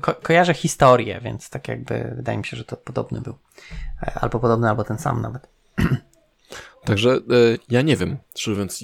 Ko 0.02 0.16
kojarzę 0.16 0.54
historię, 0.54 1.20
więc 1.24 1.50
tak 1.50 1.68
jakby 1.68 2.14
wydaje 2.16 2.38
mi 2.38 2.46
się, 2.46 2.58
że 2.58 2.64
to 2.64 2.78
podobny 2.78 3.22
był. 3.22 3.38
E, 4.04 4.20
Albo 4.22 4.40
podobny, 4.40 4.70
albo 4.70 4.84
ten 4.84 4.98
sam 4.98 5.22
nawet. 5.22 5.48
Także 6.86 7.12
e, 7.12 7.20
ja 7.70 7.82
nie 7.82 7.98
wiem, 7.98 8.18
szczerze 8.36 8.52
mówiąc, 8.52 8.84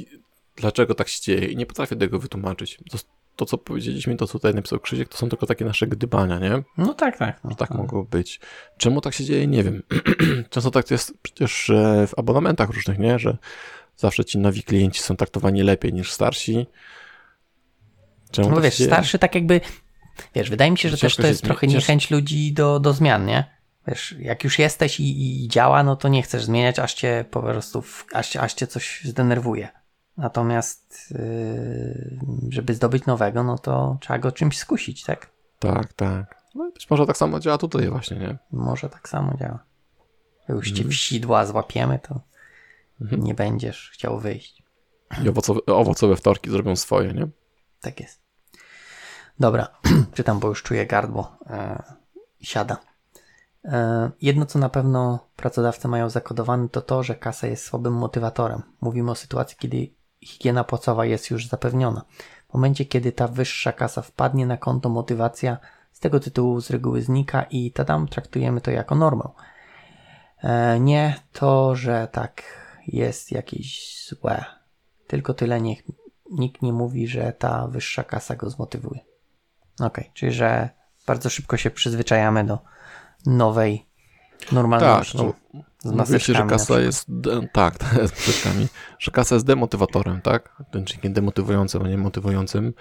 dlaczego 0.55 0.95
tak 0.95 1.07
się 1.07 1.21
dzieje 1.21 1.47
i 1.47 1.57
nie 1.57 1.65
potrafię 1.65 1.95
tego 1.95 2.19
wytłumaczyć. 2.19 2.80
To, 2.91 2.97
to 3.35 3.45
co 3.45 3.57
powiedzieliśmy, 3.57 4.15
to 4.17 4.27
co 4.27 4.34
tutaj 4.34 4.53
napisał 4.53 4.80
Krzysiek, 4.80 5.09
to 5.09 5.17
są 5.17 5.30
tylko 5.30 5.45
takie 5.45 5.65
nasze 5.65 5.88
gdybania, 5.88 6.39
nie? 6.39 6.63
No 6.77 6.93
tak, 6.93 7.17
tak. 7.17 7.43
No, 7.43 7.55
Tak 7.55 7.69
no. 7.69 7.77
mogło 7.77 8.03
być. 8.03 8.39
Czemu 8.77 9.01
tak 9.01 9.13
się 9.13 9.23
dzieje, 9.23 9.47
nie 9.47 9.63
wiem. 9.63 9.84
Często 10.49 10.71
tak 10.71 10.91
jest 10.91 11.13
przecież 11.21 11.69
e, 11.69 12.07
w 12.07 12.19
abonamentach 12.19 12.69
różnych, 12.69 12.99
nie? 12.99 13.19
Że 13.19 13.38
zawsze 13.97 14.26
ci 14.26 14.38
nowi 14.38 14.63
klienci 14.63 15.01
są 15.01 15.15
traktowani 15.15 15.63
lepiej 15.63 15.93
niż 15.93 16.11
starsi. 16.13 16.67
Czemu 18.31 18.49
No 18.49 18.55
tak 18.55 18.63
wiesz, 18.63 18.73
się 18.73 18.77
dzieje? 18.77 18.89
starszy 18.89 19.19
tak 19.19 19.35
jakby. 19.35 19.61
Wiesz, 20.35 20.49
wydaje 20.49 20.72
mi 20.72 20.77
się, 20.77 20.89
że 20.89 20.98
Ciężko 20.98 21.18
też 21.18 21.23
to 21.23 21.27
jest 21.27 21.44
trochę 21.44 21.68
niechęć 21.68 22.11
ludzi 22.11 22.53
do, 22.53 22.80
do 22.80 22.94
zmian, 22.94 23.26
nie? 23.26 23.57
Wiesz, 23.88 24.15
jak 24.19 24.44
już 24.44 24.60
jesteś 24.60 24.99
i, 24.99 25.44
i 25.44 25.48
działa, 25.48 25.84
no 25.84 25.95
to 25.95 26.07
nie 26.07 26.22
chcesz 26.23 26.44
zmieniać, 26.45 26.80
aż 26.80 26.94
cię 26.94 27.26
po 27.31 27.41
prostu, 27.41 27.81
w, 27.81 28.06
aż, 28.14 28.35
aż 28.35 28.53
cię 28.53 28.68
coś 28.68 29.02
zdenerwuje. 29.06 29.69
Natomiast, 30.18 31.11
yy, 31.11 32.19
żeby 32.49 32.73
zdobyć 32.73 33.06
nowego, 33.06 33.44
no 33.44 33.57
to 33.57 33.98
trzeba 34.02 34.19
go 34.19 34.31
czymś 34.31 34.57
skusić, 34.57 35.03
tak? 35.03 35.30
Tak, 35.60 35.94
tak. 35.94 36.41
No, 36.56 36.72
być 36.72 36.89
może 36.89 37.06
tak 37.06 37.18
samo 37.18 37.39
działa 37.39 37.57
tutaj 37.57 37.89
właśnie, 37.89 38.18
nie? 38.18 38.38
Może 38.52 38.89
tak 38.89 39.10
samo 39.10 39.38
działa. 39.39 39.64
Jak 40.49 40.57
już 40.57 40.68
cię 40.68 40.72
Mhm. 40.77 40.89
w 40.89 40.95
sidła 40.95 41.45
złapiemy, 41.45 41.99
to 41.99 42.22
Mhm. 43.02 43.23
nie 43.23 43.34
będziesz 43.34 43.89
chciał 43.94 44.19
wyjść. 44.19 44.64
I 45.23 45.30
owocowe, 45.30 45.60
owocowe 45.65 46.15
wtorki 46.15 46.49
zrobią 46.49 46.76
swoje, 46.76 47.14
nie? 47.14 47.27
Tak 47.81 47.99
jest. 47.99 48.26
Dobra, 49.39 49.68
czytam, 50.14 50.39
bo 50.39 50.47
już 50.47 50.64
czuję 50.64 50.85
gardło. 50.85 51.38
E, 51.49 51.84
siada. 52.41 52.77
E, 53.65 54.11
jedno, 54.22 54.45
co 54.45 54.59
na 54.59 54.69
pewno 54.69 55.19
pracodawcy 55.35 55.88
mają 55.88 56.09
zakodowane, 56.09 56.69
to 56.69 56.81
to, 56.81 57.03
że 57.03 57.15
kasa 57.15 57.47
jest 57.47 57.65
słabym 57.65 57.93
motywatorem. 57.93 58.61
Mówimy 58.81 59.11
o 59.11 59.15
sytuacji, 59.15 59.57
kiedy 59.59 59.89
higiena 60.22 60.64
płacowa 60.64 61.05
jest 61.05 61.30
już 61.30 61.47
zapewniona. 61.47 62.01
W 62.49 62.53
momencie, 62.53 62.85
kiedy 62.85 63.11
ta 63.11 63.27
wyższa 63.27 63.72
kasa 63.72 64.01
wpadnie 64.01 64.45
na 64.45 64.57
konto, 64.57 64.89
motywacja 64.89 65.57
z 65.91 65.99
tego 65.99 66.19
tytułu 66.19 66.61
z 66.61 66.69
reguły 66.69 67.01
znika 67.01 67.43
i 67.43 67.72
tadam, 67.72 68.07
traktujemy 68.07 68.61
to 68.61 68.72
jako 68.72 68.95
normę. 68.95 69.30
E, 70.43 70.80
nie 70.80 71.15
to, 71.34 71.76
że 71.76 72.07
tak 72.11 72.43
jest 72.88 73.31
jakieś 73.31 73.97
złe. 74.07 74.45
Tylko 75.07 75.34
tyle 75.34 75.61
niech 75.61 75.84
nikt 76.31 76.61
nie 76.61 76.73
mówi, 76.73 77.07
że 77.07 77.34
ta 77.34 77.68
wyższa 77.68 78.03
kasa 78.03 78.35
go 78.35 78.49
zmotywuje. 78.49 78.99
Ok, 79.79 79.99
czyli 80.13 80.31
że 80.31 80.69
bardzo 81.07 81.29
szybko 81.29 81.57
się 81.57 81.71
przyzwyczajamy 81.71 82.43
do 82.43 82.59
nowej 83.25 83.85
normalności. 84.51 85.17
Tak, 85.17 85.27
no, 85.85 85.91
mówię 85.91 86.19
się, 86.19 86.33
że 86.33 86.45
kasa 86.45 86.79
jest, 86.79 87.05
de, 87.07 87.47
tak, 87.53 87.73
z 88.15 88.43
że 88.99 89.11
kasa 89.11 89.35
jest 89.35 89.47
demotywatorem, 89.47 90.21
tak? 90.21 90.63
Ten 90.71 90.85
czynnikiem 90.85 91.13
demotywującym, 91.13 91.83
a 91.83 91.87
nie 91.87 91.97
motywującym. 91.97 92.73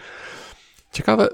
Ciekawe, 0.92 1.28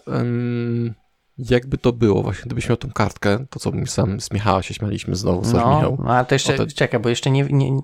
jakby 1.38 1.78
to 1.78 1.92
było 1.92 2.22
właśnie, 2.22 2.44
gdybyś 2.46 2.68
miał 2.68 2.76
tą 2.76 2.90
kartkę, 2.90 3.46
to 3.50 3.60
co 3.60 3.72
mi 3.72 3.86
sam 3.86 4.20
z 4.20 4.30
Michała 4.30 4.62
się 4.62 4.74
śmialiśmy 4.74 5.16
znowu, 5.16 5.42
co 5.42 5.56
no, 5.56 5.76
Michał. 5.76 5.98
No, 6.04 6.14
ale 6.14 6.24
to 6.26 6.34
jeszcze, 6.34 6.56
te... 6.56 6.66
czekaj, 6.66 7.00
bo 7.00 7.08
jeszcze 7.08 7.30
nie, 7.30 7.44
nie 7.44 7.80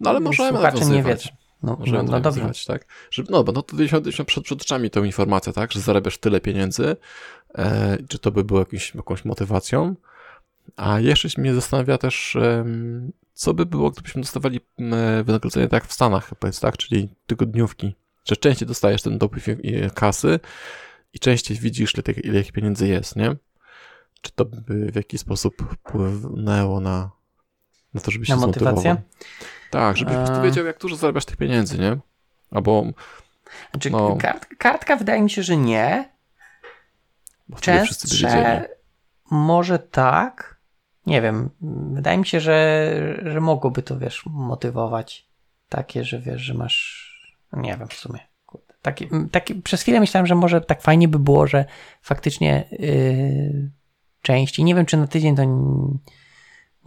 no 0.00 0.10
ale 0.10 0.20
możemy 0.20 0.50
słuchacze 0.50 0.84
nie 0.84 1.02
wiedzą. 1.02 1.28
No, 1.62 1.76
możemy 1.76 2.02
no, 2.02 2.12
no 2.12 2.20
dobrze. 2.20 2.50
Tak? 2.66 2.86
Że, 3.10 3.22
no, 3.30 3.44
bo 3.44 3.52
no 3.52 3.62
to 3.62 3.76
mieliśmy 3.76 4.24
przed, 4.24 4.44
przed 4.44 4.62
oczami 4.62 4.90
tę 4.90 5.00
informację, 5.00 5.52
tak, 5.52 5.72
że 5.72 5.80
zarabiasz 5.80 6.18
tyle 6.18 6.40
pieniędzy, 6.40 6.96
e, 7.54 7.98
czy 8.08 8.18
to 8.18 8.30
by 8.30 8.44
było 8.44 8.60
jakimś, 8.60 8.94
jakąś 8.94 9.24
motywacją, 9.24 9.94
a 10.76 11.00
jeszcze 11.00 11.28
mnie 11.40 11.54
zastanawia 11.54 11.98
też, 11.98 12.36
e, 12.36 12.64
co 13.34 13.54
by 13.54 13.66
było, 13.66 13.90
gdybyśmy 13.90 14.22
dostawali 14.22 14.60
e, 14.78 15.22
wynagrodzenie 15.24 15.68
tak 15.68 15.86
w 15.86 15.92
Stanach, 15.92 16.34
powiedz, 16.34 16.60
tak, 16.60 16.76
czyli 16.76 17.08
tygodniówki, 17.26 17.94
że 18.24 18.36
częściej 18.36 18.68
dostajesz 18.68 19.02
ten 19.02 19.18
dopływ 19.18 19.46
kasy 19.94 20.40
i 21.12 21.18
częściej 21.18 21.56
widzisz, 21.56 21.94
ile, 21.94 22.02
tych, 22.02 22.24
ile 22.24 22.40
ich 22.40 22.52
pieniędzy 22.52 22.88
jest, 22.88 23.16
nie? 23.16 23.36
Czy 24.20 24.32
to 24.34 24.44
by 24.44 24.92
w 24.92 24.94
jakiś 24.96 25.20
sposób 25.20 25.54
wpłynęło 25.72 26.80
na, 26.80 27.10
na 27.94 28.00
to, 28.00 28.10
żeby 28.10 28.26
się 28.26 28.36
na 28.36 28.46
motywację? 28.46 29.02
Tak, 29.70 29.96
żebyś 29.96 30.14
po 30.14 30.20
prostu 30.20 30.42
wiedział, 30.42 30.66
jak 30.66 30.78
dużo 30.78 30.96
zarabiasz 30.96 31.24
tych 31.24 31.36
pieniędzy, 31.36 31.78
nie? 31.78 31.96
Albo. 32.50 32.84
Znaczy, 33.70 33.90
no, 33.90 34.16
kart, 34.16 34.46
kartka 34.58 34.96
wydaje 34.96 35.22
mi 35.22 35.30
się, 35.30 35.42
że 35.42 35.56
nie. 35.56 36.08
Częstsze 37.60 38.64
może 39.30 39.78
tak. 39.78 40.60
Nie 41.06 41.22
wiem. 41.22 41.50
Wydaje 41.92 42.18
mi 42.18 42.26
się, 42.26 42.40
że, 42.40 43.20
że 43.22 43.40
mogłoby 43.40 43.82
to, 43.82 43.98
wiesz, 43.98 44.22
motywować. 44.26 45.26
Takie, 45.68 46.04
że 46.04 46.18
wiesz, 46.18 46.40
że 46.40 46.54
masz. 46.54 47.10
Nie 47.52 47.76
wiem 47.76 47.88
w 47.88 47.94
sumie. 47.94 48.18
Taki, 48.82 49.08
taki, 49.30 49.54
przez 49.54 49.82
chwilę 49.82 50.00
myślałem, 50.00 50.26
że 50.26 50.34
może 50.34 50.60
tak 50.60 50.82
fajnie 50.82 51.08
by 51.08 51.18
było, 51.18 51.46
że 51.46 51.64
faktycznie 52.02 52.64
yy, 52.70 53.70
częściej. 54.22 54.64
Nie 54.64 54.74
wiem, 54.74 54.86
czy 54.86 54.96
na 54.96 55.06
tydzień 55.06 55.36
to 55.36 55.42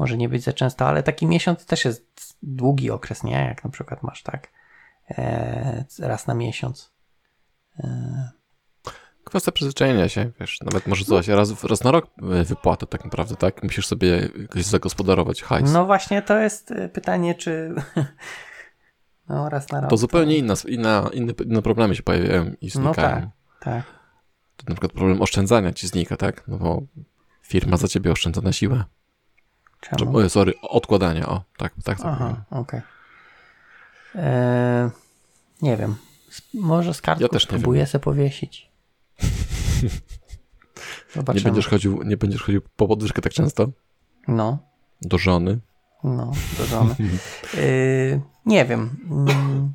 może 0.04 0.18
nie 0.18 0.30
być 0.30 0.44
za 0.44 0.54
często, 0.54 0.88
ale 0.88 1.04
taki 1.04 1.28
miesiąc 1.28 1.66
też 1.66 1.86
jest 1.86 2.38
długi 2.42 2.92
okres, 2.92 3.24
nie? 3.24 3.46
Jak 3.50 3.64
na 3.64 3.70
przykład 3.70 4.04
masz 4.04 4.24
tak 4.24 4.48
e, 5.10 5.86
raz 6.00 6.28
na 6.28 6.34
miesiąc. 6.34 6.92
E. 7.80 8.30
Kwestia 9.24 9.52
przyzwyczajenia 9.52 10.10
się, 10.10 10.32
wiesz, 10.40 10.62
nawet 10.62 10.88
może 10.88 11.04
zdołać 11.04 11.28
raz, 11.28 11.64
raz 11.64 11.84
na 11.84 11.92
rok 11.92 12.06
e, 12.06 12.44
wypłatę 12.44 12.88
tak 12.88 13.04
naprawdę, 13.04 13.36
tak? 13.36 13.64
Musisz 13.64 13.88
sobie 13.88 14.30
jakoś 14.42 14.64
zagospodarować 14.64 15.44
hajs. 15.44 15.72
No 15.72 15.86
właśnie, 15.86 16.22
to 16.22 16.40
jest 16.40 16.72
e, 16.72 16.90
pytanie, 16.90 17.36
czy 17.36 17.76
no 19.30 19.50
raz 19.50 19.72
na 19.72 19.82
rok. 19.82 19.90
To 19.90 19.98
zupełnie 19.98 20.38
inna, 20.38 20.54
inna, 20.68 21.10
inne, 21.14 21.34
inne 21.46 21.62
problemy 21.62 21.96
się 21.96 22.04
pojawiają 22.04 22.54
i 22.62 22.70
znikają. 22.70 23.16
No 23.16 23.32
tak, 23.60 23.84
tak. 23.86 23.86
To 24.58 24.64
na 24.68 24.76
przykład 24.76 24.92
problem 24.92 25.22
oszczędzania 25.22 25.74
ci 25.74 25.88
znika, 25.88 26.18
tak? 26.18 26.48
No 26.48 26.58
bo 26.58 26.82
firma 27.42 27.78
za 27.78 27.88
ciebie 27.88 28.12
oszczędza 28.12 28.42
na 28.42 28.54
siłę. 28.54 28.84
Czemu? 29.98 30.18
O, 30.18 30.30
sorry, 30.30 30.54
odkładania, 30.62 31.30
o, 31.30 31.44
tak, 31.58 31.74
tak. 31.84 31.98
tak 31.98 32.06
Aha, 32.06 32.44
okej. 32.52 32.62
Okay. 32.62 32.82
Eee, 34.24 34.90
nie 35.62 35.78
wiem. 35.78 35.96
Może 36.54 36.94
z 36.94 37.02
kartką 37.02 37.24
ja 37.24 37.30
też 37.30 37.44
spróbuję 37.44 37.86
sobie 37.86 38.04
powiesić. 38.04 38.72
nie 41.36 41.42
będziesz, 41.42 41.68
chodził, 41.68 42.04
nie 42.04 42.18
będziesz 42.18 42.44
chodził 42.44 42.62
po 42.76 42.88
podwyżkę 42.88 43.22
tak 43.22 43.34
często? 43.34 43.68
No. 44.28 44.58
Do 45.02 45.18
żony? 45.18 45.60
No, 46.04 46.32
do 46.58 46.66
żony. 46.66 46.96
Yy, 47.54 48.22
nie 48.46 48.66
wiem. 48.66 48.98
Mm, 49.12 49.74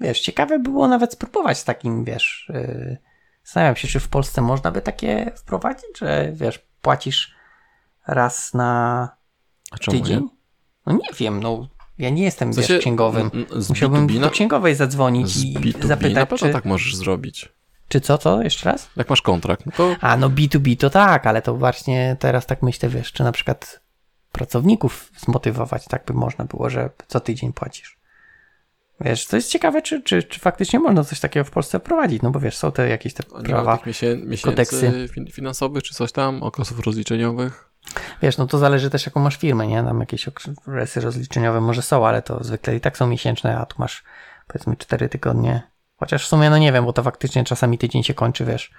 wiesz, 0.00 0.20
ciekawe 0.20 0.58
było 0.58 0.88
nawet 0.88 1.12
spróbować 1.12 1.58
z 1.58 1.64
takim, 1.64 2.04
wiesz, 2.04 2.50
yy, 2.54 2.98
zastanawiam 3.44 3.76
się, 3.76 3.88
czy 3.88 4.00
w 4.00 4.08
Polsce 4.08 4.42
można 4.42 4.70
by 4.70 4.82
takie 4.82 5.32
wprowadzić, 5.36 5.98
że 5.98 6.32
wiesz, 6.32 6.66
płacisz 6.82 7.34
raz 8.06 8.54
na 8.54 9.08
a 9.74 9.78
czemu 9.78 9.98
tydzień? 9.98 10.20
Nie? 10.20 10.28
No 10.86 10.92
nie 10.92 11.08
wiem, 11.18 11.40
no 11.40 11.68
ja 11.98 12.10
nie 12.10 12.22
jestem 12.22 12.52
w 12.52 12.54
sensie, 12.54 12.78
księgowym. 12.78 13.30
Z 13.56 13.68
Musiałbym 13.68 14.06
B2B 14.06 14.20
do 14.20 14.30
księgowej 14.30 14.74
zadzwonić 14.74 15.28
z 15.28 15.44
i 15.44 15.58
B2B 15.58 15.86
zapytać, 15.86 16.14
na 16.14 16.26
pewno 16.26 16.46
czy... 16.46 16.52
tak 16.52 16.64
możesz 16.64 16.96
zrobić. 16.96 17.52
Czy 17.88 18.00
co, 18.00 18.18
co? 18.18 18.42
Jeszcze 18.42 18.70
raz? 18.70 18.90
Jak 18.96 19.10
masz 19.10 19.22
kontrakt, 19.22 19.66
no 19.66 19.72
to... 19.76 19.96
A, 20.00 20.16
no 20.16 20.30
B2B 20.30 20.76
to 20.76 20.90
tak, 20.90 21.26
ale 21.26 21.42
to 21.42 21.54
właśnie 21.54 22.16
teraz 22.18 22.46
tak 22.46 22.62
myślę, 22.62 22.88
wiesz, 22.88 23.12
czy 23.12 23.24
na 23.24 23.32
przykład 23.32 23.80
pracowników 24.32 25.12
zmotywować, 25.16 25.84
tak 25.84 26.04
by 26.06 26.14
można 26.14 26.44
było, 26.44 26.70
że 26.70 26.90
co 27.06 27.20
tydzień 27.20 27.52
płacisz. 27.52 27.98
Wiesz, 29.00 29.26
to 29.26 29.36
jest 29.36 29.50
ciekawe, 29.50 29.82
czy, 29.82 30.02
czy, 30.02 30.22
czy 30.22 30.40
faktycznie 30.40 30.78
można 30.78 31.04
coś 31.04 31.20
takiego 31.20 31.44
w 31.44 31.50
Polsce 31.50 31.78
wprowadzić, 31.78 32.22
no 32.22 32.30
bo 32.30 32.40
wiesz, 32.40 32.56
są 32.56 32.72
te 32.72 32.88
jakieś 32.88 33.14
te 33.14 33.22
prawa, 33.22 33.78
miesię, 33.86 34.18
kodeksy. 34.42 35.08
finansowych, 35.32 35.82
czy 35.82 35.94
coś 35.94 36.12
tam, 36.12 36.42
okresów 36.42 36.80
rozliczeniowych. 36.80 37.73
Wiesz, 38.22 38.38
no 38.38 38.46
to 38.46 38.58
zależy 38.58 38.90
też 38.90 39.06
jaką 39.06 39.20
masz 39.20 39.36
firmę, 39.36 39.66
nie? 39.66 39.82
Tam 39.82 40.00
jakieś 40.00 40.28
okresy 40.28 41.00
rozliczeniowe 41.00 41.60
może 41.60 41.82
są, 41.82 42.06
ale 42.06 42.22
to 42.22 42.44
zwykle 42.44 42.76
i 42.76 42.80
tak 42.80 42.96
są 42.96 43.06
miesięczne, 43.06 43.58
a 43.58 43.66
tu 43.66 43.76
masz 43.78 44.04
powiedzmy 44.46 44.76
4 44.76 45.08
tygodnie. 45.08 45.62
Chociaż 45.96 46.24
w 46.24 46.28
sumie, 46.28 46.50
no 46.50 46.58
nie 46.58 46.72
wiem, 46.72 46.84
bo 46.84 46.92
to 46.92 47.02
faktycznie 47.02 47.44
czasami 47.44 47.78
tydzień 47.78 48.02
się 48.02 48.14
kończy, 48.14 48.44
wiesz. 48.44 48.70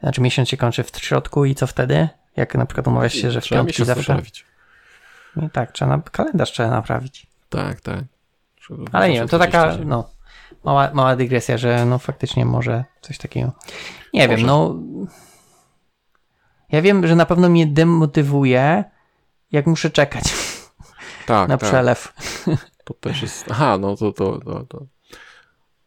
Znaczy 0.00 0.20
miesiąc 0.20 0.48
się 0.48 0.56
kończy 0.56 0.84
w 0.84 0.98
środku 0.98 1.44
i 1.44 1.54
co 1.54 1.66
wtedy? 1.66 2.08
Jak 2.36 2.54
na 2.54 2.66
przykład 2.66 2.86
umawiasz 2.86 3.14
się, 3.14 3.30
że 3.30 3.40
w 3.40 3.44
trzeba 3.44 3.60
piątki 3.60 3.84
zawsze... 3.84 4.12
Naprawić. 4.12 4.46
I 5.42 5.50
tak, 5.50 5.72
trzeba 5.72 5.96
na... 5.96 6.02
kalendarz 6.02 6.52
trzeba 6.52 6.70
naprawić. 6.70 7.26
Tak, 7.48 7.80
tak. 7.80 8.04
Ale 8.92 9.08
nie 9.08 9.14
wiem, 9.14 9.28
to 9.28 9.38
taka, 9.38 9.76
no, 9.84 10.10
mała, 10.64 10.90
mała 10.92 11.16
dygresja, 11.16 11.58
że 11.58 11.84
no 11.86 11.98
faktycznie 11.98 12.44
może 12.44 12.84
coś 13.00 13.18
takiego. 13.18 13.52
Nie 14.14 14.28
może. 14.28 14.36
wiem, 14.36 14.46
no 14.46 14.76
ja 16.72 16.82
wiem, 16.82 17.06
że 17.06 17.16
na 17.16 17.26
pewno 17.26 17.48
mnie 17.48 17.66
demotywuje, 17.66 18.84
jak 19.52 19.66
muszę 19.66 19.90
czekać 19.90 20.24
tak, 21.26 21.48
na 21.48 21.58
tak. 21.58 21.68
przelew. 21.68 22.12
To 22.84 22.94
też 22.94 23.22
jest. 23.22 23.46
Aha, 23.50 23.78
no 23.78 23.96
to 23.96 24.12
to, 24.12 24.38
to, 24.38 24.64
to, 24.64 24.86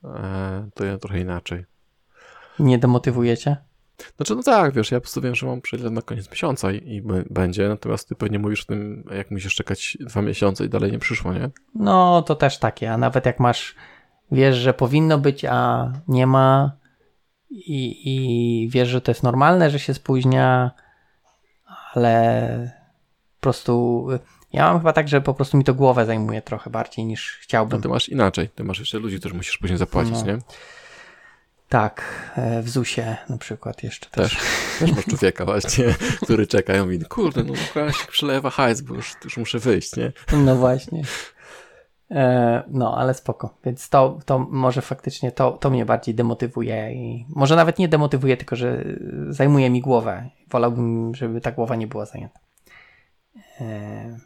e, 0.03 0.69
to 0.73 0.85
ja 0.85 0.97
trochę 0.97 1.19
inaczej. 1.19 1.65
Nie 2.59 2.77
demotywujecie? 2.77 3.57
Znaczy, 4.17 4.35
no 4.35 4.43
tak, 4.43 4.73
wiesz, 4.73 4.91
ja 4.91 4.97
po 4.97 5.01
prostu 5.01 5.21
wiem, 5.21 5.35
że 5.35 5.45
mam 5.45 5.61
przelew 5.61 5.91
na 5.91 6.01
koniec 6.01 6.31
miesiąca 6.31 6.71
i, 6.71 6.95
i 6.95 7.01
będzie, 7.29 7.69
natomiast 7.69 8.09
ty 8.09 8.15
pewnie 8.15 8.39
mówisz 8.39 8.61
o 8.63 8.65
tym, 8.65 9.03
jak 9.11 9.31
musisz 9.31 9.55
czekać 9.55 9.97
dwa 9.99 10.21
miesiące 10.21 10.65
i 10.65 10.69
dalej 10.69 10.91
nie 10.91 10.99
przyszło, 10.99 11.33
nie? 11.33 11.49
No, 11.75 12.21
to 12.21 12.35
też 12.35 12.57
takie, 12.57 12.93
a 12.93 12.97
nawet 12.97 13.25
jak 13.25 13.39
masz, 13.39 13.75
wiesz, 14.31 14.55
że 14.55 14.73
powinno 14.73 15.17
być, 15.17 15.45
a 15.45 15.91
nie 16.07 16.27
ma, 16.27 16.71
i, 17.49 18.01
i 18.05 18.69
wiesz, 18.69 18.89
że 18.89 19.01
to 19.01 19.11
jest 19.11 19.23
normalne, 19.23 19.69
że 19.69 19.79
się 19.79 19.93
spóźnia, 19.93 20.71
ale 21.93 22.71
po 23.39 23.41
prostu 23.41 24.07
ja 24.53 24.63
mam 24.63 24.77
chyba 24.77 24.93
tak, 24.93 25.07
że 25.07 25.21
po 25.21 25.33
prostu 25.33 25.57
mi 25.57 25.63
to 25.63 25.73
głowę 25.73 26.05
zajmuje 26.05 26.41
trochę 26.41 26.69
bardziej 26.69 27.05
niż 27.05 27.39
chciałbym. 27.41 27.77
No 27.77 27.83
ty 27.83 27.89
masz 27.89 28.09
inaczej, 28.09 28.49
ty 28.49 28.63
masz 28.63 28.79
jeszcze 28.79 28.99
ludzi, 28.99 29.19
którzy 29.19 29.35
musisz 29.35 29.57
później 29.57 29.77
zapłacić, 29.77 30.13
no. 30.13 30.25
nie? 30.25 30.37
Tak, 31.69 32.03
e, 32.35 32.61
w 32.61 32.69
ZUSie 32.69 33.17
na 33.29 33.37
przykład 33.37 33.83
jeszcze 33.83 34.09
też. 34.09 34.35
Też, 34.35 34.79
też 34.79 34.91
masz 34.91 35.05
człowieka 35.05 35.45
właśnie, 35.45 35.95
który 36.23 36.47
czeka 36.47 36.75
i 36.75 36.81
mówi, 36.81 36.99
kurde, 37.05 37.43
no 37.43 37.53
Łukasz 37.53 38.05
przylewa 38.05 38.49
hajs, 38.49 38.81
bo 38.81 38.95
już, 38.95 39.15
już 39.23 39.37
muszę 39.37 39.59
wyjść, 39.59 39.95
nie? 39.95 40.11
No 40.33 40.55
właśnie. 40.55 41.01
E, 42.11 42.63
no, 42.67 42.97
ale 42.97 43.13
spoko. 43.13 43.57
Więc 43.65 43.89
to, 43.89 44.19
to 44.25 44.39
może 44.39 44.81
faktycznie 44.81 45.31
to, 45.31 45.51
to 45.51 45.69
mnie 45.69 45.85
bardziej 45.85 46.15
demotywuje 46.15 46.93
i 46.93 47.25
może 47.35 47.55
nawet 47.55 47.79
nie 47.79 47.87
demotywuje, 47.87 48.37
tylko 48.37 48.55
że 48.55 48.85
zajmuje 49.29 49.69
mi 49.69 49.81
głowę. 49.81 50.29
Wolałbym, 50.49 51.15
żeby 51.15 51.41
ta 51.41 51.51
głowa 51.51 51.75
nie 51.75 51.87
była 51.87 52.05
zajęta. 52.05 52.39
E, 53.61 54.17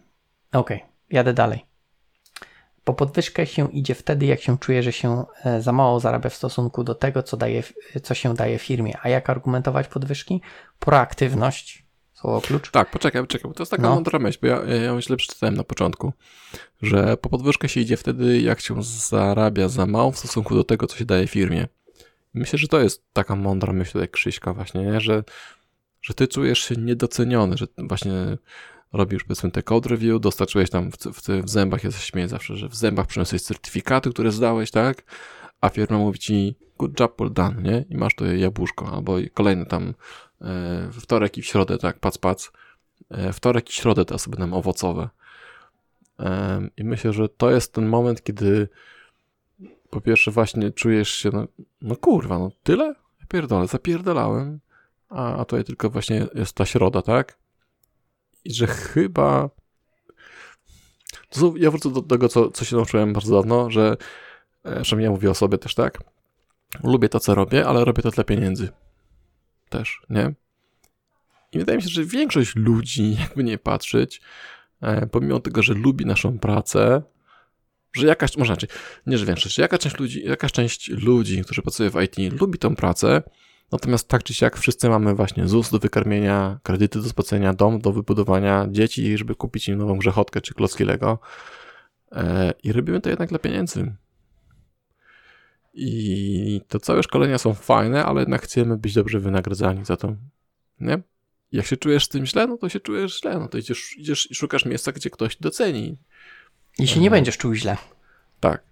Okej, 0.54 0.78
okay, 0.78 0.90
jadę 1.10 1.34
dalej. 1.34 1.66
Po 2.84 2.94
podwyżkę 2.94 3.46
się 3.46 3.72
idzie 3.72 3.96
wtedy, 3.96 4.26
jak 4.26 4.42
się 4.42 4.58
czuje, 4.58 4.84
że 4.84 4.92
się 4.92 5.24
e, 5.44 5.62
za 5.62 5.72
mało 5.72 6.00
zarabia 6.00 6.30
w 6.30 6.34
stosunku 6.34 6.84
do 6.84 6.96
tego, 6.96 7.24
co, 7.24 7.38
daje, 7.38 7.64
co 8.04 8.14
się 8.14 8.34
daje 8.34 8.60
firmie. 8.60 8.94
A 9.02 9.10
jak 9.10 9.30
argumentować 9.30 9.88
podwyżki? 9.88 10.42
Proaktywność, 10.80 11.83
słowo 12.24 12.42
klucz. 12.42 12.72
Tak, 12.72 12.92
poczekaj, 12.92 13.22
poczekaj, 13.22 13.50
bo 13.50 13.56
to 13.56 13.62
jest 13.64 13.72
taka 13.72 13.84
No. 13.84 13.96
mądra 13.96 14.20
myśl, 14.20 14.40
bo 14.42 14.48
ja, 14.48 14.64
ja 14.64 15.02
źle 15.02 15.18
przeczytałem 15.18 15.56
na 15.56 15.64
początku, 15.64 16.14
że 16.82 17.18
po 17.18 17.30
podwyżkę 17.30 17.70
się 17.70 17.80
idzie 17.82 17.98
wtedy, 17.98 18.42
jak 18.42 18.62
się 18.62 18.84
zarabia 18.84 19.70
za 19.70 19.86
mało 19.86 20.12
w 20.12 20.18
stosunku 20.18 20.56
do 20.56 20.64
tego, 20.64 20.88
co 20.88 20.98
się 20.98 21.06
daje 21.06 21.28
firmie. 21.28 21.68
Myślę, 22.34 22.60
że 22.60 22.68
to 22.68 22.80
jest 22.80 23.04
taka 23.14 23.36
mądra 23.36 23.74
myśl 23.74 24.00
jak 24.00 24.12
Krzyśka 24.12 24.54
właśnie, 24.54 24.82
nie? 24.82 25.02
Że, 25.02 25.24
że 26.02 26.14
ty 26.14 26.28
czujesz 26.28 26.60
się 26.60 26.76
niedoceniony, 26.76 27.58
że 27.58 27.66
właśnie 27.78 28.14
robisz 28.94 29.24
powiedzmy 29.24 29.52
te 29.52 29.64
code 29.64 29.90
review, 29.90 30.22
dostarczyłeś 30.22 30.70
tam 30.70 30.92
w, 30.92 30.96
w, 30.98 31.44
w 31.46 31.50
zębach, 31.50 31.84
ja 31.84 31.92
się 31.92 32.00
śmieję 32.00 32.28
zawsze, 32.28 32.56
że 32.56 32.70
w 32.70 32.76
zębach 32.76 33.08
przyniosłeś 33.08 33.42
certyfikaty, 33.42 34.10
które 34.10 34.32
zdałeś, 34.32 34.72
tak? 34.72 35.04
A 35.62 35.70
firma 35.70 35.98
mówi 35.98 36.20
ci 36.20 36.56
good 36.84 37.00
job 37.00 37.34
done, 37.34 37.62
nie? 37.62 37.86
I 37.90 37.98
masz 37.98 38.16
to 38.16 38.26
jabłuszko, 38.26 38.92
albo 38.92 39.16
kolejne 39.34 39.66
tam 39.66 39.94
e, 40.42 40.88
we 40.92 41.02
wtorek 41.02 41.38
i 41.38 41.42
w 41.42 41.46
środę, 41.46 41.78
tak? 41.78 42.00
Pac, 42.00 42.18
pac. 42.18 42.52
E, 43.10 43.34
wtorek 43.34 43.70
i 43.70 43.74
środę 43.74 44.06
te 44.06 44.16
osoby 44.16 44.38
nam 44.38 44.54
owocowe. 44.54 45.10
Em, 46.18 46.70
I 46.78 46.84
myślę, 46.84 47.14
że 47.14 47.30
to 47.30 47.52
jest 47.52 47.74
ten 47.74 47.88
moment, 47.88 48.24
kiedy 48.24 48.70
po 49.90 50.02
pierwsze 50.02 50.32
właśnie 50.32 50.72
czujesz 50.72 51.10
się, 51.10 51.30
no, 51.34 51.48
no 51.82 51.96
kurwa, 51.96 52.40
no 52.40 52.52
tyle? 52.64 52.86
Ja 53.20 53.26
pierdolę, 53.28 53.68
zapierdalałem, 53.68 54.60
a, 55.10 55.36
a 55.36 55.46
tutaj 55.46 55.64
tylko 55.64 55.90
właśnie 55.90 56.28
jest 56.36 56.56
ta 56.56 56.66
środa, 56.66 57.02
tak? 57.02 57.38
I 58.46 58.54
że 58.54 58.68
chyba... 58.68 59.50
Ja 61.56 61.72
wrócę 61.72 61.92
do 61.92 62.02
tego, 62.02 62.30
co, 62.30 62.52
co 62.52 62.66
się 62.66 62.76
nauczyłem 62.76 63.14
bardzo 63.14 63.36
dawno, 63.36 63.70
że 63.70 63.98
e, 64.64 64.82
przynajmniej 64.82 65.06
ja 65.06 65.12
mówię 65.12 65.30
o 65.30 65.34
sobie 65.34 65.58
też, 65.58 65.76
tak? 65.76 66.14
Lubię 66.84 67.10
to, 67.10 67.20
co 67.20 67.36
robię, 67.36 67.68
ale 67.68 67.86
robię 67.86 68.04
to 68.04 68.12
dla 68.12 68.24
pieniędzy. 68.24 68.70
Też, 69.70 70.02
nie? 70.10 70.34
I 71.52 71.60
wydaje 71.60 71.78
mi 71.78 71.84
się, 71.84 71.90
że 71.90 72.06
większość 72.06 72.56
ludzi, 72.56 73.16
jakby 73.22 73.44
nie 73.44 73.58
patrzeć, 73.58 74.22
e, 74.82 75.08
pomimo 75.08 75.40
tego, 75.40 75.64
że 75.64 75.74
lubi 75.74 76.06
naszą 76.06 76.40
pracę, 76.40 77.02
że 77.94 78.08
jakaś, 78.08 78.38
może 78.38 78.54
inaczej, 78.54 78.70
nie, 79.08 79.18
że 79.18 79.26
większość, 79.26 79.56
że 79.56 79.62
jakaś 79.62 79.80
część 79.80 80.00
ludzi, 80.00 80.24
jakaś 80.24 80.52
część 80.52 80.90
ludzi, 80.90 81.44
którzy 81.44 81.62
pracują 81.62 81.90
w 81.90 82.02
IT, 82.02 82.42
lubi 82.42 82.60
tą 82.60 82.76
pracę, 82.76 83.24
natomiast 83.72 84.08
tak 84.08 84.24
czy 84.24 84.34
siak 84.34 84.58
wszyscy 84.58 84.90
mamy 84.90 85.16
właśnie 85.16 85.48
ZUS 85.48 85.70
do 85.70 85.80
wykarmienia, 85.80 86.60
kredyty 86.64 87.02
do 87.02 87.10
spłacenia, 87.10 87.54
dom 87.54 87.82
do 87.82 87.92
wybudowania, 87.92 88.68
dzieci, 88.72 89.18
żeby 89.18 89.36
kupić 89.36 89.68
im 89.68 89.78
nową 89.78 89.98
grzechotkę 89.98 90.42
czy 90.42 90.54
klocki 90.54 90.84
Lego 90.84 91.20
e, 92.12 92.54
i 92.64 92.72
robimy 92.72 93.02
to 93.02 93.10
jednak 93.10 93.30
dla 93.30 93.40
pieniędzy. 93.40 93.96
I 95.74 96.62
to 96.68 96.80
całe 96.80 97.04
szkolenia 97.04 97.38
są 97.38 97.54
fajne, 97.54 98.06
ale 98.06 98.20
jednak 98.20 98.42
chcemy 98.42 98.78
być 98.78 98.94
dobrze 98.94 99.20
wynagradzani 99.20 99.86
za 99.86 99.98
to, 99.98 100.16
nie? 100.80 101.02
Jak 101.52 101.66
się 101.66 101.78
czujesz 101.78 102.06
z 102.06 102.10
tym 102.10 102.26
źle, 102.26 102.48
no 102.48 102.58
to 102.58 102.70
się 102.70 102.80
czujesz 102.80 103.22
źle, 103.22 103.40
no 103.40 103.48
to 103.48 103.58
idziesz, 103.58 103.98
idziesz 103.98 104.32
i 104.32 104.36
szukasz 104.36 104.66
miejsca, 104.66 104.92
gdzie 104.92 105.10
ktoś 105.10 105.38
doceni. 105.38 105.98
I 106.80 106.88
się 106.88 107.00
nie 107.00 107.10
będziesz 107.10 107.38
czuł 107.38 107.54
źle. 107.54 107.78
Tak. 108.40 108.64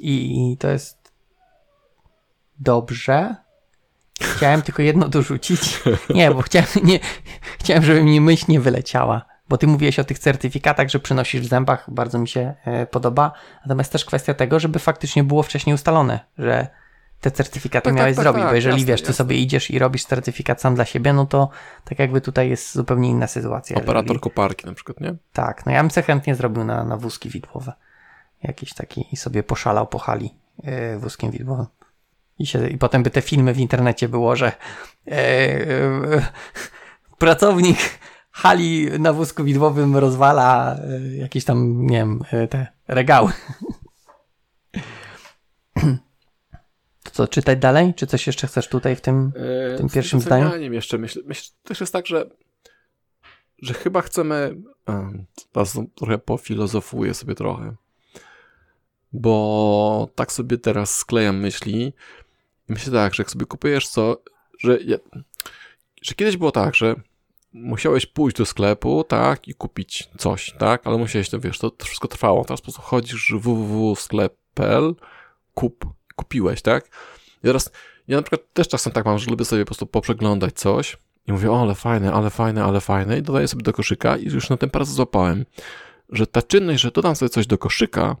I 0.00 0.56
to 0.58 0.68
jest 0.68 1.12
dobrze. 2.58 3.36
Chciałem 4.20 4.62
tylko 4.62 4.82
jedno 4.82 5.08
dorzucić. 5.08 5.60
Nie, 6.14 6.30
bo 6.30 6.42
chciałem, 6.42 6.68
nie, 6.82 7.00
chciałem, 7.60 7.84
żeby 7.84 8.02
mi 8.02 8.20
myśl 8.20 8.44
nie 8.48 8.60
wyleciała. 8.60 9.24
Bo 9.48 9.58
ty 9.58 9.66
mówiłeś 9.66 9.98
o 9.98 10.04
tych 10.04 10.18
certyfikatach, 10.18 10.88
że 10.88 10.98
przynosisz 11.00 11.40
w 11.40 11.48
zębach, 11.48 11.84
bardzo 11.90 12.18
mi 12.18 12.28
się 12.28 12.54
e, 12.64 12.86
podoba. 12.86 13.32
Natomiast 13.64 13.92
też 13.92 14.04
kwestia 14.04 14.34
tego, 14.34 14.60
żeby 14.60 14.78
faktycznie 14.78 15.24
było 15.24 15.42
wcześniej 15.42 15.74
ustalone, 15.74 16.20
że 16.38 16.66
te 17.20 17.30
certyfikaty 17.30 17.84
Tak, 17.84 17.92
tak, 17.92 17.96
miałeś 17.98 18.16
tak, 18.16 18.22
zrobić. 18.22 18.42
tak, 18.42 18.50
bo 18.50 18.54
jeżeli 18.56 18.74
jasne, 18.76 18.86
wiesz, 18.86 19.00
ty 19.00 19.04
jasne. 19.06 19.14
sobie 19.14 19.36
idziesz 19.36 19.70
i 19.70 19.78
robisz 19.78 20.04
certyfikat 20.04 20.60
sam 20.60 20.74
dla 20.74 20.84
siebie, 20.84 21.12
no 21.12 21.26
to 21.26 21.48
tak 21.84 21.98
jakby 21.98 22.20
tutaj 22.20 22.48
jest 22.50 22.74
zupełnie 22.74 23.08
inna 23.10 23.26
sytuacja. 23.26 23.76
Operator 23.76 24.04
Jeżeli- 24.06 24.20
koparki 24.20 24.66
na 24.66 24.74
przykład, 24.74 25.00
nie? 25.00 25.14
tak, 25.32 25.66
no 25.66 25.72
ja 25.72 25.80
bym 25.82 25.90
se 25.90 26.02
chętnie 26.02 26.34
zrobił 26.34 26.64
na, 26.64 26.84
na 26.84 26.96
wózki 26.96 27.28
widłowe. 27.30 27.72
Jakiś 28.42 28.74
taki 28.74 29.06
i 29.12 29.16
sobie 29.16 29.42
poszalał 29.42 29.86
po 29.86 29.98
hali 29.98 30.34
yy, 30.62 30.98
wózkiem 30.98 31.30
widłowym. 31.30 31.66
I, 32.38 32.46
się, 32.46 32.68
I 32.68 32.78
potem 32.78 33.02
by 33.02 33.10
te 33.10 33.22
filmy 33.22 33.54
w 33.54 33.58
internecie 33.58 34.08
było, 34.08 34.36
że 34.36 34.52
yy, 35.06 35.14
yy, 35.16 36.22
pracownik 37.18 37.78
hali 38.38 38.90
na 38.98 39.12
wózku 39.12 39.44
widłowym 39.44 39.96
rozwala 39.96 40.76
yy, 40.88 41.16
jakieś 41.16 41.44
tam, 41.44 41.86
nie 41.86 41.96
wiem, 41.96 42.20
yy, 42.32 42.48
te 42.48 42.66
regały. 42.88 43.32
To 47.02 47.10
co, 47.12 47.28
czytać 47.28 47.58
dalej? 47.58 47.94
Czy 47.94 48.06
coś 48.06 48.26
jeszcze 48.26 48.46
chcesz 48.46 48.68
tutaj 48.68 48.96
w 48.96 49.00
tym? 49.00 49.32
E, 49.36 49.76
tym 49.76 49.88
z 49.88 49.94
pierwszym 49.94 50.20
docenianiem 50.20 50.74
jeszcze 50.74 50.98
myślę, 50.98 51.22
myślę, 51.26 51.54
też 51.62 51.80
jest 51.80 51.92
tak, 51.92 52.06
że 52.06 52.30
że 53.62 53.74
chyba 53.74 54.02
chcemy 54.02 54.56
em, 54.86 55.26
teraz 55.52 55.78
trochę 55.94 56.18
pofilozofuję 56.18 57.14
sobie 57.14 57.34
trochę 57.34 57.74
bo 59.12 60.08
tak 60.14 60.32
sobie 60.32 60.58
teraz 60.58 60.96
sklejam 60.96 61.40
myśli 61.40 61.92
myślę 62.68 62.92
tak, 62.92 63.14
że 63.14 63.22
jak 63.22 63.30
sobie 63.30 63.46
kupujesz 63.46 63.88
co, 63.88 64.22
że, 64.58 64.78
że 66.02 66.14
kiedyś 66.14 66.36
było 66.36 66.52
tak, 66.52 66.74
że 66.74 66.94
musiałeś 67.62 68.06
pójść 68.06 68.36
do 68.36 68.46
sklepu, 68.46 69.04
tak, 69.04 69.48
i 69.48 69.54
kupić 69.54 70.08
coś, 70.18 70.54
tak, 70.58 70.86
ale 70.86 70.98
musiałeś, 70.98 71.30
to 71.30 71.40
wiesz, 71.40 71.58
to, 71.58 71.72
wszystko 71.84 72.08
trwało, 72.08 72.44
teraz 72.44 72.60
po 72.60 72.64
prostu 72.64 72.82
chodzisz 72.82 73.32
www.sklep.pl, 73.32 74.94
kup, 75.54 75.86
kupiłeś, 76.16 76.62
tak, 76.62 76.88
i 77.38 77.46
teraz 77.46 77.70
ja 78.08 78.16
na 78.16 78.22
przykład 78.22 78.52
też 78.52 78.68
czasem 78.68 78.92
tak 78.92 79.04
mam, 79.04 79.18
że 79.18 79.30
lubię 79.30 79.44
sobie 79.44 79.62
po 79.62 79.66
prostu 79.66 79.86
poprzeglądać 79.86 80.54
coś 80.54 80.96
i 81.26 81.32
mówię, 81.32 81.52
o, 81.52 81.60
ale 81.60 81.74
fajne, 81.74 82.12
ale 82.12 82.30
fajne, 82.30 82.64
ale 82.64 82.80
fajne 82.80 83.18
i 83.18 83.22
dodaję 83.22 83.48
sobie 83.48 83.62
do 83.62 83.72
koszyka 83.72 84.16
i 84.16 84.24
już 84.24 84.50
na 84.50 84.56
tym 84.56 84.70
parę 84.70 84.84
złapałem, 84.84 85.44
że 86.08 86.26
ta 86.26 86.42
czynność, 86.42 86.82
że 86.82 86.90
dodam 86.90 87.16
sobie 87.16 87.28
coś 87.28 87.46
do 87.46 87.58
koszyka 87.58 88.16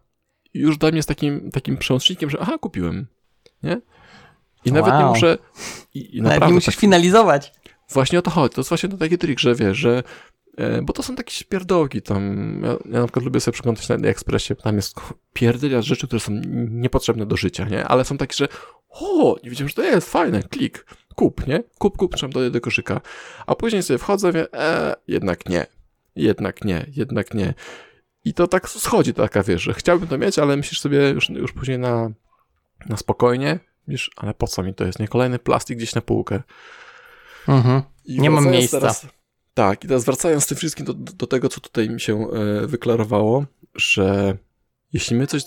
już 0.54 0.78
dla 0.78 0.88
mnie 0.88 0.96
jest 0.96 1.08
takim, 1.08 1.50
takim 1.50 1.76
przełącznikiem, 1.76 2.30
że 2.30 2.38
aha, 2.40 2.58
kupiłem, 2.58 3.06
nie? 3.62 3.80
I 4.64 4.72
nawet 4.72 4.94
nie 4.94 5.04
muszę 5.04 5.38
i, 5.94 6.16
i 6.16 6.22
naprawdę 6.22 6.46
nie 6.46 6.54
musisz 6.54 6.74
tak, 6.74 6.80
finalizować. 6.80 7.52
Właśnie 7.90 8.18
o 8.18 8.22
to 8.22 8.30
chodzi, 8.30 8.54
to 8.54 8.60
jest 8.60 8.68
właśnie 8.68 8.88
taki 8.88 9.18
trik, 9.18 9.38
że 9.38 9.54
wiesz, 9.54 9.78
że 9.78 10.02
e, 10.56 10.82
bo 10.82 10.92
to 10.92 11.02
są 11.02 11.16
takie 11.16 11.44
pierdołki 11.44 12.02
tam, 12.02 12.60
ja, 12.62 12.70
ja 12.70 13.00
na 13.00 13.06
przykład 13.06 13.24
lubię 13.24 13.40
sobie 13.40 13.52
przeglądać 13.52 13.88
na 13.88 13.94
AliExpressie, 13.94 14.56
tam 14.56 14.76
jest 14.76 14.96
pierdylia 15.32 15.82
rzeczy, 15.82 16.06
które 16.06 16.20
są 16.20 16.32
niepotrzebne 16.70 17.26
do 17.26 17.36
życia, 17.36 17.64
nie? 17.64 17.84
Ale 17.84 18.04
są 18.04 18.16
takie, 18.16 18.36
że 18.36 18.48
o, 18.88 19.36
nie 19.44 19.50
wiedziałem, 19.50 19.68
że 19.68 19.74
to 19.74 19.82
jest, 19.82 20.10
fajne, 20.10 20.42
klik, 20.42 20.86
kup, 21.14 21.46
nie? 21.46 21.62
Kup, 21.78 21.96
kup, 21.96 22.16
trzeba 22.16 22.32
dodać 22.32 22.52
do 22.52 22.60
koszyka. 22.60 23.00
A 23.46 23.54
później 23.54 23.82
sobie 23.82 23.98
wchodzę, 23.98 24.32
wie, 24.32 24.52
e, 24.52 24.94
jednak 25.08 25.48
nie, 25.48 25.66
jednak 26.16 26.64
nie, 26.64 26.86
jednak 26.96 27.34
nie. 27.34 27.54
I 28.24 28.34
to 28.34 28.46
tak 28.46 28.68
schodzi 28.68 29.14
taka, 29.14 29.42
wiesz, 29.42 29.62
że 29.62 29.74
chciałbym 29.74 30.08
to 30.08 30.18
mieć, 30.18 30.38
ale 30.38 30.56
myślisz 30.56 30.80
sobie 30.80 31.10
już, 31.10 31.28
już 31.28 31.52
później 31.52 31.78
na, 31.78 32.10
na 32.88 32.96
spokojnie, 32.96 33.58
wiesz, 33.88 34.10
ale 34.16 34.34
po 34.34 34.46
co 34.46 34.62
mi 34.62 34.74
to 34.74 34.84
jest, 34.84 34.98
nie? 34.98 35.08
Kolejny 35.08 35.38
plastik 35.38 35.78
gdzieś 35.78 35.94
na 35.94 36.00
półkę. 36.00 36.42
Mhm. 37.48 37.82
Nie 38.08 38.30
mam 38.30 38.50
miejsca. 38.50 38.80
Teraz, 38.80 39.06
tak, 39.54 39.84
i 39.84 39.88
teraz 39.88 40.04
wracając 40.04 40.44
z 40.44 40.46
tym 40.46 40.56
wszystkim 40.56 40.86
do, 40.86 40.94
do 40.94 41.26
tego, 41.26 41.48
co 41.48 41.60
tutaj 41.60 41.90
mi 41.90 42.00
się 42.00 42.30
e, 42.30 42.66
wyklarowało, 42.66 43.46
że 43.74 44.36
jeśli 44.92 45.16
my 45.16 45.26
coś 45.26 45.42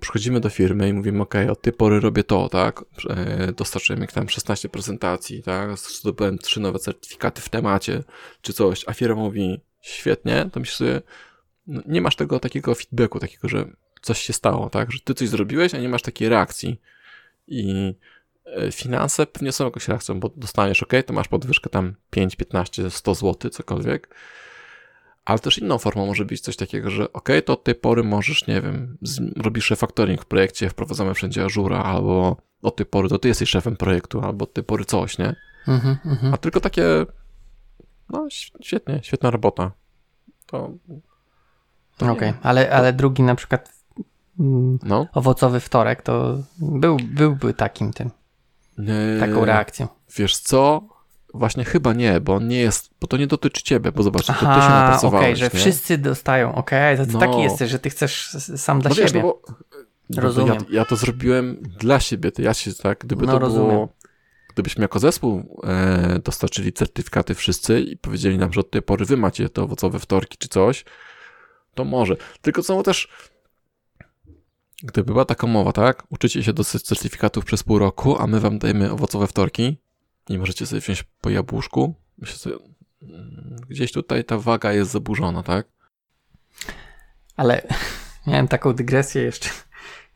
przychodzimy 0.00 0.40
do 0.40 0.48
firmy 0.48 0.88
i 0.88 0.92
mówimy, 0.92 1.22
ok, 1.22 1.34
od 1.50 1.62
tej 1.62 1.72
pory 1.72 2.00
robię 2.00 2.24
to, 2.24 2.48
tak, 2.48 2.84
e, 3.10 3.52
dostarczyłem 3.52 4.00
jak 4.00 4.12
tam 4.12 4.28
16 4.28 4.68
prezentacji, 4.68 5.42
tak, 5.42 5.78
zdobyłem 5.78 6.38
trzy 6.38 6.60
nowe 6.60 6.78
certyfikaty 6.78 7.42
w 7.42 7.48
temacie, 7.48 8.02
czy 8.40 8.52
coś, 8.52 8.84
a 8.86 8.92
firma 8.92 9.14
mówi, 9.22 9.60
świetnie, 9.80 10.50
to 10.52 10.60
myślę 10.60 10.76
sobie, 10.76 11.02
no, 11.66 11.82
nie 11.86 12.00
masz 12.00 12.16
tego 12.16 12.40
takiego 12.40 12.74
feedbacku, 12.74 13.18
takiego, 13.18 13.48
że 13.48 13.64
coś 14.02 14.22
się 14.22 14.32
stało, 14.32 14.70
tak, 14.70 14.92
że 14.92 14.98
ty 15.04 15.14
coś 15.14 15.28
zrobiłeś, 15.28 15.74
a 15.74 15.78
nie 15.78 15.88
masz 15.88 16.02
takiej 16.02 16.28
reakcji. 16.28 16.80
I 17.46 17.94
finanse 18.72 19.26
pewnie 19.26 19.52
są 19.52 19.64
jakąś 19.64 19.88
reakcją, 19.88 20.20
bo 20.20 20.30
dostaniesz, 20.36 20.82
ok, 20.82 20.92
to 21.06 21.12
masz 21.12 21.28
podwyżkę 21.28 21.70
tam 21.70 21.94
5, 22.10 22.36
15, 22.36 22.90
100 22.90 23.14
zł, 23.14 23.50
cokolwiek, 23.50 24.14
ale 25.24 25.38
też 25.38 25.58
inną 25.58 25.78
formą 25.78 26.06
może 26.06 26.24
być 26.24 26.40
coś 26.40 26.56
takiego, 26.56 26.90
że 26.90 27.12
ok, 27.12 27.28
to 27.44 27.52
od 27.52 27.64
tej 27.64 27.74
pory 27.74 28.04
możesz, 28.04 28.46
nie 28.46 28.60
wiem, 28.60 28.98
robisz 29.36 29.70
refactoring 29.70 30.22
w 30.22 30.26
projekcie, 30.26 30.70
wprowadzamy 30.70 31.14
wszędzie 31.14 31.44
Ażura, 31.44 31.82
albo 31.82 32.36
od 32.62 32.76
tej 32.76 32.86
pory 32.86 33.08
to 33.08 33.18
ty 33.18 33.28
jesteś 33.28 33.48
szefem 33.48 33.76
projektu, 33.76 34.20
albo 34.20 34.42
od 34.44 34.52
tej 34.52 34.64
pory 34.64 34.84
coś, 34.84 35.18
nie? 35.18 35.36
Mhm, 35.68 35.96
mhm. 36.04 36.34
A 36.34 36.36
tylko 36.36 36.60
takie, 36.60 36.84
no 38.10 38.26
świetnie, 38.62 39.00
świetna 39.02 39.30
robota. 39.30 39.70
To, 40.46 40.70
to 41.96 42.12
Okej, 42.12 42.32
ale, 42.42 42.70
ale 42.72 42.92
drugi 42.92 43.22
na 43.22 43.34
przykład 43.34 43.72
mm, 44.40 44.78
No. 44.82 45.06
owocowy 45.12 45.60
wtorek 45.60 46.02
to 46.02 46.38
był, 46.58 46.96
byłby 46.96 47.54
takim 47.54 47.92
tym, 47.92 48.10
taką 49.20 49.44
reakcją. 49.44 49.88
Wiesz 50.16 50.36
co? 50.38 50.82
właśnie 51.34 51.64
chyba 51.64 51.92
nie, 51.92 52.20
bo 52.20 52.34
on 52.34 52.48
nie 52.48 52.58
jest, 52.60 52.90
bo 53.00 53.06
to 53.06 53.16
nie 53.16 53.26
dotyczy 53.26 53.62
ciebie, 53.62 53.92
bo 53.92 54.02
zobacz, 54.02 54.26
to 54.26 54.32
ty 54.32 54.38
się 54.38 54.46
Aha, 54.48 54.80
napracowałeś, 54.80 55.24
okej, 55.26 55.36
że 55.36 55.44
nie? 55.44 55.50
wszyscy 55.60 55.98
dostają, 55.98 56.54
okej, 56.54 56.96
to 56.96 57.06
ty 57.06 57.12
No. 57.12 57.18
taki 57.18 57.40
jesteś, 57.40 57.70
że 57.70 57.78
ty 57.78 57.90
chcesz 57.90 58.28
sam 58.56 58.80
dla 58.80 58.88
no 58.88 58.94
wiesz, 58.94 59.10
siebie. 59.10 59.22
bo, 59.22 59.42
no 60.10 60.16
bo 60.16 60.20
Rozumiem. 60.20 60.54
Ja, 60.54 60.78
ja 60.78 60.84
to 60.84 60.96
zrobiłem 60.96 61.56
dla 61.78 62.00
siebie, 62.00 62.32
to 62.32 62.42
ja 62.42 62.54
się 62.54 62.74
tak, 62.74 62.98
gdyby 62.98 63.26
No, 63.26 63.32
to 63.32 63.38
rozumiem. 63.38 63.68
było, 63.70 63.88
gdybyśmy 64.52 64.82
jako 64.84 64.98
zespół 64.98 65.60
e, 65.64 66.18
dostarczyli 66.24 66.72
certyfikaty 66.72 67.34
wszyscy 67.34 67.80
i 67.80 67.96
powiedzieli 67.96 68.38
nam, 68.38 68.52
że 68.52 68.60
od 68.60 68.70
tej 68.70 68.82
pory 68.82 69.04
wy 69.04 69.16
macie 69.16 69.48
te 69.48 69.62
owocowe 69.62 69.98
wtorki 69.98 70.38
czy 70.38 70.48
coś, 70.48 70.84
to 71.74 71.84
może. 71.84 72.16
Tylko 72.42 72.62
znowu 72.62 72.82
też, 72.82 73.08
gdyby 74.82 75.12
była 75.12 75.24
taka 75.24 75.46
mowa, 75.46 75.72
tak, 75.72 76.04
uczycie 76.10 76.42
się 76.42 76.52
do 76.52 76.64
certyfikatów 76.64 77.44
przez 77.44 77.62
pół 77.62 77.78
roku, 77.78 78.18
a 78.18 78.26
my 78.26 78.40
wam 78.40 78.58
dajemy 78.58 78.90
owocowe 78.90 79.26
wtorki 79.26 79.78
i 80.28 80.38
możecie 80.38 80.66
sobie 80.66 80.80
wziąć 80.80 81.04
po 81.20 81.30
jabłuszku, 81.30 81.94
myślę 82.18 82.36
sobie, 82.36 82.56
mm, 83.02 83.56
gdzieś 83.68 83.92
tutaj 83.92 84.24
ta 84.24 84.38
waga 84.38 84.72
jest 84.72 84.90
zaburzona, 84.90 85.42
tak? 85.42 85.66
Ale 87.36 87.62
miałem 88.26 88.48
taką 88.48 88.72
dygresję 88.72 89.22
jeszcze, 89.22 89.48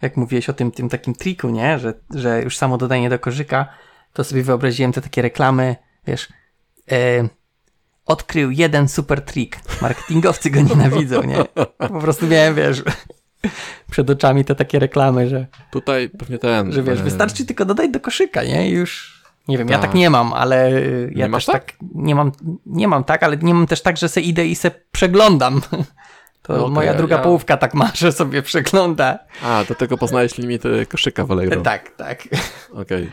jak 0.02 0.16
mówiłeś 0.16 0.48
o 0.48 0.52
tym, 0.52 0.70
tym 0.70 0.88
takim 0.88 1.14
triku, 1.14 1.51
nie? 1.51 1.78
Że, 1.78 1.94
że 2.14 2.43
już 2.43 2.56
samo 2.56 2.78
dodanie 2.78 3.10
do 3.10 3.18
koszyka, 3.18 3.66
to 4.12 4.24
sobie 4.24 4.43
wyobraziłem 4.43 4.93
te 4.93 5.01
takie 5.01 5.22
reklamy, 5.22 5.76
wiesz, 6.06 6.28
e, 6.90 7.28
odkrył 8.06 8.51
jeden 8.51 8.88
super 8.88 9.22
trik. 9.22 9.59
Marketingowcy 9.82 10.51
go 10.51 10.60
nienawidzą, 10.70 11.22
nie? 11.22 11.44
Po 11.78 12.01
prostu 12.01 12.26
miałem, 12.26 12.55
wiesz, 12.55 12.82
przed 13.90 14.10
oczami 14.10 14.44
te 14.44 14.55
takie 14.55 14.78
reklamy, 14.78 15.28
że, 15.28 15.47
Tutaj 15.70 16.09
pewnie 16.09 16.39
ten... 16.39 16.73
że 16.73 16.82
wiesz, 16.82 17.01
e, 17.01 17.02
wystarczy 17.02 17.47
tylko 17.47 17.64
dodać 17.64 17.90
do 17.90 18.01
koszyka, 18.01 18.44
nie? 18.44 18.68
I 18.68 18.73
już... 18.73 19.16
Nie 19.48 19.59
wiem, 19.59 19.68
ja 19.68 19.78
Tak. 19.78 19.86
tak 19.86 19.94
nie 19.94 20.10
mam, 20.10 20.32
ale 20.32 20.68
y, 20.73 21.12
ja 21.14 21.27
Nie 21.27 21.31
masz 21.31 21.47
też 21.47 21.52
tak? 21.52 21.73
nie 21.94 22.14
mam, 22.14 22.32
nie 22.66 22.89
mam 22.89 23.05
tak, 23.05 23.23
ale 23.23 23.36
nie 23.36 23.55
mam 23.55 23.66
też 23.66 23.82
tak, 23.82 23.97
że 23.97 24.09
se 24.09 24.20
idę 24.20 24.47
i 24.47 24.55
se 24.55 24.70
przeglądam. 24.93 25.60
To 26.43 26.55
okej, 26.60 26.70
moja 26.74 26.94
druga 26.94 27.16
ja- 27.16 27.23
połówka 27.23 27.56
tak 27.56 27.74
ma, 27.74 27.90
że 27.94 28.12
sobie 28.12 28.43
przegląda. 28.43 29.18
A, 29.43 29.64
do 29.68 29.74
tego 29.74 29.98
poznałeś 29.98 30.39
limity 30.39 30.86
koszyka 30.86 31.24
w 31.27 31.32
Allegro. 31.32 31.60
Tak, 31.60 31.90
tak. 31.97 32.28
Okej. 32.73 33.10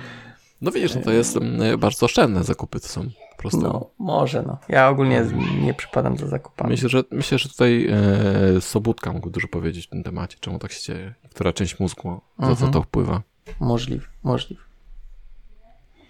No 0.61 0.71
widzisz, 0.71 0.95
no 0.95 1.01
to 1.01 1.11
jest 1.11 1.37
mm, 1.37 1.79
bardzo 1.79 2.05
oszczędne 2.05 2.43
zakupy 2.43 2.79
to 2.79 2.87
są. 2.87 3.09
Po 3.35 3.41
prostu. 3.41 3.61
No, 3.61 3.89
może 3.99 4.43
no. 4.43 4.57
Ja 4.69 4.89
ogólnie 4.89 5.25
nie 5.61 5.73
przypadam 5.73 6.17
za 6.17 6.27
zakupami. 6.27 6.69
Myślę, 6.71 6.89
że, 6.89 7.03
myślę, 7.11 7.37
że 7.37 7.49
tutaj 7.49 7.87
e, 9.05 9.13
mógł 9.13 9.29
dużo 9.29 9.47
powiedzieć 9.47 9.87
w 9.87 9.89
tym 9.89 10.03
temacie, 10.03 10.37
czemu 10.39 10.59
tak 10.59 10.71
się 10.71 10.93
dzieje, 10.93 11.13
która 11.29 11.53
część 11.53 11.79
mózgu, 11.79 12.21
za 12.39 12.45
co 12.45 12.51
Mhm. 12.51 12.71
to 12.71 12.81
wpływa. 12.81 13.21
Możliwe, 13.59 14.05
możliwe. 14.23 14.61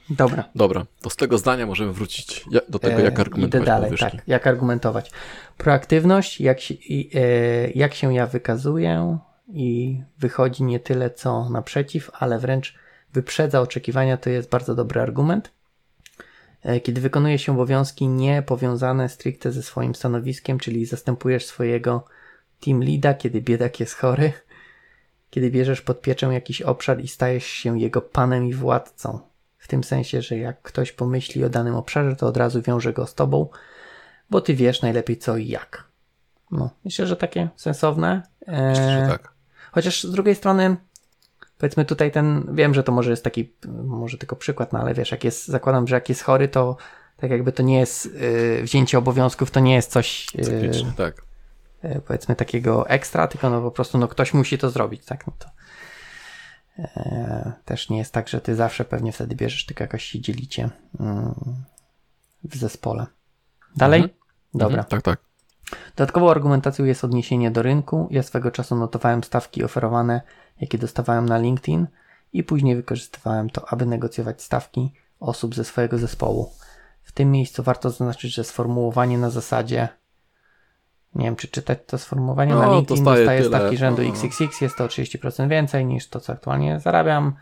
Dobra. 0.10 0.44
Dobra, 0.56 0.86
to 1.02 1.10
z 1.10 1.16
tego 1.16 1.38
zdania 1.38 1.66
możemy 1.66 1.94
wrócić 1.94 2.46
do 2.70 2.80
tego, 2.80 3.00
E, 3.00 3.04
jak 3.04 3.20
argumentować 3.20 3.62
Idę 3.64 3.72
dalej, 3.72 3.90
podwyżki. 3.92 4.18
tak. 4.18 4.28
Jak 4.28 4.48
argumentować. 4.48 5.12
Proaktywność, 5.58 6.42
jak 6.42 6.60
się, 6.60 6.74
i, 6.74 7.10
e, 7.18 7.72
jak 7.72 7.94
się 7.94 8.14
ja 8.14 8.28
wykazuję 8.28 9.18
i 9.54 10.02
wychodzi 10.20 10.64
nie 10.64 10.80
tyle 10.80 11.10
co 11.10 11.50
naprzeciw, 11.50 12.12
ale 12.14 12.40
wręcz 12.40 12.76
wyprzedza 13.14 13.62
oczekiwania, 13.62 14.18
to 14.18 14.30
jest 14.30 14.50
bardzo 14.50 14.76
dobry 14.76 15.02
argument. 15.02 15.52
E, 16.64 16.80
Kiedy 16.80 17.02
wykonuje 17.02 17.40
się 17.40 17.52
obowiązki 17.52 18.08
nie 18.08 18.42
powiązane 18.42 19.10
stricte 19.10 19.52
ze 19.52 19.64
swoim 19.64 19.96
stanowiskiem, 19.96 20.60
czyli 20.60 20.86
zastępujesz 20.86 21.46
swojego 21.46 22.06
team 22.60 22.84
leada, 22.84 23.14
kiedy 23.14 23.42
biedak 23.42 23.80
jest 23.80 23.96
chory, 23.96 24.34
kiedy 25.30 25.52
bierzesz 25.52 25.82
pod 25.82 26.02
pieczę 26.02 26.28
jakiś 26.28 26.62
obszar 26.62 27.00
i 27.00 27.08
stajesz 27.08 27.46
się 27.46 27.80
jego 27.80 28.02
panem 28.02 28.46
i 28.46 28.54
władcą. 28.54 29.20
W 29.58 29.68
tym 29.68 29.84
sensie, 29.84 30.22
że 30.22 30.38
jak 30.38 30.62
ktoś 30.62 30.92
pomyśli 30.92 31.44
o 31.44 31.50
danym 31.50 31.76
obszarze, 31.76 32.16
to 32.16 32.28
od 32.28 32.38
razu 32.38 32.62
wiąże 32.62 32.94
go 32.94 33.08
z 33.08 33.16
tobą, 33.16 33.50
bo 34.30 34.42
ty 34.42 34.54
wiesz 34.54 34.82
najlepiej 34.82 35.18
co 35.18 35.38
i 35.38 35.48
jak. 35.48 35.84
No, 36.52 36.70
myślę, 36.86 37.08
że 37.08 37.16
takie 37.16 37.50
sensowne. 37.56 38.22
E, 38.48 38.70
Myślę, 38.70 39.02
że 39.02 39.08
tak. 39.08 39.34
Chociaż 39.72 40.04
z 40.04 40.12
drugiej 40.12 40.36
strony, 40.36 40.78
powiedzmy 41.58 41.86
tutaj 41.86 42.12
ten, 42.12 42.56
wiem, 42.56 42.74
że 42.74 42.84
to 42.84 42.92
może 42.92 43.10
jest 43.10 43.24
taki, 43.24 43.54
może 43.84 44.18
tylko 44.18 44.36
przykład, 44.36 44.74
no 44.74 44.80
ale 44.80 44.94
wiesz, 44.94 45.12
jak 45.12 45.24
jest, 45.24 45.48
zakładam, 45.48 45.88
że 45.88 45.96
jak 45.96 46.10
jest 46.10 46.22
chory, 46.22 46.48
to 46.48 46.78
tak 47.18 47.32
jakby 47.32 47.52
to 47.52 47.64
nie 47.64 47.80
jest, 47.80 48.06
y, 48.06 48.64
wzięcie 48.64 48.98
obowiązków 48.98 49.52
to 49.52 49.60
nie 49.60 49.76
jest 49.76 49.92
coś, 49.92 50.28
y, 50.36 50.42
Cyklicznie, 50.42 50.94
tak. 50.98 51.22
y, 51.86 52.02
powiedzmy 52.08 52.36
takiego 52.36 52.90
ekstra, 52.90 53.28
tylko 53.28 53.50
no 53.50 53.62
po 53.62 53.72
prostu 53.72 53.98
no 53.98 54.08
ktoś 54.08 54.34
musi 54.34 54.58
to 54.58 54.70
zrobić, 54.70 55.06
tak, 55.06 55.28
no 55.28 55.34
to 55.40 55.50
e, 56.80 57.54
też 57.66 57.90
nie 57.90 57.98
jest 57.98 58.14
tak, 58.14 58.30
że 58.30 58.42
ty 58.42 58.56
zawsze 58.56 58.86
pewnie 58.86 59.12
wtedy 59.12 59.36
bierzesz, 59.36 59.66
tylko 59.66 59.84
jakoś 59.84 60.04
się 60.04 60.20
dzielicie 60.20 60.70
w 62.44 62.56
zespole. 62.56 63.06
Dalej? 63.76 64.02
Mhm. 64.02 64.20
Dobra. 64.54 64.84
Mhm, 64.84 64.86
tak, 64.90 65.02
tak. 65.02 65.20
Dodatkową 65.96 66.32
argumentacją 66.32 66.86
jest 66.86 67.04
odniesienie 67.04 67.52
do 67.52 67.62
rynku. 67.62 68.08
Ja 68.12 68.24
swego 68.24 68.52
czasu 68.52 68.76
notowałem 68.76 69.24
stawki 69.24 69.64
oferowane, 69.64 70.22
jakie 70.62 70.78
dostawałem 70.78 71.30
na 71.30 71.38
LinkedIn 71.38 71.88
i 72.34 72.44
później 72.44 72.76
wykorzystywałem 72.76 73.50
to, 73.50 73.70
aby 73.70 73.86
negocjować 73.86 74.42
stawki 74.42 74.92
osób 75.20 75.56
ze 75.56 75.64
swojego 75.64 75.98
zespołu. 75.98 76.52
W 77.04 77.12
tym 77.12 77.32
miejscu 77.32 77.64
warto 77.64 77.90
zaznaczyć, 77.90 78.34
że 78.34 78.44
sformułowanie 78.44 79.18
na 79.18 79.30
zasadzie 79.30 79.88
nie 81.16 81.26
wiem, 81.26 81.36
czy 81.36 81.48
czytać 81.48 81.80
to 81.88 81.98
sformułowanie 81.98 82.54
No, 82.54 82.60
na 82.60 82.76
LinkedIn, 82.76 83.06
tyle. 83.06 83.44
stawki 83.44 83.78
rzędu 83.78 84.02
No. 84.02 84.10
XXX, 84.10 84.62
jest 84.62 84.78
to 84.78 84.84
o 84.84 84.88
30% 84.88 85.50
więcej 85.50 85.86
niż 85.86 86.08
to, 86.08 86.20
co 86.20 86.34
aktualnie 86.34 86.80
zarabiam. 86.80 87.34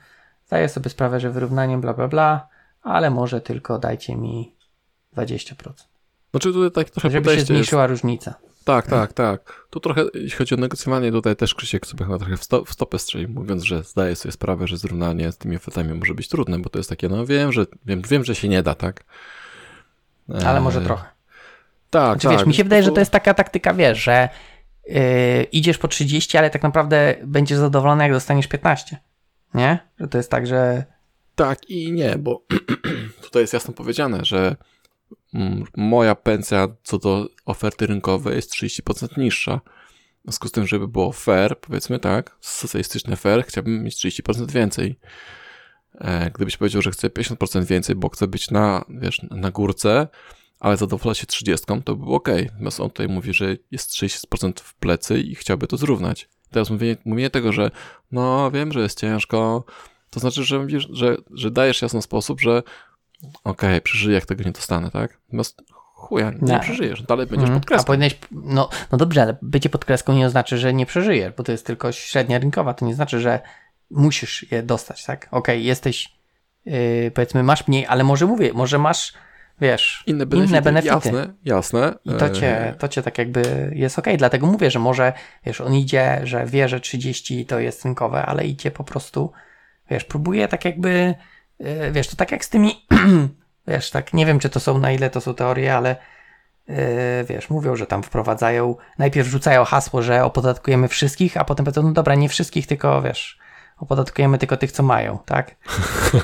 Zdaję 0.48 0.70
sobie 0.70 0.90
sprawę, 0.90 1.20
że 1.20 1.30
wyrównaniem 1.30 1.82
bla 1.82 1.94
bla 1.94 2.08
bla, 2.08 2.48
ale 2.82 3.10
może 3.10 3.42
tylko 3.42 3.80
dajcie 3.80 4.16
mi 4.16 4.56
20%. 5.18 5.54
Znaczy 6.32 6.54
tutaj 6.54 6.84
tak 6.84 6.94
trochę 6.94 7.10
Żeby 7.10 7.14
się 7.14 7.22
podejście 7.22 7.40
jest... 7.40 7.48
zmniejszyła 7.48 7.88
różnica. 7.88 8.36
Tak, 8.64 8.88
tak, 8.88 9.14
tak. 9.14 9.68
Tu 9.70 9.80
trochę, 9.80 10.04
jeśli 10.14 10.38
chodzi 10.38 10.56
o 10.56 10.58
negocjowanie, 10.58 11.12
tutaj 11.12 11.36
też 11.36 11.56
Krzysiek 11.56 11.88
sobie 11.88 12.06
chyba 12.06 12.18
trochę 12.18 12.38
w, 12.38 12.44
sto, 12.44 12.66
w 12.66 12.74
stopę 12.74 13.00
strzelił, 13.00 13.30
mówiąc, 13.30 13.64
że 13.64 13.84
zdaje 13.84 14.16
sobie 14.16 14.32
sprawę, 14.32 14.68
że 14.68 14.78
zrównanie 14.78 15.32
z 15.32 15.38
tymi 15.38 15.56
efektami 15.56 15.94
może 15.94 16.14
być 16.14 16.28
trudne, 16.28 16.60
bo 16.60 16.70
to 16.70 16.80
jest 16.80 16.90
takie, 16.90 17.10
no 17.10 17.26
wiem, 17.26 17.52
że 17.52 17.66
wiem, 17.86 18.02
wiem 18.10 18.24
że 18.24 18.36
się 18.36 18.48
nie 18.50 18.64
da, 18.64 18.76
tak? 18.76 19.04
Ale 20.46 20.62
może 20.62 20.80
E, 20.80 20.84
trochę. 20.84 21.06
Tak, 21.90 22.12
Znaczy, 22.12 22.28
tak. 22.28 22.38
wiesz, 22.38 22.48
mi 22.48 22.54
się 22.54 22.64
wydaje, 22.64 22.84
że 22.84 22.92
to 22.92 23.00
jest 23.00 23.12
taka 23.12 23.34
taktyka, 23.34 23.74
wiesz, 23.74 24.04
że 24.04 24.30
yy, 24.86 25.44
idziesz 25.44 25.78
po 25.78 25.88
30, 25.88 26.38
ale 26.38 26.50
tak 26.50 26.64
naprawdę 26.64 27.16
będziesz 27.24 27.58
zadowolony, 27.58 28.04
jak 28.04 28.14
dostaniesz 28.14 28.48
15. 28.48 28.98
Nie? 29.54 29.80
Że 30.00 30.08
to 30.08 30.18
jest 30.18 30.32
tak, 30.32 30.48
że 30.48 30.84
Tak 31.36 31.70
i 31.70 31.92
nie, 31.92 32.16
bo 32.18 32.42
tutaj 33.24 33.44
jest 33.44 33.54
jasno 33.54 33.74
powiedziane, 33.74 34.26
że 34.26 34.56
moja 35.78 36.16
pensja 36.16 36.68
co 36.84 36.98
do 36.98 37.30
oferty 37.46 37.88
rynkowej 37.88 38.36
jest 38.36 38.54
30% 38.54 39.18
niższa. 39.18 39.62
W 40.20 40.24
związku 40.24 40.48
z 40.48 40.52
tym, 40.52 40.68
żeby 40.68 40.88
było 40.88 41.12
fair, 41.12 41.60
powiedzmy 41.60 42.00
tak, 42.00 42.38
socjalistyczne 42.40 43.16
fair, 43.16 43.46
chciałbym 43.46 43.84
mieć 43.84 43.96
30% 43.96 44.52
więcej. 44.52 45.00
E, 45.96 46.32
Gdybyś 46.32 46.58
powiedział, 46.58 46.82
że 46.82 46.92
chcę 46.92 47.10
50% 47.10 47.64
więcej, 47.64 47.96
bo 47.96 48.10
chcę 48.10 48.28
być 48.28 48.52
na, 48.52 48.86
wiesz, 48.90 49.22
na 49.32 49.52
górce, 49.52 50.08
ale 50.60 50.78
zadowolę 50.78 51.16
się 51.16 51.26
30, 51.26 51.66
to 51.66 51.96
by 51.96 52.04
było 52.04 52.16
ok. 52.16 52.30
Natomiast 52.52 52.80
on 52.80 52.90
tutaj 52.90 53.08
mówi, 53.08 53.34
że 53.34 53.58
jest 53.72 53.90
30% 53.90 54.54
w 54.60 54.76
plecy 54.76 55.20
i 55.20 55.36
chciałby 55.36 55.68
to 55.68 55.78
zrównać. 55.78 56.30
Teraz 56.52 56.70
mówienie, 56.70 56.98
mówienie 57.06 57.30
tego, 57.30 57.52
że 57.52 57.72
no 58.12 58.52
wiem, 58.52 58.72
że 58.72 58.82
jest 58.82 59.00
ciężko, 59.00 59.64
to 60.10 60.20
znaczy, 60.20 60.44
że 60.44 60.60
mówisz, 60.60 60.88
że, 60.92 61.18
że 61.32 61.52
dajesz 61.52 61.82
jasny 61.82 62.02
sposób, 62.02 62.42
że 62.42 62.64
okej, 63.44 63.82
przeżyję, 63.82 64.16
jak 64.16 64.26
tego 64.26 64.44
nie 64.44 64.52
dostanę, 64.52 64.92
tak? 64.92 65.18
Natomiast 65.28 65.62
chuja, 65.94 66.32
nie 66.32 66.54
Nie. 66.54 66.60
przeżyjesz, 66.60 67.02
dalej 67.04 67.28
będziesz 67.28 67.44
Mhm. 67.50 67.60
pod 67.60 67.68
kreską. 67.68 67.84
A 67.84 67.88
powinieneś, 67.88 68.18
no, 68.32 68.70
no 68.92 68.98
dobrze, 68.98 69.22
ale 69.22 69.38
bycie 69.42 69.70
pod 69.70 69.86
kreską 69.86 70.14
nie 70.14 70.26
oznacza, 70.26 70.58
że 70.58 70.74
nie 70.74 70.86
przeżyjesz, 70.86 71.34
bo 71.38 71.44
to 71.44 71.52
jest 71.52 71.66
tylko 71.66 71.92
średnia 71.92 72.40
rynkowa. 72.40 72.74
To 72.74 72.86
nie 72.86 72.96
znaczy, 72.96 73.20
że 73.20 73.40
musisz 73.92 74.52
je 74.52 74.64
dostać, 74.64 75.06
tak? 75.06 75.28
Okej, 75.32 75.64
jesteś, 75.64 76.10
yy, 76.66 77.12
powiedzmy, 77.16 77.44
masz 77.44 77.68
mniej, 77.68 77.86
ale 77.88 78.04
może 78.04 78.26
mówię, 78.26 78.54
może 78.54 78.78
masz, 78.78 79.14
wiesz, 79.62 80.04
Inne 80.08 80.26
benefity, 80.26 80.50
inne 80.52 80.62
benefity. 80.62 80.94
jasne, 80.96 81.34
jasne. 81.46 81.94
I 82.06 82.10
to 82.10 82.30
cię, 82.30 82.68
E, 82.68 82.74
to 82.76 82.88
cię 82.88 83.02
tak 83.04 83.18
jakby 83.18 83.72
jest 83.76 84.00
okej, 84.00 84.18
dlatego 84.18 84.48
mówię, 84.48 84.72
że 84.72 84.80
może, 84.80 85.14
wiesz, 85.46 85.62
on 85.62 85.74
idzie, 85.74 86.22
że 86.24 86.46
wie, 86.46 86.70
że 86.70 86.80
30 86.80 87.46
to 87.46 87.60
jest 87.60 87.86
rynkowe, 87.86 88.26
ale 88.26 88.46
idzie 88.46 88.72
po 88.72 88.84
prostu, 88.84 89.32
wiesz, 89.90 90.04
próbuje 90.06 90.48
tak 90.48 90.66
jakby, 90.66 91.16
yy, 91.60 91.92
wiesz, 91.92 92.08
to 92.08 92.16
tak 92.16 92.32
jak 92.32 92.46
z 92.46 92.50
tymi, 92.50 92.86
wiesz, 93.68 93.92
tak, 93.92 94.14
nie 94.14 94.26
wiem, 94.26 94.40
czy 94.40 94.50
to 94.50 94.60
są, 94.60 94.78
na 94.78 94.92
ile 94.92 95.10
to 95.10 95.22
są 95.22 95.34
teorie, 95.34 95.76
ale 95.76 95.96
yy, 96.68 96.76
wiesz, 97.30 97.50
mówią, 97.50 97.76
że 97.76 97.88
tam 97.88 98.04
wprowadzają, 98.04 98.76
najpierw 98.98 99.28
rzucają 99.28 99.66
hasło, 99.66 100.02
że 100.02 100.24
opodatkujemy 100.24 100.88
wszystkich, 100.88 101.38
a 101.38 101.46
potem 101.46 101.66
powiedzą, 101.66 101.84
no 101.84 101.92
dobra, 101.92 102.16
nie 102.16 102.30
wszystkich, 102.30 102.68
tylko, 102.68 103.02
wiesz, 103.02 103.40
opodatkujemy 103.78 104.38
tylko 104.38 104.58
tych, 104.58 104.72
co 104.72 104.84
mają, 104.84 105.20
tak? 105.26 105.56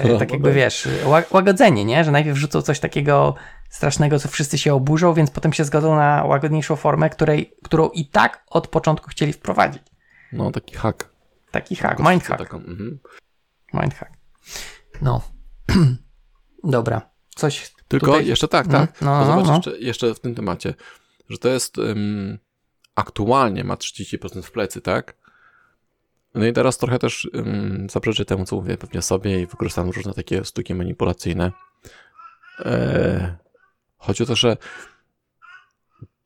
E, 0.03 0.17
tak 0.19 0.31
jakby, 0.31 0.51
wiesz, 0.53 0.87
ła- 1.05 1.33
łagodzenie, 1.33 1.85
nie? 1.85 2.03
Że 2.03 2.11
najpierw 2.11 2.37
rzucą 2.37 2.61
coś 2.61 2.79
takiego 2.79 3.35
strasznego, 3.69 4.19
co 4.19 4.27
wszyscy 4.27 4.57
się 4.57 4.73
oburzą, 4.73 5.13
więc 5.13 5.31
potem 5.31 5.53
się 5.53 5.63
zgodzą 5.63 5.95
na 5.95 6.23
łagodniejszą 6.25 6.75
formę, 6.75 7.09
której, 7.09 7.53
którą 7.63 7.89
i 7.89 8.05
tak 8.05 8.43
od 8.49 8.67
początku 8.67 9.09
chcieli 9.09 9.33
wprowadzić. 9.33 9.83
No, 10.33 10.51
taki 10.51 10.75
hack. 10.75 11.09
Taki 11.51 11.75
hack, 11.75 11.99
mindhack. 11.99 12.37
Taką, 12.37 12.57
mhm. 12.57 12.99
Mindhack. 13.73 14.11
No. 15.01 15.21
Dobra. 16.63 17.01
coś 17.35 17.73
Tylko 17.87 18.05
tutaj... 18.05 18.27
jeszcze 18.27 18.47
tak, 18.47 18.67
tak. 18.67 19.01
No, 19.01 19.25
No, 19.25 19.35
no, 19.35 19.45
zobacz. 19.45 19.65
Jeszcze, 19.65 19.79
jeszcze 19.79 20.15
w 20.15 20.19
tym 20.19 20.35
temacie, 20.35 20.73
że 21.29 21.37
to 21.37 21.49
jest 21.49 21.77
ym, 21.77 22.39
aktualnie 22.95 23.63
ma 23.63 23.75
30% 23.75 24.41
w 24.41 24.51
plecy, 24.51 24.81
tak? 24.81 25.15
No 26.35 26.45
i 26.45 26.53
teraz 26.53 26.77
trochę 26.77 26.99
też 26.99 27.29
ym, 27.35 27.87
zaprzeczę 27.89 28.25
temu, 28.25 28.45
co 28.45 28.55
mówię 28.55 28.77
pewnie 28.77 29.01
sobie 29.01 29.41
i 29.41 29.47
wykorzystam 29.47 29.89
różne 29.89 30.13
takie 30.13 30.45
sztuki 30.45 30.75
manipulacyjne. 30.75 31.51
E, 32.59 33.37
chodzi 33.97 34.23
o 34.23 34.25
to, 34.25 34.35
że 34.35 34.57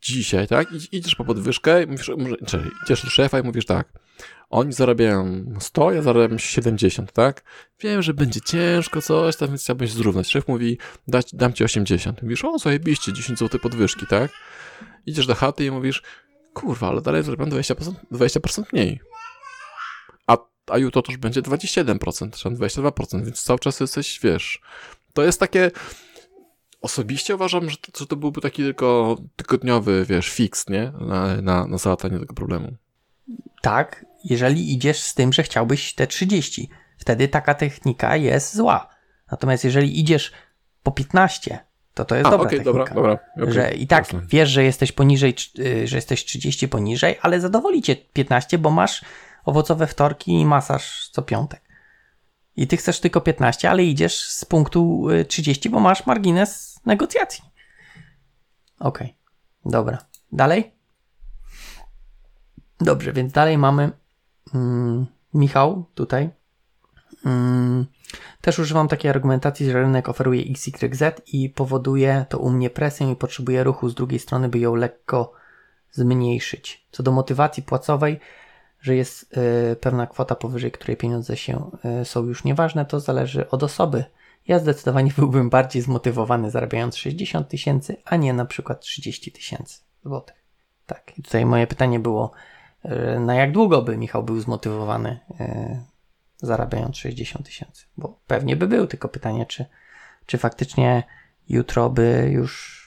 dzisiaj, 0.01 0.47
tak, 0.47 0.67
idziesz 0.91 1.15
po 1.15 1.25
podwyżkę 1.25 1.83
i 1.83 1.87
mówisz, 1.87 2.11
idziesz 2.85 3.03
do 3.03 3.09
szefa 3.09 3.39
i 3.39 3.43
mówisz 3.43 3.65
tak, 3.65 3.93
oni 4.51 4.73
zarabiają 4.73 5.45
100, 5.59 5.91
ja 5.91 6.01
zarabiam 6.01 6.39
70, 6.39 7.11
tak? 7.11 7.43
Wiem, 7.79 8.01
że 8.01 8.13
będzie 8.13 8.41
ciężko 8.41 9.01
coś 9.01 9.35
tam, 9.35 9.47
więc 9.47 9.63
chciałbyś 9.63 9.91
zrównać. 9.91 10.27
Szef 10.27 10.47
mówi, 10.47 10.77
dać, 11.07 11.35
dam 11.35 11.53
ci 11.53 11.63
80. 11.63 12.21
Mówisz, 12.21 12.45
o, 12.45 12.59
zajebiście, 12.59 13.13
10 13.13 13.39
zł 13.39 13.59
podwyżki, 13.59 14.05
tak? 14.07 14.31
Idziesz 15.05 15.27
do 15.27 15.35
chaty 15.35 15.65
i 15.65 15.71
mówisz, 15.71 16.03
kurwa, 16.53 16.87
ale 16.87 17.01
dalej 17.01 17.23
zarabiam 17.23 17.49
20%, 17.49 17.93
20% 18.11 18.63
mniej. 18.73 18.99
A, 20.27 20.37
a 20.67 20.77
jutro 20.77 21.01
to 21.01 21.11
już 21.11 21.21
będzie 21.21 21.41
27%, 21.41 22.31
czy 22.31 22.43
tam 22.43 22.55
22%, 22.55 23.25
więc 23.25 23.43
cały 23.43 23.59
czas 23.59 23.79
jesteś, 23.79 24.19
wiesz, 24.23 24.61
to 25.13 25.23
jest 25.23 25.39
takie, 25.39 25.71
osobiście 26.81 27.35
uważam, 27.35 27.69
że 27.69 27.77
to, 27.77 27.99
że 27.99 28.07
to 28.07 28.15
byłby 28.15 28.41
taki 28.41 28.63
tylko 28.63 29.17
tygodniowy, 29.35 30.05
wiesz, 30.09 30.29
fix, 30.29 30.69
nie? 30.69 30.93
Na, 30.99 31.41
na, 31.41 31.67
na 31.67 31.77
załatwienie 31.77 32.19
tego 32.19 32.33
problemu. 32.33 32.75
Tak, 33.61 34.05
jeżeli 34.23 34.73
idziesz 34.73 35.01
z 35.01 35.13
tym, 35.13 35.33
że 35.33 35.43
chciałbyś 35.43 35.95
te 35.95 36.07
30. 36.07 36.69
Wtedy 36.97 37.27
taka 37.27 37.53
technika 37.53 38.15
jest 38.15 38.55
zła. 38.55 38.89
Natomiast 39.31 39.63
jeżeli 39.63 39.99
idziesz 39.99 40.31
po 40.83 40.91
15, 40.91 41.59
to 41.93 42.05
to 42.05 42.15
jest 42.15 42.27
A, 42.27 42.31
dobra 42.31 42.47
okej, 42.47 42.59
technika. 42.59 42.93
dobra, 42.93 42.95
dobra. 42.95 43.19
okej, 43.41 43.53
że 43.53 43.73
i 43.73 43.87
tak 43.87 44.05
jasne. 44.05 44.21
wiesz, 44.27 44.49
że 44.49 44.63
jesteś 44.63 44.91
poniżej, 44.91 45.35
y, 45.59 45.87
że 45.87 45.95
jesteś 45.97 46.25
30 46.25 46.67
poniżej, 46.67 47.17
ale 47.21 47.41
zadowoli 47.41 47.81
cię 47.81 47.95
15, 47.95 48.57
bo 48.57 48.71
masz 48.71 49.05
owocowe 49.45 49.87
wtorki 49.87 50.31
i 50.31 50.45
masaż 50.45 51.09
co 51.09 51.21
piątek. 51.21 51.61
I 52.55 52.67
ty 52.67 52.77
chcesz 52.77 52.99
tylko 52.99 53.21
15, 53.21 53.69
ale 53.69 53.83
idziesz 53.83 54.21
z 54.21 54.45
punktu 54.45 55.09
y, 55.09 55.25
30, 55.25 55.69
bo 55.69 55.79
masz 55.79 56.05
margines 56.05 56.79
negocjacji. 56.85 57.43
Okej, 58.79 59.17
dobra. 59.65 59.97
Dalej? 60.31 60.71
Dobrze, 62.79 63.13
więc 63.13 63.33
dalej 63.33 63.57
mamy 63.57 63.91
Michał 65.33 65.85
tutaj. 65.95 66.29
Mm, 67.25 67.85
też 68.41 68.59
używam 68.59 68.87
takiej 68.87 69.11
argumentacji, 69.11 69.71
że 69.71 69.81
rynek 69.81 70.09
oferuje 70.09 70.43
XYZ 70.43 71.03
i 71.27 71.49
powoduje 71.49 72.25
to 72.29 72.39
u 72.39 72.49
mnie 72.49 72.69
presję 72.69 73.11
i 73.11 73.15
potrzebuję 73.15 73.63
ruchu 73.63 73.89
z 73.89 73.95
drugiej 73.95 74.19
strony, 74.19 74.49
by 74.49 74.59
ją 74.59 74.75
lekko 74.75 75.33
zmniejszyć. 75.91 76.87
Co 76.91 77.03
do 77.03 77.11
motywacji 77.11 77.63
płacowej, 77.63 78.19
że 78.81 78.95
jest 78.95 79.37
y, 79.71 79.75
pewna 79.75 80.07
kwota, 80.07 80.35
powyżej 80.35 80.71
której 80.71 80.97
pieniądze 80.97 81.37
się 81.37 81.71
y, 82.01 82.05
są 82.05 82.23
już 82.23 82.43
nieważne, 82.43 82.85
to 82.85 82.99
zależy 82.99 83.49
od 83.49 83.63
osoby. 83.63 84.03
Ja 84.47 84.59
zdecydowanie 84.59 85.11
byłbym 85.17 85.49
bardziej 85.49 85.81
zmotywowany 85.81 86.51
zarabiając 86.51 86.97
60 86.97 87.49
tysięcy, 87.49 87.97
a 88.05 88.15
nie 88.15 88.33
na 88.33 88.45
przykład 88.45 88.81
30 88.81 89.31
tysięcy 89.31 89.79
złotych. 90.05 90.35
Tak, 90.85 91.17
i 91.17 91.23
tutaj 91.23 91.45
moje 91.45 91.67
pytanie 91.67 91.99
było, 91.99 92.31
na 93.19 93.35
jak 93.35 93.51
długo 93.51 93.81
by 93.81 93.97
Michał 93.97 94.23
był 94.23 94.39
zmotywowany 94.39 95.19
y, 95.41 95.79
zarabiając 96.37 96.97
60 96.97 97.45
tysięcy? 97.45 97.85
Bo 97.97 98.19
pewnie 98.27 98.55
by 98.55 98.67
był, 98.67 98.87
tylko 98.87 99.09
pytanie, 99.09 99.45
czy, 99.45 99.65
czy 100.25 100.37
faktycznie 100.37 101.03
jutro 101.49 101.89
by 101.89 102.29
już 102.31 102.81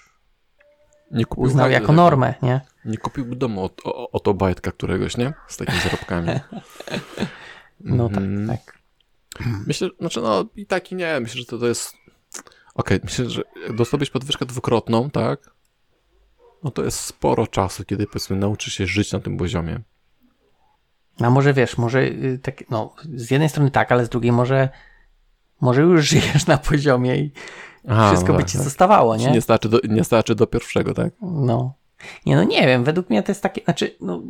Nie 1.11 1.25
uznał 1.37 1.71
jako 1.71 1.87
takiego. 1.87 2.03
normę, 2.03 2.35
nie? 2.43 2.61
Nie 2.85 2.99
kupiłby 2.99 3.37
domu 3.37 3.65
od, 3.65 3.81
o, 3.85 4.11
od 4.11 4.29
Obajtka 4.29 4.73
któregoś, 4.73 5.17
nie? 5.17 5.33
Z 5.49 5.57
takimi 5.57 5.81
zarobkami. 5.81 6.29
No 7.81 8.05
Mhm. 8.07 8.47
tak, 8.49 8.59
tak. 8.67 8.79
Myślę, 9.67 9.89
znaczy 10.01 10.21
no 10.21 10.45
i 10.57 10.67
tak 10.67 10.93
i 10.93 10.95
nie. 10.95 11.21
Myślę, 11.21 11.41
że 11.41 11.47
to, 11.47 11.59
to 11.59 11.67
jest... 11.67 11.93
Okej, 12.75 13.01
myślę, 13.05 13.31
że 13.31 13.43
dostałbyś 13.75 14.11
podwyżkę 14.11 14.47
dwukrotną, 14.47 15.11
tak? 15.11 15.51
No 16.65 16.71
to 16.71 16.85
jest 16.85 17.01
sporo 17.01 17.47
czasu, 17.47 17.85
kiedy 17.85 18.07
powiedzmy 18.07 18.37
nauczysz 18.37 18.75
się 18.75 18.87
żyć 18.87 19.13
na 19.13 19.21
tym 19.21 19.37
poziomie. 19.37 19.81
A 21.21 21.31
może 21.31 21.55
wiesz, 21.55 21.79
może 21.79 22.01
y, 22.03 22.39
tak, 22.43 22.71
no, 22.71 22.95
z 23.15 23.31
jednej 23.31 23.49
strony 23.49 23.71
tak, 23.71 23.93
ale 23.93 24.07
z 24.07 24.09
drugiej 24.09 24.33
może, 24.33 24.69
może 25.61 25.83
już 25.83 26.05
żyjesz 26.11 26.47
na 26.47 26.59
poziomie 26.59 27.17
i 27.17 27.33
Aha, 27.89 28.09
wszystko 28.09 28.33
no 28.33 28.39
by 28.39 28.43
tak, 28.43 28.51
ci 28.51 28.59
tak. 28.59 28.65
zostawało, 28.65 29.17
nie? 29.17 29.31
nie 29.31 29.41
starczy, 29.41 29.69
do, 29.69 29.81
nie 29.89 30.05
starczy 30.05 30.35
do 30.35 30.47
pierwszego, 30.47 30.95
tak? 30.95 31.13
No. 31.21 31.75
Nie, 32.27 32.37
no 32.37 32.45
nie 32.45 32.67
wiem, 32.67 32.85
według 32.85 33.11
mnie 33.11 33.23
to 33.23 33.33
jest 33.33 33.43
takie, 33.43 33.65
znaczy, 33.65 33.97
no, 34.01 34.23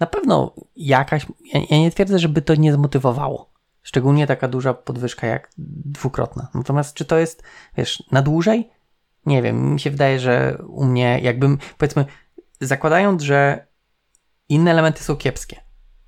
na 0.00 0.06
pewno 0.06 0.54
jakaś, 0.76 1.26
ja, 1.54 1.60
ja 1.70 1.78
nie 1.78 1.90
twierdzę, 1.90 2.18
żeby 2.18 2.42
to 2.42 2.54
nie 2.54 2.72
zmotywowało. 2.72 3.50
Szczególnie 3.82 4.26
taka 4.26 4.48
duża 4.48 4.74
podwyżka 4.74 5.26
jak 5.26 5.50
dwukrotna. 5.58 6.48
Natomiast 6.54 6.94
czy 6.94 7.04
to 7.04 7.18
jest, 7.18 7.42
wiesz, 7.76 8.02
na 8.10 8.22
dłużej? 8.22 8.70
Nie 9.26 9.42
wiem, 9.42 9.72
mi 9.72 9.80
się 9.80 9.90
wydaje, 9.90 10.20
że 10.20 10.58
u 10.68 10.84
mnie 10.84 11.20
jakbym, 11.22 11.58
powiedzmy, 11.78 12.04
zakładając, 12.60 13.22
że 13.22 13.66
inne 14.48 14.70
elementy 14.70 15.04
są 15.04 15.16
kiepskie, 15.16 15.60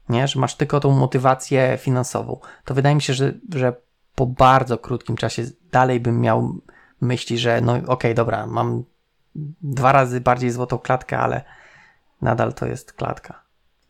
nie, 0.08 0.28
że 0.28 0.40
masz 0.40 0.54
tylko 0.56 0.80
tą 0.80 0.90
motywację 0.90 1.78
finansową, 1.80 2.40
to 2.64 2.74
wydaje 2.74 2.94
mi 2.94 3.02
się, 3.02 3.14
że, 3.14 3.32
że 3.54 3.72
po 4.14 4.26
bardzo 4.26 4.78
krótkim 4.78 5.16
czasie 5.16 5.44
dalej 5.72 6.00
bym 6.00 6.20
miał 6.20 6.58
myśli, 7.00 7.38
że 7.38 7.60
no 7.60 7.76
okej, 7.86 8.14
dobra, 8.14 8.46
mam 8.46 8.84
dwa 9.62 9.92
razy 9.92 10.20
bardziej 10.20 10.50
złotą 10.50 10.78
klatkę, 10.78 11.18
ale 11.18 11.44
nadal 12.22 12.54
to 12.54 12.66
jest 12.66 12.92
klatka. 12.92 13.42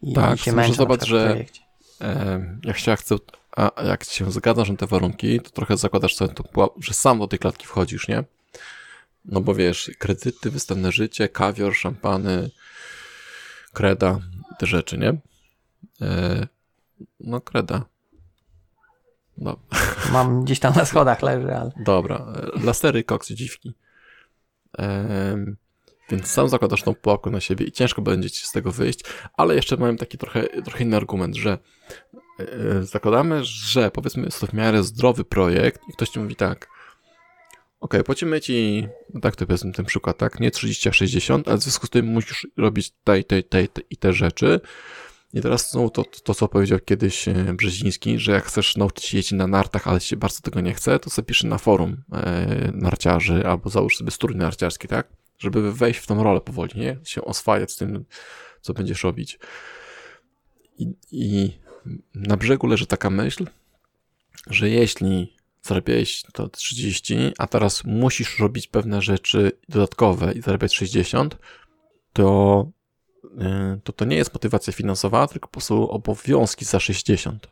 I, 0.03 0.13
Tak, 0.13 0.39
się 0.39 0.53
męczę 0.53 0.75
zobacz, 0.75 1.05
że- 1.05 1.25
projekcie. 1.27 1.63
E, 2.01 2.41
jak 2.65 2.79
się 2.79 2.93
akcept, 2.93 3.33
a 3.57 3.83
jak 3.83 4.05
się 4.05 4.31
zgadzasz 4.31 4.71
na 4.71 4.77
te 4.77 4.87
warunki, 4.87 5.41
to 5.41 5.51
trochę 5.51 5.77
zakładasz 5.77 6.15
sobie, 6.15 6.35
to, 6.35 6.75
że 6.81 6.95
sam 6.95 7.19
do 7.19 7.29
tej 7.29 7.39
klatki 7.39 7.67
wchodzisz, 7.67 8.09
nie? 8.09 8.25
No 9.25 9.41
bo 9.41 9.55
wiesz, 9.55 9.91
kredyty, 9.99 10.51
występne 10.51 10.93
życie, 10.93 11.29
kawior, 11.29 11.75
szampany, 11.75 12.51
kreda, 13.73 14.19
te 14.59 14.67
rzeczy, 14.67 14.99
nie? 14.99 15.21
E, 16.09 16.47
no 17.21 17.41
kreda. 17.41 17.85
No, 19.39 19.57
Mam 20.13 20.45
gdzieś 20.45 20.61
tam 20.61 20.75
na 20.75 20.85
schodach 20.85 21.23
leży, 21.23 21.55
ale 21.57 21.71
dobra, 21.85 22.17
e, 22.17 22.65
lasery, 22.65 23.05
koksy, 23.05 23.35
dziwki. 23.35 23.75
Em, 24.79 25.57
więc 26.11 26.27
sam 26.27 26.49
zakładasz 26.49 26.83
tą 26.83 26.95
pułapkę 26.95 27.31
na 27.31 27.41
siebie 27.41 27.67
i 27.67 27.73
ciężko 27.73 28.03
będzie 28.03 28.31
ci 28.31 28.47
z 28.47 28.53
tego 28.53 28.73
wyjść, 28.73 29.01
ale 29.37 29.55
jeszcze 29.55 29.77
mam 29.77 29.97
taki 29.97 30.19
trochę, 30.19 30.63
trochę 30.63 30.85
inny 30.85 30.97
argument, 30.97 31.37
że 31.37 31.59
zakładamy, 32.81 33.45
że 33.45 33.91
powiedzmy 33.91 34.25
jest 34.25 34.41
to 34.41 34.47
w 34.47 34.53
miarę 34.53 34.83
zdrowy 34.83 35.25
projekt 35.25 35.81
i 35.89 35.93
ktoś 35.93 36.09
ci 36.09 36.21
mówi 36.21 36.37
tak, 36.37 36.69
ok, 37.83 37.95
płacimy 38.05 38.41
ci, 38.41 38.89
tak 39.23 39.37
to 39.37 39.47
powiedzmy 39.47 39.73
ten 39.73 39.85
przykład, 39.85 40.19
tak, 40.19 40.41
nie 40.41 40.51
30, 40.51 40.89
a 40.89 40.93
60, 40.93 41.49
ale 41.49 41.59
w 41.59 41.63
związku 41.63 41.87
z 41.87 41.91
tym 41.91 42.07
musisz 42.07 42.47
robić 42.57 42.91
te, 43.05 43.25
te, 43.25 43.43
te, 43.43 43.69
te 43.69 43.81
i 43.91 43.97
te 43.97 44.13
rzeczy. 44.13 44.61
I 45.33 45.41
teraz 45.41 45.71
znowu 45.71 45.91
to, 45.91 46.05
to, 46.05 46.35
co 46.35 46.49
powiedział 46.49 46.79
kiedyś 46.79 47.29
e, 47.29 47.35
Brzeziński, 47.35 48.19
że 48.19 48.33
jak 48.33 48.45
chcesz 48.45 48.77
nauczyć 48.77 49.05
się 49.05 49.17
jeździć 49.17 49.33
na 49.33 49.47
nartach, 49.47 49.89
ale 49.89 50.01
się 50.01 50.17
bardzo 50.17 50.41
tego 50.41 50.61
nie 50.61 50.75
chce, 50.75 50.99
to 50.99 51.11
sobie 51.11 51.27
pisz 51.27 51.45
na 51.45 51.59
forum 51.59 52.03
e, 52.13 52.73
narciarzy 52.75 53.47
albo 53.47 53.71
załóż 53.71 53.97
sobie 53.97 54.11
strój 54.11 54.37
narciarski, 54.37 54.89
tak? 54.89 55.09
Żeby 55.39 55.73
wejść 55.73 56.01
w 56.01 56.07
tą 56.07 56.23
rolę 56.23 56.41
powoli, 56.41 56.81
nie? 56.81 56.97
Się 57.05 57.25
oswajać 57.25 57.73
z 57.73 57.77
tym, 57.77 58.05
co 58.61 58.75
będziesz 58.75 59.05
robić. 59.05 59.39
I, 60.79 60.93
I 61.13 61.53
na 62.15 62.37
brzegu 62.37 62.67
leży 62.67 62.87
taka 62.87 63.11
myśl, 63.11 63.47
że 64.51 64.71
jeśli 64.71 65.42
zarabiałeś 65.63 66.23
to 66.33 66.49
30, 66.49 67.33
a 67.39 67.47
teraz 67.47 67.85
musisz 67.85 68.39
robić 68.39 68.67
pewne 68.67 69.03
rzeczy 69.03 69.53
dodatkowe 69.69 70.33
i 70.33 70.43
zarabiać 70.43 70.75
60, 70.75 71.39
to 72.13 72.67
y, 73.25 73.81
to 73.85 73.93
to 73.93 74.05
nie 74.05 74.17
jest 74.17 74.35
motywacja 74.35 74.73
finansowa, 74.73 75.27
tylko 75.27 75.49
po 75.49 75.53
prostu 75.53 75.91
obowiązki 75.91 76.65
za 76.65 76.81
60. 76.81 77.49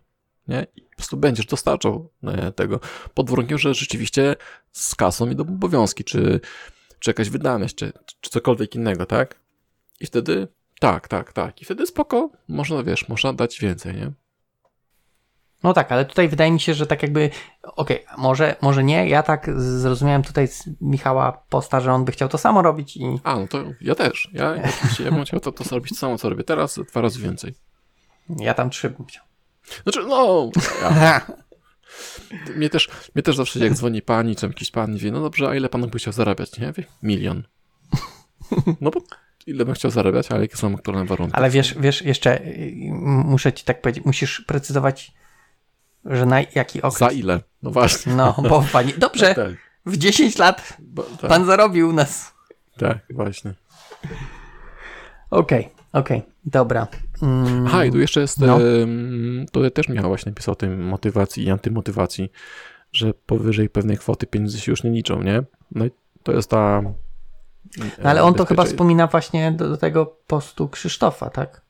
Nie? 0.49 0.66
I 0.77 0.82
po 0.82 0.97
prostu 0.97 1.16
będziesz 1.16 1.47
dostarczał 1.47 2.11
e, 2.23 2.53
tego 2.53 2.81
pod 3.15 3.31
warunkiem, 3.31 3.59
że 3.59 3.74
rzeczywiście 3.74 4.37
z 4.73 4.95
kasą 4.95 5.31
idą 5.31 5.43
obowiązki, 5.43 6.05
czy, 6.05 6.41
czy 6.99 7.11
jakaś 7.11 7.31
wydajność, 7.31 7.74
czy, 7.74 7.93
czy 8.20 8.31
cokolwiek 8.31 8.74
innego, 8.74 9.07
tak? 9.07 9.41
I 10.01 10.07
wtedy 10.07 10.49
tak, 10.81 11.09
tak, 11.09 11.32
tak. 11.32 11.62
I 11.62 11.65
wtedy 11.65 11.87
spoko, 11.87 12.31
można, 12.49 12.82
wiesz, 12.82 13.09
można 13.09 13.32
dać 13.32 13.61
więcej, 13.61 13.95
nie? 13.95 14.12
No 15.62 15.73
tak, 15.73 15.93
ale 15.93 16.05
tutaj 16.05 16.28
wydaje 16.28 16.53
mi 16.53 16.61
się, 16.61 16.74
że 16.74 16.87
tak 16.87 17.03
jakby, 17.03 17.31
okej, 17.62 18.05
może, 18.19 18.57
może 18.61 18.85
nie, 18.85 19.09
ja 19.09 19.23
tak 19.23 19.51
zrozumiałem 19.61 20.23
tutaj 20.23 20.49
z 20.49 20.69
Michała 20.81 21.32
posta, 21.49 21.81
że 21.81 21.93
on 21.93 22.05
by 22.05 22.12
chciał 22.12 22.28
to 22.28 22.39
samo 22.39 22.62
robić 22.62 22.97
i 22.97 23.19
A, 23.24 23.37
no 23.37 23.49
to 23.49 23.59
ja 23.81 23.95
też. 23.95 24.31
Ja, 24.32 24.57
ja 24.57 24.69
oczywiście, 24.69 25.05
ja 25.05 25.11
bym 25.11 25.24
chciał 25.24 25.41
to, 25.41 25.53
to 25.53 25.65
zrobić 25.65 25.99
samo, 25.99 26.19
co 26.19 26.31
robię 26.31 26.45
teraz, 26.45 26.78
dwa 26.91 27.01
razy 27.01 27.20
więcej. 27.20 27.55
ja 28.28 28.55
tam 28.55 28.70
trzy 28.70 28.91
bym 28.91 29.07
chciał. 29.07 29.24
Znaczy, 29.82 30.01
no, 30.09 30.51
ja, 30.82 31.20
Mnie 32.57 32.70
też, 32.70 32.89
mnie 33.15 33.23
też 33.23 33.37
zawsze 33.37 33.59
jak 33.59 33.74
dzwoni 33.74 34.03
pani, 34.03 34.37
czy 34.37 34.47
jakiś 34.47 34.70
pan 34.70 34.97
wie, 34.97 35.12
no 35.12 35.20
dobrze, 35.20 35.49
a 35.49 35.55
ile 35.55 35.69
pan 35.69 35.89
by 35.89 35.99
chciał 35.99 36.12
zarabiać? 36.12 36.59
Nie? 36.59 36.73
Wie, 36.73 36.85
milion. 37.03 37.43
No 38.81 38.91
bo 38.91 39.01
ile 39.47 39.65
bym 39.65 39.74
chciał 39.74 39.91
zarabiać, 39.91 40.31
ale 40.31 40.41
jakie 40.41 40.57
są 40.57 40.74
aktualne 40.74 41.05
warunki? 41.05 41.35
Ale 41.35 41.51
wiesz, 41.51 41.74
wiesz, 41.78 42.03
jeszcze 42.03 42.45
y, 42.45 42.73
muszę 43.24 43.53
ci 43.53 43.65
tak 43.65 43.81
powiedzieć, 43.81 44.05
musisz 44.05 44.41
precyzować, 44.41 45.12
że 46.05 46.27
na 46.27 46.41
jaki 46.55 46.83
okres. 46.83 46.99
Za 46.99 47.11
ile? 47.11 47.41
No 47.63 47.71
właśnie. 47.71 48.15
No, 48.15 48.35
bo 48.49 48.65
pani, 48.73 48.93
dobrze, 48.99 49.35
Tak, 49.35 49.51
w 49.87 49.97
10 49.97 50.39
lat 50.39 50.77
bo, 50.79 51.03
tak, 51.03 51.31
pan 51.31 51.47
zarobił 51.47 51.89
u 51.89 51.93
nas. 51.93 52.33
tak, 52.79 52.99
właśnie. 53.11 53.55
Okej, 55.31 55.69
okej, 55.93 56.23
dobra. 56.45 56.87
Mm, 57.23 57.67
Aha, 57.67 57.85
i 57.85 57.91
tu 57.93 57.99
jeszcze 57.99 58.21
jest, 58.21 58.39
No. 58.39 58.59
to 59.53 59.71
też 59.71 59.89
Michał 59.89 60.09
właśnie 60.09 60.33
pisał 60.33 60.53
o 60.53 60.57
tym 60.57 60.85
motywacji 60.89 61.45
i 61.45 61.51
antymotywacji, 61.51 62.33
że 62.93 63.15
powyżej 63.15 63.69
pewnej 63.69 63.99
kwoty 63.99 64.27
pieniędzy 64.27 64.61
się 64.61 64.73
już 64.73 64.83
nie 64.85 64.91
liczą, 64.91 65.23
nie? 65.23 65.43
No 65.71 65.85
i 65.85 65.91
to 66.23 66.33
jest 66.33 66.51
ta... 66.51 66.83
no, 67.79 68.11
ale 68.11 68.23
on 68.23 68.35
to 68.35 68.45
chyba 68.45 68.65
wspomina 68.65 69.07
właśnie 69.07 69.53
do, 69.53 69.69
do 69.69 69.77
tego 69.77 70.07
postu 70.27 70.69
Krzysztofa, 70.69 71.31
tak? 71.31 71.63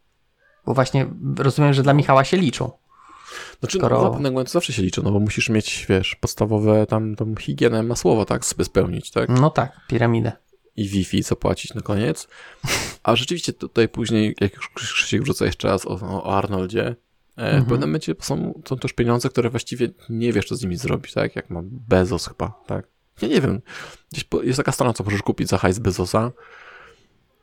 Bo 0.67 0.75
właśnie 0.75 1.07
rozumiem, 1.39 1.73
że 1.73 1.83
dla 1.83 1.93
Michała 1.95 2.25
się 2.25 2.37
liczą. 2.37 2.71
Znaczy, 3.61 3.79
skoro- 3.79 3.99
no, 3.99 4.05
na 4.05 4.11
pewnym 4.11 4.33
momencie 4.33 4.53
zawsze 4.53 4.73
się 4.73 4.83
liczy, 4.83 5.03
no 5.03 5.11
bo 5.13 5.21
musisz 5.21 5.49
mieć, 5.49 5.87
wiesz, 5.89 6.15
podstawowe 6.15 6.87
tam, 6.87 7.17
tam 7.17 7.37
higienę 7.37 7.83
masłowo, 7.83 8.25
tak, 8.25 8.45
sobie 8.45 8.65
spełnić, 8.65 9.11
tak? 9.11 9.29
No 9.29 9.51
tak, 9.51 9.73
piramidę. 9.89 10.33
I 10.77 10.89
Wi-Fi 10.89 11.23
zapłacić 11.23 11.75
na 11.75 11.81
koniec. 11.81 12.29
A 13.03 13.17
rzeczywiście 13.17 13.53
tutaj 13.53 13.89
później, 13.89 14.35
jak 14.41 14.55
już 14.55 14.69
Krzysiek 14.69 15.23
wrzuca 15.23 15.47
jeszcze 15.47 15.69
raz 15.69 15.87
o, 15.87 15.99
o 16.25 16.37
Arnoldzie, 16.37 16.87
e, 16.87 16.95
Mhm. 17.37 17.65
w 17.65 17.69
pewnym 17.69 17.89
momencie 17.89 18.15
są, 18.21 18.63
są 18.69 18.79
też 18.79 18.93
pieniądze, 18.93 19.29
które 19.29 19.51
właściwie 19.51 19.89
nie 20.09 20.33
wiesz, 20.33 20.47
co 20.49 20.57
z 20.57 20.63
nimi 20.63 20.77
zrobić, 20.77 21.13
tak? 21.13 21.37
Jak 21.37 21.51
ma 21.51 21.61
Bezos 21.65 22.29
chyba, 22.29 22.63
tak? 22.67 22.87
Ja 23.23 23.29
nie 23.29 23.41
wiem. 23.41 23.61
Gdzieś 24.13 24.25
jest 24.43 24.57
taka 24.57 24.73
strona, 24.73 24.93
co 24.93 25.05
możesz 25.05 25.23
kupić 25.23 25.49
za 25.49 25.59
hajs 25.59 25.79
Bezosa 25.79 26.33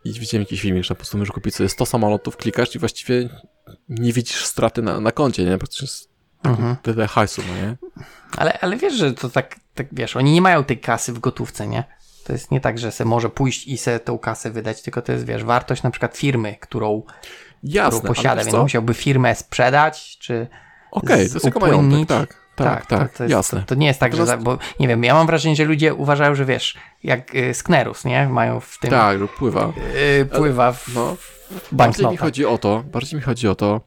i 0.05 0.13
widziałem 0.13 0.41
jakiś 0.41 0.61
filmik, 0.61 0.83
że 0.83 0.89
po 0.89 0.95
prostu 0.95 1.17
możesz 1.17 1.31
kupić 1.31 1.55
sobie 1.55 1.69
100 1.69 1.85
samolotów, 1.85 2.37
klikasz 2.37 2.75
i 2.75 2.79
właściwie 2.79 3.29
nie 3.89 4.13
widzisz 4.13 4.45
straty 4.45 4.81
na, 4.81 4.99
na 4.99 5.11
koncie, 5.11 5.45
nie? 5.45 5.57
Praktycznie 5.57 5.87
Mhm. 6.43 6.75
tyle 6.81 7.07
hajsu, 7.07 7.41
no 7.47 7.55
nie? 7.55 7.77
Ale, 8.37 8.59
ale 8.59 8.77
wiesz, 8.77 8.93
że 8.93 9.13
to 9.13 9.29
tak, 9.29 9.55
tak, 9.75 9.87
wiesz, 9.91 10.15
oni 10.15 10.31
nie 10.31 10.41
mają 10.41 10.63
tej 10.63 10.79
kasy 10.79 11.13
w 11.13 11.19
gotówce, 11.19 11.67
nie? 11.67 11.83
To 12.23 12.33
jest 12.33 12.51
nie 12.51 12.61
tak, 12.61 12.79
że 12.79 12.91
se 12.91 13.05
może 13.05 13.29
pójść 13.29 13.67
i 13.67 13.77
se 13.77 13.99
tą 13.99 14.19
kasę 14.19 14.51
wydać, 14.51 14.81
tylko 14.81 15.01
to 15.01 15.11
jest, 15.11 15.25
wiesz, 15.25 15.43
wartość 15.43 15.83
na 15.83 15.91
przykład 15.91 16.17
firmy, 16.17 16.55
którą, 16.61 17.03
Jasne, 17.63 17.99
którą 17.99 18.13
posiada, 18.13 18.43
więc 18.43 18.57
musiałby 18.57 18.93
firmę 18.93 19.35
sprzedać, 19.35 20.17
czy 20.17 20.47
Okej, 20.91 21.27
to 21.27 21.33
jest 21.33 21.45
jako 21.45 21.59
majątek, 21.59 22.01
upłynnić. 22.01 22.29
Tak, 22.63 22.85
tak, 22.85 22.99
tak, 22.99 23.11
to, 23.11 23.17
to 23.17 23.23
jest, 23.23 23.31
jasne. 23.31 23.59
To, 23.59 23.65
to 23.65 23.75
nie 23.75 23.87
jest 23.87 23.99
tak, 23.99 24.15
że, 24.15 24.37
bo 24.37 24.57
nie 24.79 24.87
wiem, 24.87 25.03
ja 25.03 25.13
mam 25.13 25.27
wrażenie, 25.27 25.55
że 25.55 25.65
ludzie 25.65 25.93
uważają, 25.93 26.35
że 26.35 26.45
wiesz, 26.45 26.77
jak 27.03 27.35
y, 27.35 27.53
Sknerus, 27.53 28.05
nie? 28.05 28.27
Mają 28.29 28.59
w 28.59 28.77
tym, 28.79 28.89
Tak, 28.91 29.19
lub 29.19 29.35
pływa. 29.35 29.73
y, 30.21 30.25
pływa 30.25 30.71
w 30.71 30.87
No. 30.95 31.15
w 31.15 31.67
Bardziej 31.71 32.07
mi 32.07 32.17
chodzi 32.17 32.45
o 32.45 32.57
to, 32.57 32.83
bardziej 32.91 33.17
mi 33.19 33.21
chodzi 33.25 33.47
o 33.47 33.55
to, 33.55 33.81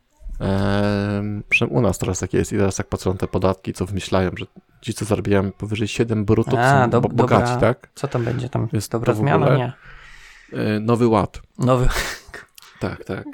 przynajmniej 1.48 1.78
u 1.78 1.82
nas 1.82 1.98
teraz 1.98 2.18
tak 2.18 2.32
jest 2.34 2.52
i 2.52 2.56
teraz 2.56 2.78
jak 2.78 2.86
patrzą 2.88 3.16
te 3.16 3.26
podatki, 3.28 3.72
co 3.72 3.86
wymyślają, 3.86 4.30
że 4.36 4.46
ci, 4.80 4.94
co 4.94 5.04
zarabiają 5.04 5.52
powyżej 5.52 5.88
7 5.88 6.24
brutto, 6.24 6.50
to 6.52 6.60
A, 6.62 6.84
są 6.84 6.90
do- 6.90 7.00
bo, 7.00 7.08
bogaci, 7.08 7.52
dobra. 7.52 7.60
tak? 7.74 7.88
Co 7.94 8.08
tam 8.08 8.24
będzie 8.24 8.48
tam? 8.48 8.68
Jest 8.72 8.92
Dobra 8.92 9.12
to 9.12 9.18
zmiana? 9.20 9.46
ogóle- 9.46 9.58
Nie. 9.58 9.72
E, 10.76 10.80
Nowy 10.80 11.06
ład. 11.08 11.40
Nowy. 11.58 11.88
Tak, 12.80 13.04
tak. 13.04 13.24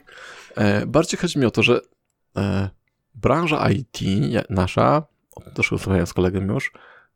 E, 0.57 0.87
bardziej 0.87 1.21
chodzi 1.21 1.39
mi 1.39 1.47
o 1.47 1.51
to, 1.51 1.63
że 1.63 1.81
e, 2.37 2.69
branża 3.15 3.69
IT 3.71 4.01
nasza, 4.51 5.03
też 5.55 5.71
rozmawiałem 5.71 6.07
z 6.07 6.13
kolegą 6.13 6.41
już, 6.41 6.73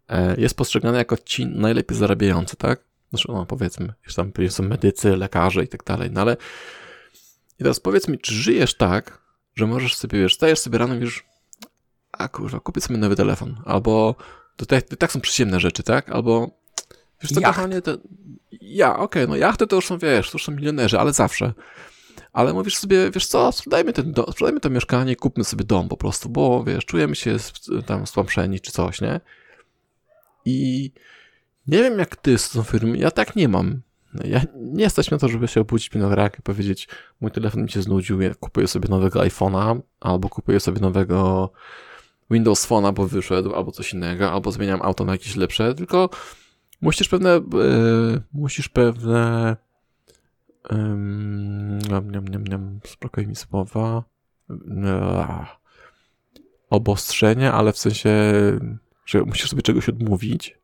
e, 0.08 0.40
jest 0.40 0.56
postrzegana 0.56 0.98
jako 0.98 1.16
ci 1.16 1.46
najlepiej 1.46 1.96
zarabiający, 1.96 2.56
tak? 2.56 2.80
Znaczy, 3.10 3.28
no 3.28 3.46
powiedzmy, 3.46 3.92
już 4.06 4.14
tam 4.14 4.32
są 4.48 4.62
medycy, 4.62 5.16
lekarze 5.16 5.64
i 5.64 5.68
tak 5.68 5.84
dalej, 5.84 6.10
no 6.12 6.20
ale 6.20 6.36
i 7.60 7.62
teraz 7.62 7.80
powiedz 7.80 8.08
mi, 8.08 8.18
czy 8.18 8.34
żyjesz 8.34 8.74
tak, 8.74 9.20
że 9.56 9.66
możesz 9.66 9.96
sobie, 9.96 10.20
wiesz, 10.20 10.34
stajesz 10.34 10.58
sobie 10.58 10.78
rano 10.78 10.94
i 10.94 10.98
wiesz, 10.98 11.24
a 12.12 12.28
kurwa, 12.28 12.60
kupię 12.60 12.80
sobie 12.80 12.98
nowy 12.98 13.16
telefon, 13.16 13.62
albo 13.64 14.14
to 14.56 14.66
tak, 14.66 14.82
to 14.82 14.96
tak 14.96 15.12
są 15.12 15.20
przyziemne 15.20 15.60
rzeczy, 15.60 15.82
tak? 15.82 16.10
Albo 16.10 16.50
wiesz 17.22 17.32
co, 17.32 17.40
kochanie, 17.40 17.82
to 17.82 17.98
ja, 18.60 18.98
okej, 18.98 19.28
no 19.28 19.36
jachty 19.36 19.66
to 19.66 19.76
już 19.76 19.86
są, 19.86 19.98
wiesz, 19.98 20.30
to 20.30 20.34
już 20.34 20.44
są 20.44 20.52
milionerzy, 20.52 21.00
ale 21.00 21.12
zawsze. 21.12 21.52
Ale 22.32 22.52
mówisz 22.52 22.76
sobie, 22.76 23.10
wiesz 23.10 23.26
co, 23.26 23.52
sprzedajmy, 23.52 23.92
ten 23.92 24.12
do, 24.12 24.32
sprzedajmy 24.32 24.60
to 24.60 24.70
mieszkanie, 24.70 25.16
kupmy 25.16 25.44
sobie 25.44 25.64
dom 25.64 25.88
po 25.88 25.96
prostu, 25.96 26.28
bo 26.28 26.64
wiesz, 26.64 26.84
czujemy 26.84 27.16
się 27.16 27.36
tam 27.86 28.06
stłamszeni 28.06 28.60
czy 28.60 28.72
coś, 28.72 29.00
nie? 29.00 29.20
I 30.44 30.90
nie 31.66 31.78
wiem 31.78 31.98
jak 31.98 32.16
ty 32.16 32.38
z 32.38 32.50
tą 32.50 32.62
firmą, 32.62 32.94
ja 32.94 33.10
tak 33.10 33.36
nie 33.36 33.48
mam. 33.48 33.80
Ja 34.24 34.40
nie 34.56 34.82
jesteś 34.82 35.10
na 35.10 35.18
to, 35.18 35.28
żeby 35.28 35.48
się 35.48 35.60
obudzić 35.60 35.94
na 35.94 36.14
rankę 36.14 36.36
i 36.38 36.42
powiedzieć, 36.42 36.88
mój 37.20 37.30
telefon 37.30 37.62
mi 37.62 37.70
się 37.70 37.82
znudził, 37.82 38.20
ja 38.20 38.34
kupuję 38.34 38.68
sobie 38.68 38.88
nowego 38.88 39.20
iPhone'a, 39.20 39.80
albo 40.00 40.28
kupuję 40.28 40.60
sobie 40.60 40.80
nowego 40.80 41.50
Windows 42.30 42.68
Phone'a, 42.68 42.92
bo 42.92 43.06
wyszedł, 43.06 43.54
albo 43.54 43.72
coś 43.72 43.92
innego, 43.92 44.32
albo 44.32 44.52
zmieniam 44.52 44.82
auto 44.82 45.04
na 45.04 45.12
jakieś 45.12 45.36
lepsze, 45.36 45.74
tylko 45.74 46.10
musisz 46.80 47.08
pewne, 47.08 47.30
e, 47.30 47.40
musisz 48.32 48.68
pewne 48.68 49.56
Um, 50.70 51.78
niam, 51.78 52.10
niam, 52.10 52.44
niam, 52.44 52.80
brakuje 53.00 53.26
mi 53.26 53.36
słowa. 53.36 54.04
Obostrzenia, 56.70 57.52
ale 57.52 57.72
w 57.72 57.78
sensie, 57.78 58.10
że 59.06 59.22
musisz 59.22 59.50
sobie 59.50 59.62
czegoś 59.62 59.88
odmówić. 59.88 60.58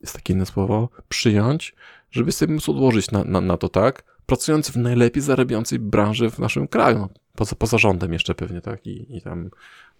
Jest 0.00 0.14
takie 0.14 0.32
inne 0.32 0.46
słowo. 0.46 0.88
Przyjąć, 1.08 1.74
żeby 2.10 2.32
sobie 2.32 2.54
móc 2.54 2.68
odłożyć 2.68 3.10
na, 3.10 3.24
na, 3.24 3.40
na 3.40 3.56
to, 3.56 3.68
tak? 3.68 4.04
Pracując 4.26 4.70
w 4.70 4.76
najlepiej 4.76 5.22
zarabiającej 5.22 5.78
branży 5.78 6.30
w 6.30 6.38
naszym 6.38 6.68
kraju. 6.68 6.98
No, 6.98 7.08
poza, 7.34 7.56
poza 7.56 7.78
rządem 7.78 8.12
jeszcze 8.12 8.34
pewnie, 8.34 8.60
tak? 8.60 8.86
I, 8.86 9.16
i 9.16 9.22
tam. 9.22 9.50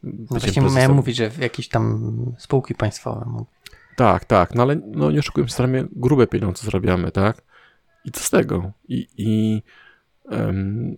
No 0.02 0.12
właśnie 0.28 0.62
miałem 0.62 0.92
mówić, 0.92 1.16
że 1.16 1.30
w 1.30 1.38
jakieś 1.38 1.68
tam 1.68 2.14
spółki 2.38 2.74
państwowe. 2.74 3.24
mógł. 3.26 3.50
Tak, 3.96 4.24
tak, 4.24 4.54
no 4.54 4.62
ale 4.62 4.76
no, 4.86 5.10
nie 5.10 5.18
oszukujmy 5.18 5.50
się, 5.50 5.88
grube 5.92 6.26
pieniądze 6.26 6.64
zarabiamy, 6.64 7.10
tak? 7.10 7.42
I 8.04 8.10
co 8.10 8.20
z 8.20 8.30
tego? 8.30 8.72
I, 8.88 9.08
i, 9.16 9.62
em, 10.30 10.96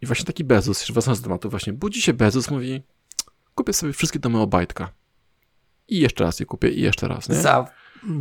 i 0.00 0.06
właśnie 0.06 0.24
taki 0.24 0.44
Bezos, 0.44 0.80
jeszcze 0.80 0.92
wracając 0.92 1.20
do 1.20 1.24
tematu, 1.24 1.50
właśnie 1.50 1.72
budzi 1.72 2.02
się 2.02 2.12
Bezos, 2.12 2.50
mówi 2.50 2.82
kupię 3.54 3.72
sobie 3.72 3.92
wszystkie 3.92 4.18
domy 4.18 4.40
Obajtka. 4.40 4.92
I 5.88 6.00
jeszcze 6.00 6.24
raz 6.24 6.40
je 6.40 6.46
kupię 6.46 6.68
i 6.68 6.80
jeszcze 6.80 7.08
raz, 7.08 7.28
nie? 7.28 7.34
Za 7.34 7.66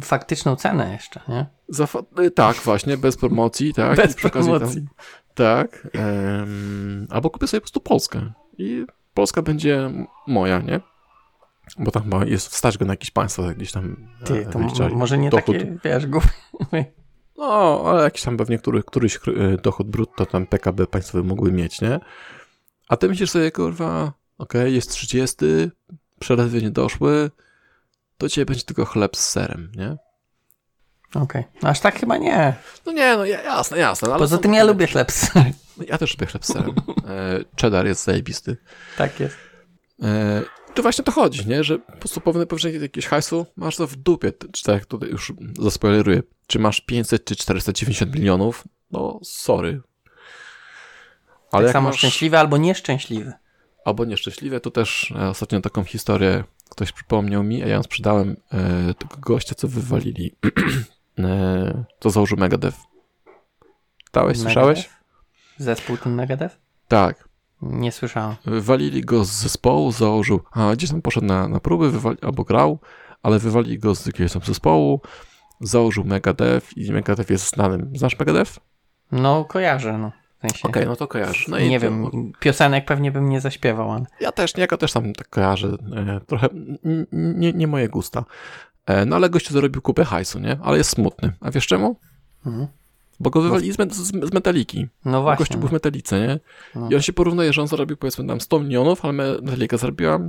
faktyczną 0.04 0.56
cenę 0.56 0.94
jeszcze, 0.94 1.22
nie? 1.28 1.46
Za 1.70 1.88
y, 2.20 2.32
tak, 2.32 2.58
właśnie, 2.58 2.98
bez 2.98 3.18
promocji, 3.18 3.74
tak? 3.74 3.98
Bez 3.98 4.16
promocji. 4.16 4.88
Tam, 5.34 5.68
tak. 5.68 5.88
em, 5.94 7.08
albo 7.10 7.30
kupię 7.30 7.48
sobie 7.48 7.62
po 7.62 7.64
prostu 7.64 7.82
Polskę. 7.82 8.32
I 8.58 8.86
Polska 9.14 9.42
będzie 9.42 9.92
moja, 10.28 10.60
nie? 10.60 10.80
Bo 11.80 11.92
tam 11.92 12.10
jest 12.26 12.48
wstać 12.48 12.78
go 12.78 12.86
na 12.86 12.94
jakieś 12.94 13.12
państwo, 13.12 13.44
gdzieś 13.44 13.72
tam 13.72 14.08
Ty, 14.26 14.40
e, 14.40 14.46
to 14.46 14.60
może 14.90 15.18
nie 15.18 15.30
dochód. 15.30 15.58
takie, 15.58 15.78
wiesz, 15.84 16.08
głupie. 16.08 16.86
No, 17.38 17.84
ale 17.86 18.04
jakiś 18.04 18.22
tam 18.24 18.38
pewnie 18.38 18.58
który, 18.58 18.84
któryś 18.84 19.20
y, 19.28 19.58
dochód 19.64 19.88
brutto 19.88 20.26
tam 20.26 20.48
PKB 20.48 20.88
państwowy 20.88 21.24
mogły 21.24 21.52
mieć, 21.52 21.82
nie? 21.82 22.00
A 22.90 22.98
ty 22.98 23.08
myślisz 23.10 23.32
sobie, 23.32 23.52
kurwa, 23.52 24.14
okej, 24.38 24.76
jest 24.76 24.92
30, 24.92 25.36
przelewy 26.20 26.62
nie 26.62 26.72
doszły, 26.72 27.32
to 28.18 28.30
ciebie 28.30 28.46
będzie 28.46 28.64
tylko 28.64 28.86
chleb 28.86 29.18
z 29.18 29.30
serem, 29.30 29.72
nie? 29.76 29.98
Okej, 31.22 31.44
no 31.62 31.70
aż 31.70 31.80
tak 31.80 32.00
chyba 32.00 32.18
nie. 32.18 32.54
No 32.86 32.92
nie, 32.92 33.18
no 33.18 33.26
ja- 33.26 33.42
jasne, 33.42 33.78
jasne. 33.78 34.08
Ale 34.10 34.20
Poza 34.20 34.38
tym 34.38 34.54
ja 34.54 34.64
lubię 34.64 34.88
chleb 34.88 35.12
z 35.12 35.32
Ja 35.88 35.98
też 35.98 36.14
lubię 36.14 36.26
chleb 36.26 36.46
z 36.46 36.54
serem. 36.54 36.76
E, 37.08 37.40
cheddar 37.62 37.86
jest 37.86 38.04
zajebisty. 38.04 38.58
Tak 38.98 39.20
jest. 39.20 39.36
E, 40.02 40.42
to 40.74 40.82
właśnie 40.82 41.04
to 41.04 41.12
chodzi, 41.12 41.48
nie? 41.48 41.64
Że 41.64 41.80
po 41.80 41.98
prostu 41.98 42.22
powinny 42.22 42.46
powinien 42.46 42.82
jakieś 42.82 43.08
hajsu, 43.08 43.46
masz 43.56 43.76
to 43.76 43.88
w 43.88 43.96
dupie, 43.96 44.32
czy 44.52 44.64
tak 44.64 44.76
jak 44.76 44.86
tutaj 44.86 45.10
już 45.10 45.34
zaspoileruję, 45.60 46.24
czy 46.48 46.60
masz 46.60 46.82
500 46.82 47.26
czy 47.26 47.36
490 47.36 48.16
milionów, 48.16 48.64
no 48.92 49.20
sorry. 49.24 49.82
Ale 51.52 51.64
tak 51.64 51.74
samo 51.74 51.90
masz, 51.90 51.98
szczęśliwy 51.98 52.40
albo 52.40 52.58
nieszczęśliwy. 52.58 53.34
albo 53.86 54.06
nieszczęśliwe, 54.06 54.60
to 54.60 54.72
też 54.72 55.14
e, 55.16 55.30
ostatnio 55.30 55.62
taką 55.62 55.84
historię 55.84 56.44
ktoś 56.70 56.92
przypomniał 56.92 57.44
mi, 57.44 57.64
a 57.64 57.68
ja 57.68 57.76
ją 57.76 57.84
sprzedałem 57.84 58.38
e, 58.52 58.94
tego 58.94 59.16
gościa, 59.18 59.56
co 59.56 59.68
wywalili, 59.68 60.36
e, 61.20 61.86
to 62.00 62.10
założył 62.10 62.38
Megadev. 62.38 62.78
Dałeś, 64.14 64.38
słyszałeś? 64.38 64.90
Zespół 65.58 65.98
ten 65.98 66.16
Megadev? 66.16 66.56
Tak. 66.88 67.30
Nie 67.62 67.92
słyszałem. 67.92 68.36
Wywalili 68.46 69.02
go 69.02 69.26
z 69.26 69.30
zespołu, 69.32 69.92
założył, 69.92 70.40
a 70.52 70.74
gdzieś 70.74 70.90
tam 70.90 71.02
poszedł 71.02 71.28
na, 71.28 71.48
na 71.48 71.60
próby, 71.60 71.92
wywali, 71.92 72.18
albo 72.22 72.44
grał, 72.44 72.80
ale 73.24 73.40
wywalili 73.40 73.80
go 73.80 73.96
z 73.96 74.06
jakiegoś 74.06 74.34
tam 74.34 74.42
zespołu, 74.42 75.02
założył 75.62 76.04
Megadev 76.04 76.62
i 76.76 76.92
Megadev 76.92 77.34
jest 77.34 77.50
znanym. 77.50 77.92
Znasz 77.96 78.20
Megadev? 78.20 78.52
No, 79.12 79.46
kojarzę, 79.46 79.98
no. 79.98 80.12
W 80.38 80.42
sensie, 80.42 80.68
Okej, 80.70 80.86
no 80.86 80.96
to 80.96 81.08
kojarzysz. 81.08 81.48
No 81.48 81.60
nie 81.60 81.80
to- 81.80 81.84
wiem, 81.84 82.32
piosenek 82.40 82.86
pewnie 82.86 83.12
bym 83.12 83.30
nie 83.30 83.42
zaśpiewał, 83.42 83.92
ale 83.92 84.06
Ja 84.20 84.32
też, 84.32 84.54
ja 84.58 84.68
go 84.68 84.78
też 84.78 84.94
tam 84.94 85.14
tak 85.14 85.30
kojarzę. 85.30 85.68
E, 85.96 86.20
trochę 86.28 86.48
nie, 87.12 87.54
nie 87.54 87.68
moje 87.68 87.90
gusta. 87.90 88.26
E, 88.86 89.06
no 89.06 89.16
ale 89.16 89.30
gościu 89.30 89.54
zarobił 89.54 89.82
kupę 89.82 90.06
hajsu, 90.06 90.40
nie? 90.40 90.58
Ale 90.64 90.78
jest 90.78 90.90
smutny. 90.90 91.34
A 91.42 91.52
wiesz 91.52 91.68
czemu? 91.68 91.96
Mhm. 92.46 92.68
Bo 93.20 93.30
go 93.30 93.42
wywalili 93.42 93.72
z, 93.74 93.78
z, 93.94 94.12
z 94.30 94.34
metaliki. 94.34 94.88
no 95.06 95.22
właśnie. 95.22 95.44
Gościu 95.46 95.58
był 95.60 95.70
w 95.70 95.72
metalice, 95.72 96.20
nie? 96.28 96.40
No. 96.76 96.90
I 96.90 96.96
on 96.96 97.02
się 97.02 97.14
porównuje, 97.14 97.54
że 97.54 97.62
on 97.62 97.68
zarobił 97.68 97.98
powiedzmy 97.98 98.28
tam 98.28 98.42
100 98.42 98.60
milionów, 98.60 99.06
ale 99.06 99.14
metalika 99.14 99.78
zarobiła 99.78 100.20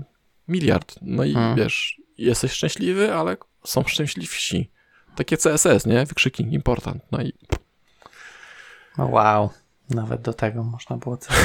miliard. 0.49 0.95
No 1.03 1.25
i 1.25 1.29
Mhm. 1.31 1.57
wiesz, 1.57 2.01
jesteś 2.19 2.53
szczęśliwy, 2.53 3.15
ale 3.15 3.37
są 3.65 3.83
szczęśliwsi. 3.87 4.71
Takie 5.17 5.37
CSS, 5.37 5.87
nie? 5.87 6.07
Wykrzyki 6.07 6.43
important. 6.43 7.03
No 7.13 7.23
i 7.23 7.33
No 8.99 9.07
wow, 9.07 9.51
nawet 9.91 10.23
do 10.23 10.33
tego 10.33 10.63
można 10.65 10.97
było 10.97 11.17
coś. 11.17 11.37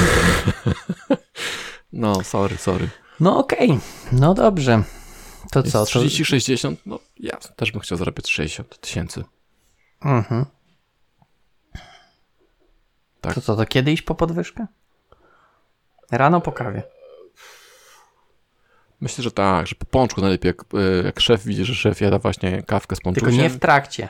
no, 1.94 2.24
sorry, 2.24 2.58
sorry. 2.58 2.90
No 3.20 3.38
okej, 3.38 3.80
no 4.12 4.34
dobrze. 4.34 4.84
To 5.52 5.64
co? 5.64 5.80
Jest 5.80 5.94
To... 5.94 6.00
30-60, 6.00 6.76
no 6.86 7.00
ja 7.20 7.38
też 7.38 7.72
bym 7.72 7.82
chciał 7.82 7.98
zarabiać 7.98 8.30
60 8.32 8.80
tysięcy. 8.80 9.24
Mhm. 10.06 10.46
Tak. 13.22 13.34
To 13.36 13.42
co, 13.42 13.56
to 13.56 13.66
kiedy 13.66 13.92
iść 13.92 14.02
po 14.02 14.16
podwyżkę? 14.16 14.66
Rano 16.12 16.42
po 16.42 16.52
kawie. 16.52 16.84
Myślę, 19.02 19.24
że 19.24 19.32
tak, 19.32 19.68
że 19.68 19.76
po 19.76 19.86
pączku 19.86 20.22
najlepiej, 20.22 20.50
jak, 20.50 20.62
e, 21.02 21.04
jak 21.06 21.20
szef 21.20 21.44
widzi, 21.46 21.66
że 21.66 21.76
szef 21.76 22.02
jada 22.02 22.20
właśnie 22.20 22.64
kawkę 22.64 22.96
z 22.96 23.00
Tylko 23.00 23.20
pączkiem. 23.22 23.42
nie 23.44 23.50
w 23.50 23.60
trakcie, 23.60 24.10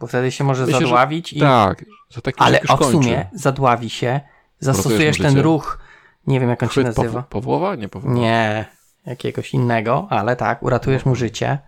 bo 0.00 0.06
wtedy 0.06 0.32
się 0.32 0.44
może 0.44 0.64
Myślę, 0.66 0.80
że- 0.80 0.86
zadławić 0.86 1.32
i... 1.32 1.40
Tak, 1.40 1.84
że 2.10 2.22
taki 2.22 2.40
Ale 2.40 2.60
w 2.60 2.66
kończy. 2.66 2.84
sumie 2.92 3.26
zadławi 3.32 3.90
się, 3.90 4.20
zastosujesz 4.58 5.18
ten 5.18 5.38
ruch, 5.38 5.78
nie 6.26 6.40
wiem 6.40 6.48
jak 6.50 6.62
on 6.62 6.68
się 6.68 6.72
Chwyt 6.72 6.86
nazywa. 6.96 7.20
Paw- 7.20 7.26
Pawłowa? 7.28 7.74
Nie 7.74 7.88
Pawłowa. 7.88 8.14
Nie, 8.16 8.64
jakiegoś 9.06 9.54
innego, 9.54 10.06
ale 10.10 10.36
tak, 10.36 10.62
uratujesz 10.62 11.04
mu 11.06 11.14
życie. 11.14 11.58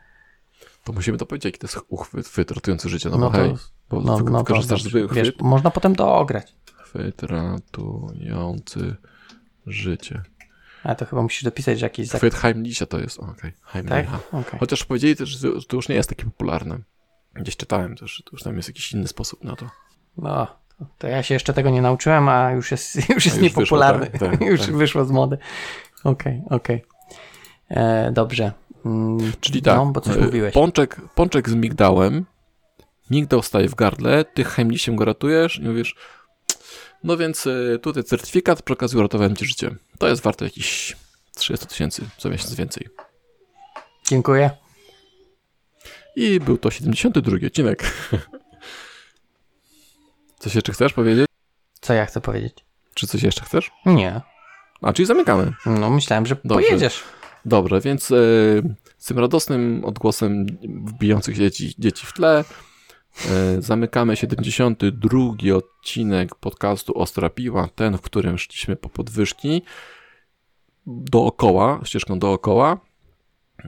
To 0.85 0.93
musimy 0.93 1.19
to 1.19 1.27
powiedzieć, 1.27 1.45
jaki 1.45 1.59
to 1.59 1.67
jest 1.67 1.79
uchwyt, 1.89 2.27
chwyt 2.29 2.51
ratujący 2.51 2.89
życie. 2.89 3.09
No, 3.11 3.19
No 3.19 3.27
bo 3.31 3.37
to- 3.37 3.43
hej, 3.45 3.55
bo 3.91 4.01
No, 4.01 4.03
no 4.13 4.19
to 4.19 4.25
wykorzystasz 4.25 4.83
dobrze. 4.83 4.99
zwykły 4.99 5.17
Wiesz, 5.17 5.33
można 5.41 5.71
potem 5.71 5.95
doograć. 5.95 6.55
Chwyt 6.89 7.23
ratujący 7.23 8.97
życie. 9.67 10.23
Ale 10.85 10.97
to 10.97 11.07
chyba 11.07 11.23
musisz 11.23 11.45
dopisać, 11.45 11.79
że 11.79 11.87
jakiś 11.87 12.09
zak... 12.09 12.21
Chwyt 12.21 12.35
Heimlicha 12.35 12.87
to 12.87 12.99
jest, 12.99 13.19
okej, 13.19 13.53
Tak? 13.53 13.53
Heimlicha. 13.63 14.19
Okej. 14.33 14.61
Chociaż 14.61 14.85
powiedzieli 14.85 15.17
też, 15.17 15.29
że 15.29 15.49
to 15.69 15.77
już 15.77 15.89
nie 15.89 15.95
jest 15.95 16.09
takie 16.09 16.25
popularne. 16.25 16.79
Gdzieś 17.35 17.57
czytałem 17.57 17.97
też, 17.97 18.13
że 18.17 18.23
to 18.23 18.31
już 18.33 18.43
tam 18.43 18.57
jest 18.57 18.69
jakiś 18.69 18.93
inny 18.93 19.09
sposób 19.09 19.45
na 19.45 19.57
to. 19.57 19.67
No, 20.17 20.47
to, 20.99 21.07
ja 21.09 21.23
się 21.23 21.35
jeszcze 21.35 21.53
tego 21.53 21.71
nie 21.71 21.83
nauczyłem, 21.83 22.29
a 22.29 22.51
już 22.51 22.71
jest, 22.71 22.97
już 23.15 23.25
jest 23.25 23.37
już 23.37 23.43
niepopularny. 23.43 24.11
wyszło, 24.11 24.29
tak, 24.29 24.39
tak, 24.39 24.49
już 24.51 24.61
tak. 24.61 24.77
wyszło 24.77 25.05
z 25.05 25.11
mody. 25.11 25.39
Okej, 26.05 26.43
okej. 26.51 26.85
E, 27.71 28.13
Dobrze. 28.13 28.53
Mm, 28.85 29.33
Czyli 29.41 29.63
tak, 29.63 29.77
No, 29.77 29.87
bo 29.87 30.01
coś 30.01 30.17
e, 30.17 30.21
mówiłeś. 30.21 30.55
Pączek, 30.55 31.01
pączek 31.15 31.51
z 31.51 31.55
migdałem, 31.55 32.25
migdał 33.11 33.43
staje 33.43 33.69
w 33.69 33.75
gardle, 33.75 34.25
ty 34.25 34.45
chemlisiem 34.45 34.97
go 34.97 35.05
ratujesz 35.05 35.59
i 35.59 35.63
mówisz, 35.63 35.97
no 37.05 37.17
więc 37.17 37.47
e, 37.47 37.79
tutaj 37.79 38.05
certyfikat, 38.05 38.63
przy 38.63 38.73
okazji 38.73 38.99
uratowałem 38.99 39.37
ci 39.37 39.47
życie. 39.47 39.71
To 39.99 40.09
jest 40.09 40.23
warte 40.23 40.45
jakieś 40.45 40.97
300 41.37 41.67
tysięcy 41.67 42.03
co 42.19 42.31
miesiąc 42.31 42.55
więcej. 42.55 42.89
Dziękuję. 44.09 44.51
I 46.17 46.41
był 46.41 46.59
to 46.59 46.71
72 46.71 47.37
odcinek. 47.47 47.93
Coś 50.39 50.55
jeszcze 50.55 50.73
chcesz 50.73 50.93
powiedzieć? 50.93 51.27
Co 51.81 51.95
ja 51.95 52.07
chcę 52.07 52.21
powiedzieć? 52.21 52.65
Czy 52.95 53.07
coś 53.07 53.23
jeszcze 53.23 53.45
chcesz? 53.45 53.71
Nie. 53.87 54.21
A, 54.83 54.93
czyli 54.93 55.07
zamykamy. 55.07 55.53
No 55.67 55.91
myślałem, 55.91 56.27
że 56.27 56.37
Dobrze. 56.45 56.67
pojedziesz. 56.67 57.03
Dobrze, 57.45 57.81
więc 57.81 58.11
e, 58.11 58.15
z 58.99 59.07
tym 59.07 59.19
radosnym 59.19 59.85
odgłosem 59.85 60.47
wbijających 60.85 61.37
się 61.37 61.43
dzieci, 61.43 61.75
dzieci 61.79 62.07
w 62.07 62.13
tle 62.13 62.45
zamykamy 63.59 64.17
72 64.17 65.57
odcinek 65.57 66.35
podcastu 66.35 66.99
Ostra 66.99 67.31
Piła, 67.31 67.69
ten, 67.75 67.99
w 67.99 68.01
którym 68.01 68.39
szliśmy 68.39 68.77
po 68.77 68.89
podwyżki 68.89 69.63
dookoła, 70.87 71.81
ścieżką 71.85 72.19
dookoła. 72.19 72.81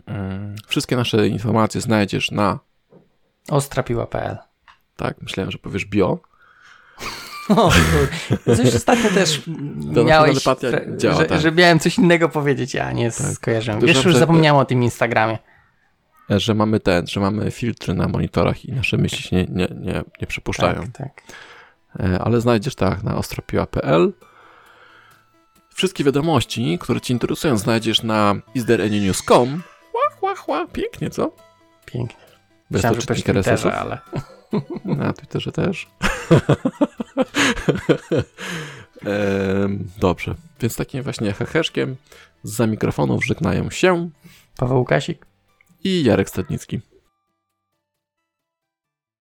E, 0.08 0.54
wszystkie 0.66 0.96
nasze 0.96 1.28
informacje 1.28 1.80
znajdziesz 1.80 2.30
na, 2.30 2.58
Ostrapiła.pl 3.50 4.36
tak, 5.00 5.22
myślałem, 5.22 5.50
że 5.50 5.58
powiesz 5.58 5.84
bio, 5.84 6.18
O, 7.56 7.70
Coś 8.56 8.74
ostatnio 8.74 9.10
też 9.10 9.42
To 9.94 10.04
miałeś, 10.04 10.44
działa, 10.96 11.14
że, 11.16 11.24
tak. 11.24 11.40
że 11.40 11.52
miałem 11.52 11.78
coś 11.78 11.98
innego 11.98 12.28
powiedzieć, 12.28 12.76
a 12.76 12.92
nie 12.92 13.10
Tak. 13.12 13.26
skojarzyłem. 13.26 13.80
Wiesz, 13.80 14.04
już 14.04 14.16
zapomniałem 14.16 14.60
o 14.60 14.64
tym 14.64 14.82
Instagramie. 14.82 15.38
E, 16.30 16.40
że 16.40 16.54
mamy 16.54 16.80
ten, 16.80 17.06
że 17.06 17.20
mamy 17.20 17.50
filtry 17.50 17.94
na 17.94 18.08
monitorach 18.08 18.64
i 18.64 18.72
nasze 18.72 18.96
myśli 18.96 19.22
się 19.22 19.36
nie, 19.36 19.44
nie, 19.44 19.68
nie, 19.80 20.02
nie 20.20 20.26
przepuszczają. 20.26 20.82
Tak, 20.82 20.96
tak. 20.98 21.22
E, 22.00 22.18
ale 22.18 22.40
znajdziesz 22.40 22.74
tak 22.74 23.02
na 23.02 23.16
ostropiła.pl. 23.16 24.12
Wszystkie 25.74 26.04
wiadomości, 26.04 26.78
które 26.80 27.00
Cię 27.00 27.14
interesują, 27.14 27.56
znajdziesz 27.56 28.02
na 28.02 28.34
isthereanynews.com. 28.54 29.62
Ła, 29.94 30.28
ła, 30.28 30.34
ła, 30.46 30.66
pięknie, 30.72 31.10
co? 31.10 31.32
Pięknie. 31.86 32.20
Bez 32.70 32.82
też 32.82 33.06
czytnika 33.06 33.32
RSS-ów. 33.32 33.72
Ale... 33.72 33.98
Na 34.84 35.12
Twitterze 35.12 35.52
też. 35.52 35.88
Dobrze, 40.00 40.34
więc 40.60 40.76
takim 40.76 41.02
właśnie 41.02 41.32
heheszkiem 41.32 41.96
za 42.42 42.66
mikrofonów 42.66 43.24
żegnają 43.24 43.70
się 43.70 44.10
Paweł 44.56 44.78
Łukasik? 44.78 45.26
I 45.82 46.02
Jarek 46.04 46.28
Stadnicki. 46.28 46.80